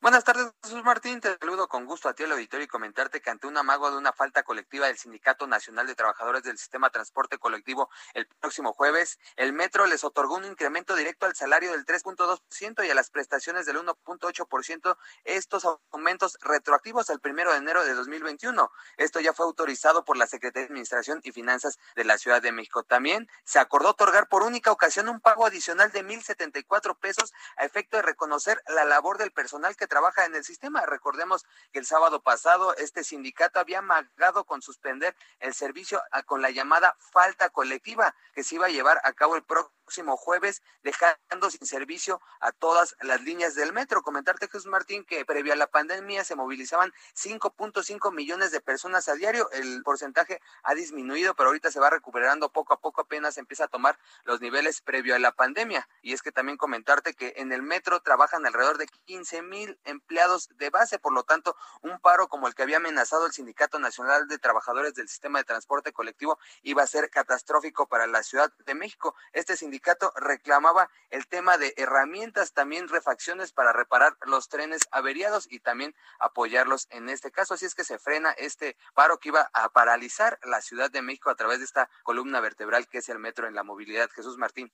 Buenas 0.03 0.24
tardes, 0.24 0.51
Jesús 0.62 0.82
Martín. 0.82 1.20
Te 1.20 1.36
saludo 1.36 1.68
con 1.68 1.84
gusto 1.84 2.09
a 2.09 2.14
ti 2.14 2.22
al 2.22 2.32
auditorio 2.32 2.64
y 2.64 2.68
comentarte 2.68 3.20
que 3.20 3.28
ante 3.28 3.46
un 3.46 3.59
amago 3.59 3.90
de 3.90 3.98
una 3.98 4.14
falta 4.14 4.42
colectiva 4.42 4.86
del 4.86 4.96
Sindicato 4.96 5.46
Nacional 5.46 5.86
de 5.86 5.94
Trabajadores 5.94 6.42
del 6.42 6.57
Sistema 6.57 6.88
Transporte 6.88 7.36
Colectivo 7.36 7.90
el 8.14 8.26
próximo 8.26 8.72
jueves, 8.72 9.18
el 9.36 9.53
Metro 9.53 9.84
les 9.84 10.03
otorgó 10.03 10.36
un 10.36 10.46
incremento 10.46 10.96
directo 10.96 11.26
al 11.26 11.36
salario 11.36 11.72
del 11.72 11.84
3.2% 11.84 12.86
y 12.86 12.90
a 12.90 12.94
las 12.94 13.11
prestaciones 13.11 13.66
del 13.66 13.76
1.8%, 13.76 14.96
estos 15.24 15.66
aumentos 15.92 16.38
retroactivos 16.40 17.11
al 17.11 17.20
primero 17.20 17.53
de 17.53 17.59
enero 17.59 17.84
de 17.84 17.92
2021. 17.92 18.72
Esto 18.96 19.20
ya 19.20 19.34
fue 19.34 19.44
autorizado 19.44 20.07
por 20.07 20.16
la 20.16 20.26
Secretaría 20.26 20.62
de 20.62 20.72
Administración 20.72 21.20
y 21.24 21.32
Finanzas 21.32 21.78
de 21.94 22.05
la 22.05 22.16
Ciudad 22.16 22.40
de 22.40 22.53
México. 22.53 22.84
También 22.84 23.28
se 23.44 23.59
acordó 23.59 23.90
otorgar 23.90 24.30
por 24.30 24.44
única 24.44 24.72
ocasión 24.72 25.11
un 25.11 25.20
pago 25.20 25.44
adicional 25.44 25.92
de 25.92 26.03
1.074 26.03 26.98
pesos 26.98 27.34
a 27.59 27.66
efecto 27.66 27.98
de 27.98 28.03
reconocer 28.03 28.62
la 28.66 28.86
labor 28.86 29.18
del 29.18 29.30
personal 29.30 29.76
que 29.76 29.89
trabaja 29.91 30.24
en 30.24 30.34
el 30.34 30.45
sistema. 30.45 30.86
Recordemos 30.86 31.45
que 31.72 31.80
el 31.80 31.84
sábado 31.84 32.22
pasado 32.22 32.74
este 32.76 33.05
sindicato 33.05 33.61
había 33.61 33.80
amagado 33.80 34.45
con 34.45 34.62
suspender 34.62 35.14
el 35.41 35.53
servicio 35.53 36.01
con 36.24 36.41
la 36.41 36.51
llamada 36.51 36.97
falta 36.99 37.51
colectiva 37.51 38.14
que 38.32 38.45
se 38.45 38.55
iba 38.55 38.66
a 38.66 38.70
llevar 38.70 39.01
a 39.05 39.12
cabo 39.12 39.36
el 39.36 39.43
próximo 39.43 39.80
jueves, 40.16 40.62
dejando 40.82 41.51
sin 41.51 41.66
servicio 41.66 42.20
a 42.41 42.53
todas 42.53 42.97
las 43.01 43.22
líneas 43.22 43.55
del 43.55 43.72
metro. 43.72 44.03
Comentarte, 44.03 44.49
Jesús 44.49 44.66
Martín, 44.66 45.05
que 45.05 45.24
previo 45.24 45.53
a 45.53 45.57
la 45.57 45.66
pandemia 45.66 46.24
se 46.24 46.36
movilizaban 46.36 46.93
5.5 47.14 48.12
millones 48.12 48.51
de 48.53 48.61
personas 48.61 49.09
a 49.09 49.14
diario. 49.14 49.51
El 49.53 49.82
porcentaje 49.82 50.41
ha 50.62 50.74
disminuido, 50.74 51.34
pero 51.34 51.49
ahorita 51.49 51.70
se 51.70 51.80
va 51.80 51.91
recuperando 51.91 52.53
poco 52.53 52.72
a 52.72 52.80
poco, 52.80 53.03
apenas 53.03 53.36
empieza 53.38 53.64
a 53.64 53.68
tomar 53.68 53.99
los 54.24 54.41
niveles 54.41 54.80
previo 54.80 55.14
a 55.14 55.18
la 55.18 55.32
pandemia. 55.32 55.88
Y 56.03 56.12
es 56.12 56.22
que 56.22 56.32
también 56.32 56.57
comentarte 56.57 57.14
que 57.14 57.34
en 57.36 57.53
el 57.53 57.62
metro 57.62 58.01
trabajan 58.01 58.47
alrededor 58.47 58.78
de 58.78 58.86
15 58.86 59.43
mil 59.43 59.78
empleados 59.84 60.49
de 60.57 60.70
base. 60.70 60.99
Por 60.99 61.12
lo 61.12 61.24
tanto, 61.24 61.57
un 61.82 61.99
paro 62.01 62.28
como 62.28 62.47
el 62.47 62.55
que 62.55 62.62
había 62.62 62.76
amenazado 62.78 63.26
el 63.26 63.32
Sindicato 63.32 63.78
Nacional 63.78 64.28
de 64.28 64.38
Trabajadores 64.38 64.95
del 64.95 65.09
Sistema 65.09 65.38
de 65.38 65.45
Transporte 65.45 65.93
Colectivo 65.93 66.38
iba 66.62 66.82
a 66.82 66.86
ser 66.86 67.11
catastrófico 67.11 67.86
para 67.86 68.07
la 68.07 68.22
Ciudad 68.22 68.53
de 68.64 68.74
México. 68.74 69.14
Este 69.32 69.57
sindicato 69.57 69.80
reclamaba 70.16 70.91
el 71.11 71.26
tema 71.26 71.59
de 71.59 71.74
herramientas, 71.76 72.53
también 72.53 72.89
refacciones 72.89 73.53
para 73.53 73.72
reparar 73.72 74.16
los 74.22 74.49
trenes 74.49 74.83
averiados 74.91 75.47
y 75.51 75.61
también 75.61 75.95
apoyarlos 76.18 76.87
en 76.91 77.09
este 77.09 77.31
caso. 77.31 77.55
Así 77.55 77.66
es 77.66 77.74
que 77.74 77.85
se 77.85 77.99
frena 77.99 78.31
este 78.33 78.76
paro 78.95 79.18
que 79.18 79.28
iba 79.28 79.51
a 79.53 79.68
paralizar 79.70 80.39
la 80.43 80.61
Ciudad 80.61 80.91
de 80.91 81.03
México 81.03 81.31
a 81.31 81.37
través 81.37 81.59
de 81.59 81.64
esta 81.64 81.91
columna 82.03 82.41
vertebral 82.41 82.89
que 82.89 82.99
es 82.99 83.09
el 83.09 83.18
metro 83.18 83.47
en 83.47 83.55
la 83.55 83.64
movilidad. 83.64 84.11
Jesús 84.11 84.37
Martín. 84.37 84.72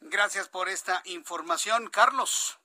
Gracias 0.00 0.48
por 0.48 0.68
esta 0.68 1.02
información, 1.04 1.88
Carlos. 1.88 2.58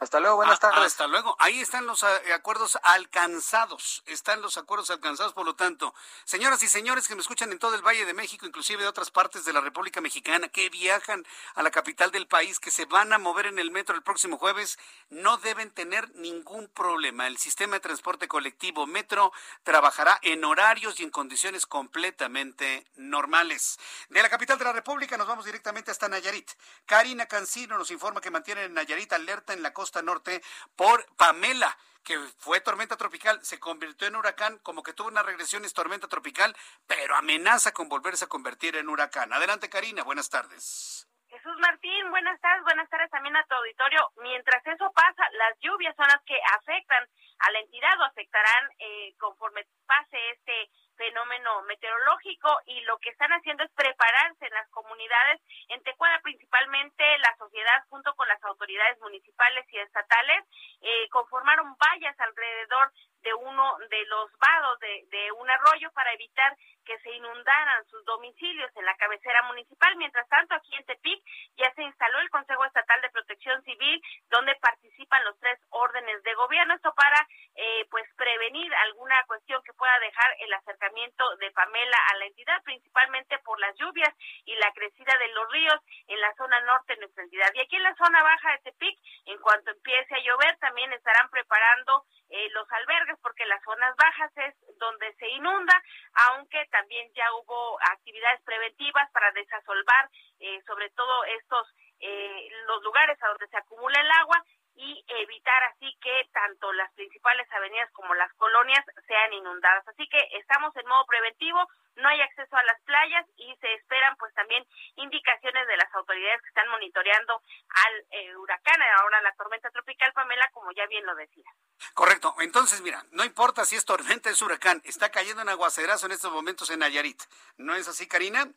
Hasta 0.00 0.18
luego, 0.18 0.36
buenas 0.36 0.56
ah, 0.56 0.70
tardes. 0.70 0.86
Hasta 0.86 1.06
luego. 1.08 1.36
Ahí 1.38 1.60
están 1.60 1.84
los 1.84 2.02
eh, 2.04 2.32
acuerdos 2.32 2.78
alcanzados. 2.84 4.02
Están 4.06 4.40
los 4.40 4.56
acuerdos 4.56 4.88
alcanzados, 4.88 5.34
por 5.34 5.44
lo 5.44 5.56
tanto, 5.56 5.92
señoras 6.24 6.62
y 6.62 6.68
señores 6.68 7.06
que 7.06 7.14
me 7.14 7.20
escuchan 7.20 7.52
en 7.52 7.58
todo 7.58 7.74
el 7.74 7.82
Valle 7.82 8.06
de 8.06 8.14
México, 8.14 8.46
inclusive 8.46 8.82
de 8.82 8.88
otras 8.88 9.10
partes 9.10 9.44
de 9.44 9.52
la 9.52 9.60
República 9.60 10.00
Mexicana, 10.00 10.48
que 10.48 10.70
viajan 10.70 11.26
a 11.54 11.62
la 11.62 11.70
capital 11.70 12.10
del 12.12 12.26
país, 12.26 12.58
que 12.58 12.70
se 12.70 12.86
van 12.86 13.12
a 13.12 13.18
mover 13.18 13.44
en 13.44 13.58
el 13.58 13.70
metro 13.70 13.94
el 13.94 14.02
próximo 14.02 14.38
jueves, 14.38 14.78
no 15.10 15.36
deben 15.36 15.70
tener 15.70 16.10
ningún 16.14 16.68
problema. 16.68 17.26
El 17.26 17.36
sistema 17.36 17.74
de 17.74 17.80
transporte 17.80 18.26
colectivo 18.26 18.86
metro 18.86 19.34
trabajará 19.64 20.18
en 20.22 20.42
horarios 20.46 20.98
y 20.98 21.02
en 21.02 21.10
condiciones 21.10 21.66
completamente 21.66 22.86
normales. 22.96 23.78
De 24.08 24.22
la 24.22 24.30
capital 24.30 24.56
de 24.56 24.64
la 24.64 24.72
República 24.72 25.18
nos 25.18 25.26
vamos 25.26 25.44
directamente 25.44 25.90
hasta 25.90 26.08
Nayarit. 26.08 26.50
Karina 26.86 27.26
Cancino 27.26 27.76
nos 27.76 27.90
informa 27.90 28.22
que 28.22 28.30
mantienen 28.30 28.64
en 28.64 28.72
Nayarit 28.72 29.12
alerta 29.12 29.52
en 29.52 29.62
la 29.62 29.74
costa 29.74 29.89
norte 30.02 30.42
por 30.76 31.04
Pamela 31.16 31.76
que 32.02 32.18
fue 32.38 32.60
tormenta 32.60 32.96
tropical, 32.96 33.38
se 33.44 33.60
convirtió 33.60 34.08
en 34.08 34.16
huracán, 34.16 34.58
como 34.62 34.82
que 34.82 34.92
tuvo 34.92 35.08
una 35.08 35.22
regresión 35.22 35.64
es 35.64 35.74
tormenta 35.74 36.08
tropical, 36.08 36.56
pero 36.86 37.14
amenaza 37.14 37.72
con 37.72 37.88
volverse 37.88 38.24
a 38.24 38.28
convertir 38.28 38.76
en 38.76 38.88
huracán. 38.88 39.32
Adelante, 39.32 39.68
Karina, 39.68 40.02
buenas 40.02 40.30
tardes. 40.30 41.06
Jesús 41.40 41.56
Martín, 41.58 42.10
buenas 42.10 42.38
tardes, 42.42 42.62
buenas 42.64 42.88
tardes 42.90 43.08
también 43.10 43.34
a 43.34 43.44
tu 43.44 43.54
auditorio. 43.54 44.12
Mientras 44.20 44.60
eso 44.66 44.92
pasa, 44.92 45.24
las 45.32 45.58
lluvias 45.60 45.96
son 45.96 46.06
las 46.06 46.20
que 46.26 46.36
afectan 46.52 47.02
a 47.38 47.50
la 47.52 47.60
entidad 47.60 47.98
o 47.98 48.04
afectarán 48.04 48.68
eh, 48.78 49.14
conforme 49.18 49.64
pase 49.86 50.18
este 50.32 50.68
fenómeno 50.98 51.62
meteorológico 51.62 52.60
y 52.66 52.82
lo 52.82 52.98
que 52.98 53.08
están 53.08 53.32
haciendo 53.32 53.64
es 53.64 53.72
prepararse 53.72 54.44
en 54.44 54.52
las 54.52 54.68
comunidades, 54.68 55.40
en 55.68 55.82
Tecuada 55.82 56.20
principalmente 56.20 57.04
la 57.24 57.34
sociedad 57.38 57.88
junto 57.88 58.14
con 58.16 58.28
las 58.28 58.44
autoridades 58.44 59.00
municipales 59.00 59.64
y 59.72 59.78
estatales 59.78 60.44
eh, 60.82 61.08
conformaron 61.08 61.74
vallas 61.80 62.20
alrededor 62.20 62.92
de 63.22 63.32
uno 63.32 63.78
de 63.88 64.04
los 64.06 64.30
vados 64.36 64.78
de, 64.80 65.06
de 65.08 65.32
un 65.32 65.48
arroyo 65.48 65.90
para 65.92 66.12
evitar 66.12 66.54
que 66.90 66.98
se 66.98 67.10
inundaran 67.14 67.86
sus 67.86 68.04
domicilios 68.04 68.68
en 68.74 68.84
la 68.84 68.96
cabecera 68.96 69.44
municipal. 69.44 69.94
Mientras 69.96 70.28
tanto, 70.28 70.56
aquí 70.56 70.74
en 70.74 70.84
Tepic 70.86 71.22
ya 71.56 71.72
se 71.74 71.84
instaló 71.84 72.18
el 72.18 72.30
Consejo 72.30 72.64
Estatal 72.64 73.00
de 73.00 73.10
Protección 73.10 73.62
civil, 73.62 74.02
donde 74.28 74.56
participan 74.56 75.22
los 75.22 75.38
tres 75.38 75.56
órdenes 75.70 76.20
de 76.24 76.34
gobierno. 76.34 76.74
Esto 76.74 76.92
para 76.94 77.28
eh, 77.54 77.86
pues 77.90 78.04
prevenir 78.16 78.74
alguna 78.74 79.22
cuestión 79.28 79.62
que 79.62 79.72
pueda 79.74 79.96
dejar 80.00 80.34
el 80.40 80.52
acercamiento 80.52 81.36
de 81.36 81.52
Pamela 81.52 81.98
a 82.10 82.16
la 82.16 82.26
entidad, 82.26 82.60
principalmente 82.64 83.38
por 83.44 83.60
las 83.60 83.76
lluvias 83.76 84.12
y 84.44 84.56
la 84.56 84.72
crecida 84.72 85.16
de 85.16 85.28
los 85.28 85.48
ríos 85.52 85.80
en 86.08 86.20
la 86.20 86.34
zona 86.34 86.60
norte 86.62 86.94
de 86.94 87.00
nuestra 87.02 87.22
entidad. 87.22 87.50
Y 87.54 87.60
aquí 87.60 87.76
en 87.76 87.84
la 87.84 87.94
zona 87.94 88.20
baja 88.24 88.50
de 88.50 88.70
Tepic, 88.70 88.98
en 89.26 89.38
cuanto 89.38 89.70
empiece 89.70 90.12
a 90.12 90.24
llover, 90.24 90.56
también 90.58 90.92
estarán 90.92 91.30
preparando 91.30 92.02
eh, 92.30 92.48
los 92.50 92.66
albergues, 92.72 93.18
porque 93.22 93.46
las 93.46 93.62
zonas 93.62 93.94
bajas 93.96 94.32
es 94.38 94.54
donde 94.78 95.12
se 95.14 95.28
inunda, 95.28 95.82
aunque 96.30 96.64
también 96.66 96.79
ya 97.14 97.32
hubo 97.34 97.78
actividades 97.92 98.40
preventivas 98.42 99.10
para 99.12 99.30
desasolvar 99.32 100.10
eh, 100.40 100.60
sobre 100.66 100.90
todo 100.90 101.24
estos 101.24 101.66
eh, 102.00 102.48
los 102.66 102.82
lugares 102.82 103.22
a 103.22 103.28
donde 103.28 103.48
se 103.48 103.56
acumula 103.56 104.00
el 104.00 104.10
agua 104.10 104.39
y 104.80 105.04
evitar 105.08 105.62
así 105.64 105.94
que 106.00 106.24
tanto 106.32 106.72
las 106.72 106.90
principales 106.94 107.46
avenidas 107.52 107.90
como 107.92 108.14
las 108.14 108.32
colonias 108.34 108.82
sean 109.06 109.32
inundadas. 109.34 109.86
Así 109.86 110.08
que 110.08 110.18
estamos 110.38 110.74
en 110.74 110.86
modo 110.86 111.04
preventivo, 111.04 111.68
no 111.96 112.08
hay 112.08 112.18
acceso 112.22 112.56
a 112.56 112.62
las 112.62 112.80
playas 112.84 113.26
y 113.36 113.54
se 113.60 113.74
esperan 113.74 114.16
pues 114.16 114.32
también 114.32 114.64
indicaciones 114.96 115.66
de 115.66 115.76
las 115.76 115.94
autoridades 115.94 116.40
que 116.40 116.48
están 116.48 116.68
monitoreando 116.70 117.42
al 117.68 118.06
eh, 118.10 118.34
huracán, 118.36 118.80
ahora 119.00 119.20
la 119.20 119.34
tormenta 119.34 119.68
tropical 119.70 120.14
Pamela, 120.14 120.48
como 120.54 120.72
ya 120.72 120.86
bien 120.86 121.04
lo 121.04 121.14
decía. 121.14 121.44
Correcto, 121.92 122.34
entonces 122.40 122.80
mira, 122.80 123.04
no 123.10 123.24
importa 123.24 123.66
si 123.66 123.76
es 123.76 123.84
tormenta, 123.84 124.30
es 124.30 124.40
huracán, 124.40 124.80
está 124.86 125.10
cayendo 125.10 125.42
un 125.42 125.50
aguacerazo 125.50 126.06
en 126.06 126.12
estos 126.12 126.32
momentos 126.32 126.70
en 126.70 126.78
Nayarit. 126.78 127.20
¿No 127.58 127.74
es 127.74 127.86
así, 127.86 128.08
Karina? 128.08 128.48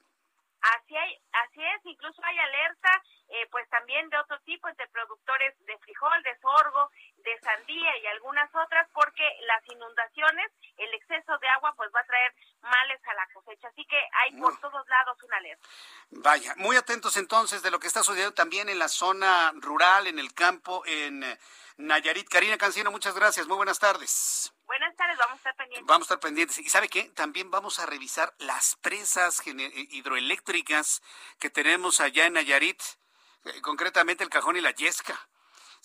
Así, 0.64 0.96
hay, 0.96 1.18
así 1.34 1.62
es, 1.62 1.86
incluso 1.86 2.22
hay 2.24 2.40
alerta, 2.40 2.90
eh, 3.28 3.48
pues 3.52 3.68
también 3.70 4.10
de 4.10 4.18
otro 4.18 4.40
tipo, 4.42 4.70
entre 4.70 4.88
productores 4.88 5.54
de 5.66 5.78
frijol, 5.80 6.24
de 6.24 6.38
sorgo, 6.40 6.90
de 7.24 7.40
sandía 7.40 7.98
y 7.98 8.08
algunas 8.08 8.50
otras, 8.54 8.88
porque 8.94 9.24
las 9.48 9.64
inundaciones, 9.68 10.52
el 10.78 10.94
exceso 10.94 11.38
de 11.38 11.48
agua, 11.50 11.74
pues 11.76 11.90
va 11.96 12.02
a 12.02 12.06
traer 12.06 12.34
males 12.62 13.00
a 13.06 13.14
la 13.14 13.28
cosecha. 13.34 13.68
Así 13.68 13.86
que 13.86 13.98
hay 14.22 14.32
por 14.40 14.60
todos 14.60 14.88
lados 14.88 15.18
una 15.24 15.38
alerta. 15.38 15.68
Vaya, 16.12 16.54
muy 16.58 16.76
atentos 16.76 17.18
entonces 17.18 17.62
de 17.62 17.72
lo 17.72 17.80
que 17.80 17.88
está 17.88 18.04
sucediendo 18.04 18.34
también 18.34 18.70
en 18.70 18.80
la 18.80 18.88
zona 18.88 19.52
rural, 19.56 20.08
en 20.08 20.20
el 20.20 20.34
campo, 20.34 20.84
en 20.86 21.24
eh, 21.24 21.40
Nayarit. 21.78 22.28
Karina 22.30 22.58
Cancino, 22.58 22.92
muchas 22.92 23.16
gracias, 23.16 23.48
muy 23.48 23.58
buenas 23.58 23.80
tardes. 23.80 24.54
Buenas 24.66 24.96
tardes, 24.96 25.18
vamos 25.18 25.34
a 25.34 25.38
estar 25.38 25.56
pendientes. 25.56 25.88
Vamos 25.88 26.02
a 26.02 26.08
estar 26.14 26.20
pendientes. 26.20 26.58
¿Y 26.60 26.70
sabe 26.70 26.90
qué? 26.90 27.04
También 27.16 27.52
vamos 27.52 27.80
a 27.80 27.86
revisar 27.86 28.34
las 28.40 28.76
presas 28.78 29.42
hidroeléctricas 29.46 31.02
que 31.40 31.50
tenemos 31.50 32.00
allá 32.00 32.26
en 32.26 32.34
Nayarit, 32.34 32.82
eh, 33.46 33.62
concretamente 33.62 34.24
el 34.24 34.30
Cajón 34.30 34.58
y 34.58 34.62
la 34.62 34.72
Yesca. 34.72 35.20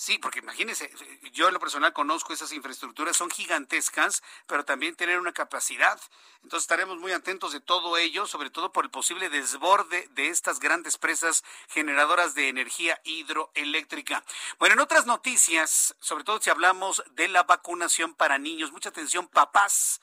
Sí, 0.01 0.17
porque 0.17 0.39
imagínense, 0.39 0.89
yo 1.33 1.49
en 1.49 1.55
lo 1.55 1.59
personal 1.59 1.93
conozco 1.93 2.33
esas 2.33 2.53
infraestructuras, 2.53 3.17
son 3.17 3.31
gigantescas, 3.31 4.23
pero 4.47 4.65
también 4.65 4.95
tienen 4.95 5.19
una 5.19 5.33
capacidad. 5.33 6.01
Entonces 6.45 6.63
estaremos 6.63 6.99
muy 6.99 7.11
atentos 7.11 7.53
de 7.53 7.59
todo 7.59 7.97
ello, 7.97 8.25
sobre 8.25 8.51
todo 8.51 8.71
por 8.71 8.85
el 8.85 8.93
posible 8.93 9.29
desborde 9.29 10.09
de 10.13 10.29
estas 10.29 10.61
grandes 10.61 10.99
presas 10.99 11.43
generadoras 11.67 12.37
de 12.37 12.49
energía 12.49 13.01
hidroeléctrica. 13.03 14.23
Bueno, 14.61 14.75
en 14.75 14.81
otras 14.83 15.05
noticias, 15.07 15.97
sobre 15.99 16.23
todo 16.23 16.41
si 16.41 16.49
hablamos 16.49 17.03
de 17.11 17.27
la 17.27 17.43
vacunación 17.43 18.15
para 18.15 18.39
niños, 18.39 18.71
mucha 18.71 18.91
atención 18.91 19.27
papás, 19.27 20.01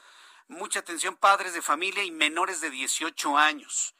mucha 0.49 0.79
atención 0.79 1.15
padres 1.15 1.53
de 1.53 1.61
familia 1.61 2.03
y 2.03 2.11
menores 2.11 2.59
de 2.59 2.69
18 2.69 3.37
años. 3.37 3.95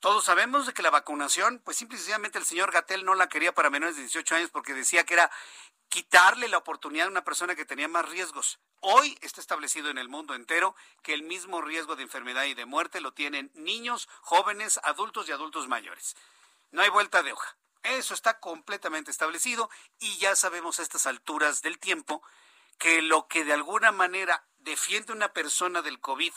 Todos 0.00 0.24
sabemos 0.24 0.66
de 0.66 0.74
que 0.74 0.82
la 0.82 0.90
vacunación, 0.90 1.60
pues 1.64 1.78
simple 1.78 1.96
y 1.96 1.98
sencillamente 1.98 2.38
el 2.38 2.44
señor 2.44 2.70
Gatel 2.70 3.04
no 3.04 3.14
la 3.14 3.28
quería 3.28 3.54
para 3.54 3.70
menores 3.70 3.96
de 3.96 4.02
18 4.02 4.36
años 4.36 4.50
porque 4.50 4.74
decía 4.74 5.04
que 5.04 5.14
era 5.14 5.30
quitarle 5.88 6.48
la 6.48 6.58
oportunidad 6.58 7.06
a 7.06 7.10
una 7.10 7.24
persona 7.24 7.54
que 7.54 7.64
tenía 7.64 7.88
más 7.88 8.08
riesgos. 8.08 8.58
Hoy 8.80 9.18
está 9.22 9.40
establecido 9.40 9.88
en 9.88 9.98
el 9.98 10.08
mundo 10.08 10.34
entero 10.34 10.76
que 11.02 11.14
el 11.14 11.22
mismo 11.22 11.62
riesgo 11.62 11.96
de 11.96 12.02
enfermedad 12.02 12.44
y 12.44 12.54
de 12.54 12.66
muerte 12.66 13.00
lo 13.00 13.12
tienen 13.12 13.50
niños, 13.54 14.08
jóvenes, 14.20 14.78
adultos 14.82 15.28
y 15.28 15.32
adultos 15.32 15.66
mayores. 15.66 16.14
No 16.72 16.82
hay 16.82 16.90
vuelta 16.90 17.22
de 17.22 17.32
hoja. 17.32 17.56
Eso 17.82 18.14
está 18.14 18.38
completamente 18.38 19.10
establecido 19.10 19.70
y 19.98 20.18
ya 20.18 20.36
sabemos 20.36 20.78
a 20.78 20.82
estas 20.82 21.06
alturas 21.06 21.62
del 21.62 21.78
tiempo 21.78 22.22
que 22.78 23.00
lo 23.00 23.28
que 23.28 23.44
de 23.44 23.54
alguna 23.54 23.92
manera 23.92 24.44
defiende 24.58 25.12
una 25.12 25.32
persona 25.32 25.80
del 25.82 26.00
COVID 26.00 26.32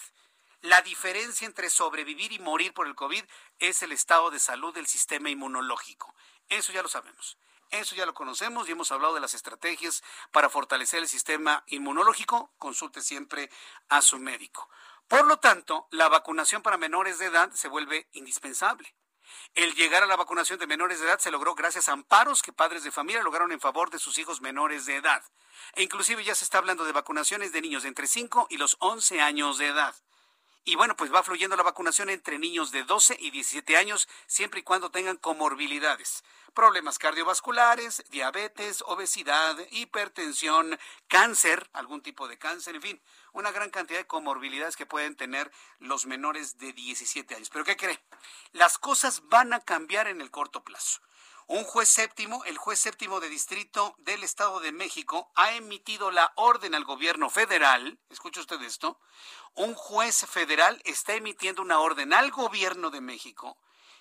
la 0.61 0.81
diferencia 0.81 1.45
entre 1.45 1.69
sobrevivir 1.69 2.33
y 2.33 2.39
morir 2.39 2.73
por 2.73 2.87
el 2.87 2.95
COVID 2.95 3.23
es 3.59 3.81
el 3.81 3.91
estado 3.91 4.29
de 4.29 4.39
salud 4.39 4.73
del 4.73 4.87
sistema 4.87 5.29
inmunológico. 5.29 6.13
Eso 6.49 6.73
ya 6.73 6.81
lo 6.81 6.89
sabemos. 6.89 7.37
Eso 7.71 7.95
ya 7.95 8.05
lo 8.05 8.13
conocemos 8.13 8.67
y 8.67 8.71
hemos 8.71 8.91
hablado 8.91 9.13
de 9.13 9.21
las 9.21 9.35
estrategias 9.35 10.03
para 10.31 10.49
fortalecer 10.49 10.99
el 10.99 11.07
sistema 11.07 11.63
inmunológico. 11.67 12.51
Consulte 12.57 13.01
siempre 13.01 13.49
a 13.89 14.01
su 14.01 14.17
médico. 14.17 14.69
Por 15.07 15.25
lo 15.25 15.37
tanto, 15.37 15.87
la 15.91 16.09
vacunación 16.09 16.61
para 16.61 16.77
menores 16.77 17.19
de 17.19 17.27
edad 17.27 17.51
se 17.53 17.67
vuelve 17.67 18.09
indispensable. 18.11 18.95
El 19.53 19.75
llegar 19.75 20.03
a 20.03 20.07
la 20.07 20.15
vacunación 20.15 20.59
de 20.59 20.67
menores 20.67 20.99
de 20.99 21.05
edad 21.05 21.19
se 21.19 21.31
logró 21.31 21.55
gracias 21.55 21.87
a 21.87 21.93
amparos 21.93 22.41
que 22.41 22.51
padres 22.51 22.83
de 22.83 22.91
familia 22.91 23.23
lograron 23.23 23.51
en 23.51 23.59
favor 23.59 23.91
de 23.91 23.99
sus 23.99 24.17
hijos 24.17 24.41
menores 24.41 24.85
de 24.85 24.95
edad. 24.95 25.23
E 25.73 25.83
inclusive 25.83 26.23
ya 26.23 26.35
se 26.35 26.43
está 26.43 26.57
hablando 26.57 26.83
de 26.83 26.91
vacunaciones 26.91 27.51
de 27.51 27.61
niños 27.61 27.83
de 27.83 27.89
entre 27.89 28.07
5 28.07 28.47
y 28.49 28.57
los 28.57 28.77
11 28.79 29.21
años 29.21 29.57
de 29.57 29.67
edad. 29.67 29.95
Y 30.69 30.75
bueno, 30.75 30.95
pues 30.95 31.11
va 31.11 31.23
fluyendo 31.23 31.55
la 31.55 31.63
vacunación 31.63 32.11
entre 32.11 32.37
niños 32.37 32.71
de 32.71 32.83
12 32.83 33.17
y 33.19 33.31
17 33.31 33.75
años, 33.75 34.07
siempre 34.27 34.59
y 34.59 34.63
cuando 34.63 34.91
tengan 34.91 35.17
comorbilidades, 35.17 36.23
problemas 36.53 36.99
cardiovasculares, 36.99 38.03
diabetes, 38.11 38.83
obesidad, 38.85 39.57
hipertensión, 39.71 40.77
cáncer, 41.07 41.67
algún 41.73 42.03
tipo 42.03 42.27
de 42.27 42.37
cáncer, 42.37 42.75
en 42.75 42.83
fin, 42.83 43.01
una 43.33 43.49
gran 43.49 43.71
cantidad 43.71 43.97
de 43.97 44.05
comorbilidades 44.05 44.75
que 44.75 44.85
pueden 44.85 45.15
tener 45.15 45.51
los 45.79 46.05
menores 46.05 46.59
de 46.59 46.71
17 46.71 47.33
años. 47.33 47.49
Pero 47.49 47.65
¿qué 47.65 47.75
cree? 47.75 47.99
Las 48.51 48.77
cosas 48.77 49.23
van 49.27 49.53
a 49.53 49.61
cambiar 49.61 50.07
en 50.07 50.21
el 50.21 50.29
corto 50.29 50.63
plazo. 50.63 51.01
Un 51.51 51.63
juez 51.63 51.89
séptimo, 51.89 52.45
el 52.45 52.59
juez 52.59 52.79
séptimo 52.79 53.19
de 53.19 53.27
distrito 53.27 53.95
del 53.97 54.23
Estado 54.23 54.59
de 54.59 54.71
México, 54.71 55.31
ha 55.33 55.53
emitido 55.53 56.11
la 56.11 56.31
orden 56.35 56.75
al 56.75 56.83
gobierno 56.83 57.31
federal, 57.31 57.97
escuche 58.11 58.39
usted 58.39 58.61
esto, 58.61 58.99
un 59.55 59.73
juez 59.73 60.27
federal 60.27 60.79
está 60.85 61.15
emitiendo 61.15 61.63
una 61.63 61.79
orden 61.79 62.13
al 62.13 62.29
gobierno 62.29 62.91
de 62.91 63.01
México 63.01 63.57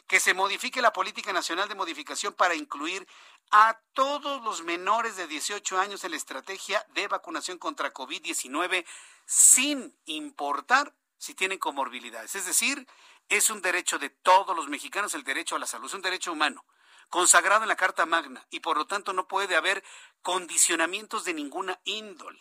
que 0.06 0.20
se 0.20 0.34
modifique 0.34 0.82
la 0.82 0.92
política 0.92 1.32
nacional 1.32 1.70
de 1.70 1.74
modificación 1.74 2.34
para 2.34 2.54
incluir 2.54 3.08
a 3.50 3.80
todos 3.94 4.44
los 4.44 4.62
menores 4.62 5.16
de 5.16 5.26
18 5.26 5.78
años 5.80 6.04
en 6.04 6.10
la 6.10 6.18
estrategia 6.18 6.84
de 6.92 7.08
vacunación 7.08 7.56
contra 7.56 7.94
COVID-19 7.94 8.84
sin 9.24 9.96
importar 10.04 10.94
si 11.16 11.32
tienen 11.32 11.58
comorbilidades. 11.58 12.34
Es 12.34 12.44
decir, 12.44 12.86
es 13.30 13.48
un 13.48 13.62
derecho 13.62 13.98
de 13.98 14.10
todos 14.10 14.54
los 14.54 14.68
mexicanos 14.68 15.14
el 15.14 15.24
derecho 15.24 15.56
a 15.56 15.58
la 15.58 15.66
salud, 15.66 15.86
es 15.86 15.94
un 15.94 16.02
derecho 16.02 16.30
humano 16.30 16.62
consagrado 17.08 17.62
en 17.62 17.68
la 17.68 17.76
Carta 17.76 18.06
Magna 18.06 18.46
y 18.50 18.60
por 18.60 18.76
lo 18.76 18.86
tanto 18.86 19.12
no 19.12 19.28
puede 19.28 19.56
haber 19.56 19.82
condicionamientos 20.22 21.24
de 21.24 21.34
ninguna 21.34 21.80
índole. 21.84 22.40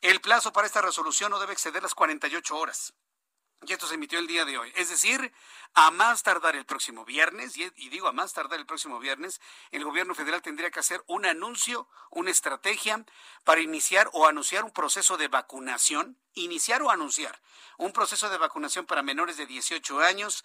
El 0.00 0.20
plazo 0.20 0.52
para 0.52 0.66
esta 0.66 0.82
resolución 0.82 1.30
no 1.30 1.38
debe 1.38 1.52
exceder 1.52 1.82
las 1.82 1.94
48 1.94 2.56
horas. 2.56 2.94
Y 3.66 3.72
esto 3.72 3.86
se 3.86 3.94
emitió 3.94 4.18
el 4.18 4.26
día 4.26 4.44
de 4.44 4.58
hoy. 4.58 4.70
Es 4.76 4.90
decir, 4.90 5.32
a 5.72 5.90
más 5.90 6.22
tardar 6.22 6.54
el 6.54 6.66
próximo 6.66 7.04
viernes, 7.04 7.56
y, 7.56 7.88
digo 7.88 8.08
a 8.08 8.12
más 8.12 8.34
tardar 8.34 8.58
el 8.58 8.66
próximo 8.66 8.98
viernes, 8.98 9.40
el 9.70 9.84
gobierno 9.84 10.14
federal 10.14 10.42
tendría 10.42 10.70
que 10.70 10.80
hacer 10.80 11.02
un 11.06 11.24
anuncio, 11.24 11.88
una 12.10 12.30
estrategia 12.30 13.04
para 13.42 13.62
iniciar 13.62 14.10
o 14.12 14.26
anunciar 14.26 14.64
un 14.64 14.70
proceso 14.70 15.16
de 15.16 15.28
vacunación, 15.28 16.18
iniciar 16.34 16.82
o 16.82 16.90
anunciar 16.90 17.40
un 17.78 17.92
proceso 17.92 18.28
de 18.28 18.36
vacunación 18.36 18.84
para 18.84 19.02
menores 19.02 19.38
de 19.38 19.46
18 19.46 20.00
años 20.00 20.44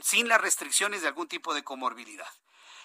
sin 0.00 0.28
las 0.28 0.40
restricciones 0.40 1.02
de 1.02 1.08
algún 1.08 1.28
tipo 1.28 1.52
de 1.52 1.62
comorbilidad. 1.62 2.30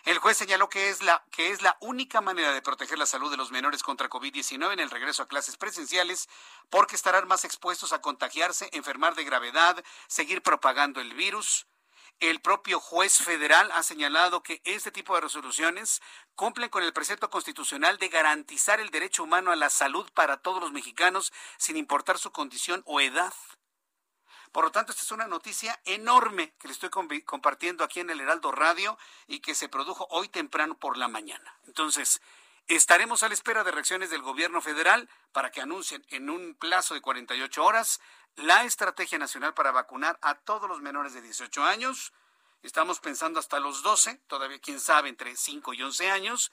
El 0.03 0.17
juez 0.17 0.35
señaló 0.35 0.67
que 0.67 0.89
es 0.89 1.03
la 1.03 1.23
que 1.31 1.51
es 1.51 1.61
la 1.61 1.77
única 1.79 2.21
manera 2.21 2.51
de 2.53 2.61
proteger 2.63 2.97
la 2.97 3.05
salud 3.05 3.29
de 3.29 3.37
los 3.37 3.51
menores 3.51 3.83
contra 3.83 4.09
COVID-19 4.09 4.73
en 4.73 4.79
el 4.79 4.89
regreso 4.89 5.21
a 5.21 5.27
clases 5.27 5.57
presenciales, 5.57 6.27
porque 6.71 6.95
estarán 6.95 7.27
más 7.27 7.45
expuestos 7.45 7.93
a 7.93 8.01
contagiarse, 8.01 8.69
enfermar 8.73 9.13
de 9.13 9.23
gravedad, 9.23 9.83
seguir 10.07 10.41
propagando 10.41 11.01
el 11.01 11.13
virus. 11.13 11.67
El 12.19 12.41
propio 12.41 12.79
juez 12.79 13.17
federal 13.17 13.71
ha 13.73 13.83
señalado 13.83 14.41
que 14.41 14.61
este 14.63 14.91
tipo 14.91 15.13
de 15.15 15.21
resoluciones 15.21 16.01
cumplen 16.35 16.69
con 16.69 16.83
el 16.83 16.93
precepto 16.93 17.29
constitucional 17.29 17.97
de 17.97 18.09
garantizar 18.09 18.79
el 18.79 18.89
derecho 18.89 19.23
humano 19.23 19.51
a 19.51 19.55
la 19.55 19.69
salud 19.69 20.09
para 20.13 20.37
todos 20.37 20.61
los 20.61 20.71
mexicanos, 20.71 21.31
sin 21.57 21.77
importar 21.77 22.17
su 22.17 22.31
condición 22.31 22.81
o 22.85 23.01
edad. 23.01 23.33
Por 24.51 24.65
lo 24.65 24.71
tanto, 24.71 24.91
esta 24.91 25.03
es 25.03 25.11
una 25.11 25.27
noticia 25.27 25.79
enorme 25.85 26.53
que 26.59 26.67
le 26.67 26.73
estoy 26.73 26.89
compartiendo 26.89 27.83
aquí 27.83 28.01
en 28.01 28.09
el 28.09 28.19
Heraldo 28.19 28.51
Radio 28.51 28.97
y 29.27 29.39
que 29.39 29.55
se 29.55 29.69
produjo 29.69 30.07
hoy 30.09 30.27
temprano 30.27 30.75
por 30.77 30.97
la 30.97 31.07
mañana. 31.07 31.55
Entonces, 31.67 32.21
estaremos 32.67 33.23
a 33.23 33.29
la 33.29 33.33
espera 33.33 33.63
de 33.63 33.71
reacciones 33.71 34.09
del 34.09 34.21
gobierno 34.21 34.61
federal 34.61 35.09
para 35.31 35.51
que 35.51 35.61
anuncien 35.61 36.05
en 36.09 36.29
un 36.29 36.55
plazo 36.55 36.93
de 36.93 37.01
48 37.01 37.63
horas 37.63 38.01
la 38.35 38.63
estrategia 38.63 39.17
nacional 39.17 39.53
para 39.53 39.71
vacunar 39.71 40.17
a 40.21 40.35
todos 40.35 40.69
los 40.69 40.81
menores 40.81 41.13
de 41.13 41.21
18 41.21 41.63
años. 41.63 42.13
Estamos 42.61 42.99
pensando 42.99 43.39
hasta 43.39 43.59
los 43.59 43.83
12, 43.83 44.15
todavía 44.27 44.59
quién 44.59 44.79
sabe, 44.79 45.09
entre 45.09 45.35
5 45.35 45.73
y 45.73 45.81
11 45.81 46.11
años. 46.11 46.51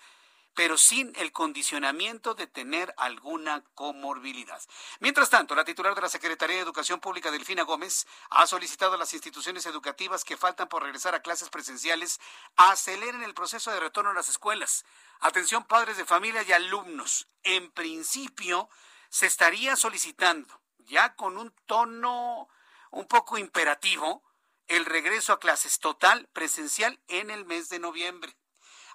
Pero 0.59 0.77
sin 0.77 1.13
el 1.15 1.31
condicionamiento 1.31 2.35
de 2.35 2.49
tener 2.49 2.93
alguna 2.97 3.63
comorbilidad. 3.77 4.61
Mientras 4.99 5.31
tanto, 5.31 5.55
la 5.55 5.65
titular 5.65 5.95
de 5.95 6.01
la 6.01 6.09
Secretaría 6.09 6.57
de 6.57 6.63
Educación 6.63 6.99
Pública, 6.99 7.31
Delfina 7.31 7.63
Gómez, 7.63 8.09
ha 8.31 8.45
solicitado 8.45 8.95
a 8.95 8.99
las 8.99 9.15
instituciones 9.15 9.67
educativas 9.67 10.25
que 10.25 10.37
faltan 10.37 10.69
por 10.69 10.83
regresar 10.83 11.15
a 11.15 11.23
clases 11.23 11.49
presenciales 11.49 12.19
aceleren 12.57 13.23
el 13.23 13.35
proceso 13.35 13.71
de 13.71 13.79
retorno 13.79 14.11
a 14.11 14.15
las 14.15 14.29
escuelas. 14.29 14.85
Atención 15.21 15.63
padres 15.63 15.97
de 15.97 16.05
familia 16.05 16.43
y 16.43 16.51
alumnos. 16.51 17.29
En 17.45 17.71
principio, 17.71 18.69
se 19.11 19.27
estaría 19.27 19.77
solicitando, 19.77 20.61
ya 20.79 21.15
con 21.15 21.37
un 21.37 21.55
tono 21.67 22.49
un 22.91 23.07
poco 23.07 23.39
imperativo, 23.39 24.25
el 24.67 24.87
regreso 24.87 25.33
a 25.33 25.39
clases 25.39 25.79
total 25.79 26.29
presencial 26.33 26.99
en 27.07 27.31
el 27.31 27.45
mes 27.45 27.69
de 27.69 27.79
noviembre. 27.79 28.38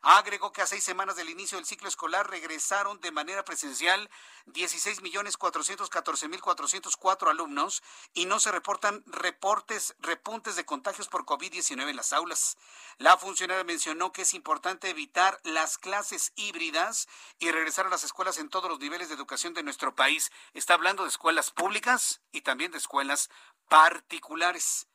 Agregó 0.05 0.51
que 0.51 0.61
a 0.61 0.67
seis 0.67 0.83
semanas 0.83 1.15
del 1.15 1.29
inicio 1.29 1.57
del 1.57 1.65
ciclo 1.65 1.87
escolar 1.87 2.29
regresaron 2.29 2.99
de 2.99 3.11
manera 3.11 3.45
presencial 3.45 4.09
16.414.404 4.47 7.29
alumnos 7.29 7.81
y 8.13 8.25
no 8.25 8.41
se 8.41 8.51
reportan 8.51 9.01
reportes, 9.05 9.95
repuntes 9.99 10.57
de 10.57 10.65
contagios 10.65 11.07
por 11.07 11.25
COVID-19 11.25 11.89
en 11.89 11.95
las 11.95 12.11
aulas. 12.11 12.57
La 12.97 13.15
funcionaria 13.15 13.63
mencionó 13.63 14.11
que 14.11 14.23
es 14.23 14.33
importante 14.33 14.89
evitar 14.89 15.39
las 15.43 15.77
clases 15.77 16.33
híbridas 16.35 17.07
y 17.39 17.51
regresar 17.51 17.87
a 17.87 17.89
las 17.89 18.03
escuelas 18.03 18.39
en 18.39 18.49
todos 18.49 18.69
los 18.69 18.79
niveles 18.79 19.07
de 19.07 19.15
educación 19.15 19.53
de 19.53 19.63
nuestro 19.63 19.95
país. 19.95 20.33
Está 20.53 20.73
hablando 20.73 21.03
de 21.03 21.09
escuelas 21.09 21.51
públicas 21.51 22.19
y 22.33 22.41
también 22.41 22.73
de 22.73 22.77
escuelas 22.77 23.29
particulares. 23.69 24.85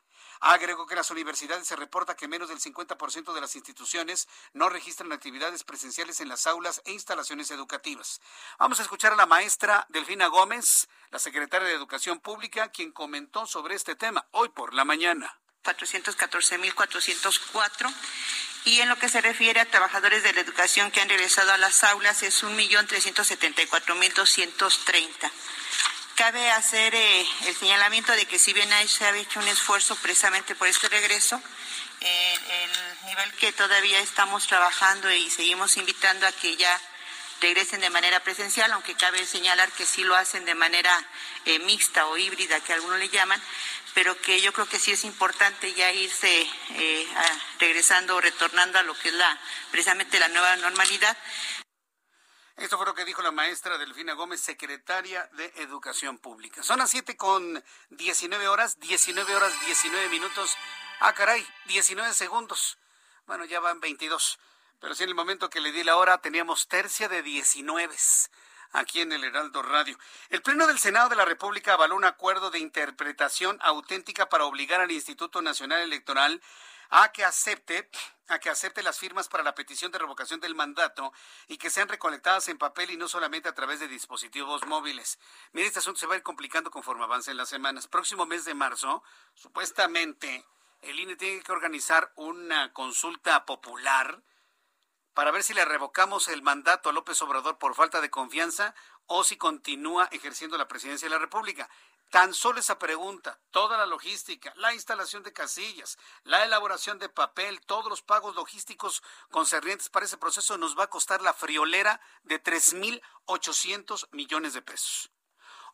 Agregó 0.40 0.86
que 0.86 0.94
las 0.94 1.10
universidades 1.10 1.66
se 1.66 1.74
reporta 1.76 2.16
que 2.16 2.28
menos 2.28 2.48
del 2.48 2.60
50% 2.60 3.32
de 3.32 3.40
las 3.40 3.56
instituciones 3.56 4.28
no 4.52 4.68
registran 4.68 5.10
actividades 5.12 5.64
presenciales 5.64 6.20
en 6.20 6.28
las 6.28 6.46
aulas 6.46 6.82
e 6.84 6.92
instalaciones 6.92 7.50
educativas. 7.50 8.20
Vamos 8.58 8.78
a 8.80 8.82
escuchar 8.82 9.12
a 9.12 9.16
la 9.16 9.26
maestra 9.26 9.86
Delfina 9.88 10.26
Gómez, 10.28 10.88
la 11.10 11.18
secretaria 11.18 11.66
de 11.68 11.74
Educación 11.74 12.20
Pública, 12.20 12.70
quien 12.70 12.92
comentó 12.92 13.46
sobre 13.46 13.74
este 13.74 13.96
tema 13.96 14.26
hoy 14.30 14.50
por 14.50 14.74
la 14.74 14.84
mañana. 14.84 15.40
414.404 15.64 17.92
y 18.64 18.80
en 18.80 18.88
lo 18.88 18.98
que 18.98 19.08
se 19.08 19.20
refiere 19.20 19.60
a 19.60 19.70
trabajadores 19.70 20.22
de 20.22 20.32
la 20.32 20.40
educación 20.40 20.90
que 20.90 21.00
han 21.00 21.08
regresado 21.08 21.52
a 21.52 21.58
las 21.58 21.84
aulas 21.84 22.22
es 22.22 22.44
1.374.230. 22.44 25.30
Cabe 26.18 26.50
hacer 26.50 26.96
eh, 26.96 27.26
el 27.46 27.54
señalamiento 27.54 28.10
de 28.10 28.26
que 28.26 28.40
si 28.40 28.52
bien 28.52 28.68
se 28.88 29.04
ha 29.04 29.16
hecho 29.16 29.38
un 29.38 29.46
esfuerzo 29.46 29.94
precisamente 30.02 30.56
por 30.56 30.66
este 30.66 30.88
regreso, 30.88 31.40
el 32.00 33.06
nivel 33.06 33.32
que 33.34 33.52
todavía 33.52 34.00
estamos 34.00 34.48
trabajando 34.48 35.08
y 35.12 35.30
seguimos 35.30 35.76
invitando 35.76 36.26
a 36.26 36.32
que 36.32 36.56
ya 36.56 36.76
regresen 37.40 37.80
de 37.80 37.90
manera 37.90 38.18
presencial, 38.18 38.72
aunque 38.72 38.96
cabe 38.96 39.24
señalar 39.26 39.70
que 39.70 39.86
sí 39.86 40.02
lo 40.02 40.16
hacen 40.16 40.44
de 40.44 40.56
manera 40.56 40.92
eh, 41.44 41.60
mixta 41.60 42.06
o 42.06 42.18
híbrida, 42.18 42.58
que 42.62 42.72
algunos 42.72 42.98
le 42.98 43.10
llaman, 43.10 43.40
pero 43.94 44.20
que 44.20 44.40
yo 44.40 44.52
creo 44.52 44.68
que 44.68 44.80
sí 44.80 44.90
es 44.90 45.04
importante 45.04 45.72
ya 45.74 45.92
irse 45.92 46.48
eh, 46.70 47.06
regresando 47.60 48.16
o 48.16 48.20
retornando 48.20 48.80
a 48.80 48.82
lo 48.82 48.98
que 48.98 49.10
es 49.10 49.14
la 49.14 49.38
precisamente 49.70 50.18
la 50.18 50.26
nueva 50.26 50.56
normalidad. 50.56 51.16
Esto 52.58 52.76
fue 52.76 52.86
lo 52.86 52.94
que 52.94 53.04
dijo 53.04 53.22
la 53.22 53.30
maestra 53.30 53.78
Delfina 53.78 54.14
Gómez, 54.14 54.40
secretaria 54.40 55.28
de 55.34 55.46
Educación 55.58 56.18
Pública. 56.18 56.64
Son 56.64 56.80
las 56.80 56.90
7 56.90 57.16
con 57.16 57.62
19 57.90 58.48
horas, 58.48 58.80
19 58.80 59.36
horas 59.36 59.52
19 59.64 60.08
minutos. 60.08 60.56
Ah, 60.98 61.14
caray, 61.14 61.46
19 61.66 62.12
segundos. 62.14 62.76
Bueno, 63.28 63.44
ya 63.44 63.60
van 63.60 63.78
22. 63.78 64.40
Pero 64.80 64.92
sí, 64.96 65.04
en 65.04 65.10
el 65.10 65.14
momento 65.14 65.48
que 65.48 65.60
le 65.60 65.70
di 65.70 65.84
la 65.84 65.96
hora 65.96 66.18
teníamos 66.18 66.66
tercia 66.66 67.08
de 67.08 67.22
19 67.22 67.96
aquí 68.72 69.02
en 69.02 69.12
el 69.12 69.22
Heraldo 69.22 69.62
Radio. 69.62 69.96
El 70.28 70.42
Pleno 70.42 70.66
del 70.66 70.80
Senado 70.80 71.08
de 71.08 71.16
la 71.16 71.24
República 71.24 71.74
avaló 71.74 71.94
un 71.94 72.04
acuerdo 72.04 72.50
de 72.50 72.58
interpretación 72.58 73.56
auténtica 73.62 74.28
para 74.28 74.46
obligar 74.46 74.80
al 74.80 74.90
Instituto 74.90 75.42
Nacional 75.42 75.82
Electoral 75.82 76.42
a 76.90 77.12
que 77.12 77.24
acepte 77.24 77.90
a 78.28 78.38
que 78.38 78.50
acepte 78.50 78.82
las 78.82 78.98
firmas 78.98 79.28
para 79.28 79.42
la 79.42 79.54
petición 79.54 79.90
de 79.90 79.98
revocación 79.98 80.38
del 80.40 80.54
mandato 80.54 81.12
y 81.46 81.56
que 81.56 81.70
sean 81.70 81.88
recolectadas 81.88 82.48
en 82.48 82.58
papel 82.58 82.90
y 82.90 82.96
no 82.98 83.08
solamente 83.08 83.48
a 83.48 83.54
través 83.54 83.80
de 83.80 83.88
dispositivos 83.88 84.66
móviles. 84.66 85.18
Mire, 85.52 85.66
este 85.66 85.78
asunto 85.78 85.98
se 85.98 86.06
va 86.06 86.12
a 86.14 86.18
ir 86.18 86.22
complicando 86.22 86.70
conforme 86.70 87.04
avancen 87.04 87.38
las 87.38 87.48
semanas. 87.48 87.88
Próximo 87.88 88.26
mes 88.26 88.44
de 88.44 88.52
marzo, 88.52 89.02
supuestamente, 89.32 90.44
el 90.82 91.00
INE 91.00 91.16
tiene 91.16 91.42
que 91.42 91.52
organizar 91.52 92.12
una 92.16 92.72
consulta 92.74 93.46
popular 93.46 94.22
para 95.14 95.30
ver 95.30 95.42
si 95.42 95.54
le 95.54 95.64
revocamos 95.64 96.28
el 96.28 96.42
mandato 96.42 96.90
a 96.90 96.92
López 96.92 97.20
Obrador 97.22 97.58
por 97.58 97.74
falta 97.74 98.00
de 98.00 98.10
confianza 98.10 98.74
o 99.06 99.24
si 99.24 99.36
continúa 99.36 100.08
ejerciendo 100.12 100.58
la 100.58 100.68
presidencia 100.68 101.06
de 101.08 101.14
la 101.14 101.18
República. 101.18 101.68
Tan 102.10 102.32
solo 102.32 102.60
esa 102.60 102.78
pregunta, 102.78 103.38
toda 103.50 103.76
la 103.76 103.84
logística, 103.84 104.54
la 104.56 104.72
instalación 104.72 105.22
de 105.22 105.34
casillas, 105.34 105.98
la 106.24 106.42
elaboración 106.42 106.98
de 106.98 107.10
papel, 107.10 107.60
todos 107.60 107.90
los 107.90 108.00
pagos 108.00 108.34
logísticos 108.34 109.02
concernientes 109.30 109.90
para 109.90 110.06
ese 110.06 110.16
proceso 110.16 110.56
nos 110.56 110.78
va 110.78 110.84
a 110.84 110.90
costar 110.90 111.20
la 111.20 111.34
friolera 111.34 112.00
de 112.22 112.42
3.800 112.42 114.08
millones 114.12 114.54
de 114.54 114.62
pesos. 114.62 115.10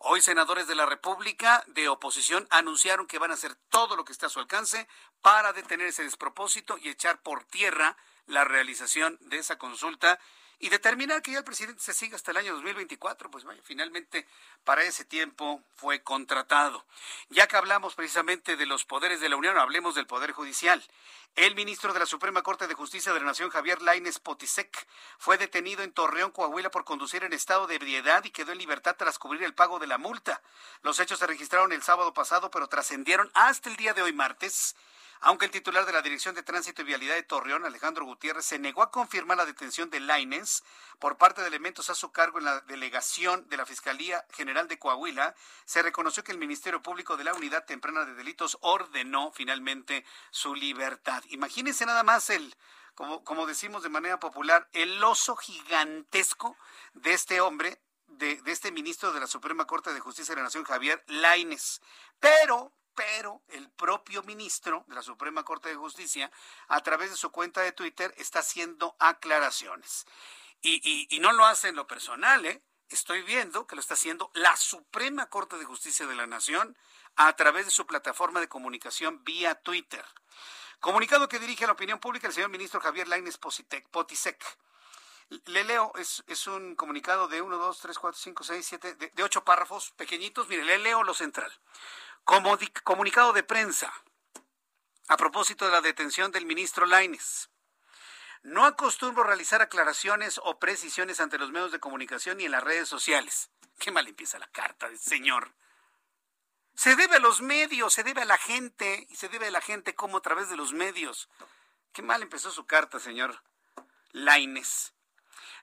Hoy 0.01 0.20
senadores 0.20 0.66
de 0.66 0.74
la 0.74 0.86
República 0.86 1.62
de 1.69 1.89
oposición 1.89 2.48
anunciaron 2.51 3.06
que 3.06 3.20
van 3.20 3.31
a 3.31 3.35
hacer 3.35 3.55
todo 3.69 3.94
lo 3.94 4.05
que 4.05 4.12
esté 4.12 4.27
a 4.27 4.28
su 4.28 4.40
alcance 4.40 4.89
para 5.23 5.52
detener 5.52 5.86
ese 5.86 6.02
despropósito 6.02 6.78
y 6.78 6.89
echar 6.89 7.23
por 7.23 7.44
tierra 7.44 7.97
la 8.27 8.44
realización 8.44 9.19
de 9.20 9.39
esa 9.39 9.56
consulta 9.56 10.19
y 10.59 10.68
determinar 10.68 11.22
que 11.22 11.32
ya 11.32 11.39
el 11.39 11.44
presidente 11.44 11.82
se 11.82 11.93
siga 11.93 12.16
hasta 12.16 12.31
el 12.31 12.39
año 12.39 12.55
2024, 12.55 13.31
pues 13.31 13.44
vaya, 13.44 13.60
finalmente 13.64 14.26
para 14.64 14.82
ese 14.82 15.05
tiempo 15.05 15.62
fue 15.76 16.02
contratado. 16.02 16.85
Ya 17.28 17.47
que 17.47 17.56
hablamos 17.56 17.94
precisamente 17.94 18.56
de 18.56 18.66
los 18.66 18.85
poderes 18.85 19.20
de 19.20 19.28
la 19.28 19.36
Unión, 19.36 19.59
hablemos 19.59 19.94
del 19.94 20.06
Poder 20.06 20.32
Judicial. 20.32 20.82
El 21.36 21.56
ministro 21.56 21.93
de 21.93 21.98
la 21.98 22.06
Suprema 22.06 22.43
Corte 22.43 22.68
de 22.68 22.74
Justicia 22.74 23.12
de 23.12 23.18
la 23.18 23.26
Nación, 23.26 23.51
Javier 23.51 23.82
Laines 23.82 24.20
Potisek, 24.20 24.86
fue 25.18 25.36
detenido 25.36 25.82
en 25.82 25.93
Torreón, 25.93 26.31
Coahuila, 26.31 26.70
por 26.70 26.85
conducir 26.85 27.24
en 27.24 27.32
estado 27.32 27.66
de 27.66 27.74
ebriedad 27.74 28.22
y 28.24 28.31
quedó 28.31 28.52
en 28.52 28.59
libertad 28.59 28.94
tras 28.97 29.18
cubrir 29.18 29.43
el 29.43 29.52
pago 29.52 29.81
de 29.81 29.89
la 29.89 29.98
multa. 29.98 30.40
Los 30.82 31.01
hechos 31.01 31.18
se 31.18 31.26
registraron 31.26 31.72
el 31.72 31.82
sábado 31.82 32.14
pasado, 32.14 32.51
pero 32.52 32.68
trascendieron 32.68 33.31
hasta 33.35 33.68
el 33.68 33.76
día 33.76 33.94
de 33.94 34.02
hoy, 34.02 34.12
martes, 34.12 34.76
aunque 35.24 35.46
el 35.46 35.51
titular 35.51 35.86
de 35.86 35.92
la 35.92 36.02
Dirección 36.02 36.34
de 36.34 36.42
Tránsito 36.42 36.82
y 36.82 36.84
Vialidad 36.84 37.14
de 37.14 37.22
Torreón, 37.22 37.64
Alejandro 37.64 38.05
Gutiérrez, 38.05 38.44
se 38.44 38.59
negó 38.59 38.82
a 38.82 38.90
confirmar 38.90 39.38
la 39.38 39.46
detención 39.46 39.88
de 39.88 39.98
Laines 39.98 40.62
por 40.98 41.16
parte 41.16 41.40
de 41.40 41.48
elementos 41.48 41.88
a 41.88 41.94
su 41.94 42.12
cargo 42.12 42.38
en 42.38 42.44
la 42.44 42.60
delegación 42.60 43.48
de 43.48 43.56
la 43.56 43.64
Fiscalía 43.64 44.26
General 44.34 44.68
de 44.68 44.78
Coahuila, 44.78 45.34
se 45.64 45.80
reconoció 45.80 46.22
que 46.22 46.32
el 46.32 46.38
Ministerio 46.38 46.82
Público 46.82 47.16
de 47.16 47.24
la 47.24 47.32
Unidad 47.32 47.64
Temprana 47.64 48.05
de 48.05 48.12
Delitos 48.12 48.59
ordenó 48.60 49.32
finalmente 49.32 50.05
su 50.30 50.55
libertad. 50.55 51.24
Imagínense 51.30 51.86
nada 51.86 52.02
más 52.02 52.28
el, 52.28 52.55
como, 52.94 53.46
decimos 53.46 53.82
de 53.82 53.88
manera 53.88 54.20
popular, 54.20 54.68
el 54.74 55.02
oso 55.02 55.36
gigantesco 55.36 56.55
de 56.92 57.14
este 57.14 57.40
hombre, 57.40 57.80
de, 58.09 58.42
de, 58.42 58.52
este 58.52 58.70
ministro 58.72 59.10
de 59.14 59.20
la 59.20 59.26
Suprema 59.26 59.66
Corte 59.66 59.94
de 59.94 60.01
Justicia 60.01 60.34
de 60.34 60.40
la 60.42 60.44
Nación, 60.44 60.64
Javier 60.64 61.02
Laines. 61.06 61.80
Pero, 62.20 62.72
pero 62.95 63.43
el 63.49 63.71
propio 63.71 64.23
ministro 64.23 64.85
de 64.89 64.95
la 64.95 65.03
Suprema 65.03 65.45
Corte 65.45 65.69
de 65.69 65.77
Justicia, 65.77 66.31
a 66.69 66.81
través 66.83 67.11
de 67.11 67.16
su 67.16 67.31
cuenta 67.31 67.61
de 67.61 67.73
Twitter, 67.73 68.15
está 68.16 68.41
haciendo 68.41 68.97
aclaraciones. 68.99 70.07
Y, 70.62 71.07
y, 71.15 71.21
no 71.21 71.33
lo 71.33 71.45
hace 71.45 71.69
en 71.69 71.77
lo 71.77 71.87
personal, 71.87 72.47
¿eh? 72.47 72.62
Estoy 72.89 73.23
viendo 73.23 73.66
que 73.66 73.77
lo 73.77 73.81
está 73.81 73.95
haciendo 73.95 74.31
la 74.35 74.57
Suprema 74.57 75.29
Corte 75.29 75.59
de 75.59 75.65
Justicia 75.66 76.07
de 76.07 76.15
la 76.15 76.27
Nación 76.27 76.77
a 77.16 77.35
través 77.37 77.66
de 77.66 77.71
su 77.71 77.87
plataforma 77.87 78.41
de 78.41 78.49
comunicación 78.49 79.23
vía 79.25 79.57
Twitter. 79.57 80.05
Comunicado 80.81 81.29
que 81.29 81.39
dirige 81.39 81.65
a 81.65 81.66
la 81.69 81.73
opinión 81.75 81.99
pública 81.99 82.29
el 82.29 82.33
señor 82.33 82.51
ministro 82.51 82.81
Javier 82.81 83.09
Lainez 83.09 83.39
Potisek. 83.39 84.43
Le 85.47 85.65
leo, 85.65 85.93
es, 85.97 86.23
es, 86.27 86.47
un 86.47 86.77
comunicado 86.77 87.29
de 87.29 87.41
1, 87.41 87.57
2, 87.57 87.79
3, 87.81 87.99
4, 87.99 88.21
5, 88.21 88.45
6, 88.45 88.66
7, 88.66 88.95
de, 88.95 89.09
de 89.09 89.23
ocho 89.23 89.45
párrafos 89.45 89.91
pequeñitos. 89.93 90.49
Mire, 90.49 90.65
le 90.65 90.79
leo 90.79 91.03
lo 91.03 91.15
central. 91.15 91.53
Como 92.24 92.59
comunicado 92.82 93.32
de 93.32 93.42
prensa 93.42 93.92
a 95.09 95.16
propósito 95.16 95.66
de 95.66 95.72
la 95.72 95.82
detención 95.82 96.32
del 96.32 96.46
ministro 96.46 96.86
Laines. 96.86 97.51
No 98.42 98.64
acostumbro 98.64 99.24
realizar 99.24 99.60
aclaraciones 99.60 100.40
o 100.42 100.59
precisiones 100.59 101.20
ante 101.20 101.38
los 101.38 101.51
medios 101.51 101.72
de 101.72 101.80
comunicación 101.80 102.38
ni 102.38 102.46
en 102.46 102.52
las 102.52 102.64
redes 102.64 102.88
sociales. 102.88 103.51
Qué 103.78 103.90
mal 103.90 104.09
empieza 104.09 104.38
la 104.38 104.46
carta 104.46 104.88
señor. 104.96 105.52
Se 106.74 106.96
debe 106.96 107.16
a 107.16 107.20
los 107.20 107.42
medios, 107.42 107.92
se 107.92 108.02
debe 108.02 108.22
a 108.22 108.26
la 108.26 108.38
gente, 108.38 109.06
y 109.10 109.16
se 109.16 109.28
debe 109.28 109.48
a 109.48 109.51
la 109.51 109.60
gente 109.60 109.94
como 109.94 110.16
a 110.16 110.22
través 110.22 110.48
de 110.48 110.56
los 110.56 110.72
medios. 110.72 111.28
Qué 111.92 112.02
mal 112.02 112.22
empezó 112.22 112.51
su 112.51 112.66
carta, 112.66 112.98
señor 112.98 113.42
Laines. 114.12 114.94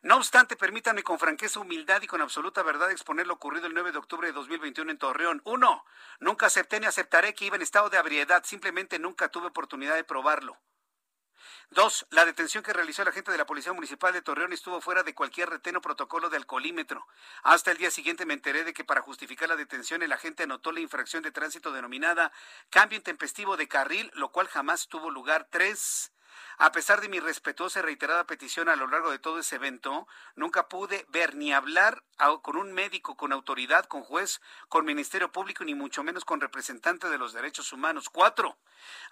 No 0.04 0.18
obstante, 0.18 0.56
permítanme 0.56 1.04
con 1.04 1.20
franqueza, 1.20 1.60
humildad 1.60 2.02
y 2.02 2.08
con 2.08 2.22
absoluta 2.22 2.64
verdad 2.64 2.90
exponer 2.90 3.28
lo 3.28 3.36
ocurrido 3.36 3.68
el 3.68 3.76
9 3.76 3.92
de 3.92 4.00
octubre 4.00 4.28
de 4.28 4.34
2021 4.34 4.90
en 4.90 4.98
Torreón. 4.98 5.42
Uno, 5.46 5.86
nunca 6.20 6.48
acepté 6.48 6.80
ni 6.80 6.88
aceptaré 6.88 7.36
que 7.36 7.46
iba 7.46 7.56
en 7.56 7.62
estado 7.62 7.90
de 7.92 8.00
abriedad, 8.00 8.44
simplemente 8.44 8.98
nunca 8.98 9.30
tuve 9.30 9.48
oportunidad 9.48 9.94
de 9.94 10.04
probarlo. 10.04 10.58
Dos, 11.70 12.08
la 12.10 12.26
detención 12.26 12.64
que 12.64 12.74
realizó 12.74 13.04
el 13.04 13.10
agente 13.10 13.32
de 13.32 13.38
la 13.38 13.46
Policía 13.46 13.74
Municipal 13.74 14.12
de 14.12 14.24
Torreón 14.24 14.54
estuvo 14.54 14.82
fuera 14.82 15.04
de 15.04 15.14
cualquier 15.14 15.50
reteno 15.50 15.82
protocolo 15.82 16.30
de 16.30 16.38
alcoholímetro. 16.38 17.08
Hasta 17.44 17.72
el 17.72 17.78
día 17.78 17.92
siguiente 17.92 18.26
me 18.26 18.34
enteré 18.34 18.64
de 18.64 18.74
que 18.74 18.84
para 18.84 19.02
justificar 19.02 19.50
la 19.50 19.56
detención 19.56 20.02
el 20.02 20.12
agente 20.12 20.44
anotó 20.44 20.72
la 20.72 20.82
infracción 20.82 21.22
de 21.22 21.32
tránsito 21.32 21.72
denominada 21.72 22.32
cambio 22.72 22.98
intempestivo 22.98 23.56
de 23.56 23.68
carril, 23.68 24.12
lo 24.16 24.32
cual 24.32 24.48
jamás 24.48 24.88
tuvo 24.88 25.12
lugar. 25.12 25.48
Tres, 25.50 26.12
a 26.58 26.72
pesar 26.72 27.02
de 27.02 27.10
mi 27.10 27.20
respetuosa 27.20 27.80
y 27.80 27.84
reiterada 27.84 28.26
petición 28.26 28.70
a 28.70 28.76
lo 28.76 28.88
largo 28.88 29.12
de 29.12 29.20
todo 29.20 29.40
ese 29.40 29.56
evento, 29.56 30.08
nunca 30.36 30.68
pude 30.68 31.06
ver 31.10 31.36
ni 31.36 31.54
hablar 31.54 32.04
con 32.42 32.58
un 32.58 32.72
médico, 32.72 33.18
con 33.18 33.34
autoridad, 33.34 33.86
con 33.86 34.04
juez, 34.04 34.42
con 34.70 34.86
Ministerio 34.86 35.32
Público, 35.32 35.64
ni 35.64 35.76
mucho 35.76 36.04
menos 36.04 36.26
con 36.26 36.42
representante 36.42 37.10
de 37.10 37.18
los 37.18 37.34
derechos 37.34 37.74
humanos. 37.74 38.10
Cuatro, 38.10 38.58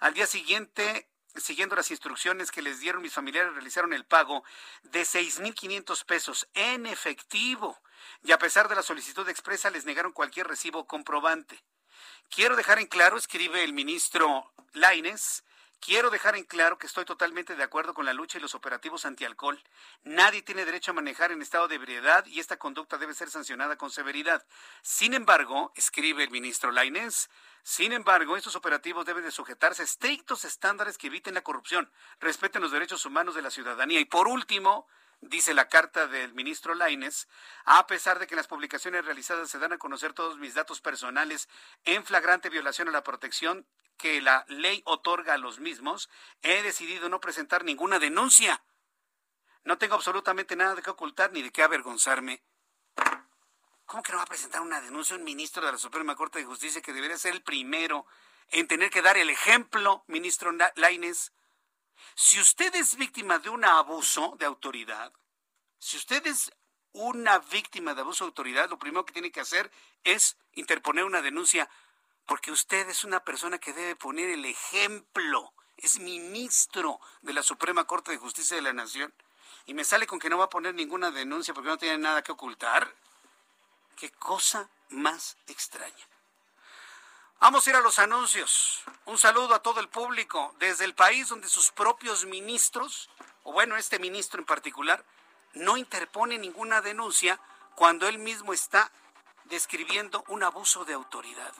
al 0.00 0.14
día 0.14 0.26
siguiente 0.26 1.08
siguiendo 1.36 1.76
las 1.76 1.90
instrucciones 1.90 2.50
que 2.50 2.62
les 2.62 2.80
dieron 2.80 3.02
mis 3.02 3.14
familiares, 3.14 3.52
realizaron 3.52 3.92
el 3.92 4.04
pago 4.04 4.42
de 4.82 5.02
6.500 5.02 6.04
pesos 6.04 6.48
en 6.54 6.86
efectivo 6.86 7.80
y 8.22 8.32
a 8.32 8.38
pesar 8.38 8.68
de 8.68 8.74
la 8.74 8.82
solicitud 8.82 9.28
expresa 9.28 9.70
les 9.70 9.84
negaron 9.84 10.12
cualquier 10.12 10.48
recibo 10.48 10.86
comprobante. 10.86 11.62
Quiero 12.28 12.56
dejar 12.56 12.78
en 12.78 12.86
claro, 12.86 13.16
escribe 13.16 13.64
el 13.64 13.72
ministro 13.72 14.52
Laines, 14.72 15.44
Quiero 15.80 16.10
dejar 16.10 16.36
en 16.36 16.44
claro 16.44 16.76
que 16.76 16.86
estoy 16.86 17.06
totalmente 17.06 17.56
de 17.56 17.62
acuerdo 17.62 17.94
con 17.94 18.04
la 18.04 18.12
lucha 18.12 18.36
y 18.36 18.40
los 18.42 18.54
operativos 18.54 19.06
antialcohol. 19.06 19.62
Nadie 20.04 20.42
tiene 20.42 20.66
derecho 20.66 20.90
a 20.90 20.94
manejar 20.94 21.32
en 21.32 21.40
estado 21.40 21.68
de 21.68 21.76
ebriedad 21.76 22.26
y 22.26 22.38
esta 22.38 22.58
conducta 22.58 22.98
debe 22.98 23.14
ser 23.14 23.30
sancionada 23.30 23.76
con 23.76 23.90
severidad. 23.90 24.44
Sin 24.82 25.14
embargo, 25.14 25.72
escribe 25.74 26.22
el 26.22 26.30
ministro 26.30 26.70
Lainez, 26.70 27.30
sin 27.62 27.92
embargo, 27.92 28.36
estos 28.36 28.56
operativos 28.56 29.06
deben 29.06 29.24
de 29.24 29.30
sujetarse 29.30 29.82
a 29.82 29.84
estrictos 29.84 30.44
estándares 30.44 30.98
que 30.98 31.06
eviten 31.08 31.34
la 31.34 31.42
corrupción, 31.42 31.90
respeten 32.18 32.62
los 32.62 32.72
derechos 32.72 33.04
humanos 33.06 33.34
de 33.34 33.42
la 33.42 33.50
ciudadanía 33.50 34.00
y 34.00 34.04
por 34.04 34.28
último, 34.28 34.86
dice 35.20 35.54
la 35.54 35.68
carta 35.68 36.06
del 36.06 36.34
ministro 36.34 36.74
Laines, 36.74 37.28
a 37.64 37.86
pesar 37.86 38.18
de 38.18 38.26
que 38.26 38.34
en 38.34 38.38
las 38.38 38.46
publicaciones 38.46 39.04
realizadas 39.04 39.50
se 39.50 39.58
dan 39.58 39.72
a 39.72 39.78
conocer 39.78 40.12
todos 40.12 40.38
mis 40.38 40.54
datos 40.54 40.80
personales 40.80 41.48
en 41.84 42.04
flagrante 42.04 42.48
violación 42.48 42.88
a 42.88 42.92
la 42.92 43.04
protección 43.04 43.66
que 43.96 44.20
la 44.22 44.44
ley 44.48 44.82
otorga 44.86 45.34
a 45.34 45.38
los 45.38 45.60
mismos, 45.60 46.08
he 46.42 46.62
decidido 46.62 47.08
no 47.08 47.20
presentar 47.20 47.64
ninguna 47.64 47.98
denuncia. 47.98 48.62
No 49.64 49.76
tengo 49.76 49.94
absolutamente 49.94 50.56
nada 50.56 50.74
de 50.74 50.82
qué 50.82 50.90
ocultar 50.90 51.32
ni 51.32 51.42
de 51.42 51.52
qué 51.52 51.62
avergonzarme. 51.62 52.42
¿Cómo 53.84 54.02
que 54.02 54.12
no 54.12 54.18
va 54.18 54.24
a 54.24 54.26
presentar 54.26 54.62
una 54.62 54.80
denuncia 54.80 55.16
un 55.16 55.24
ministro 55.24 55.66
de 55.66 55.72
la 55.72 55.78
Suprema 55.78 56.16
Corte 56.16 56.38
de 56.38 56.46
Justicia 56.46 56.80
que 56.80 56.92
debería 56.92 57.18
ser 57.18 57.34
el 57.34 57.42
primero 57.42 58.06
en 58.48 58.66
tener 58.68 58.88
que 58.88 59.02
dar 59.02 59.18
el 59.18 59.28
ejemplo, 59.28 60.04
ministro 60.06 60.50
Laines? 60.76 61.32
Si 62.22 62.38
usted 62.38 62.74
es 62.74 62.96
víctima 62.96 63.38
de 63.38 63.48
un 63.48 63.64
abuso 63.64 64.36
de 64.38 64.44
autoridad, 64.44 65.10
si 65.78 65.96
usted 65.96 66.26
es 66.26 66.52
una 66.92 67.38
víctima 67.38 67.94
de 67.94 68.02
abuso 68.02 68.24
de 68.24 68.28
autoridad, 68.28 68.68
lo 68.68 68.78
primero 68.78 69.06
que 69.06 69.14
tiene 69.14 69.32
que 69.32 69.40
hacer 69.40 69.70
es 70.04 70.36
interponer 70.52 71.04
una 71.04 71.22
denuncia 71.22 71.70
porque 72.26 72.52
usted 72.52 72.86
es 72.90 73.04
una 73.04 73.24
persona 73.24 73.56
que 73.56 73.72
debe 73.72 73.96
poner 73.96 74.28
el 74.28 74.44
ejemplo, 74.44 75.54
es 75.78 75.98
ministro 75.98 77.00
de 77.22 77.32
la 77.32 77.42
Suprema 77.42 77.86
Corte 77.86 78.10
de 78.10 78.18
Justicia 78.18 78.54
de 78.54 78.62
la 78.62 78.74
Nación, 78.74 79.14
y 79.64 79.72
me 79.72 79.84
sale 79.84 80.06
con 80.06 80.18
que 80.18 80.28
no 80.28 80.36
va 80.36 80.44
a 80.44 80.50
poner 80.50 80.74
ninguna 80.74 81.10
denuncia 81.10 81.54
porque 81.54 81.70
no 81.70 81.78
tiene 81.78 81.96
nada 81.96 82.22
que 82.22 82.32
ocultar. 82.32 82.94
Qué 83.96 84.10
cosa 84.10 84.68
más 84.90 85.38
extraña. 85.46 86.09
Vamos 87.40 87.66
a 87.66 87.70
ir 87.70 87.76
a 87.76 87.80
los 87.80 87.98
anuncios. 87.98 88.82
Un 89.06 89.16
saludo 89.16 89.54
a 89.54 89.62
todo 89.62 89.80
el 89.80 89.88
público 89.88 90.54
desde 90.58 90.84
el 90.84 90.94
país 90.94 91.30
donde 91.30 91.48
sus 91.48 91.70
propios 91.70 92.26
ministros, 92.26 93.08
o 93.44 93.52
bueno, 93.52 93.78
este 93.78 93.98
ministro 93.98 94.40
en 94.40 94.44
particular, 94.44 95.02
no 95.54 95.78
interpone 95.78 96.36
ninguna 96.36 96.82
denuncia 96.82 97.40
cuando 97.76 98.06
él 98.08 98.18
mismo 98.18 98.52
está 98.52 98.92
describiendo 99.44 100.22
un 100.28 100.42
abuso 100.42 100.84
de 100.84 100.92
autoridad 100.92 101.54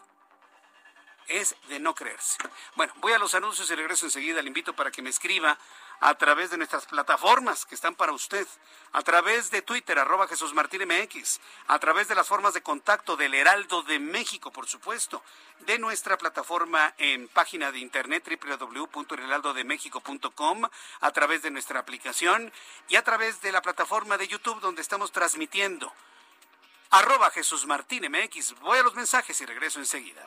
es 1.31 1.55
de 1.69 1.79
no 1.79 1.95
creerse. 1.95 2.39
Bueno, 2.75 2.93
voy 2.97 3.13
a 3.13 3.19
los 3.19 3.35
anuncios 3.35 3.71
y 3.71 3.75
regreso 3.75 4.05
enseguida. 4.05 4.43
Le 4.43 4.49
invito 4.49 4.75
para 4.75 4.91
que 4.91 5.01
me 5.01 5.11
escriba 5.11 5.57
a 6.01 6.15
través 6.15 6.51
de 6.51 6.57
nuestras 6.57 6.87
plataformas 6.87 7.67
que 7.67 7.75
están 7.75 7.95
para 7.95 8.13
usted, 8.13 8.47
a 8.93 9.03
través 9.03 9.51
de 9.51 9.61
Twitter, 9.63 9.99
arroba 9.99 10.27
Jesús 10.27 10.55
Martín 10.55 10.89
MX, 10.89 11.41
a 11.69 11.79
través 11.79 12.09
de 12.09 12.15
las 12.15 12.27
formas 12.27 12.55
de 12.55 12.63
contacto 12.63 13.17
del 13.17 13.35
Heraldo 13.35 13.83
de 13.83 13.99
México, 13.99 14.51
por 14.51 14.67
supuesto, 14.67 15.23
de 15.61 15.79
nuestra 15.79 16.17
plataforma 16.17 16.95
en 16.97 17.29
página 17.29 17.71
de 17.71 17.81
internet 17.81 18.27
www.heraldodemexico.com, 18.27 20.63
a 21.01 21.13
través 21.13 21.43
de 21.43 21.51
nuestra 21.51 21.81
aplicación 21.81 22.51
y 22.89 22.97
a 22.97 23.05
través 23.05 23.43
de 23.43 23.53
la 23.53 23.61
plataforma 23.63 24.17
de 24.17 24.27
YouTube 24.27 24.61
donde 24.61 24.81
estamos 24.83 25.13
transmitiendo. 25.13 25.93
Arroba 26.91 27.31
Jesús 27.31 27.67
Martín 27.67 28.11
MX. 28.11 28.59
Voy 28.61 28.79
a 28.79 28.83
los 28.83 28.95
mensajes 28.95 29.39
y 29.41 29.47
regreso 29.47 29.79
enseguida. 29.79 30.27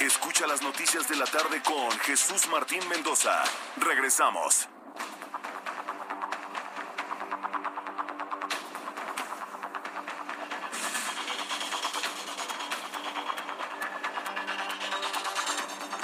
Escucha 0.00 0.46
las 0.46 0.62
noticias 0.62 1.06
de 1.10 1.16
la 1.16 1.26
tarde 1.26 1.62
con 1.62 1.90
Jesús 2.00 2.46
Martín 2.48 2.80
Mendoza. 2.88 3.44
Regresamos. 3.76 4.66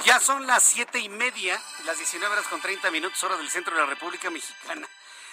Ya 0.05 0.19
son 0.19 0.45
las 0.45 0.61
siete 0.61 0.99
y 0.99 1.09
media, 1.09 1.59
las 1.85 1.97
19 1.97 2.31
horas 2.31 2.47
con 2.49 2.61
30 2.61 2.91
minutos, 2.91 3.23
hora 3.23 3.35
del 3.35 3.49
centro 3.49 3.73
de 3.73 3.81
la 3.81 3.87
República 3.87 4.29
Mexicana. 4.29 4.87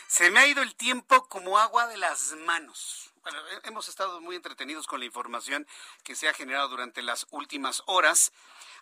Se 0.07 0.31
me 0.31 0.41
ha 0.41 0.47
ido 0.47 0.63
el 0.63 0.75
tiempo 0.75 1.29
como 1.29 1.59
agua 1.59 1.87
de 1.87 1.99
las 1.99 2.33
manos. 2.47 3.14
Hemos 3.63 3.89
estado 3.89 4.21
muy 4.21 4.37
entretenidos 4.37 4.87
con 4.87 5.01
la 5.01 5.07
información 5.07 5.67
que 6.03 6.15
se 6.15 6.29
ha 6.29 6.35
generado 6.35 6.69
durante 6.69 7.03
las 7.03 7.27
últimas 7.31 7.83
horas. 7.87 8.33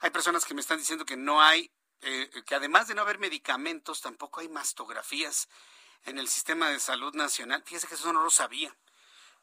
Hay 0.01 0.11
personas 0.11 0.45
que 0.45 0.55
me 0.55 0.61
están 0.61 0.79
diciendo 0.79 1.05
que 1.05 1.17
no 1.17 1.41
hay, 1.41 1.71
eh, 2.01 2.29
que 2.45 2.55
además 2.57 2.89
de 2.89 2.95
no 2.95 3.03
haber 3.03 3.19
medicamentos, 3.19 4.01
tampoco 4.01 4.41
hay 4.41 4.49
mastografías 4.49 5.49
en 6.05 6.19
el 6.19 6.29
sistema 6.29 6.71
de 6.71 6.81
salud 6.81 7.15
nacional. 7.15 7.63
Fíjese 7.65 7.87
que 7.87 7.95
eso 7.95 8.13
no 8.13 8.25
lo 8.25 8.31
sabía. 8.31 8.75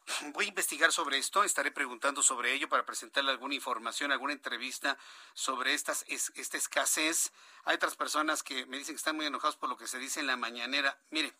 Voy 0.34 0.44
a 0.44 0.48
investigar 0.48 0.92
sobre 0.92 1.16
esto, 1.16 1.44
estaré 1.44 1.70
preguntando 1.70 2.22
sobre 2.22 2.52
ello 2.52 2.68
para 2.68 2.84
presentarle 2.84 3.30
alguna 3.30 3.54
información, 3.54 4.12
alguna 4.12 4.34
entrevista 4.34 4.98
sobre 5.32 5.72
estas, 5.72 6.04
esta 6.08 6.58
escasez. 6.58 7.32
Hay 7.64 7.76
otras 7.76 7.96
personas 7.96 8.42
que 8.42 8.66
me 8.66 8.76
dicen 8.76 8.94
que 8.94 8.98
están 8.98 9.16
muy 9.16 9.24
enojados 9.24 9.56
por 9.56 9.70
lo 9.70 9.78
que 9.78 9.86
se 9.86 9.98
dice 9.98 10.20
en 10.20 10.26
la 10.26 10.36
mañanera. 10.36 10.98
Mire, 11.08 11.32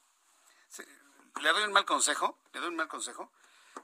le 1.42 1.48
doy 1.50 1.64
un 1.64 1.72
mal 1.72 1.84
consejo, 1.84 2.38
le 2.52 2.60
doy 2.60 2.70
un 2.70 2.76
mal 2.76 2.88
consejo, 2.88 3.30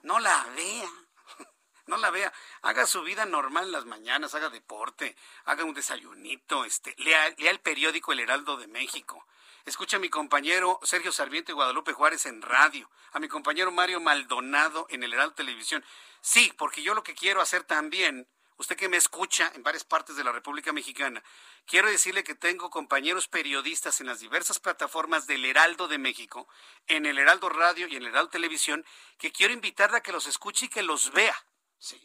no 0.02 0.18
la 0.18 0.44
vea, 0.56 0.90
no 1.86 1.96
la 1.96 2.10
vea, 2.10 2.32
haga 2.62 2.86
su 2.86 3.02
vida 3.02 3.26
normal 3.26 3.66
en 3.66 3.72
las 3.72 3.84
mañanas, 3.84 4.34
haga 4.34 4.48
deporte, 4.48 5.16
haga 5.44 5.64
un 5.64 5.74
desayunito, 5.74 6.64
este, 6.64 6.94
lea, 6.98 7.34
lea 7.38 7.50
el 7.50 7.60
periódico 7.60 8.12
El 8.12 8.20
Heraldo 8.20 8.56
de 8.56 8.68
México, 8.68 9.26
escucha 9.64 9.96
a 9.96 10.00
mi 10.00 10.08
compañero 10.08 10.78
Sergio 10.82 11.12
Sarmiento 11.12 11.52
y 11.52 11.54
Guadalupe 11.54 11.92
Juárez 11.92 12.26
en 12.26 12.42
radio, 12.42 12.90
a 13.12 13.18
mi 13.18 13.28
compañero 13.28 13.72
Mario 13.72 14.00
Maldonado 14.00 14.86
en 14.90 15.02
el 15.02 15.12
Heraldo 15.12 15.34
Televisión. 15.34 15.84
Sí, 16.20 16.52
porque 16.56 16.82
yo 16.82 16.94
lo 16.94 17.02
que 17.02 17.14
quiero 17.14 17.40
hacer 17.40 17.64
también 17.64 18.28
usted 18.58 18.76
que 18.76 18.88
me 18.88 18.96
escucha 18.96 19.50
en 19.54 19.62
varias 19.62 19.84
partes 19.84 20.16
de 20.16 20.24
la 20.24 20.32
República 20.32 20.72
Mexicana, 20.72 21.22
quiero 21.66 21.90
decirle 21.90 22.24
que 22.24 22.34
tengo 22.34 22.70
compañeros 22.70 23.28
periodistas 23.28 24.00
en 24.00 24.06
las 24.06 24.20
diversas 24.20 24.58
plataformas 24.58 25.26
del 25.26 25.44
Heraldo 25.44 25.88
de 25.88 25.98
México, 25.98 26.48
en 26.86 27.06
el 27.06 27.18
Heraldo 27.18 27.48
Radio 27.48 27.86
y 27.86 27.96
en 27.96 28.02
el 28.02 28.08
Heraldo 28.08 28.30
Televisión, 28.30 28.84
que 29.18 29.32
quiero 29.32 29.52
invitarle 29.52 29.98
a 29.98 30.02
que 30.02 30.12
los 30.12 30.26
escuche 30.26 30.66
y 30.66 30.68
que 30.68 30.82
los 30.82 31.12
vea, 31.12 31.36
¿sí? 31.78 32.00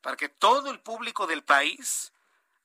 Para 0.00 0.16
que 0.16 0.28
todo 0.28 0.70
el 0.70 0.80
público 0.80 1.26
del 1.26 1.44
país 1.44 2.12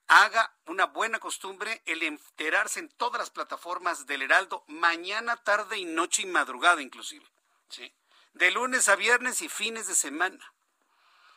haga 0.08 0.56
una 0.66 0.86
buena 0.86 1.20
costumbre 1.20 1.82
el 1.86 2.04
enterarse 2.04 2.80
en 2.80 2.90
todas 2.90 3.20
las 3.20 3.32
plataformas 3.32 4.06
del 4.06 4.22
Heraldo, 4.22 4.64
mañana, 4.68 5.38
tarde 5.38 5.78
y 5.78 5.86
noche 5.86 6.22
y 6.22 6.28
madrugada 6.28 6.82
inclusive, 6.82 7.26
¿sí? 7.70 7.94
De 8.34 8.52
lunes 8.52 8.88
a 8.90 8.96
viernes 8.96 9.42
y 9.42 9.50
fines 9.50 9.88
de 9.88 9.96
semana. 9.96 10.54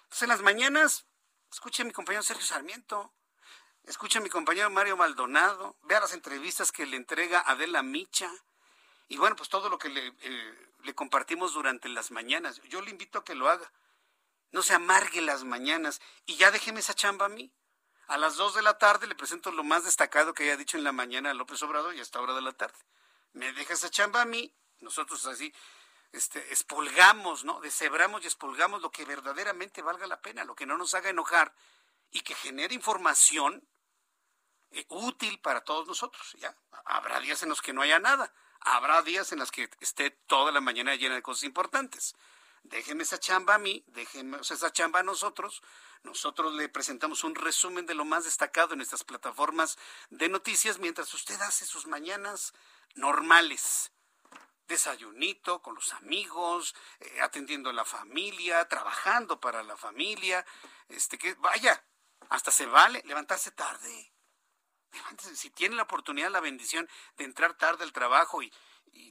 Entonces 0.03 0.23
en 0.23 0.29
las 0.29 0.43
mañanas 0.43 1.08
Escuche 1.53 1.83
a 1.83 1.85
mi 1.85 1.93
compañero 1.93 2.23
Sergio 2.23 2.47
Sarmiento. 2.47 3.13
escuche 3.85 4.19
a 4.19 4.21
mi 4.21 4.29
compañero 4.29 4.69
Mario 4.71 4.97
Maldonado, 4.97 5.77
vea 5.83 6.01
las 6.01 6.13
entrevistas 6.13 6.73
que 6.73 6.85
le 6.85 6.97
entrega 6.97 7.41
Adela 7.41 7.83
Micha 7.83 8.31
y 9.09 9.17
bueno, 9.17 9.35
pues 9.37 9.49
todo 9.49 9.71
lo 9.71 9.79
que 9.79 9.89
le, 9.89 10.15
eh, 10.21 10.95
compartimos 10.95 11.55
durante 11.55 11.89
las 11.89 12.11
mañanas. 12.11 12.61
Yo 12.69 12.83
le 12.83 12.91
invito 12.91 13.19
a 13.19 13.25
que 13.25 13.35
lo 13.35 13.49
haga. 13.49 13.73
No 14.53 14.63
se 14.63 14.75
amargue 14.75 15.23
las 15.23 15.45
mañanas 15.45 16.01
y 16.27 16.37
ya 16.37 16.51
déjeme 16.51 16.81
esa 16.81 16.95
chamba 16.95 17.27
a 17.27 17.31
mí. 17.31 17.51
A 18.07 18.19
las 18.19 18.37
dos 18.37 18.55
de 18.55 18.63
la 18.63 18.79
tarde 18.79 19.07
le 19.07 19.15
presento 19.15 19.51
lo 19.51 19.65
más 19.65 19.85
destacado 19.85 20.35
que 20.35 20.45
haya 20.45 20.57
dicho 20.57 20.77
en 20.77 20.85
la 20.85 20.93
mañana 20.93 21.31
a 21.31 21.35
López 21.35 21.63
Obrador 21.63 21.95
y 21.95 22.01
hasta 22.01 22.21
hora 22.21 22.35
de 22.35 22.43
la 22.43 22.53
tarde. 22.53 22.79
Me 23.33 23.53
deja 23.53 23.75
esa 23.75 23.91
chamba 23.91 24.23
a 24.23 24.25
mí, 24.27 24.55
nosotros 24.81 25.25
así 25.27 25.53
este, 26.13 26.53
espolgamos, 26.53 27.45
¿no? 27.45 27.61
Deshebramos 27.61 28.25
y 28.25 28.27
espolgamos 28.27 28.83
lo 28.83 28.91
que 28.91 29.05
verdaderamente 29.05 29.83
valga 29.83 30.07
la 30.07 30.21
pena, 30.21 30.45
lo 30.45 30.55
que 30.55 30.67
no 30.67 30.79
nos 30.79 30.95
haga 30.95 31.11
enojar 31.11 31.55
y 32.11 32.21
que 32.21 32.35
genere 32.35 32.75
información 32.75 33.69
eh, 34.71 34.87
útil 34.89 35.41
para 35.41 35.63
todos 35.63 35.87
nosotros. 35.87 36.35
Ya 36.39 36.57
habrá 36.87 37.21
días 37.21 37.43
en 37.43 37.51
los 37.51 37.61
que 37.61 37.73
no 37.73 37.83
haya 37.83 37.99
nada, 37.99 38.33
habrá 38.61 39.03
días 39.03 39.33
en 39.33 39.39
los 39.39 39.51
que 39.51 39.69
esté 39.81 40.11
toda 40.11 40.51
la 40.51 40.61
mañana 40.61 40.95
llena 40.95 41.15
de 41.15 41.23
cosas 41.23 41.45
importantes. 41.45 42.17
Déjeme 42.63 43.05
esa 43.05 43.19
chamba 43.19 43.55
a 43.55 43.59
mí, 43.59 43.85
déjeme 43.87 44.39
esa 44.41 44.73
chamba 44.73 45.01
a 45.01 45.05
nosotros. 45.05 45.63
Nosotros 46.03 46.55
le 46.55 46.69
presentamos 46.69 47.23
un 47.23 47.35
resumen 47.35 47.87
de 47.87 47.95
lo 47.95 48.05
más 48.05 48.25
destacado 48.25 48.75
en 48.75 48.81
estas 48.81 49.05
plataformas 49.05 49.79
de 50.11 50.29
noticias 50.29 50.79
mientras 50.79 51.13
usted 51.15 51.41
hace 51.41 51.67
sus 51.67 51.87
mañanas 51.87 52.53
normales 52.95 53.93
desayunito 54.69 55.61
con 55.61 55.75
los 55.75 55.93
amigos, 55.95 56.75
eh, 57.01 57.21
atendiendo 57.21 57.71
a 57.71 57.73
la 57.73 57.85
familia, 57.85 58.69
trabajando 58.69 59.41
para 59.41 59.63
la 59.63 59.77
familia, 59.77 60.45
este 60.89 61.19
que 61.19 61.35
vaya, 61.35 61.83
hasta 62.29 62.51
se 62.51 62.67
vale 62.67 63.03
levantarse 63.07 63.51
tarde. 63.51 64.13
si 65.35 65.51
tiene 65.51 65.77
la 65.77 65.83
oportunidad, 65.83 66.31
la 66.31 66.41
bendición 66.41 66.89
de 67.17 67.25
entrar 67.25 67.55
tarde 67.55 67.85
al 67.85 67.93
trabajo 67.93 68.43
y, 68.43 68.53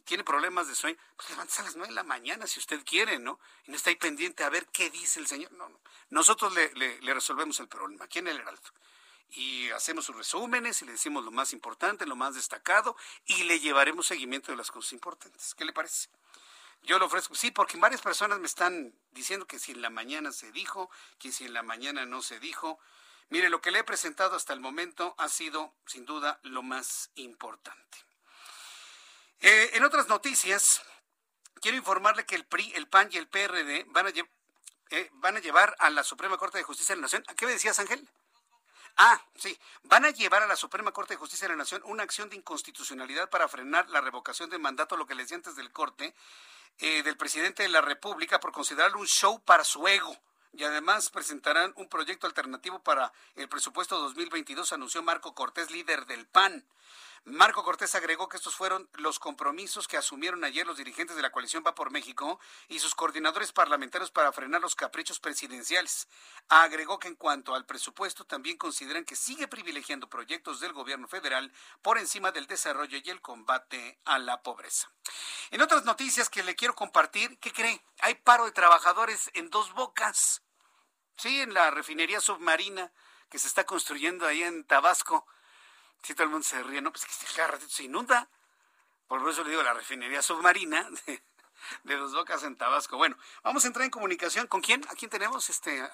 tiene 0.05 0.23
problemas 0.23 0.67
de 0.67 0.75
sueño, 0.75 0.97
pues 1.15 1.29
levántese 1.29 1.61
a 1.61 1.65
las 1.65 1.75
nueve 1.75 1.89
de 1.89 1.95
la 1.95 2.03
mañana 2.03 2.47
si 2.47 2.59
usted 2.59 2.83
quiere, 2.83 3.19
¿no? 3.19 3.39
Y 3.65 3.71
no 3.71 3.77
está 3.77 3.91
ahí 3.91 3.95
pendiente 3.95 4.43
a 4.43 4.49
ver 4.49 4.65
qué 4.67 4.89
dice 4.89 5.19
el 5.19 5.27
Señor. 5.27 5.51
No, 5.51 5.69
no. 5.69 5.79
Nosotros 6.09 6.51
le, 6.53 6.73
le 6.73 7.13
resolvemos 7.13 7.59
el 7.59 7.67
problema 7.67 8.05
aquí 8.05 8.19
en 8.19 8.27
el 8.27 8.39
Heraldo 8.39 8.69
y 9.29 9.69
hacemos 9.71 10.05
sus 10.05 10.15
resúmenes 10.15 10.81
y 10.81 10.85
le 10.85 10.93
decimos 10.93 11.23
lo 11.23 11.31
más 11.31 11.53
importante, 11.53 12.05
lo 12.05 12.15
más 12.15 12.35
destacado 12.35 12.95
y 13.25 13.43
le 13.43 13.59
llevaremos 13.59 14.07
seguimiento 14.07 14.51
de 14.51 14.57
las 14.57 14.71
cosas 14.71 14.93
importantes. 14.93 15.53
¿Qué 15.55 15.65
le 15.65 15.73
parece? 15.73 16.09
Yo 16.83 16.99
lo 16.99 17.05
ofrezco, 17.05 17.35
sí, 17.35 17.51
porque 17.51 17.77
varias 17.77 18.01
personas 18.01 18.39
me 18.39 18.47
están 18.47 18.93
diciendo 19.11 19.45
que 19.45 19.59
si 19.59 19.71
en 19.71 19.81
la 19.81 19.89
mañana 19.89 20.31
se 20.31 20.51
dijo, 20.51 20.89
que 21.19 21.31
si 21.31 21.45
en 21.45 21.53
la 21.53 21.63
mañana 21.63 22.05
no 22.05 22.21
se 22.21 22.39
dijo. 22.39 22.79
Mire, 23.29 23.49
lo 23.49 23.61
que 23.61 23.71
le 23.71 23.79
he 23.79 23.83
presentado 23.83 24.35
hasta 24.35 24.53
el 24.53 24.61
momento 24.61 25.13
ha 25.17 25.27
sido, 25.27 25.73
sin 25.85 26.05
duda, 26.05 26.39
lo 26.43 26.63
más 26.63 27.09
importante. 27.15 27.97
Eh, 29.41 29.71
en 29.73 29.83
otras 29.83 30.07
noticias, 30.07 30.81
quiero 31.61 31.77
informarle 31.77 32.25
que 32.25 32.35
el 32.35 32.45
PRI, 32.45 32.71
el 32.75 32.87
PAN 32.87 33.09
y 33.11 33.17
el 33.17 33.27
PRD 33.27 33.85
van 33.89 34.07
a, 34.07 34.09
eh, 34.91 35.09
van 35.13 35.35
a 35.35 35.39
llevar 35.39 35.75
a 35.79 35.89
la 35.89 36.03
Suprema 36.03 36.37
Corte 36.37 36.57
de 36.57 36.63
Justicia 36.63 36.95
de 36.95 37.01
la 37.01 37.05
Nación. 37.05 37.23
¿Qué 37.35 37.45
me 37.45 37.51
decías, 37.51 37.79
Ángel? 37.79 38.09
Ah, 38.97 39.21
sí. 39.35 39.57
Van 39.83 40.05
a 40.05 40.09
llevar 40.09 40.41
a 40.41 40.47
la 40.47 40.55
Suprema 40.55 40.91
Corte 40.91 41.13
de 41.13 41.19
Justicia 41.19 41.47
de 41.47 41.53
la 41.53 41.57
Nación 41.57 41.83
una 41.85 42.01
acción 42.01 42.29
de 42.29 42.35
inconstitucionalidad 42.35 43.29
para 43.29 43.47
frenar 43.47 43.87
la 43.91 44.01
revocación 44.01 44.49
de 44.49 44.57
mandato, 44.57 44.97
lo 44.97 45.05
que 45.05 45.13
le 45.13 45.21
decía 45.21 45.37
antes 45.37 45.55
del 45.55 45.71
corte, 45.71 46.15
eh, 46.79 47.03
del 47.03 47.15
presidente 47.15 47.61
de 47.61 47.69
la 47.69 47.81
República 47.81 48.39
por 48.39 48.51
considerarlo 48.51 48.99
un 48.99 49.07
show 49.07 49.39
para 49.41 49.63
su 49.63 49.87
ego. 49.87 50.17
Y 50.53 50.63
además 50.63 51.11
presentarán 51.11 51.73
un 51.75 51.87
proyecto 51.87 52.25
alternativo 52.25 52.79
para 52.79 53.13
el 53.35 53.47
presupuesto 53.47 53.99
2022, 53.99 54.73
anunció 54.73 55.03
Marco 55.03 55.35
Cortés, 55.35 55.69
líder 55.69 56.07
del 56.07 56.25
PAN. 56.25 56.65
Marco 57.25 57.63
Cortés 57.63 57.95
agregó 57.95 58.29
que 58.29 58.37
estos 58.37 58.55
fueron 58.55 58.89
los 58.93 59.19
compromisos 59.19 59.87
que 59.87 59.97
asumieron 59.97 60.43
ayer 60.43 60.65
los 60.65 60.77
dirigentes 60.77 61.15
de 61.15 61.21
la 61.21 61.31
coalición 61.31 61.63
Va 61.65 61.75
por 61.75 61.91
México 61.91 62.39
y 62.67 62.79
sus 62.79 62.95
coordinadores 62.95 63.51
parlamentarios 63.51 64.11
para 64.11 64.31
frenar 64.31 64.61
los 64.61 64.75
caprichos 64.75 65.19
presidenciales. 65.19 66.07
Agregó 66.47 66.99
que 66.99 67.07
en 67.07 67.15
cuanto 67.15 67.55
al 67.55 67.65
presupuesto 67.65 68.25
también 68.25 68.57
consideran 68.57 69.05
que 69.05 69.15
sigue 69.15 69.47
privilegiando 69.47 70.09
proyectos 70.09 70.59
del 70.59 70.73
gobierno 70.73 71.07
federal 71.07 71.51
por 71.81 71.97
encima 71.97 72.31
del 72.31 72.47
desarrollo 72.47 72.97
y 73.03 73.09
el 73.09 73.21
combate 73.21 73.99
a 74.05 74.19
la 74.19 74.41
pobreza. 74.41 74.91
En 75.51 75.61
otras 75.61 75.85
noticias 75.85 76.29
que 76.29 76.43
le 76.43 76.55
quiero 76.55 76.75
compartir, 76.75 77.37
¿qué 77.39 77.51
cree? 77.51 77.83
Hay 77.99 78.15
paro 78.15 78.45
de 78.45 78.51
trabajadores 78.51 79.29
en 79.33 79.49
dos 79.49 79.73
bocas. 79.73 80.43
Sí, 81.17 81.41
en 81.41 81.53
la 81.53 81.71
refinería 81.71 82.21
submarina 82.21 82.91
que 83.29 83.39
se 83.39 83.47
está 83.47 83.65
construyendo 83.65 84.25
ahí 84.25 84.43
en 84.43 84.63
Tabasco 84.65 85.25
si 86.03 86.13
todo 86.13 86.23
el 86.23 86.29
mundo 86.29 86.45
se 86.45 86.61
ríe, 86.63 86.81
no, 86.81 86.91
pues 86.91 87.05
que 87.05 87.35
cada 87.35 87.49
ratito 87.49 87.71
se 87.71 87.83
inunda. 87.83 88.27
Por 89.07 89.27
eso 89.29 89.43
le 89.43 89.51
digo 89.51 89.63
la 89.63 89.73
refinería 89.73 90.21
submarina 90.21 90.87
de, 91.05 91.23
de 91.83 91.95
Dos 91.95 92.13
Bocas 92.13 92.43
en 92.43 92.55
Tabasco. 92.55 92.97
Bueno, 92.97 93.17
vamos 93.43 93.63
a 93.63 93.67
entrar 93.67 93.85
en 93.85 93.91
comunicación. 93.91 94.47
¿Con 94.47 94.61
quién? 94.61 94.83
¿A 94.89 94.95
quién 94.95 95.09
tenemos? 95.09 95.49
Este, 95.49 95.89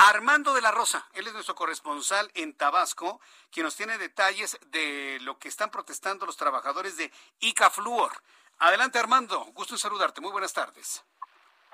Armando 0.00 0.54
de 0.54 0.60
la 0.60 0.70
Rosa, 0.70 1.08
él 1.12 1.26
es 1.26 1.32
nuestro 1.32 1.56
corresponsal 1.56 2.30
en 2.34 2.54
Tabasco, 2.56 3.20
quien 3.50 3.64
nos 3.64 3.74
tiene 3.74 3.98
detalles 3.98 4.56
de 4.66 5.18
lo 5.22 5.40
que 5.40 5.48
están 5.48 5.72
protestando 5.72 6.24
los 6.24 6.36
trabajadores 6.36 6.96
de 6.96 7.12
Icafluor. 7.40 8.22
Adelante 8.60 9.00
Armando, 9.00 9.40
gusto 9.54 9.74
en 9.74 9.78
saludarte, 9.78 10.20
muy 10.20 10.30
buenas 10.30 10.52
tardes. 10.52 11.02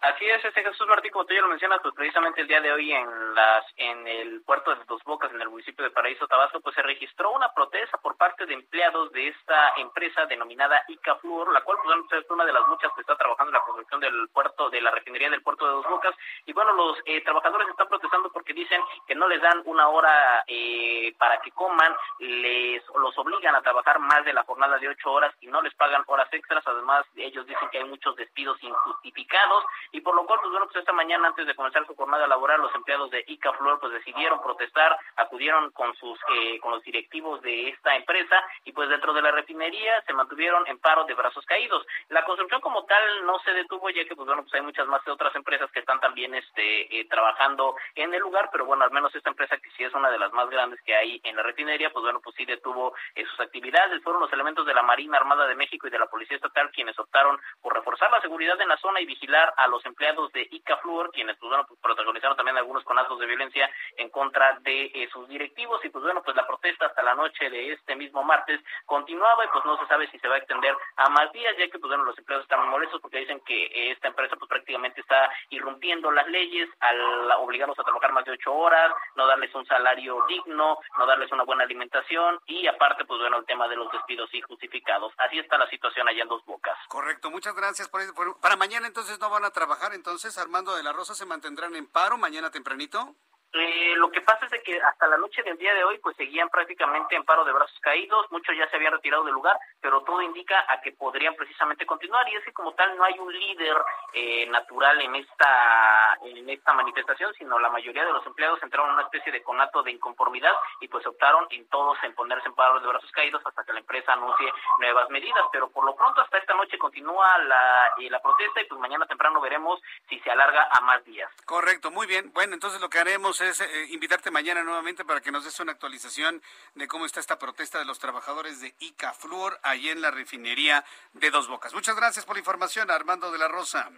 Así 0.05 0.27
es, 0.27 0.45
este 0.45 0.63
Jesús 0.63 0.87
Martín, 0.87 1.11
como 1.13 1.25
tú 1.25 1.33
ya 1.33 1.41
lo 1.41 1.49
mencionas, 1.49 1.81
pues 1.81 1.95
precisamente 1.95 2.43
el 2.43 2.47
día 2.47 2.61
de 2.61 2.71
hoy 2.71 2.93
en 2.93 3.35
las 3.35 3.65
en 3.79 4.07
el 4.07 4.43
puerto 4.43 4.75
de 4.75 4.85
Dos 4.85 5.03
Bocas, 5.03 5.33
en 5.33 5.41
el 5.41 5.49
municipio 5.49 5.83
de 5.83 5.91
Paraíso 5.93 6.27
Tabasco, 6.27 6.61
pues 6.61 6.75
se 6.75 6.83
registró 6.83 7.31
una 7.31 7.49
protesta 7.55 7.97
por 7.97 8.15
parte 8.19 8.45
de 8.45 8.53
empleados 8.53 9.11
de 9.13 9.29
esta 9.29 9.73
empresa 9.79 10.27
denominada 10.27 10.85
Icafluor, 10.89 11.51
la 11.55 11.63
cual 11.63 11.79
pues 11.83 12.23
es 12.23 12.31
una 12.31 12.45
de 12.45 12.53
las 12.53 12.67
muchas 12.67 12.93
que 12.93 13.01
está 13.01 13.17
trabajando 13.17 13.49
en 13.49 13.55
la 13.55 13.65
construcción 13.65 14.01
del 14.01 14.29
puerto, 14.29 14.69
de 14.69 14.83
la 14.83 14.91
refinería 14.91 15.31
del 15.31 15.43
puerto 15.43 15.65
de 15.65 15.73
Dos 15.73 15.89
Bocas. 15.89 16.15
Y 16.45 16.53
bueno, 16.53 16.75
los 16.75 16.99
eh, 17.07 17.23
trabajadores 17.23 17.67
están 17.71 17.89
protestando 17.89 18.31
porque 18.31 18.53
dicen 18.53 18.83
que 19.07 19.15
no 19.15 19.27
les 19.27 19.41
dan 19.41 19.63
una 19.65 19.89
hora 19.89 20.45
eh, 20.47 21.15
para 21.17 21.41
que 21.41 21.51
coman, 21.53 21.97
les 22.19 22.83
los 22.95 23.17
obligan 23.17 23.55
a 23.55 23.63
trabajar 23.63 23.99
más 24.01 24.23
de 24.27 24.35
la 24.35 24.45
jornada 24.45 24.77
de 24.77 24.89
ocho 24.89 25.13
horas 25.13 25.35
y 25.41 25.47
no 25.47 25.63
les 25.63 25.75
pagan 25.77 26.05
horas 26.09 26.29
extras. 26.31 26.63
Además, 26.67 27.07
ellos 27.17 27.47
dicen 27.47 27.71
que 27.71 27.79
hay 27.79 27.85
muchos 27.85 28.15
despidos 28.17 28.63
injustificados 28.63 29.65
y 29.95 30.01
por 30.01 30.17
lo 30.17 30.27
cual, 30.27 30.41
pues 30.41 30.51
bueno, 30.51 30.67
pues 30.67 30.79
esta 30.79 30.93
mañana 30.93 31.29
antes 31.29 31.47
de 31.47 31.55
comenzar 31.55 31.87
su 31.87 31.95
jornada 31.95 32.27
laboral, 32.27 32.61
los 32.61 32.75
empleados 32.75 33.13
de 33.13 33.23
Icaflor 33.29 33.79
pues 33.79 33.93
decidieron 33.93 34.43
protestar, 34.43 34.99
acudieron 35.15 35.71
con 35.71 35.95
sus 35.95 36.19
eh, 36.35 36.59
con 36.59 36.73
los 36.73 36.83
directivos 36.83 37.41
de 37.43 37.69
esta 37.69 37.95
empresa 37.95 38.43
y 38.65 38.73
pues 38.73 38.89
dentro 38.89 39.13
de 39.13 39.23
la 39.23 39.31
refinería 39.31 40.03
se 40.03 40.13
mantuvieron 40.13 40.67
en 40.67 40.81
paro 40.81 41.05
de 41.05 41.15
brazos 41.15 41.47
caídos. 41.47 41.87
La 42.09 42.25
construcción 42.25 42.61
como 42.61 42.85
tal 42.87 43.25
no 43.25 43.39
se 43.45 43.53
detuvo 43.53 43.89
ya 43.89 44.05
que 44.05 44.17
pues 44.17 44.27
bueno, 44.27 44.43
pues 44.43 44.55
hay 44.55 44.63
muchas 44.63 44.89
más 44.89 45.05
de 45.05 45.13
otras 45.13 45.33
empresas 45.37 45.71
que 45.71 45.79
están 45.79 46.01
también 46.01 46.35
este 46.35 46.99
eh, 46.99 47.07
trabajando 47.09 47.77
en 47.95 48.13
el 48.13 48.21
lugar, 48.21 48.49
pero 48.51 48.67
bueno, 48.67 48.83
al 48.83 48.91
menos 48.91 49.15
esta 49.15 49.31
empresa 49.31 49.59
que 49.59 49.71
sí 49.77 49.85
es 49.85 49.95
una 49.95 50.11
de 50.11 50.19
las 50.19 50.33
más 50.33 50.51
grandes 50.51 50.83
que 50.83 50.97
hay 50.97 51.21
en 51.23 51.37
la 51.37 51.45
refinería, 51.45 51.91
pues 51.91 52.03
bueno, 52.03 52.21
pues 52.21 52.35
sí 52.35 52.45
detuvo 52.45 52.97
eh, 53.15 53.25
sus 53.27 53.39
actividades. 53.39 54.03
Fueron 54.03 54.23
los 54.23 54.33
elementos 54.33 54.67
de 54.67 54.75
la 54.75 54.83
Marina 54.83 55.19
Armada 55.19 55.47
de 55.47 55.55
México 55.55 55.87
y 55.87 55.91
de 55.91 56.01
la 56.01 56.07
Policía 56.07 56.37
Estatal 56.37 56.73
quienes 56.73 56.99
optaron 56.99 57.39
por 57.63 57.75
reforzar 57.75 58.11
la 58.11 58.21
seguridad 58.21 58.61
en 58.61 58.69
la 58.69 58.77
zona 58.79 59.01
y 59.01 59.07
vigilar 59.07 59.55
a 59.57 59.69
los 59.69 59.84
empleados 59.85 60.33
de 60.33 60.47
Icafluor, 60.51 61.11
quienes 61.11 61.37
pues 61.39 61.49
bueno, 61.49 61.65
pues 61.67 61.79
protagonizaron 61.81 62.37
también 62.37 62.57
algunos 62.57 62.85
con 62.85 62.99
actos 62.99 63.19
de 63.19 63.27
violencia 63.27 63.71
en 63.97 64.09
contra 64.11 64.59
de 64.61 64.87
eh, 64.95 65.09
sus 65.13 65.29
directivos 65.29 65.85
y 65.85 65.89
pues 65.91 66.05
bueno, 66.05 66.23
pues 66.23 66.37
la 66.37 66.47
protesta 66.47 66.87
hasta 66.87 67.03
la 67.03 67.15
noche 67.15 67.51
de 67.51 67.73
este 67.73 67.97
mismo 67.97 68.23
martes 68.23 68.61
continuaba 68.87 69.45
y 69.45 69.49
pues 69.49 69.65
no 69.65 69.77
se 69.79 69.87
sabe 69.87 70.11
si 70.11 70.19
se 70.19 70.29
va 70.29 70.37
a 70.37 70.39
extender 70.39 70.75
a 70.97 71.09
más 71.11 71.33
días, 71.33 71.55
ya 71.59 71.69
que 71.69 71.79
pues 71.79 71.89
bueno, 71.89 72.05
los 72.05 72.19
empleados 72.19 72.45
están 72.45 72.69
molestos 72.69 73.01
porque 73.01 73.19
dicen 73.19 73.41
que 73.41 73.93
esta 73.93 74.09
empresa 74.09 74.37
pues 74.37 74.49
prácticamente 74.49 75.01
está 75.01 75.31
irrumpiendo 75.51 76.11
las 76.11 76.27
leyes 76.29 76.69
al 76.81 77.31
obligarlos 77.39 77.79
a 77.79 77.85
trabajar 77.85 78.13
más 78.13 78.25
de 78.25 78.33
ocho 78.33 78.55
horas, 78.55 78.93
no 79.17 79.27
darles 79.27 79.55
un 79.55 79.67
salario 79.67 80.25
digno, 80.29 80.79
no 80.99 81.07
darles 81.07 81.31
una 81.33 81.45
buena 81.45 81.65
alimentación 81.65 82.41
y 82.47 82.67
aparte 82.67 83.05
pues 83.05 83.21
bueno, 83.21 83.39
el 83.39 83.47
tema 83.47 83.69
de 83.69 83.77
los 83.77 83.91
despidos 83.93 84.33
injustificados. 84.33 85.13
Así 85.19 85.39
está 85.39 85.59
la 85.59 85.69
situación 85.69 86.09
allá 86.09 86.23
en 86.23 86.29
Dos 86.29 86.45
Bocas. 86.45 86.79
Correcto, 86.89 87.31
muchas 87.31 87.55
gracias 87.55 87.89
por, 87.89 88.01
por 88.15 88.41
para 88.41 88.57
mañana 88.57 88.87
entonces 88.87 89.19
no 89.21 89.31
van 89.31 89.45
a 89.45 89.51
trabajar 89.51 89.64
entonces 89.67 89.93
entonces, 89.95 90.39
Armando 90.39 90.75
de 90.75 90.83
la 90.83 90.93
Rosa, 90.93 91.15
se 91.15 91.27
mantendrán 91.27 91.75
en 91.77 91.87
paro 91.87 92.19
mañana 92.19 92.51
tempranito? 92.51 93.17
Eh, 93.55 93.95
lo 93.97 94.11
que 94.11 94.21
pasa 94.21 94.47
es 94.51 94.63
que 94.65 94.81
hasta 94.83 95.07
la 95.07 95.17
noche 95.17 95.43
del 95.45 95.57
día 95.57 95.73
de 95.75 95.85
hoy 95.85 95.99
pues 95.99 96.17
seguían 96.17 96.49
prácticamente 96.49 97.15
en 97.15 97.25
paro 97.25 97.45
de 97.45 97.53
brazos 97.53 97.79
caídos, 97.81 98.27
muchos 98.33 98.57
ya 98.57 98.69
se 98.69 98.77
habían 98.77 98.95
retirado 98.95 99.23
del 99.23 99.35
lugar, 99.35 99.57
pero 99.81 100.03
todo 100.03 100.21
indica 100.23 100.65
a 100.69 100.81
que 100.81 100.91
podrían 100.91 101.37
precisamente 101.37 101.87
continuar 101.87 102.29
y 102.29 102.35
es 102.35 102.45
que 102.45 102.53
como 102.53 102.75
tal 102.75 102.97
no 102.97 103.05
hay 103.05 103.17
un 103.17 103.33
líder 103.33 103.77
eh, 104.13 104.47
natural 104.47 105.01
en 105.01 105.15
esta 105.15 106.19
en 106.23 106.51
esta 106.51 106.73
manifestación, 106.73 107.33
sino 107.35 107.59
la 107.61 107.71
mayoría 107.71 108.05
de 108.05 108.13
los 108.13 108.27
empleados 108.27 108.61
entraron 108.63 108.89
en 108.89 108.95
una 108.95 109.05
especie 109.05 109.31
de 109.31 109.43
conato 109.43 109.85
de 109.85 109.93
inconformidad 109.93 110.53
y 110.81 110.89
pues 110.89 111.07
optaron 111.07 111.47
en 111.51 111.69
todos 111.69 111.97
en 112.03 112.15
ponerse 112.15 112.49
en 112.49 112.55
paro 112.55 112.81
de 112.81 112.89
brazos 112.89 113.11
caídos 113.13 113.41
hasta 113.45 113.63
que 113.65 113.73
la 113.73 113.81
empresa 113.81 114.15
anuncie 114.15 114.53
nuevas 114.81 115.09
medidas, 115.11 115.45
pero 115.53 115.71
por 115.71 115.85
lo 115.85 115.95
pronto 115.95 116.21
hasta 116.21 116.39
esta 116.39 116.55
noche 116.55 116.77
continúa 116.77 117.39
la, 117.39 117.93
eh, 117.99 118.11
la 118.11 118.21
protesta 118.21 118.63
y 118.63 118.65
pues 118.65 118.81
mañana 118.81 119.07
temprano 119.07 119.41
veremos 119.41 119.81
si 120.09 120.19
se 120.21 120.31
alarga 120.31 120.69
a 120.73 120.81
más 120.81 121.05
días. 121.05 121.31
Correcto, 121.45 121.93
muy 121.93 122.09
bien. 122.09 122.33
Bueno, 122.33 122.55
entonces 122.55 122.81
lo 122.81 122.89
que 122.89 122.99
haremos 122.99 123.44
eh, 123.45 123.87
invitarte 123.91 124.31
mañana 124.31 124.63
nuevamente 124.63 125.05
para 125.05 125.21
que 125.21 125.31
nos 125.31 125.45
des 125.45 125.59
una 125.61 125.73
actualización 125.73 126.43
de 126.75 126.89
cómo 126.89 127.07
está 127.07 127.21
esta 127.21 127.39
protesta 127.39 127.79
de 127.79 127.85
los 127.85 127.99
trabajadores 127.99 128.61
de 128.61 128.75
Ica 128.79 129.13
Fluor 129.13 129.59
ahí 129.63 129.89
en 129.89 130.01
la 130.01 130.11
refinería 130.11 130.85
de 131.13 131.31
Dos 131.31 131.49
Bocas. 131.49 131.75
Muchas 131.75 131.97
gracias 131.97 132.25
por 132.25 132.37
la 132.37 132.41
información, 132.41 132.91
Armando 132.91 133.31
de 133.31 133.39
la 133.39 133.49
Rosa. 133.49 133.91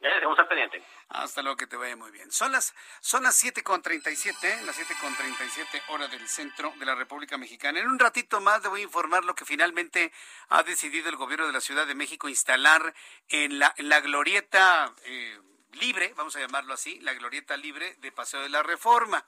Estamos 0.00 0.38
al 0.38 0.48
pendiente. 0.48 0.82
Hasta 1.08 1.40
luego, 1.40 1.56
que 1.56 1.66
te 1.66 1.76
vaya 1.76 1.96
muy 1.96 2.10
bien. 2.10 2.30
Son 2.30 2.52
las, 2.52 2.74
son 3.00 3.22
las 3.22 3.42
7.37, 3.42 4.62
las 4.62 4.78
7.37 4.78 5.82
hora 5.88 6.08
del 6.08 6.28
centro 6.28 6.72
de 6.78 6.84
la 6.84 6.94
República 6.94 7.38
Mexicana. 7.38 7.80
En 7.80 7.88
un 7.88 7.98
ratito 7.98 8.40
más 8.40 8.60
te 8.60 8.68
voy 8.68 8.80
a 8.80 8.84
informar 8.84 9.24
lo 9.24 9.34
que 9.34 9.46
finalmente 9.46 10.12
ha 10.48 10.62
decidido 10.62 11.08
el 11.08 11.16
gobierno 11.16 11.46
de 11.46 11.52
la 11.52 11.60
Ciudad 11.60 11.86
de 11.86 11.94
México 11.94 12.28
instalar 12.28 12.94
en 13.28 13.58
la, 13.58 13.72
en 13.78 13.88
la 13.88 14.00
glorieta 14.00 14.92
eh, 15.04 15.38
libre, 15.74 16.12
vamos 16.16 16.36
a 16.36 16.40
llamarlo 16.40 16.74
así, 16.74 16.98
la 17.00 17.14
glorieta 17.14 17.56
libre 17.56 17.96
de 18.00 18.12
Paseo 18.12 18.40
de 18.40 18.48
la 18.48 18.62
Reforma. 18.62 19.24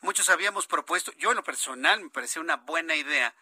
Muchos 0.00 0.28
habíamos 0.28 0.66
propuesto, 0.66 1.12
yo 1.18 1.30
en 1.30 1.36
lo 1.36 1.44
personal 1.44 2.00
me 2.02 2.10
parecía 2.10 2.40
una 2.40 2.56
buena 2.56 2.94
idea, 2.94 3.34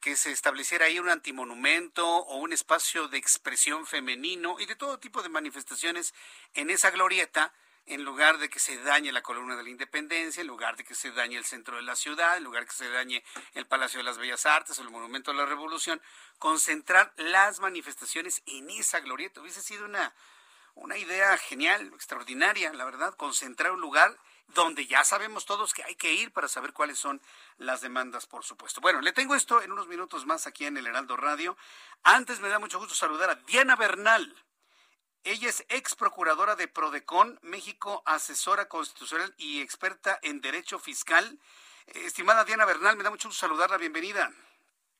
que 0.00 0.16
se 0.16 0.30
estableciera 0.30 0.86
ahí 0.86 0.98
un 0.98 1.08
antimonumento 1.08 2.06
o 2.06 2.36
un 2.36 2.52
espacio 2.52 3.08
de 3.08 3.18
expresión 3.18 3.86
femenino 3.86 4.56
y 4.60 4.66
de 4.66 4.76
todo 4.76 4.98
tipo 4.98 5.22
de 5.22 5.28
manifestaciones 5.28 6.14
en 6.54 6.70
esa 6.70 6.90
glorieta, 6.90 7.52
en 7.86 8.04
lugar 8.04 8.38
de 8.38 8.48
que 8.48 8.60
se 8.60 8.76
dañe 8.82 9.10
la 9.12 9.22
columna 9.22 9.56
de 9.56 9.62
la 9.62 9.70
independencia, 9.70 10.40
en 10.40 10.46
lugar 10.46 10.76
de 10.76 10.84
que 10.84 10.94
se 10.94 11.10
dañe 11.10 11.36
el 11.36 11.44
centro 11.44 11.76
de 11.76 11.82
la 11.82 11.96
ciudad, 11.96 12.36
en 12.36 12.44
lugar 12.44 12.62
de 12.62 12.68
que 12.68 12.74
se 12.74 12.88
dañe 12.90 13.24
el 13.54 13.66
Palacio 13.66 13.98
de 13.98 14.04
las 14.04 14.18
Bellas 14.18 14.46
Artes 14.46 14.78
o 14.78 14.82
el 14.82 14.90
Monumento 14.90 15.32
de 15.32 15.38
la 15.38 15.46
Revolución, 15.46 16.00
concentrar 16.38 17.12
las 17.16 17.60
manifestaciones 17.60 18.42
en 18.46 18.68
esa 18.70 19.00
glorieta. 19.00 19.40
Hubiese 19.40 19.62
sido 19.62 19.86
una, 19.86 20.14
una 20.74 20.96
idea 20.96 21.36
genial, 21.38 21.90
extraordinaria, 21.94 22.72
la 22.72 22.84
verdad, 22.84 23.14
concentrar 23.14 23.72
un 23.72 23.80
lugar 23.80 24.16
donde 24.48 24.86
ya 24.86 25.04
sabemos 25.04 25.44
todos 25.44 25.74
que 25.74 25.84
hay 25.84 25.94
que 25.94 26.12
ir 26.12 26.32
para 26.32 26.48
saber 26.48 26.72
cuáles 26.72 26.98
son 26.98 27.20
las 27.58 27.80
demandas, 27.80 28.26
por 28.26 28.44
supuesto. 28.44 28.80
Bueno, 28.80 29.00
le 29.00 29.12
tengo 29.12 29.34
esto 29.34 29.60
en 29.62 29.72
unos 29.72 29.88
minutos 29.88 30.24
más 30.26 30.46
aquí 30.46 30.64
en 30.64 30.76
el 30.76 30.86
Heraldo 30.86 31.16
Radio. 31.16 31.56
Antes 32.02 32.40
me 32.40 32.48
da 32.48 32.58
mucho 32.58 32.78
gusto 32.78 32.94
saludar 32.94 33.30
a 33.30 33.34
Diana 33.34 33.76
Bernal. 33.76 34.34
Ella 35.24 35.48
es 35.48 35.64
ex 35.68 35.94
procuradora 35.94 36.56
de 36.56 36.68
Prodecon, 36.68 37.38
México, 37.42 38.02
asesora 38.06 38.68
constitucional 38.68 39.34
y 39.36 39.60
experta 39.60 40.18
en 40.22 40.40
derecho 40.40 40.78
fiscal. 40.78 41.38
Estimada 41.86 42.44
Diana 42.44 42.64
Bernal, 42.64 42.96
me 42.96 43.04
da 43.04 43.10
mucho 43.10 43.28
gusto 43.28 43.40
saludarla. 43.40 43.76
Bienvenida. 43.76 44.32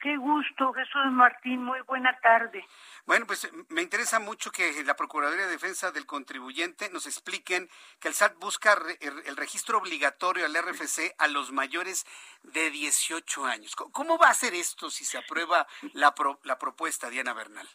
Qué 0.01 0.17
gusto, 0.17 0.73
Jesús 0.73 1.07
Martín. 1.11 1.65
Muy 1.65 1.81
buena 1.81 2.17
tarde. 2.21 2.65
Bueno, 3.05 3.27
pues 3.27 3.51
me 3.69 3.83
interesa 3.83 4.21
mucho 4.21 4.53
que 4.53 4.85
la 4.85 4.95
Procuraduría 4.95 5.47
de 5.47 5.53
Defensa 5.53 5.91
del 5.91 6.07
Contribuyente 6.07 6.89
nos 6.91 7.07
expliquen 7.07 7.69
que 7.99 8.09
el 8.09 8.15
SAT 8.15 8.39
busca 8.39 8.79
el 9.01 9.37
registro 9.37 9.79
obligatorio 9.79 10.47
al 10.47 10.55
RFC 10.55 11.15
a 11.19 11.27
los 11.27 11.51
mayores 11.51 12.07
de 12.45 12.71
18 12.71 13.45
años. 13.45 13.75
¿Cómo 13.75 14.19
va 14.19 14.29
a 14.29 14.35
ser 14.35 14.55
esto 14.55 14.89
si 14.89 15.05
se 15.05 15.19
aprueba 15.19 15.67
la, 15.95 16.15
la 16.45 16.59
propuesta, 16.59 17.11
Diana 17.11 17.33
Bernal? 17.33 17.67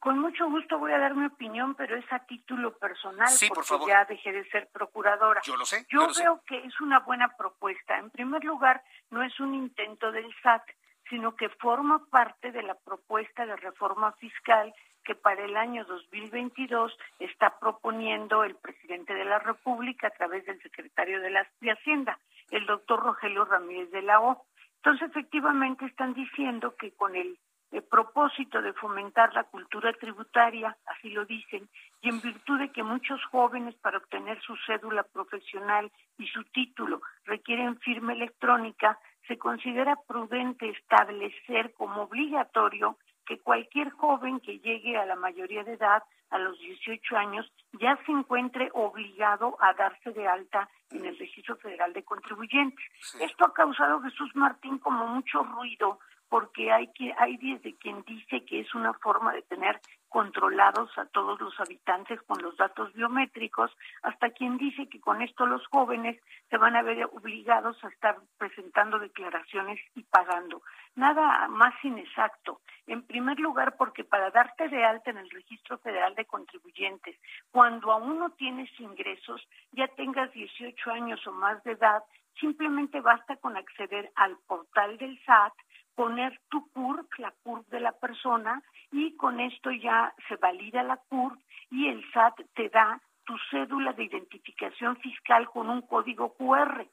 Con 0.00 0.18
mucho 0.18 0.50
gusto 0.50 0.78
voy 0.78 0.90
a 0.90 0.98
dar 0.98 1.14
mi 1.14 1.26
opinión, 1.26 1.76
pero 1.76 1.96
es 1.96 2.12
a 2.12 2.18
título 2.26 2.76
personal, 2.76 3.28
sí, 3.28 3.46
porque 3.46 3.58
por 3.60 3.64
favor. 3.64 3.88
ya 3.88 4.04
dejé 4.04 4.32
de 4.32 4.44
ser 4.50 4.68
procuradora. 4.72 5.40
Yo 5.42 5.56
lo 5.56 5.64
sé. 5.64 5.86
Yo, 5.88 6.00
yo 6.00 6.06
lo 6.08 6.14
veo 6.14 6.42
que 6.44 6.58
es 6.58 6.80
una 6.80 6.98
buena 6.98 7.36
propuesta. 7.36 7.96
En 7.96 8.10
primer 8.10 8.42
lugar, 8.42 8.82
no 9.10 9.22
es 9.22 9.38
un 9.38 9.54
intento 9.54 10.10
del 10.10 10.26
SAT 10.42 10.64
sino 11.08 11.36
que 11.36 11.48
forma 11.48 12.04
parte 12.10 12.52
de 12.52 12.62
la 12.62 12.74
propuesta 12.74 13.46
de 13.46 13.56
reforma 13.56 14.12
fiscal 14.12 14.72
que 15.06 15.14
para 15.14 15.44
el 15.44 15.56
año 15.56 15.84
2022 15.84 16.92
está 17.20 17.58
proponiendo 17.60 18.42
el 18.42 18.56
presidente 18.56 19.14
de 19.14 19.24
la 19.24 19.38
República 19.38 20.08
a 20.08 20.10
través 20.10 20.44
del 20.46 20.60
secretario 20.60 21.20
de, 21.20 21.30
la, 21.30 21.46
de 21.60 21.70
Hacienda, 21.70 22.18
el 22.50 22.66
doctor 22.66 23.02
Rogelio 23.02 23.44
Ramírez 23.44 23.90
de 23.92 24.02
la 24.02 24.20
O. 24.20 24.44
Entonces, 24.78 25.08
efectivamente, 25.10 25.84
están 25.86 26.12
diciendo 26.12 26.74
que 26.76 26.90
con 26.92 27.14
el, 27.14 27.38
el 27.70 27.82
propósito 27.84 28.60
de 28.62 28.72
fomentar 28.72 29.32
la 29.32 29.44
cultura 29.44 29.92
tributaria, 29.92 30.76
así 30.86 31.10
lo 31.10 31.24
dicen, 31.24 31.68
y 32.02 32.08
en 32.08 32.20
virtud 32.20 32.58
de 32.58 32.70
que 32.70 32.82
muchos 32.82 33.24
jóvenes 33.26 33.76
para 33.76 33.98
obtener 33.98 34.40
su 34.40 34.56
cédula 34.66 35.04
profesional 35.04 35.90
y 36.18 36.26
su 36.26 36.42
título 36.44 37.00
requieren 37.24 37.78
firma 37.78 38.12
electrónica, 38.12 38.98
se 39.26 39.38
considera 39.38 39.96
prudente 40.06 40.68
establecer 40.68 41.72
como 41.74 42.02
obligatorio 42.02 42.96
que 43.26 43.38
cualquier 43.40 43.90
joven 43.90 44.40
que 44.40 44.58
llegue 44.60 44.96
a 44.96 45.04
la 45.04 45.16
mayoría 45.16 45.64
de 45.64 45.72
edad, 45.72 46.02
a 46.30 46.38
los 46.38 46.58
18 46.58 47.16
años, 47.16 47.52
ya 47.80 47.98
se 48.06 48.12
encuentre 48.12 48.70
obligado 48.72 49.56
a 49.60 49.74
darse 49.74 50.12
de 50.12 50.26
alta 50.26 50.68
en 50.90 51.04
el 51.04 51.18
Registro 51.18 51.56
Federal 51.56 51.92
de 51.92 52.04
Contribuyentes. 52.04 52.84
Esto 53.20 53.46
ha 53.46 53.52
causado, 53.52 54.00
Jesús 54.02 54.30
Martín, 54.34 54.78
como 54.78 55.06
mucho 55.08 55.42
ruido, 55.42 55.98
porque 56.28 56.72
hay, 56.72 56.92
que, 56.92 57.12
hay 57.18 57.36
desde 57.36 57.76
quien 57.76 58.02
dice 58.02 58.44
que 58.44 58.60
es 58.60 58.74
una 58.74 58.92
forma 58.94 59.32
de 59.32 59.42
tener 59.42 59.80
controlados 60.16 60.96
a 60.96 61.04
todos 61.04 61.38
los 61.42 61.60
habitantes 61.60 62.22
con 62.22 62.40
los 62.40 62.56
datos 62.56 62.90
biométricos, 62.94 63.70
hasta 64.00 64.30
quien 64.30 64.56
dice 64.56 64.88
que 64.88 64.98
con 64.98 65.20
esto 65.20 65.44
los 65.44 65.66
jóvenes 65.66 66.18
se 66.48 66.56
van 66.56 66.74
a 66.74 66.80
ver 66.80 67.04
obligados 67.12 67.76
a 67.84 67.88
estar 67.88 68.16
presentando 68.38 68.98
declaraciones 68.98 69.78
y 69.94 70.04
pagando. 70.04 70.62
Nada 70.94 71.48
más 71.48 71.74
inexacto. 71.84 72.62
En 72.86 73.02
primer 73.02 73.38
lugar, 73.38 73.76
porque 73.76 74.04
para 74.04 74.30
darte 74.30 74.70
de 74.70 74.86
alta 74.86 75.10
en 75.10 75.18
el 75.18 75.28
Registro 75.28 75.76
Federal 75.80 76.14
de 76.14 76.24
Contribuyentes, 76.24 77.20
cuando 77.50 77.92
aún 77.92 78.18
no 78.18 78.30
tienes 78.30 78.70
ingresos, 78.80 79.46
ya 79.72 79.86
tengas 79.88 80.32
18 80.32 80.92
años 80.92 81.26
o 81.26 81.32
más 81.32 81.62
de 81.64 81.72
edad, 81.72 82.02
simplemente 82.40 83.02
basta 83.02 83.36
con 83.36 83.54
acceder 83.58 84.10
al 84.14 84.38
portal 84.46 84.96
del 84.96 85.18
SAT, 85.26 85.52
poner 85.96 86.38
tu 86.50 86.70
CURP, 86.72 87.08
la 87.18 87.32
CURP 87.42 87.66
de 87.68 87.80
la 87.80 87.92
persona, 87.92 88.62
y 88.92 89.16
con 89.16 89.40
esto 89.40 89.70
ya 89.72 90.14
se 90.28 90.36
valida 90.36 90.82
la 90.82 90.98
CURP 91.08 91.40
y 91.70 91.88
el 91.88 92.04
SAT 92.12 92.42
te 92.54 92.68
da 92.68 93.00
tu 93.24 93.34
cédula 93.50 93.92
de 93.92 94.04
identificación 94.04 94.96
fiscal 94.98 95.48
con 95.50 95.68
un 95.68 95.82
código 95.82 96.34
QR. 96.34 96.86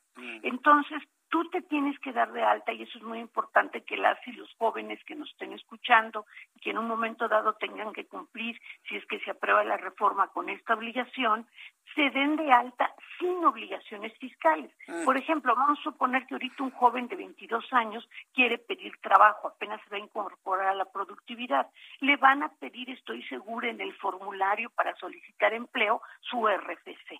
Entonces, 0.44 1.02
tú 1.34 1.50
te 1.50 1.64
tienes 1.64 1.98
que 1.98 2.14
dar 2.14 2.32
de 2.32 2.44
alta 2.44 2.72
y 2.74 2.84
eso 2.84 3.00
es 3.00 3.04
muy 3.04 3.18
importante 3.18 3.82
que 3.82 3.98
las 3.98 4.20
y 4.28 4.34
los 4.34 4.54
jóvenes 4.60 5.04
que 5.04 5.16
nos 5.16 5.32
estén 5.32 5.52
escuchando 5.54 6.28
y 6.54 6.60
que 6.60 6.70
en 6.70 6.78
un 6.78 6.88
momento 6.88 7.28
dado 7.28 7.54
tengan 7.54 7.92
que 7.92 8.06
cumplir, 8.06 8.62
si 8.88 8.98
es 8.98 9.06
que 9.08 9.20
se 9.22 9.32
aprueba 9.32 9.64
la 9.64 9.78
reforma 9.78 10.28
con 10.28 10.48
esta 10.50 10.76
obligación, 10.76 11.48
se 11.96 12.12
den 12.12 12.36
de 12.36 12.52
alta 12.52 12.94
sin 13.18 13.44
obligaciones 13.46 14.16
fiscales. 14.20 14.72
Por 15.06 15.18
ejemplo, 15.18 15.56
vamos 15.56 15.80
a 15.80 15.84
suponer 15.84 16.28
que 16.28 16.36
ahorita 16.36 16.62
un 16.62 16.72
joven 16.72 17.08
de 17.08 17.16
22 17.16 17.74
años 17.74 18.08
quiere 18.36 18.60
pedir 18.60 18.94
trabajo, 19.02 19.48
apenas 19.48 19.82
se 19.84 19.90
va 19.90 19.98
a 19.98 20.02
incorporar 20.02 20.68
a 20.68 20.76
la 20.76 20.86
productividad. 20.86 21.68
Le 22.00 22.16
van 22.18 22.44
a 22.44 22.50
pedir, 22.50 22.92
estoy 22.92 23.24
segura, 23.24 23.70
en 23.70 23.82
el 23.82 23.94
formulario 23.96 24.70
para 24.70 24.96
solicitar 24.98 25.52
empleo 25.54 26.00
su 26.22 26.48
RFC 26.48 27.20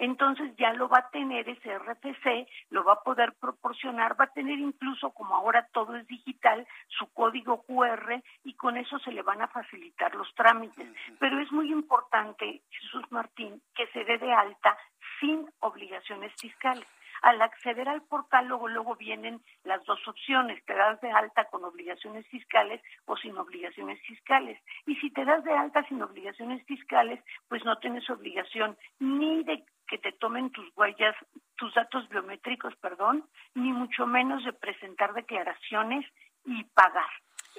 entonces 0.00 0.56
ya 0.56 0.72
lo 0.72 0.88
va 0.88 0.98
a 0.98 1.10
tener 1.10 1.46
ese 1.46 1.78
RFC, 1.78 2.48
lo 2.70 2.84
va 2.84 2.94
a 2.94 3.02
poder 3.02 3.34
proporcionar, 3.38 4.18
va 4.18 4.24
a 4.24 4.32
tener 4.32 4.58
incluso, 4.58 5.10
como 5.10 5.36
ahora 5.36 5.68
todo 5.72 5.94
es 5.94 6.06
digital, 6.06 6.66
su 6.88 7.06
código 7.12 7.62
QR 7.64 8.22
y 8.44 8.54
con 8.54 8.78
eso 8.78 8.98
se 9.00 9.12
le 9.12 9.20
van 9.20 9.42
a 9.42 9.48
facilitar 9.48 10.14
los 10.14 10.34
trámites. 10.34 10.88
Pero 11.18 11.38
es 11.38 11.52
muy 11.52 11.70
importante, 11.70 12.62
Jesús 12.70 13.04
Martín, 13.10 13.60
que 13.74 13.86
se 13.88 14.04
dé 14.04 14.16
de 14.16 14.32
alta 14.32 14.74
sin 15.20 15.46
obligaciones 15.60 16.32
fiscales. 16.40 16.86
Al 17.22 17.42
acceder 17.42 17.86
al 17.86 18.00
portal, 18.00 18.46
luego, 18.46 18.68
luego 18.68 18.96
vienen 18.96 19.42
las 19.64 19.84
dos 19.84 20.00
opciones, 20.08 20.64
te 20.64 20.74
das 20.74 20.98
de 21.02 21.10
alta 21.10 21.44
con 21.44 21.62
obligaciones 21.64 22.26
fiscales 22.28 22.80
o 23.04 23.16
sin 23.18 23.36
obligaciones 23.36 24.00
fiscales. 24.06 24.58
Y 24.86 24.96
si 24.96 25.10
te 25.10 25.26
das 25.26 25.44
de 25.44 25.52
alta 25.52 25.84
sin 25.88 26.00
obligaciones 26.00 26.64
fiscales, 26.64 27.22
pues 27.48 27.62
no 27.66 27.76
tienes 27.76 28.08
obligación 28.08 28.78
ni 28.98 29.44
de 29.44 29.62
que 29.90 29.98
te 29.98 30.12
tomen 30.12 30.50
tus 30.52 30.66
huellas, 30.76 31.16
tus 31.56 31.74
datos 31.74 32.08
biométricos, 32.08 32.74
perdón, 32.76 33.28
ni 33.54 33.72
mucho 33.72 34.06
menos 34.06 34.44
de 34.44 34.52
presentar 34.52 35.12
declaraciones 35.12 36.06
y 36.44 36.62
pagar. 36.64 37.10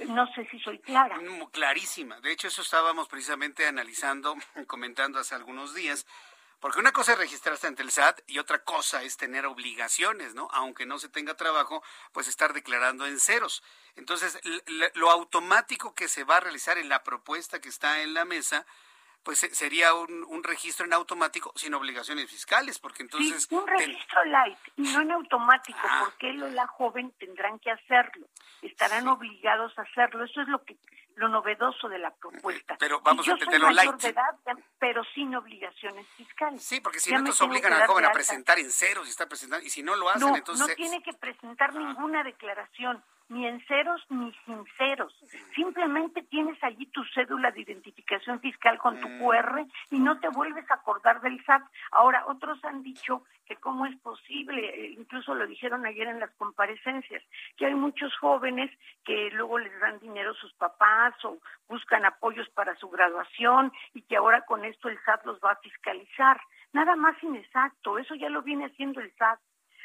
No 0.08 0.26
sé 0.34 0.48
si 0.49 0.58
soy 0.60 0.80
clara. 0.80 1.20
Clarísima. 1.52 2.20
De 2.22 2.32
hecho, 2.32 2.48
eso 2.48 2.62
estábamos 2.62 3.10
precisamente 3.10 3.68
analizando, 3.68 4.36
comentando 4.68 5.20
hace 5.20 5.36
algunos 5.36 5.76
días. 5.76 6.08
Porque 6.62 6.80
una 6.80 6.91
cosa 6.91 7.14
es 7.14 7.18
registrarse 7.18 7.68
ante 7.68 7.82
el 7.82 7.91
SAT 7.91 8.22
y 8.28 8.38
otra 8.38 8.64
cosa 8.64 9.02
es 9.02 9.18
tener 9.18 9.48
obligaciones, 9.48 10.36
¿no? 10.36 10.48
Aunque 10.52 10.86
no 10.86 10.99
se 10.99 11.10
tenga 11.10 11.36
trabajo, 11.36 11.84
pues 12.12 12.28
estar 12.28 12.53
declarando 12.53 13.08
en 13.08 13.20
ceros. 13.20 13.64
Entonces, 13.95 14.40
lo 14.94 15.10
automático 15.10 15.95
que 15.95 16.08
se 16.08 16.24
va 16.24 16.38
a 16.38 16.40
realizar 16.40 16.78
en 16.78 16.88
la 16.88 17.02
propuesta 17.03 17.60
que 17.60 17.70
está 17.70 18.03
en 18.03 18.14
la 18.14 18.26
mesa, 18.26 18.68
pues 19.23 19.39
sería 19.39 19.93
un, 19.93 20.26
un, 20.27 20.43
registro 20.43 20.85
en 20.85 20.93
automático 20.93 21.52
sin 21.56 21.73
obligaciones 21.73 22.30
fiscales, 22.30 22.80
porque 22.80 23.03
entonces... 23.03 23.43
Sí, 23.43 23.56
un 23.56 23.68
registro 23.68 24.26
light 24.26 24.57
y 24.77 24.81
no 24.81 25.02
en 25.02 25.11
automático, 25.11 25.80
porque 25.99 26.30
él 26.30 26.43
o 26.43 26.49
la 26.49 26.68
joven 26.68 27.11
tendrán 27.19 27.60
que 27.60 27.72
hacerlo, 27.72 28.27
estarán 28.61 29.03
sí. 29.03 29.10
obligados 29.10 29.77
a 29.77 29.84
hacerlo. 29.84 30.26
Eso 30.26 30.41
es 30.41 30.48
lo 30.48 30.64
que 30.64 30.77
lo 31.15 31.30
novedoso 31.30 31.88
de 31.88 31.99
la 31.99 32.11
propuesta. 32.15 32.77
Pero 32.80 33.02
vamos 33.02 33.27
a 33.27 33.31
entenderlo 33.31 33.69
light. 33.69 33.93
De 33.95 34.10
edad, 34.10 34.39
pero 34.80 35.03
sin 35.14 35.35
obligaciones 35.35 36.07
fiscales. 36.18 36.64
Sí, 36.64 36.80
porque 36.80 36.99
si 36.99 37.11
no, 37.11 37.19
entonces 37.19 37.41
obligan 37.41 37.73
al 37.73 37.88
joven 37.88 38.06
a 38.06 38.11
presentar 38.11 38.57
en 38.60 38.72
ceros 38.72 39.07
y 39.07 39.11
está 39.11 39.27
presentando, 39.27 39.65
y 39.65 39.69
si 39.69 39.84
no 39.84 39.95
lo 39.95 40.10
hacen, 40.10 40.35
entonces... 40.35 40.68
No 40.68 40.73
tiene 40.73 41.03
que 41.03 41.14
presentar 41.14 41.76
ninguna 41.76 42.23
declaración 42.23 43.03
ni 43.32 43.48
en 43.48 43.62
ceros 43.66 44.06
ni 44.10 44.32
sin 44.45 44.64
ceros. 44.78 45.14
Simplemente 45.56 46.22
tienes 46.24 46.62
allí 46.62 46.86
tu 46.88 47.02
cédula 47.16 47.49
de 47.52 47.62
identificación 47.62 48.41
fiscal 48.41 48.78
con 48.78 48.99
tu 48.99 49.08
mm. 49.08 49.20
QR 49.20 49.66
y 49.90 49.99
no 49.99 50.20
te 50.20 50.28
vuelves 50.28 50.70
a 50.70 50.76
acordar 50.76 51.22
del 51.22 51.44
SAT. 51.45 51.64
Ahora, 51.91 52.26
otros 52.28 52.64
han 52.66 52.84
dicho 52.84 53.24
que 53.45 53.56
cómo 53.56 53.86
es 53.86 53.98
posible, 54.02 54.62
eh, 54.68 54.95
incluso 54.98 55.34
lo 55.34 55.48
dijeron 55.48 55.86
ayer 55.86 56.08
en 56.08 56.20
las 56.20 56.32
comparecencias, 56.32 57.24
que 57.56 57.68
hay 57.68 57.74
muchos 57.74 58.14
jóvenes 58.18 58.70
que 59.06 59.30
luego 59.32 59.60
les 59.60 59.80
dan 59.80 59.99
dinero 59.99 60.32
a 60.32 60.41
sus 60.41 60.53
papás 60.53 61.14
o 61.24 61.38
buscan 61.70 62.06
apoyos 62.06 62.49
para 62.49 62.76
su 62.76 62.90
graduación 62.90 63.72
y 63.94 64.02
que 64.02 64.18
ahora 64.18 64.41
con 64.41 64.66
esto 64.66 64.90
el 64.90 64.99
SAT 65.06 65.26
los 65.26 65.40
va 65.40 65.53
a 65.53 65.60
fiscalizar. 65.60 66.41
Nada 66.74 66.98
más 66.98 67.16
inexacto, 67.24 67.98
eso 67.98 68.14
ya 68.16 68.30
lo 68.30 68.41
viene 68.41 68.66
haciendo 68.66 68.99
el 68.99 69.12
SAT. 69.16 69.40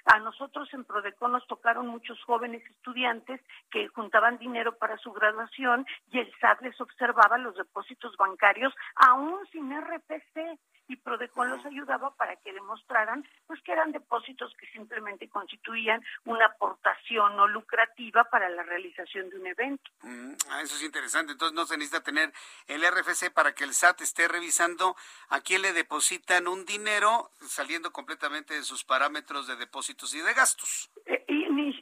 A 0.07 0.20
nosotros 0.20 0.73
en 0.73 0.85
Prodecon 0.85 1.33
nos 1.33 1.47
tocaron 1.49 1.89
muchos 1.89 2.23
jóvenes 2.23 2.62
estudiantes 2.70 3.41
que 3.70 3.89
juntaban 3.89 4.39
dinero 4.39 4.77
para 4.78 4.97
su 4.99 5.12
graduación 5.12 5.85
y 6.12 6.20
el 6.20 6.33
SAT 6.41 6.62
les 6.62 6.81
observaba 6.81 7.39
los 7.39 7.57
depósitos 7.57 8.16
bancarios 8.16 8.73
aún 8.95 9.39
sin 9.51 9.70
RPC 9.77 10.59
y 10.88 10.96
Prodecon 10.96 11.50
los 11.50 11.64
ayudaba 11.66 12.14
para 12.14 12.36
que 12.36 12.52
demostraran 12.52 13.26
pues 13.46 13.60
que 13.62 13.72
eran 13.72 13.92
depósitos 13.92 14.54
que 14.58 14.66
simplemente 14.68 15.28
constituían 15.28 16.02
una 16.24 16.46
aportación 16.46 17.36
no 17.36 17.46
lucrativa 17.46 18.24
para 18.24 18.48
la 18.48 18.62
realización 18.62 19.30
de 19.30 19.38
un 19.38 19.46
evento. 19.46 19.90
Mm, 20.02 20.32
ah, 20.50 20.62
eso 20.62 20.76
es 20.76 20.82
interesante. 20.82 21.32
Entonces 21.32 21.54
no 21.54 21.66
se 21.66 21.76
necesita 21.76 22.02
tener 22.02 22.32
el 22.66 22.82
RFC 22.82 23.32
para 23.32 23.54
que 23.54 23.64
el 23.64 23.74
SAT 23.74 24.00
esté 24.02 24.28
revisando 24.28 24.96
a 25.28 25.40
quién 25.40 25.62
le 25.62 25.72
depositan 25.72 26.48
un 26.48 26.64
dinero 26.64 27.30
saliendo 27.40 27.92
completamente 27.92 28.54
de 28.54 28.62
sus 28.62 28.84
parámetros 28.84 29.46
de 29.46 29.56
depósito 29.56 30.06
y 30.14 30.20
de 30.20 30.34
gastos. 30.34 30.90
Eh, 31.06 31.24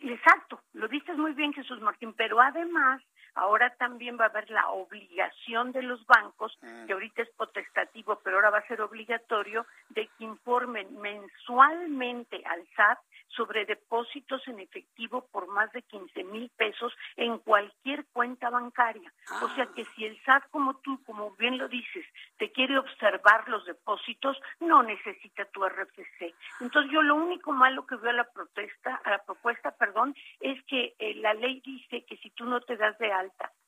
exacto, 0.02 0.62
lo 0.72 0.88
dices 0.88 1.16
muy 1.16 1.32
bien 1.32 1.52
Jesús 1.52 1.80
Martín, 1.80 2.14
pero 2.16 2.40
además 2.40 3.02
ahora 3.34 3.74
también 3.76 4.18
va 4.18 4.26
a 4.26 4.28
haber 4.28 4.50
la 4.50 4.68
obligación 4.70 5.72
de 5.72 5.82
los 5.82 6.04
bancos, 6.06 6.56
mm. 6.62 6.86
que 6.86 6.92
ahorita 6.92 7.22
es 7.22 7.30
potestativo, 7.30 8.20
pero 8.22 8.36
ahora 8.36 8.50
va 8.50 8.58
a 8.58 8.68
ser 8.68 8.80
obligatorio, 8.80 9.66
de 9.90 10.06
que 10.06 10.24
informen 10.24 11.00
mensualmente 11.00 12.42
al 12.46 12.66
SAT 12.76 12.98
sobre 13.28 13.64
depósitos 13.64 14.46
en 14.46 14.60
efectivo 14.60 15.26
por 15.32 15.48
más 15.48 15.72
de 15.72 15.82
15 15.82 16.24
mil 16.24 16.50
pesos 16.56 16.92
en 17.16 17.38
cualquier 17.38 18.04
cuenta 18.12 18.50
bancaria. 18.50 19.12
O 19.42 19.48
sea 19.54 19.66
que 19.74 19.84
si 19.84 20.04
el 20.04 20.20
SAT, 20.24 20.50
como 20.50 20.76
tú, 20.78 21.02
como 21.04 21.32
bien 21.32 21.58
lo 21.58 21.68
dices, 21.68 22.04
te 22.38 22.52
quiere 22.52 22.78
observar 22.78 23.48
los 23.48 23.64
depósitos, 23.64 24.40
no 24.60 24.82
necesita 24.82 25.44
tu 25.46 25.64
RFC. 25.64 26.34
Entonces 26.60 26.92
yo 26.92 27.02
lo 27.02 27.16
único 27.16 27.52
malo 27.52 27.86
que 27.86 27.96
veo 27.96 28.10
a 28.10 28.14
la 28.14 28.30
protesta, 28.30 29.00
a 29.04 29.10
la 29.10 29.18
propuesta, 29.18 29.72
perdón, 29.72 30.14
es 30.40 30.62
que 30.64 30.94
eh, 30.98 31.14
la 31.16 31.34
ley 31.34 31.60
dice 31.64 32.04
que 32.04 32.16
si 32.18 32.30
tú 32.30 32.44
no 32.44 32.60
te 32.60 32.76
das 32.76 32.96
de 32.98 33.12
alta 33.12 33.23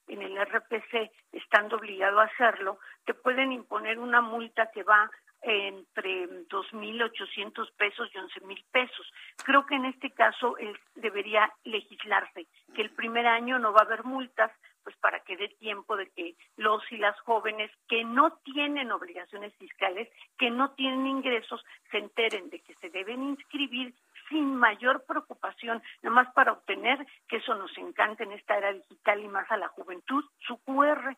en 0.09 0.23
el 0.23 0.37
RPC, 0.41 1.11
estando 1.33 1.77
obligado 1.77 2.21
a 2.21 2.25
hacerlo, 2.25 2.79
te 3.05 3.15
pueden 3.15 3.53
imponer 3.53 3.99
una 3.99 4.21
multa 4.21 4.71
que 4.73 4.83
va 4.83 5.11
entre 5.43 6.29
2.800 6.49 7.73
pesos 7.77 8.11
y 8.13 8.19
11.000 8.19 8.65
pesos. 8.73 9.13
Creo 9.45 9.67
que 9.67 9.77
en 9.77 9.85
este 9.87 10.11
caso 10.11 10.57
debería 10.95 11.53
legislarse 11.65 12.47
que 12.75 12.83
el 12.83 12.91
primer 12.91 13.27
año 13.27 13.59
no 13.59 13.73
va 13.73 13.81
a 13.81 13.85
haber 13.85 14.05
multas, 14.05 14.51
pues 14.83 14.97
para 14.97 15.21
que 15.21 15.37
dé 15.37 15.49
tiempo 15.59 15.97
de 15.97 16.09
que 16.11 16.37
los 16.57 16.81
y 16.91 16.97
las 16.97 17.19
jóvenes 17.21 17.71
que 17.89 18.05
no 18.05 18.33
tienen 18.45 18.91
obligaciones 18.93 19.55
fiscales, 19.57 20.09
que 20.39 20.51
no 20.51 20.73
tienen 20.73 21.07
ingresos, 21.07 21.65
se 21.91 21.99
enteren 21.99 22.51
de 22.51 22.61
que 22.61 22.75
se 22.75 22.91
deben 22.91 23.23
inscribir 23.23 23.95
sin 24.29 24.57
mayor 24.57 25.05
preocupación, 25.07 25.83
nada 26.03 26.15
más 26.15 26.33
para 26.35 26.53
obtener, 26.53 27.07
que 27.29 27.37
eso 27.37 27.55
nos 27.55 27.77
encanta 27.79 28.25
en 28.25 28.33
esta 28.33 28.57
era 28.57 28.73
digital 28.73 29.21
y 29.21 29.29
más 29.29 29.51
a 29.51 29.57
la 29.57 29.69
juventud, 29.69 30.25
su 30.47 30.59
QR. 30.59 31.17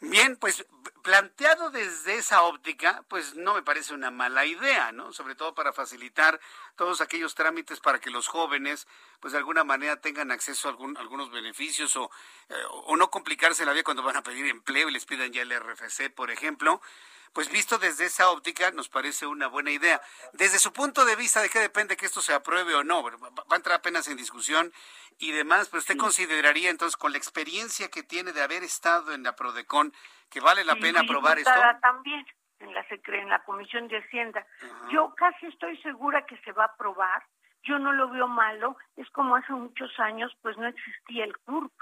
Bien, 0.00 0.36
pues 0.36 0.66
planteado 1.02 1.70
desde 1.70 2.16
esa 2.16 2.42
óptica, 2.42 3.02
pues 3.08 3.34
no 3.34 3.54
me 3.54 3.62
parece 3.62 3.94
una 3.94 4.10
mala 4.10 4.44
idea, 4.44 4.92
¿no? 4.92 5.12
Sobre 5.12 5.34
todo 5.34 5.54
para 5.54 5.72
facilitar 5.72 6.38
todos 6.74 7.00
aquellos 7.00 7.34
trámites 7.34 7.80
para 7.80 7.98
que 7.98 8.10
los 8.10 8.28
jóvenes, 8.28 8.86
pues 9.20 9.32
de 9.32 9.38
alguna 9.38 9.64
manera 9.64 10.00
tengan 10.00 10.32
acceso 10.32 10.68
a 10.68 11.00
algunos 11.00 11.30
beneficios 11.30 11.96
o, 11.96 12.10
eh, 12.50 12.54
o 12.68 12.96
no 12.96 13.10
complicarse 13.10 13.64
la 13.64 13.72
vida 13.72 13.84
cuando 13.84 14.02
van 14.02 14.16
a 14.16 14.22
pedir 14.22 14.46
empleo 14.46 14.88
y 14.88 14.92
les 14.92 15.06
pidan 15.06 15.32
ya 15.32 15.42
el 15.42 15.58
RFC, 15.58 16.10
por 16.14 16.30
ejemplo 16.30 16.82
pues 17.32 17.50
visto 17.50 17.78
desde 17.78 18.06
esa 18.06 18.30
óptica 18.30 18.70
nos 18.70 18.88
parece 18.88 19.26
una 19.26 19.46
buena 19.46 19.70
idea. 19.70 20.00
Desde 20.32 20.58
su 20.58 20.72
punto 20.72 21.04
de 21.04 21.16
vista, 21.16 21.40
¿de 21.40 21.48
qué 21.48 21.58
depende 21.58 21.96
que 21.96 22.06
esto 22.06 22.20
se 22.20 22.34
apruebe 22.34 22.74
o 22.74 22.84
no? 22.84 23.02
Va 23.02 23.30
a 23.50 23.56
entrar 23.56 23.78
apenas 23.78 24.08
en 24.08 24.16
discusión 24.16 24.72
y 25.18 25.32
demás, 25.32 25.68
pero 25.68 25.80
usted 25.80 25.96
consideraría 25.96 26.70
entonces 26.70 26.96
con 26.96 27.12
la 27.12 27.18
experiencia 27.18 27.88
que 27.88 28.02
tiene 28.02 28.32
de 28.32 28.42
haber 28.42 28.62
estado 28.62 29.12
en 29.12 29.22
la 29.22 29.34
Prodecon 29.34 29.92
que 30.30 30.40
vale 30.40 30.64
la 30.64 30.76
pena 30.76 31.00
aprobar 31.00 31.38
esto. 31.38 31.50
También 31.80 32.26
en 32.58 32.74
la 32.74 32.84
en 32.88 33.28
la 33.28 33.42
Comisión 33.44 33.88
de 33.88 33.98
Hacienda. 33.98 34.46
Yo 34.90 35.14
casi 35.14 35.46
estoy 35.46 35.76
segura 35.82 36.24
que 36.26 36.36
se 36.38 36.52
va 36.52 36.64
a 36.64 36.68
aprobar. 36.68 37.24
Yo 37.62 37.78
no 37.78 37.92
lo 37.92 38.08
veo 38.10 38.28
malo. 38.28 38.76
Es 38.96 39.08
como 39.10 39.36
hace 39.36 39.52
muchos 39.52 39.90
años, 39.98 40.32
pues 40.42 40.56
no 40.56 40.66
existía 40.66 41.24
el 41.24 41.36
CURP 41.38 41.72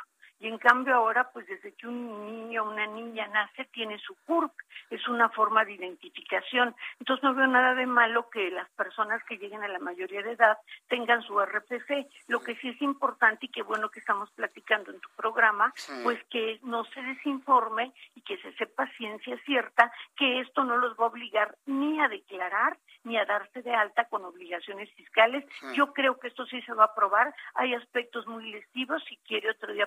y 0.45 0.49
en 0.49 0.59
cambio 0.59 0.95
ahora, 0.97 1.31
pues 1.33 1.47
desde 1.47 1.73
que 1.73 1.87
un 1.87 2.27
niño 2.27 2.65
o 2.65 2.71
una 2.71 2.87
niña 2.87 3.27
nace, 3.29 3.65
tiene 3.73 3.99
su 3.99 4.15
CURP, 4.27 4.53
es 4.91 5.09
una 5.09 5.31
forma 5.31 5.65
de 5.65 5.73
identificación. 5.73 6.77
Entonces 7.01 7.25
no 7.25 7.35
veo 7.35 7.47
nada 7.47 7.75
de 7.75 7.87
malo 7.87 8.29
que 8.29 8.51
las 8.51 8.69
personas 8.73 9.25
que 9.25 9.39
lleguen 9.39 9.63
a 9.63 9.69
la 9.69 9.79
mayoría 9.79 10.23
de 10.23 10.33
edad 10.33 10.59
tengan 10.87 11.23
su 11.23 11.41
RPC. 11.41 12.07
Lo 12.29 12.41
que 12.41 12.57
sí 12.57 12.69
es 12.69 12.83
importante 12.83 13.47
y 13.47 13.49
qué 13.49 13.63
bueno 13.63 13.89
que 13.89 14.01
estamos 14.01 14.31
platicando 14.33 14.91
en 14.91 15.01
tu 15.01 15.09
programa, 15.17 15.73
pues 16.03 16.23
que 16.25 16.61
no 16.63 16.85
se 16.85 17.01
desinforme 17.01 17.95
y 18.15 18.21
que 18.21 18.37
se 18.37 18.53
sepa 18.53 18.87
ciencia 18.99 19.39
cierta 19.47 19.91
que 20.15 20.41
esto 20.41 20.63
no 20.63 20.77
los 20.77 20.93
va 21.01 21.05
a 21.05 21.09
obligar 21.09 21.57
ni 21.65 21.99
a 22.03 22.09
declarar 22.09 22.77
ni 23.05 23.19
a 23.19 23.25
darse 23.25 23.63
de 23.63 23.75
alta 23.75 24.05
con 24.09 24.25
obligaciones 24.25 24.91
fiscales. 24.95 25.45
Yo 25.75 25.93
creo 25.93 26.19
que 26.19 26.29
esto 26.29 26.47
sí 26.47 26.61
se 26.63 26.73
va 26.73 26.85
a 26.85 26.87
aprobar. 26.87 27.35
Hay 27.55 27.75
aspectos 27.75 28.27
muy 28.27 28.51
lesivos, 28.51 29.03
si 29.05 29.17
quiere 29.19 29.51
otro 29.51 29.73
día 29.73 29.87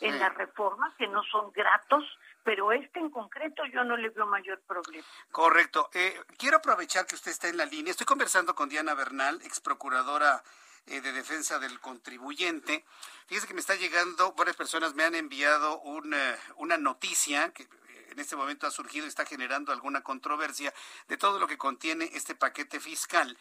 en 0.00 0.18
la 0.18 0.28
reforma, 0.30 0.94
que 0.98 1.06
no 1.06 1.22
son 1.24 1.52
gratos, 1.52 2.04
pero 2.42 2.72
este 2.72 2.98
en 2.98 3.10
concreto 3.10 3.64
yo 3.66 3.84
no 3.84 3.96
le 3.96 4.08
veo 4.10 4.26
mayor 4.26 4.60
problema. 4.60 5.06
Correcto. 5.30 5.90
Eh, 5.92 6.20
quiero 6.38 6.58
aprovechar 6.58 7.06
que 7.06 7.14
usted 7.14 7.30
está 7.30 7.48
en 7.48 7.56
la 7.56 7.66
línea. 7.66 7.90
Estoy 7.90 8.06
conversando 8.06 8.54
con 8.54 8.68
Diana 8.68 8.94
Bernal, 8.94 9.40
ex 9.42 9.60
procuradora 9.60 10.42
eh, 10.86 11.00
de 11.00 11.12
defensa 11.12 11.58
del 11.58 11.80
contribuyente. 11.80 12.84
Fíjese 13.26 13.46
que 13.46 13.54
me 13.54 13.60
está 13.60 13.74
llegando, 13.74 14.32
varias 14.32 14.56
personas 14.56 14.94
me 14.94 15.04
han 15.04 15.14
enviado 15.14 15.80
una, 15.80 16.36
una 16.56 16.78
noticia 16.78 17.52
que 17.52 17.68
en 18.10 18.18
este 18.18 18.36
momento 18.36 18.66
ha 18.66 18.70
surgido 18.70 19.06
y 19.06 19.08
está 19.08 19.24
generando 19.24 19.72
alguna 19.72 20.02
controversia 20.02 20.72
de 21.08 21.16
todo 21.16 21.38
lo 21.38 21.46
que 21.46 21.58
contiene 21.58 22.10
este 22.14 22.34
paquete 22.34 22.80
fiscal 22.80 23.36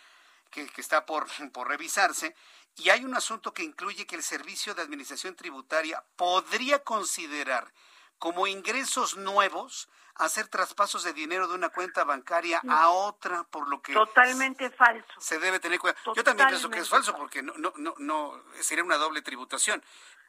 que, 0.50 0.70
está 0.78 1.06
por, 1.06 1.28
por 1.54 1.68
revisarse. 1.68 2.36
Y 2.76 2.90
hay 2.90 3.04
un 3.04 3.16
asunto 3.16 3.54
que 3.54 3.64
incluye 3.64 4.06
que 4.06 4.16
el 4.16 4.24
Servicio 4.24 4.74
de 4.74 4.82
Administración 4.82 5.36
Tributaria 5.36 6.04
podría 6.16 6.84
considerar 6.84 7.74
como 8.18 8.48
ingresos 8.48 9.18
nuevos 9.18 9.90
hacer 10.20 10.48
traspasos 10.48 11.04
de 11.04 11.14
dinero 11.14 11.48
de 11.48 11.56
una 11.56 11.70
cuenta 11.70 12.04
bancaria 12.04 12.62
a 12.68 12.90
otra, 12.90 13.44
por 13.46 13.70
lo 13.70 13.82
que 13.82 13.94
totalmente 13.94 14.70
falso. 14.70 15.20
Se 15.20 15.40
debe 15.40 15.60
tener 15.60 15.80
cuenta. 15.80 16.00
Yo 16.16 16.24
también 16.24 16.50
pienso 16.50 16.70
que 16.70 16.80
es 16.80 16.90
falso 16.90 17.16
porque 17.16 17.42
no 17.42 17.54
no 17.58 17.74
no 17.78 17.96
no 17.98 18.44
sería 18.60 18.84
una 18.84 18.98
doble 18.98 19.22
tributación. 19.22 19.82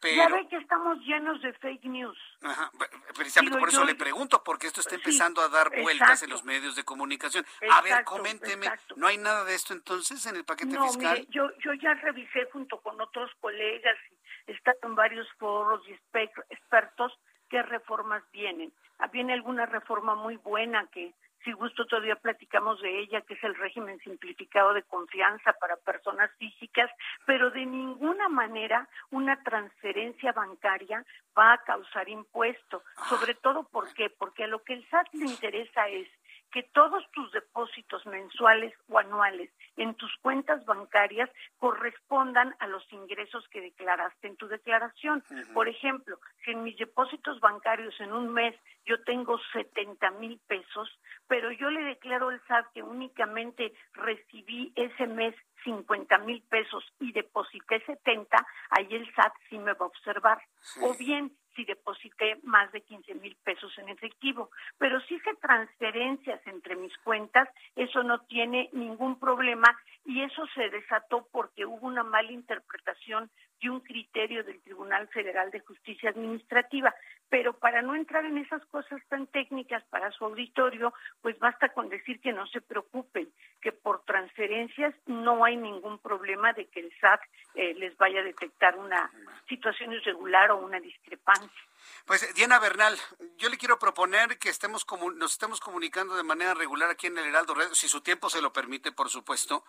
Ya 0.02 0.28
ve 0.28 0.48
que 0.48 0.56
estamos 0.56 0.98
llenos 1.00 1.42
de 1.42 1.52
fake 1.52 1.84
news. 1.84 2.16
Ajá, 2.42 2.70
precisamente 3.14 3.58
por 3.58 3.68
eso 3.68 3.84
le 3.84 3.94
pregunto, 3.94 4.42
porque 4.42 4.66
esto 4.66 4.80
está 4.80 4.94
empezando 4.94 5.42
a 5.42 5.48
dar 5.48 5.70
vueltas 5.82 6.22
en 6.22 6.30
los 6.30 6.42
medios 6.42 6.74
de 6.74 6.84
comunicación. 6.84 7.44
a 7.70 7.82
ver, 7.82 8.02
coménteme, 8.04 8.66
¿no 8.96 9.08
hay 9.08 9.18
nada 9.18 9.44
de 9.44 9.54
esto 9.54 9.74
entonces 9.74 10.24
en 10.24 10.36
el 10.36 10.44
paquete 10.44 10.72
no, 10.72 10.86
fiscal? 10.86 11.18
Mire, 11.18 11.30
yo, 11.30 11.50
yo 11.58 11.74
ya 11.74 11.92
revisé 11.94 12.48
junto 12.50 12.80
con 12.80 12.98
otros 12.98 13.30
colegas 13.40 13.98
y 14.46 14.52
están 14.52 14.74
en 14.82 14.94
varios 14.94 15.28
foros 15.38 15.82
y 15.86 15.92
expertos 15.92 17.12
qué 17.50 17.62
reformas 17.62 18.22
vienen. 18.32 18.72
Ah, 19.00 19.08
viene 19.08 19.32
alguna 19.32 19.64
reforma 19.64 20.14
muy 20.14 20.36
buena 20.36 20.86
que 20.92 21.14
si 21.42 21.52
gusto 21.52 21.86
todavía 21.86 22.16
platicamos 22.16 22.82
de 22.82 23.00
ella, 23.00 23.22
que 23.22 23.32
es 23.32 23.42
el 23.42 23.54
régimen 23.54 23.98
simplificado 24.00 24.74
de 24.74 24.82
confianza 24.82 25.54
para 25.54 25.76
personas 25.76 26.30
físicas, 26.38 26.90
pero 27.24 27.50
de 27.50 27.64
ninguna 27.64 28.28
manera 28.28 28.86
una 29.10 29.42
transferencia 29.42 30.32
bancaria 30.32 31.02
va 31.36 31.54
a 31.54 31.64
causar 31.64 32.10
impuesto. 32.10 32.82
Sobre 33.08 33.34
todo, 33.34 33.64
¿por 33.64 33.92
qué? 33.94 34.10
Porque 34.10 34.44
a 34.44 34.48
lo 34.48 34.62
que 34.62 34.74
el 34.74 34.86
SAT 34.90 35.14
le 35.14 35.24
interesa 35.24 35.88
es 35.88 36.06
que 36.50 36.62
todos 36.62 37.04
tus 37.12 37.30
depósitos 37.32 38.04
mensuales 38.06 38.74
o 38.88 38.98
anuales 38.98 39.50
en 39.76 39.94
tus 39.94 40.14
cuentas 40.18 40.64
bancarias 40.64 41.30
correspondan 41.58 42.54
a 42.58 42.66
los 42.66 42.84
ingresos 42.92 43.46
que 43.48 43.60
declaraste 43.60 44.28
en 44.28 44.36
tu 44.36 44.48
declaración. 44.48 45.22
Por 45.54 45.68
ejemplo, 45.68 46.18
si 46.44 46.52
en 46.52 46.62
mis 46.62 46.76
depósitos 46.76 47.40
bancarios 47.40 47.98
en 48.00 48.12
un 48.12 48.32
mes 48.32 48.54
yo 48.84 49.02
tengo 49.04 49.38
70 49.52 50.10
mil 50.12 50.40
pesos, 50.46 50.88
pero 51.28 51.52
yo 51.52 51.70
le 51.70 51.82
declaro 51.82 52.28
al 52.28 52.40
SAT 52.46 52.72
que 52.72 52.82
únicamente 52.82 53.72
recibí 53.94 54.72
ese 54.74 55.06
mes 55.06 55.34
50 55.64 56.18
mil 56.18 56.42
pesos 56.42 56.84
y 56.98 57.12
deposité 57.12 57.80
70, 57.84 58.46
ahí 58.70 58.88
el 58.90 59.06
SAT 59.14 59.32
sí 59.48 59.58
me 59.58 59.74
va 59.74 59.84
a 59.84 59.88
observar. 59.88 60.42
O 60.82 60.94
bien, 60.94 61.32
si 61.54 61.64
deposité 61.64 62.38
más 62.42 62.70
de 62.72 62.82
15 62.82 63.14
mil 63.16 63.36
pesos 63.44 63.76
en 63.78 63.88
efectivo. 63.88 64.50
Pero 64.78 65.00
si 65.02 65.14
hice 65.14 65.34
transferencias 65.40 66.40
entre 66.46 66.76
mis 66.76 66.96
cuentas, 66.98 67.48
eso 67.76 68.02
no 68.02 68.20
tiene 68.22 68.68
ningún 68.72 69.18
problema 69.18 69.68
y 70.04 70.22
eso 70.22 70.46
se 70.54 70.70
desató 70.70 71.26
porque 71.32 71.66
hubo 71.66 71.86
una 71.86 72.02
mala 72.02 72.32
interpretación 72.32 73.30
de 73.60 73.70
un 73.70 73.80
criterio 73.80 74.42
del 74.44 74.60
Tribunal 74.62 75.08
Federal 75.08 75.50
de 75.50 75.60
Justicia 75.60 76.10
Administrativa. 76.10 76.94
Pero 77.28 77.52
para 77.52 77.82
no 77.82 77.94
entrar 77.94 78.24
en 78.24 78.38
esas 78.38 78.64
cosas 78.66 79.00
tan 79.08 79.26
técnicas 79.28 79.84
para 79.84 80.10
su 80.12 80.24
auditorio, 80.24 80.92
pues 81.22 81.38
basta 81.38 81.68
con 81.68 81.88
decir 81.88 82.20
que 82.20 82.32
no 82.32 82.46
se 82.48 82.60
preocupen, 82.60 83.28
que 83.60 83.72
por 83.72 84.04
transferencias 84.04 84.94
no 85.06 85.44
hay 85.44 85.56
ningún 85.56 85.98
problema 85.98 86.52
de 86.52 86.66
que 86.66 86.80
el 86.80 86.92
SAT 87.00 87.20
eh, 87.54 87.74
les 87.74 87.96
vaya 87.96 88.20
a 88.20 88.24
detectar 88.24 88.76
una 88.76 89.10
situación 89.48 89.92
irregular 89.92 90.50
o 90.50 90.58
una 90.58 90.80
discrepancia. 90.80 91.69
Pues 92.04 92.34
Diana 92.34 92.58
Bernal, 92.58 92.98
yo 93.36 93.48
le 93.48 93.58
quiero 93.58 93.78
proponer 93.78 94.38
que 94.38 94.48
estemos 94.48 94.86
nos 95.16 95.32
estemos 95.32 95.60
comunicando 95.60 96.16
de 96.16 96.22
manera 96.22 96.54
regular 96.54 96.90
aquí 96.90 97.06
en 97.06 97.18
el 97.18 97.26
Heraldo 97.26 97.54
Radio, 97.54 97.74
si 97.74 97.88
su 97.88 98.00
tiempo 98.00 98.30
se 98.30 98.42
lo 98.42 98.52
permite, 98.52 98.92
por 98.92 99.10
supuesto, 99.10 99.64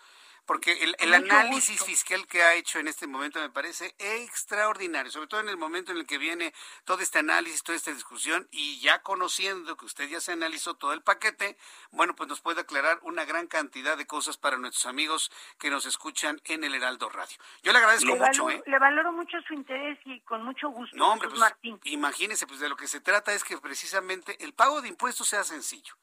porque 0.45 0.95
el, 0.99 1.13
análisis 1.13 1.83
fiscal 1.83 2.25
que 2.27 2.41
ha 2.41 2.55
hecho 2.55 2.79
en 2.79 2.88
este 2.88 3.07
momento 3.07 3.39
me 3.39 3.49
parece 3.49 3.93
extraordinario, 3.99 5.11
sobre 5.11 5.27
todo 5.27 5.39
en 5.39 5.49
el 5.49 5.57
momento 5.57 5.91
en 5.91 5.99
el 5.99 6.05
que 6.05 6.17
viene 6.17 6.53
todo 6.83 6.99
este 6.99 7.19
análisis, 7.19 7.63
toda 7.63 7.75
esta 7.75 7.91
discusión, 7.91 8.47
y 8.51 8.79
ya 8.79 9.01
conociendo 9.01 9.77
que 9.77 9.85
usted 9.85 10.09
ya 10.09 10.19
se 10.19 10.31
analizó 10.31 10.73
todo 10.73 10.93
el 10.93 11.03
paquete, 11.03 11.57
bueno, 11.91 12.15
pues 12.15 12.27
nos 12.27 12.41
puede 12.41 12.61
aclarar 12.61 12.99
una 13.03 13.25
gran 13.25 13.47
cantidad 13.47 13.97
de 13.97 14.07
cosas 14.07 14.38
para 14.38 14.57
nuestros 14.57 14.85
amigos 14.85 15.31
que 15.59 15.69
nos 15.69 15.85
escuchan 15.85 16.41
en 16.45 16.63
el 16.63 16.73
Heraldo 16.73 17.09
Radio. 17.09 17.38
Yo 17.63 17.71
le 17.71 17.77
agradezco 17.77 18.15
mucho. 18.15 18.49
¿eh? 18.49 18.63
Le 18.65 18.79
valoro 18.79 19.11
mucho 19.11 19.38
su 19.47 19.53
interés 19.53 19.99
y 20.05 20.19
con 20.21 20.43
mucho 20.43 20.69
gusto. 20.69 20.95
No, 20.97 21.11
hombre, 21.11 21.29
pues, 21.29 21.39
Martín. 21.39 21.79
Imagínese, 22.02 22.48
pues 22.48 22.60
de 22.60 22.68
lo 22.68 22.76
que 22.76 22.88
se 22.88 22.99
trata 22.99 23.32
es 23.32 23.44
que 23.44 23.57
precisamente 23.60 24.44
el 24.44 24.53
pago 24.53 24.82
de 24.82 24.88
impuestos 24.88 25.28
sea 25.28 25.44
sencillo 25.44 25.95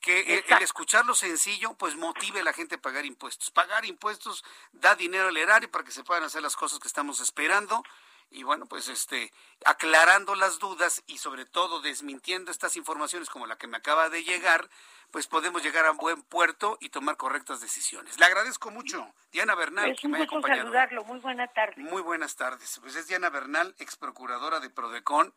que 0.00 0.44
el, 0.48 0.62
escuchar 0.62 1.04
sencillo 1.14 1.74
pues 1.74 1.96
motive 1.96 2.40
a 2.40 2.44
la 2.44 2.52
gente 2.52 2.74
a 2.74 2.80
pagar 2.80 3.06
impuestos. 3.06 3.50
Pagar 3.50 3.84
impuestos 3.86 4.44
da 4.72 4.94
dinero 4.96 5.28
al 5.28 5.36
erario 5.36 5.70
para 5.70 5.84
que 5.84 5.92
se 5.92 6.04
puedan 6.04 6.24
hacer 6.24 6.42
las 6.42 6.56
cosas 6.56 6.78
que 6.78 6.88
estamos 6.88 7.20
esperando 7.20 7.82
y 8.30 8.42
bueno, 8.42 8.66
pues 8.66 8.88
este 8.88 9.32
aclarando 9.64 10.34
las 10.34 10.58
dudas 10.58 11.02
y 11.06 11.18
sobre 11.18 11.46
todo 11.46 11.80
desmintiendo 11.80 12.50
estas 12.50 12.76
informaciones 12.76 13.30
como 13.30 13.46
la 13.46 13.56
que 13.56 13.66
me 13.66 13.76
acaba 13.76 14.08
de 14.08 14.24
llegar, 14.24 14.68
pues 15.10 15.26
podemos 15.26 15.62
llegar 15.62 15.86
a 15.86 15.92
un 15.92 15.96
buen 15.96 16.22
puerto 16.22 16.76
y 16.80 16.88
tomar 16.88 17.16
correctas 17.16 17.60
decisiones. 17.60 18.18
Le 18.18 18.26
agradezco 18.26 18.70
mucho, 18.70 19.14
Diana 19.30 19.54
Bernal, 19.54 19.90
es 19.90 20.00
que 20.00 20.08
me 20.08 20.16
haya 20.16 20.26
acompañado. 20.26 20.62
saludarlo. 20.62 21.04
Muy 21.04 21.20
buena 21.20 21.46
tarde. 21.48 21.74
Muy 21.76 22.02
buenas 22.02 22.34
tardes. 22.34 22.78
Pues 22.80 22.96
es 22.96 23.06
Diana 23.06 23.30
Bernal, 23.30 23.74
ex 23.78 23.96
procuradora 23.96 24.58
de 24.60 24.70
Prodecon. 24.70 25.32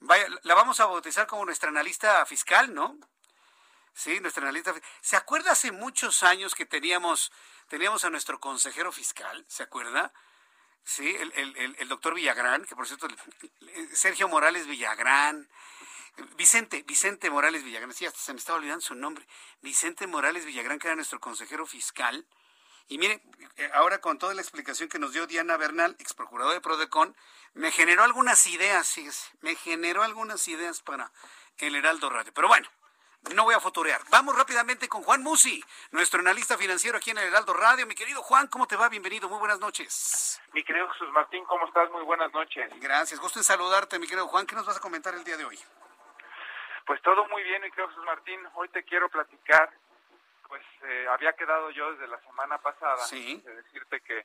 Vaya, 0.00 0.26
la 0.42 0.54
vamos 0.54 0.80
a 0.80 0.86
bautizar 0.86 1.26
como 1.26 1.44
nuestra 1.44 1.68
analista 1.68 2.26
fiscal, 2.26 2.74
¿no? 2.74 2.98
Sí, 3.92 4.18
nuestra 4.18 4.42
analista. 4.42 4.74
¿Se 5.00 5.16
acuerda 5.16 5.52
hace 5.52 5.70
muchos 5.70 6.24
años 6.24 6.54
que 6.54 6.66
teníamos, 6.66 7.30
teníamos 7.68 8.04
a 8.04 8.10
nuestro 8.10 8.40
consejero 8.40 8.90
fiscal? 8.90 9.44
¿Se 9.46 9.62
acuerda? 9.62 10.12
Sí, 10.84 11.16
el, 11.18 11.32
el, 11.34 11.76
el, 11.78 11.88
doctor 11.88 12.14
Villagrán, 12.14 12.66
que 12.66 12.76
por 12.76 12.86
cierto, 12.86 13.08
Sergio 13.94 14.28
Morales 14.28 14.66
Villagrán, 14.66 15.48
Vicente, 16.36 16.82
Vicente 16.82 17.30
Morales 17.30 17.64
Villagrán, 17.64 17.94
sí, 17.94 18.04
hasta 18.04 18.20
se 18.20 18.34
me 18.34 18.38
estaba 18.38 18.58
olvidando 18.58 18.82
su 18.82 18.94
nombre, 18.94 19.26
Vicente 19.62 20.06
Morales 20.06 20.44
Villagrán, 20.44 20.78
que 20.78 20.88
era 20.88 20.94
nuestro 20.94 21.20
consejero 21.20 21.66
fiscal. 21.66 22.26
Y 22.86 22.98
mire, 22.98 23.22
eh, 23.56 23.70
ahora 23.72 24.02
con 24.02 24.18
toda 24.18 24.34
la 24.34 24.42
explicación 24.42 24.90
que 24.90 24.98
nos 24.98 25.14
dio 25.14 25.26
Diana 25.26 25.56
Bernal, 25.56 25.96
ex 25.98 26.12
procurador 26.12 26.52
de 26.52 26.60
Prodecon, 26.60 27.16
me 27.54 27.72
generó 27.72 28.02
algunas 28.02 28.46
ideas, 28.46 28.86
sí, 28.86 29.08
me 29.40 29.54
generó 29.56 30.02
algunas 30.02 30.46
ideas 30.48 30.82
para 30.82 31.10
el 31.58 31.76
Heraldo 31.76 32.10
Radio. 32.10 32.32
Pero 32.34 32.48
bueno, 32.48 32.68
no 33.32 33.44
voy 33.44 33.54
a 33.54 33.60
fotorear. 33.60 34.00
Vamos 34.10 34.36
rápidamente 34.36 34.88
con 34.88 35.02
Juan 35.02 35.22
Musi, 35.22 35.62
nuestro 35.92 36.20
analista 36.20 36.58
financiero 36.58 36.98
aquí 36.98 37.10
en 37.10 37.18
el 37.18 37.28
Heraldo 37.28 37.54
Radio. 37.54 37.86
Mi 37.86 37.94
querido 37.94 38.22
Juan, 38.22 38.46
¿cómo 38.48 38.66
te 38.66 38.76
va? 38.76 38.88
Bienvenido, 38.88 39.28
muy 39.28 39.38
buenas 39.38 39.60
noches. 39.60 40.40
Mi 40.52 40.62
querido 40.62 40.88
Jesús 40.90 41.08
Martín, 41.10 41.44
¿cómo 41.46 41.66
estás? 41.66 41.90
Muy 41.90 42.02
buenas 42.02 42.32
noches. 42.32 42.70
Gracias, 42.80 43.18
gusto 43.20 43.38
en 43.38 43.44
saludarte, 43.44 43.98
mi 43.98 44.06
querido 44.06 44.28
Juan. 44.28 44.46
¿Qué 44.46 44.54
nos 44.54 44.66
vas 44.66 44.76
a 44.76 44.80
comentar 44.80 45.14
el 45.14 45.24
día 45.24 45.36
de 45.36 45.44
hoy? 45.44 45.58
Pues 46.86 47.00
todo 47.02 47.26
muy 47.28 47.42
bien, 47.44 47.62
mi 47.62 47.70
querido 47.70 47.88
Jesús 47.88 48.04
Martín. 48.04 48.40
Hoy 48.54 48.68
te 48.68 48.84
quiero 48.84 49.08
platicar, 49.08 49.70
pues 50.46 50.62
eh, 50.82 51.06
había 51.10 51.32
quedado 51.32 51.70
yo 51.70 51.92
desde 51.92 52.06
la 52.08 52.20
semana 52.20 52.58
pasada 52.58 52.98
¿Sí? 52.98 53.40
de 53.44 53.56
decirte 53.56 54.00
que 54.00 54.22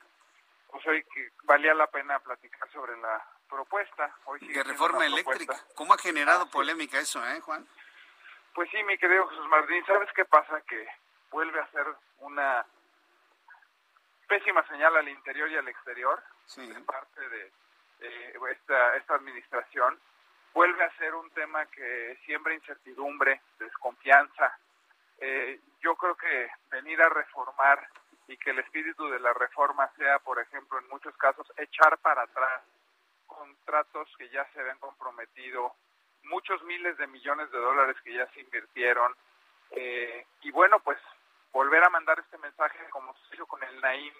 pues 0.70 0.86
hoy 0.86 1.02
que 1.12 1.30
valía 1.44 1.74
la 1.74 1.88
pena 1.88 2.18
platicar 2.20 2.70
sobre 2.70 2.96
la 2.98 3.24
propuesta. 3.48 4.14
Hoy 4.26 4.38
de 4.46 4.62
reforma 4.62 5.04
eléctrica. 5.04 5.58
¿Cómo 5.74 5.94
ha 5.94 5.98
generado 5.98 6.48
polémica 6.48 7.00
eso, 7.00 7.26
eh, 7.26 7.40
Juan? 7.40 7.66
Pues 8.54 8.68
sí, 8.70 8.82
mi 8.84 8.98
querido 8.98 9.28
Jesús 9.28 9.48
Martín, 9.48 9.84
¿sabes 9.86 10.08
qué 10.14 10.24
pasa? 10.24 10.60
Que 10.62 10.86
vuelve 11.30 11.60
a 11.60 11.70
ser 11.70 11.86
una 12.18 12.66
pésima 14.28 14.66
señal 14.68 14.96
al 14.96 15.08
interior 15.08 15.50
y 15.50 15.56
al 15.56 15.68
exterior 15.68 16.22
de 16.56 16.80
parte 16.80 17.28
de 17.28 17.52
esta, 18.50 18.96
esta 18.96 19.14
administración. 19.14 19.98
Vuelve 20.52 20.84
a 20.84 20.96
ser 20.96 21.14
un 21.14 21.30
tema 21.30 21.64
que 21.66 22.18
siembra 22.24 22.54
incertidumbre, 22.54 23.40
desconfianza. 23.58 24.58
Eh, 25.18 25.60
yo 25.80 25.94
creo 25.94 26.16
que 26.16 26.50
venir 26.70 27.00
a 27.02 27.08
reformar 27.08 27.86
y 28.26 28.36
que 28.36 28.50
el 28.50 28.58
espíritu 28.58 29.08
de 29.08 29.20
la 29.20 29.32
reforma 29.32 29.88
sea, 29.96 30.18
por 30.18 30.40
ejemplo, 30.40 30.78
en 30.78 30.88
muchos 30.88 31.16
casos, 31.16 31.52
echar 31.56 31.98
para 31.98 32.22
atrás 32.22 32.62
contratos 33.26 34.08
que 34.18 34.28
ya 34.30 34.44
se 34.52 34.60
habían 34.60 34.78
comprometido 34.78 35.74
muchos 36.24 36.62
miles 36.64 36.96
de 36.98 37.06
millones 37.06 37.50
de 37.50 37.58
dólares 37.58 37.96
que 38.02 38.14
ya 38.14 38.26
se 38.32 38.40
invirtieron. 38.40 39.14
Eh, 39.72 40.26
y 40.42 40.50
bueno, 40.50 40.80
pues 40.80 40.98
volver 41.52 41.82
a 41.84 41.90
mandar 41.90 42.18
este 42.18 42.38
mensaje 42.38 42.78
como 42.90 43.14
se 43.14 43.34
hizo 43.34 43.46
con 43.46 43.62
el 43.62 43.80
Naim, 43.80 44.14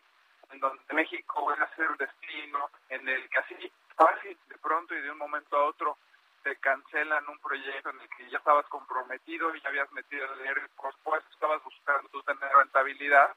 en 0.53 0.61
donde 0.61 0.83
México 0.93 1.45
va 1.45 1.55
a 1.55 1.77
ser 1.77 1.91
un 1.91 1.97
destino 1.97 2.71
en 2.89 3.09
el 3.09 3.29
que 3.29 3.39
así 3.39 3.73
fácil, 3.97 4.37
de 4.49 4.59
pronto 4.59 4.95
y 4.95 5.01
de 5.01 5.11
un 5.11 5.19
momento 5.19 5.57
a 5.57 5.65
otro, 5.67 5.99
te 6.43 6.57
cancelan 6.57 7.29
un 7.29 7.39
proyecto 7.39 7.91
en 7.91 8.01
el 8.01 8.09
que 8.17 8.31
ya 8.31 8.39
estabas 8.39 8.67
comprometido 8.67 9.55
y 9.55 9.61
ya 9.61 9.69
habías 9.69 9.93
metido 9.93 10.25
el 10.25 10.39
dinero 10.39 10.63
y 10.65 10.69
por 10.81 11.23
estabas 11.31 11.63
buscando 11.63 12.09
tú 12.09 12.23
tener 12.23 12.51
rentabilidad, 12.53 13.35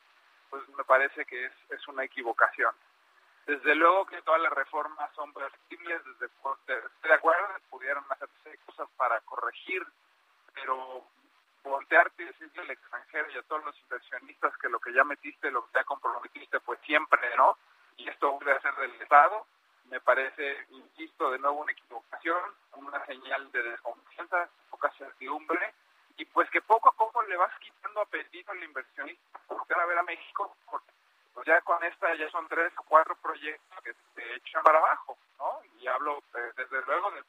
pues 0.49 0.67
me 0.69 0.83
parece 0.83 1.25
que 1.25 1.45
es, 1.45 1.53
es 1.69 1.87
una 1.87 2.03
equivocación. 2.03 2.73
Desde 3.45 3.75
luego 3.75 4.05
que 4.05 4.21
todas 4.21 4.41
las 4.41 4.53
reformas 4.53 5.11
son 5.15 5.33
posibles, 5.33 6.01
desde 6.05 6.29
de 7.03 7.13
acuerdo, 7.13 7.47
pudieron 7.69 8.03
hacerse 8.09 8.57
cosas 8.65 8.87
para 8.95 9.19
corregir, 9.21 9.85
pero 10.53 11.03
voltearte 11.63 12.23
y 12.23 12.25
decirle 12.27 12.61
al 12.61 12.71
extranjero 12.71 13.31
y 13.31 13.37
a 13.37 13.43
todos 13.43 13.65
los 13.65 13.79
inversionistas 13.81 14.57
que 14.57 14.69
lo 14.69 14.79
que 14.79 14.93
ya 14.93 15.03
metiste, 15.03 15.51
lo 15.51 15.65
que 15.65 15.71
ya 15.75 15.83
comprometiste, 15.83 16.59
pues 16.61 16.79
siempre, 16.85 17.35
¿no? 17.35 17.57
Y 17.97 18.07
esto 18.09 18.31
vuelve 18.31 18.53
a 18.53 18.61
ser 18.61 18.75
del 18.75 19.01
Estado, 19.01 19.45
me 19.89 19.99
parece, 19.99 20.65
insisto, 20.69 21.31
de 21.31 21.39
nuevo 21.39 21.61
una 21.61 21.71
equivocación, 21.71 22.41
una 22.75 23.05
señal 23.05 23.51
de 23.51 23.63
desconfianza, 23.63 24.49
poca 24.69 24.89
certidumbre, 24.97 25.73
y 26.17 26.25
pues 26.25 26.49
que 26.49 26.61
poco 26.61 26.89
a 26.89 26.93
poco 26.93 27.21
le 27.23 27.35
vas 27.35 27.51
quitando 27.59 28.01
apetito 28.01 28.51
al 28.51 28.63
inversionista 28.63 29.39
por 29.47 29.61
a 29.79 29.85
ver 29.85 29.97
a 29.97 30.03
México, 30.03 30.55
porque 30.69 30.91
pues 31.33 31.47
ya 31.47 31.59
con 31.61 31.83
esta 31.83 32.13
ya 32.15 32.29
son 32.29 32.47
tres 32.47 32.71
o 32.77 32.83
cuatro 32.83 33.15
proyectos 33.15 33.83
que 33.83 33.93
se 33.93 34.35
echan 34.35 34.63
para 34.63 34.79
abajo, 34.79 35.17
¿no? 35.39 35.59
Y 35.79 35.87
hablo 35.87 36.23
eh, 36.35 36.51
desde 36.55 36.81
luego 36.85 37.11
del, 37.11 37.23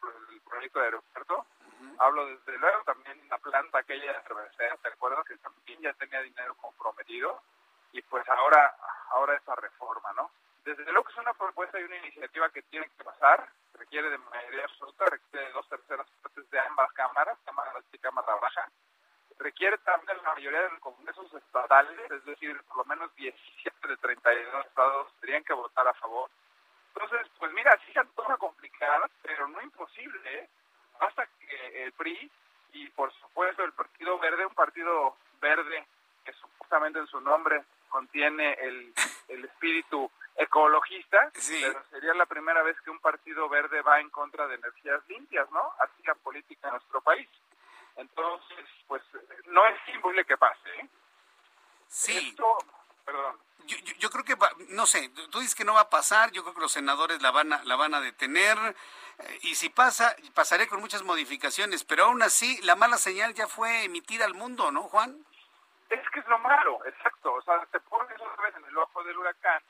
proyecto 0.45 0.79
de 0.79 0.85
aeropuerto, 0.85 1.47
hablo 1.99 2.27
desde 2.27 2.59
luego 2.59 2.83
también 2.85 3.21
de 3.21 3.29
la 3.29 3.39
planta 3.39 3.79
aquella 3.79 4.13
de 4.13 4.23
cervecera, 4.23 4.77
¿te 4.77 4.89
acuerdas? 4.89 5.25
Que 5.27 5.37
también 5.39 5.81
ya 5.81 5.93
tenía 5.95 6.21
dinero 6.21 6.55
comprometido 6.57 7.41
y 7.93 8.03
pues 8.03 8.29
ahora, 8.29 8.77
ahora 9.11 9.37
esa 9.37 9.55
reforma, 9.55 10.13
¿no? 10.13 10.31
Desde 10.65 10.85
luego 10.85 11.05
que 11.05 11.13
es 11.13 11.19
una 11.19 11.35
propuesta 11.35 11.79
y 11.79 11.85
una 11.85 11.97
iniciativa 11.97 12.49
que 12.51 12.63
tiene 12.63 12.89
que 12.97 13.05
pasar, 13.05 13.49
requiere 13.75 14.11
de 14.11 14.19
mayoría 14.19 14.65
absoluta, 14.65 15.05
requiere 15.07 15.47
de 15.47 15.53
dos 15.53 15.69
terceras 15.69 16.07
partes 16.23 16.51
de 16.51 16.59
ambas 16.59 16.93
cámaras, 16.93 17.39
Cámara 17.45 17.73
Alta 17.75 17.89
y 17.93 17.99
Cámara 17.99 18.35
Baja, 18.37 18.69
requiere 19.39 19.79
también 19.79 20.17
la 20.23 20.35
mayoría 20.35 20.63
de 20.63 20.71
los 20.71 20.81
congresos 20.81 21.33
estatales, 21.35 22.11
es 22.11 22.25
decir, 22.25 22.61
por 22.65 22.79
lo 22.79 22.85
menos 22.85 23.15
17 23.17 23.89
de 23.89 23.97
32 23.97 24.67
estados 24.67 25.13
tendrían 25.21 25.45
que 25.45 25.53
votar 25.53 25.87
a 25.89 25.95
favor. 25.95 26.31
Entonces, 26.95 27.27
pues 27.39 27.53
mira, 27.53 27.77
sí 27.85 27.93
se 27.93 28.01
antoja 28.01 28.37
complicada, 28.37 29.09
pero 29.23 29.49
no 29.49 29.61
imposible, 29.63 30.39
¿eh? 30.39 30.49
Basta 31.01 31.27
que 31.27 31.85
el 31.85 31.93
PRI 31.93 32.31
y 32.73 32.89
por 32.91 33.13
supuesto 33.15 33.65
el 33.65 33.73
Partido 33.73 34.19
Verde, 34.19 34.47
un 34.47 34.55
partido 34.55 35.17
verde 35.41 35.87
que 36.25 36.33
supuestamente 36.35 36.99
en 36.99 37.07
su 37.07 37.21
nombre 37.21 37.65
contiene 37.89 38.55
el, 38.55 38.95
el 39.29 39.45
espíritu 39.45 40.11
ecologista, 40.37 41.31
pero 41.33 41.85
sería 41.91 42.15
la 42.15 42.27
primera 42.27 42.63
vez 42.63 42.81
que 42.81 42.91
un 42.91 42.99
partido 42.99 43.49
verde 43.49 43.83
va 43.83 44.01
en 44.01 44.11
contra 44.11 44.47
de 44.49 44.57
energías 44.57 45.01
limpias, 45.09 45.49
¿no? 45.53 45.73
Así 45.79 46.03
la 46.05 46.15
política 46.15 46.69
en 46.69 46.75
nuestro 46.75 47.01
país. 47.03 47.29
Entonces, 47.97 48.67
pues 48.87 49.03
no 49.47 49.67
es 49.67 49.77
imposible 49.95 50.25
que 50.25 50.37
pase. 50.37 50.69
¿eh? 50.81 50.89
Sí. 51.89 52.37
perdón. 53.05 53.39
Yo, 53.67 53.79
yo, 53.99 54.11
creo 54.11 54.25
que, 54.25 54.37
no 54.71 54.85
sé, 54.85 55.09
tú 55.31 55.39
dices 55.39 55.55
que 55.55 55.65
no 55.65 55.73
va 55.73 55.83
a 55.83 55.91
pasar, 55.91 56.31
yo 56.33 56.43
creo 56.43 56.55
que 56.55 56.61
los 56.61 56.73
senadores 56.73 57.23
la 57.23 57.31
van 57.31 57.53
a, 57.53 57.65
la 57.65 57.77
van 57.77 57.95
a 57.95 58.01
detener, 58.01 58.59
eh, 58.59 59.39
y 59.43 59.55
si 59.55 59.71
pasa, 59.71 60.15
pasaré 60.35 60.69
con 60.69 60.81
muchas 60.81 61.03
modificaciones, 61.03 61.83
pero 61.83 62.05
aún 62.05 62.23
así 62.23 62.61
la 62.63 62.77
mala 62.77 62.99
señal 62.99 63.33
ya 63.33 63.47
fue 63.47 63.85
emitida 63.85 64.27
al 64.27 64.35
mundo, 64.35 64.71
¿no, 64.71 64.83
Juan? 64.83 65.25
Es 65.89 66.01
que 66.11 66.21
es 66.21 66.27
lo 66.27 66.39
malo, 66.41 66.85
exacto, 66.85 67.33
o 67.33 67.43
sea, 67.43 67.65
te 67.73 67.81
pones 67.81 68.21
otra 68.21 68.45
vez 68.45 68.55
en 68.57 68.65
el 68.67 68.77
ojo 68.77 69.03
del 69.03 69.17
huracán 69.17 69.63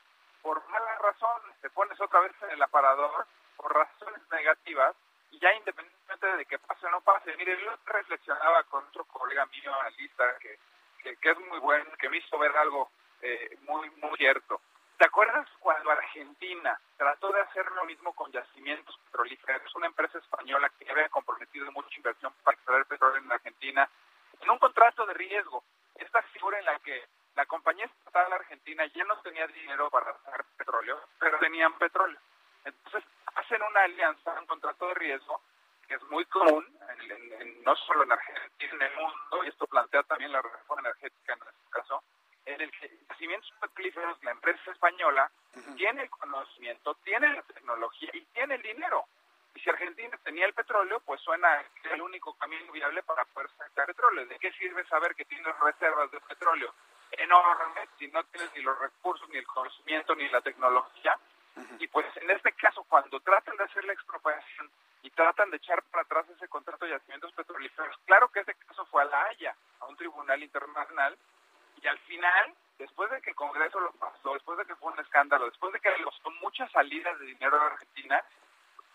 por 0.45 0.63
mala 0.69 0.95
razón, 0.99 1.41
te 1.59 1.71
pones 1.71 1.99
otra 1.99 2.19
vez 2.19 2.31
en 2.43 2.51
el 2.51 2.61
aparador 2.61 3.25
por 3.57 3.73
razones 3.73 4.21
negativas, 4.29 4.95
y 5.35 5.39
ya 5.39 5.53
independientemente 5.53 6.37
de 6.37 6.45
que 6.45 6.59
pase 6.59 6.85
o 6.85 6.89
no 6.89 7.01
pase, 7.01 7.35
mire, 7.37 7.59
yo 7.61 7.71
reflexionaba 7.85 8.63
con 8.63 8.85
otro 8.85 9.03
colega 9.05 9.45
mío, 9.47 9.73
analista, 9.73 10.37
que, 10.39 10.57
que, 11.03 11.29
es 11.29 11.39
muy 11.39 11.59
bueno, 11.59 11.91
que 11.99 12.09
me 12.09 12.17
hizo 12.17 12.37
ver 12.37 12.55
algo 12.55 12.89
eh, 13.21 13.57
muy, 13.61 13.89
muy 14.01 14.17
cierto. 14.17 14.61
¿Te 14.97 15.05
acuerdas 15.05 15.45
cuando 15.59 15.91
Argentina 15.91 16.79
trató 16.95 17.31
de 17.33 17.41
hacer 17.41 17.69
lo 17.71 17.83
mismo 17.83 18.13
con 18.13 18.31
yacimientos 18.31 18.97
petrolíferos? 19.05 19.75
Una 19.75 19.87
empresa 19.87 20.19
española 20.19 20.71
que 20.79 20.89
había 20.89 21.09
comprometido 21.09 21.69
mucha 21.73 21.93
inversión 21.97 22.33
para 22.43 22.55
extraer 22.55 22.85
petróleo 22.85 23.17
en 23.17 23.31
Argentina 23.31 23.89
en 24.39 24.49
un 24.49 24.57
contrato 24.57 25.05
de 25.05 25.13
riesgo. 25.15 25.65
Esta 25.95 26.21
figura 26.21 26.59
en 26.59 26.65
la 26.65 26.79
que 26.79 27.03
la 27.35 27.45
compañía 27.45 27.85
estatal 27.85 28.31
argentina 28.31 28.85
ya 28.85 29.03
no 29.03 29.19
tenía 29.19 29.47
dinero 29.47 29.89
para 29.89 30.11
hacer 30.11 30.45
petróleo, 30.57 30.97
pero 31.19 31.39
tenían 31.39 31.73
petróleo. 31.73 32.19
Entonces 32.65 33.03
hacen 33.35 33.61
una 33.61 33.81
alianza, 33.81 34.39
un 34.39 34.47
contrato 34.47 34.87
de 34.87 34.93
riesgo, 34.95 35.41
que 35.87 35.95
es 35.95 36.03
muy 36.03 36.25
común, 36.25 36.65
no 37.63 37.75
solo 37.75 38.03
en 38.03 38.11
Argentina, 38.11 38.73
en 38.73 38.81
el 38.81 38.95
mundo, 38.95 39.43
y 39.43 39.47
esto 39.47 39.67
plantea 39.67 40.03
también 40.03 40.31
la 40.31 40.41
reforma 40.41 40.81
energética 40.81 41.33
en 41.33 41.39
nuestro 41.39 41.69
caso, 41.69 42.03
en 42.45 42.61
el 42.61 42.71
que 42.71 42.91
Yacimientos 43.09 43.51
Petrolíferos, 43.59 44.23
la 44.23 44.31
empresa 44.31 44.71
española, 44.71 45.31
tiene 45.77 46.03
el 46.03 46.09
conocimiento, 46.09 46.95
tiene 47.03 47.33
la 47.33 47.41
tecnología 47.43 48.09
y 48.13 48.21
tiene 48.33 48.55
el 48.55 48.61
dinero. 48.61 49.05
Y 49.53 49.59
si 49.61 49.69
Argentina 49.69 50.17
tenía 50.23 50.45
el 50.45 50.53
petróleo, 50.53 50.99
pues 51.05 51.21
suena 51.21 51.63
que 51.81 51.87
es 51.87 51.93
el 51.93 52.01
único 52.01 52.33
camino 52.35 52.71
viable 52.71 53.01
para 53.03 53.23
poder 53.25 53.49
sacar 53.57 53.87
petróleo. 53.87 54.25
¿De 54.25 54.37
qué 54.37 54.51
sirve 54.53 54.85
saber 54.87 55.15
que 55.15 55.25
tienes 55.25 55.57
reservas 55.59 56.11
de 56.11 56.19
petróleo 56.21 56.73
enormes 57.11 57.89
si 57.97 58.07
no 58.09 58.23
tienes 58.25 58.53
ni 58.53 58.63
los 58.63 58.77
recursos, 58.79 59.29
ni 59.29 59.37
el 59.37 59.47
conocimiento, 59.47 60.13
ni 60.15 60.27
la 60.29 60.41
tecnología? 60.41 61.17
Y 61.79 61.87
pues 61.87 62.05
en 62.17 62.29
este 62.31 62.51
caso, 62.53 62.83
cuando 62.83 63.19
tratan 63.19 63.55
de 63.57 63.63
hacer 63.63 63.83
la 63.85 63.93
expropiación 63.93 64.69
y 65.03 65.09
tratan 65.11 65.49
de 65.51 65.57
echar 65.57 65.81
para 65.83 66.03
atrás 66.03 66.25
ese 66.29 66.47
contrato 66.47 66.85
de 66.85 66.91
yacimientos 66.91 67.31
petrolíferos, 67.33 67.95
claro 68.05 68.29
que 68.29 68.41
ese 68.41 68.55
caso 68.55 68.85
fue 68.87 69.03
a 69.03 69.05
La 69.05 69.25
Haya, 69.25 69.55
a 69.79 69.85
un 69.85 69.95
tribunal 69.95 70.41
internacional, 70.41 71.17
y 71.81 71.87
al 71.87 71.97
final, 71.99 72.53
después 72.77 73.09
de 73.11 73.21
que 73.21 73.29
el 73.29 73.35
Congreso 73.35 73.79
lo 73.79 73.91
pasó, 73.93 74.33
después 74.33 74.57
de 74.57 74.65
que 74.65 74.75
fue 74.75 74.91
un 74.91 74.99
escándalo, 74.99 75.45
después 75.45 75.71
de 75.73 75.79
que 75.79 76.03
costó 76.03 76.31
muchas 76.41 76.71
salidas 76.71 77.17
de 77.19 77.25
dinero 77.25 77.61
a 77.61 77.67
Argentina, 77.67 78.23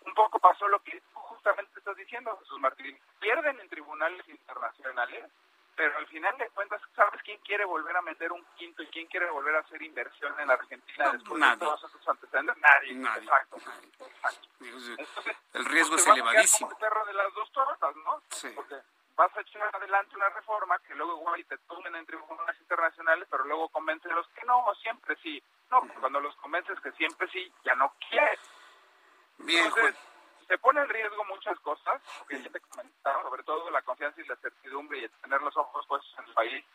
un 0.05 0.13
poco 0.13 0.39
pasó 0.39 0.67
lo 0.67 0.79
que 0.83 0.99
tú 1.13 1.19
justamente 1.19 1.77
estás 1.77 1.95
diciendo, 1.95 2.37
Jesús 2.39 2.59
Martín. 2.59 2.97
Pierden 3.19 3.59
en 3.59 3.69
tribunales 3.69 4.27
internacionales, 4.27 5.25
pero 5.75 5.97
al 5.97 6.07
final 6.07 6.37
de 6.37 6.49
cuentas, 6.49 6.81
¿sabes 6.95 7.21
quién 7.23 7.39
quiere 7.39 7.65
volver 7.65 7.95
a 7.95 8.01
meter 8.01 8.31
un 8.31 8.45
quinto 8.57 8.83
y 8.83 8.87
quién 8.87 9.07
quiere 9.07 9.29
volver 9.29 9.55
a 9.55 9.59
hacer 9.59 9.81
inversión 9.81 10.37
en 10.39 10.51
Argentina 10.51 11.11
después 11.11 11.41
de 11.41 11.57
todos 11.57 11.83
esos 11.83 12.07
antecedentes? 12.07 12.57
Nadie. 12.57 12.93
Nadie. 12.95 13.23
Exacto. 13.23 13.57
Exacto. 13.57 14.47
Entonces, 14.59 15.37
el 15.53 15.65
riesgo 15.65 15.91
pues 15.91 16.01
es 16.01 16.05
quedar 16.05 16.17
elevadísimo. 16.17 16.69
como 16.69 16.79
el 16.79 16.89
perro 16.89 17.05
de 17.05 17.13
las 17.13 17.33
dos 17.33 17.51
tortas, 17.51 17.95
¿no? 17.97 18.21
Sí. 18.29 18.49
Porque 18.55 18.75
vas 19.15 19.37
a 19.37 19.41
echar 19.41 19.69
adelante 19.75 20.15
una 20.15 20.29
reforma 20.29 20.79
que 20.79 20.95
luego 20.95 21.17
igual 21.17 21.39
y 21.39 21.43
te 21.43 21.57
tomen 21.59 21.95
en 21.95 22.05
tribunales 22.05 22.59
internacionales, 22.59 23.27
pero 23.29 23.45
luego 23.45 23.69
los 24.13 24.27
que 24.29 24.45
no, 24.45 24.65
siempre 24.81 25.15
sí. 25.21 25.41
No, 25.69 25.81
cuando 25.99 26.19
los 26.19 26.35
convences 26.37 26.79
que 26.81 26.91
siempre 26.93 27.27
sí, 27.29 27.51
ya 27.63 27.75
no 27.75 27.93
quieres. 28.09 28.39
Bien, 29.37 29.65
Entonces, 29.65 29.95
se 30.51 30.57
pone 30.57 30.81
en 30.81 30.89
riesgo 30.89 31.23
muchas 31.23 31.57
cosas, 31.61 32.01
porque 32.19 32.43
ya 32.43 32.49
te 32.49 32.59
comentaba, 32.59 33.23
sobre 33.23 33.41
todo 33.43 33.69
la 33.69 33.81
confianza 33.83 34.19
y 34.19 34.25
la 34.25 34.35
certidumbre 34.35 34.99
y 34.99 35.03
el 35.05 35.11
tener 35.21 35.41
los 35.41 35.55
ojos 35.55 35.87
puestos 35.87 36.13
en 36.19 36.25
el 36.25 36.33
país. 36.33 36.65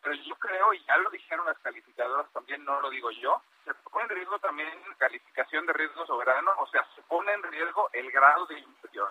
Pero 0.00 0.14
yo 0.14 0.34
creo, 0.36 0.72
y 0.72 0.82
ya 0.84 0.96
lo 0.96 1.10
dijeron 1.10 1.44
las 1.44 1.58
calificadoras, 1.58 2.32
también 2.32 2.64
no 2.64 2.80
lo 2.80 2.88
digo 2.88 3.10
yo, 3.10 3.42
se 3.66 3.74
pone 3.74 4.04
en 4.04 4.08
riesgo 4.08 4.38
también 4.38 4.70
calificación 4.96 5.66
de 5.66 5.74
riesgo 5.74 6.06
soberano, 6.06 6.50
o 6.56 6.66
sea, 6.68 6.82
se 6.94 7.02
pone 7.02 7.30
en 7.30 7.42
riesgo 7.42 7.90
el 7.92 8.10
grado 8.10 8.46
de 8.46 8.58
inversión. 8.58 9.08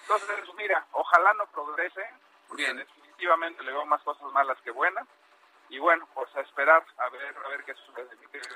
Entonces, 0.00 0.54
mira, 0.56 0.84
ojalá 0.90 1.32
no 1.34 1.46
progrese, 1.46 2.04
porque 2.48 2.64
Bien. 2.64 2.78
definitivamente 2.78 3.62
le 3.62 3.70
veo 3.70 3.86
más 3.86 4.02
cosas 4.02 4.24
malas 4.32 4.60
que 4.62 4.72
buenas. 4.72 5.06
Y 5.72 5.78
bueno, 5.78 6.06
pues 6.12 6.28
a 6.36 6.40
esperar 6.42 6.84
a 6.98 7.08
ver 7.08 7.34
a 7.34 7.48
ver 7.48 7.64
qué 7.64 7.74
sucede, 7.74 8.14
mi 8.20 8.26
querido. 8.26 8.54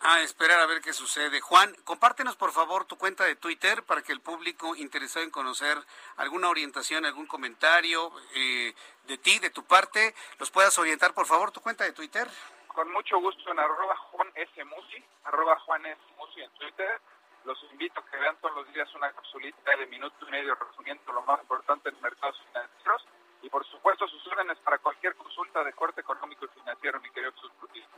A 0.00 0.22
esperar 0.22 0.58
a 0.58 0.64
ver 0.64 0.80
qué 0.80 0.94
sucede. 0.94 1.42
Juan, 1.42 1.74
compártenos 1.84 2.34
por 2.34 2.50
favor 2.50 2.86
tu 2.86 2.96
cuenta 2.96 3.24
de 3.24 3.36
Twitter 3.36 3.82
para 3.82 4.00
que 4.00 4.12
el 4.12 4.22
público 4.22 4.74
interesado 4.74 5.22
en 5.22 5.30
conocer 5.30 5.76
alguna 6.16 6.48
orientación, 6.48 7.04
algún 7.04 7.26
comentario 7.26 8.10
eh, 8.34 8.74
de 9.04 9.18
ti, 9.18 9.38
de 9.38 9.50
tu 9.50 9.64
parte, 9.64 10.14
los 10.38 10.50
puedas 10.50 10.78
orientar 10.78 11.12
por 11.12 11.26
favor 11.26 11.50
tu 11.50 11.60
cuenta 11.60 11.84
de 11.84 11.92
Twitter. 11.92 12.26
Con 12.68 12.90
mucho 12.90 13.18
gusto 13.20 13.52
en 13.52 13.58
arroba 13.58 13.94
Juan 13.94 14.32
S. 14.34 14.64
Musi, 14.64 15.04
arroba 15.24 15.58
Juan 15.60 15.84
S. 15.84 16.00
Musi 16.16 16.40
en 16.40 16.50
Twitter. 16.52 17.02
Los 17.44 17.62
invito 17.70 18.00
a 18.00 18.06
que 18.10 18.16
vean 18.16 18.36
todos 18.40 18.54
los 18.54 18.72
días 18.72 18.88
una 18.94 19.12
capsulita 19.12 19.76
de 19.76 19.86
minuto 19.88 20.26
y 20.26 20.30
medio 20.30 20.54
resumiendo 20.54 21.12
lo 21.12 21.20
más 21.20 21.38
importante 21.38 21.90
en 21.90 22.00
mercados 22.00 22.40
financieros. 22.48 23.04
Y 23.42 23.48
por 23.48 23.64
supuesto 23.66 24.08
sus 24.08 24.26
órdenes 24.26 24.58
para 24.58 24.78
cualquier 24.78 25.14
consulta 25.14 25.62
de 25.62 25.72
corte 25.72 26.00
económico 26.00 26.46
y 26.46 26.48
financiero, 26.48 27.00
mi 27.00 27.10
querido. 27.10 27.32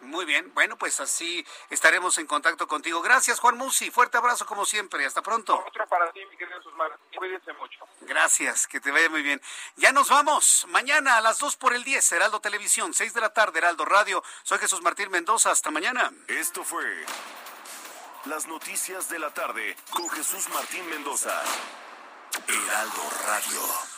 Muy 0.01 0.25
bien, 0.25 0.53
bueno, 0.55 0.77
pues 0.79 1.01
así 1.01 1.45
estaremos 1.71 2.17
en 2.19 2.27
contacto 2.27 2.67
contigo. 2.67 3.03
Gracias, 3.03 3.41
Juan 3.41 3.57
Musi. 3.57 3.91
Fuerte 3.91 4.17
abrazo 4.17 4.47
como 4.47 4.65
siempre. 4.65 5.05
Hasta 5.05 5.23
pronto. 5.23 5.63
Otro 5.67 5.87
para 5.87 6.11
ti, 6.13 6.25
mi 6.31 6.37
querido 6.37 6.59
Jesús 6.59 6.75
Martín. 6.75 6.99
Cuídense 7.17 7.53
mucho. 7.55 7.87
Gracias, 8.03 8.67
que 8.67 8.81
te 8.81 8.91
vaya 8.91 9.11
muy 9.11 9.23
bien. 9.23 9.41
Ya 9.77 9.93
nos 9.93 10.09
vamos. 10.09 10.67
Mañana 10.69 11.19
a 11.19 11.21
las 11.21 11.39
2 11.39 11.57
por 11.57 11.75
el 11.75 11.85
10, 11.85 12.13
Heraldo 12.13 12.41
Televisión, 12.41 12.95
6 12.95 13.13
de 13.13 13.21
la 13.21 13.33
tarde, 13.33 13.59
Heraldo 13.59 13.85
Radio. 13.85 14.23
Soy 14.45 14.59
Jesús 14.59 14.83
Martín 14.83 15.11
Mendoza. 15.11 15.51
Hasta 15.51 15.71
mañana. 15.71 16.11
Esto 16.29 16.65
fue 16.65 17.05
las 18.25 18.47
noticias 18.47 19.09
de 19.09 19.19
la 19.19 19.33
tarde 19.33 19.77
con 19.91 20.09
Jesús 20.11 20.49
Martín 20.51 20.89
Mendoza. 20.89 21.43
Heraldo 22.47 23.03
Radio. 23.27 23.98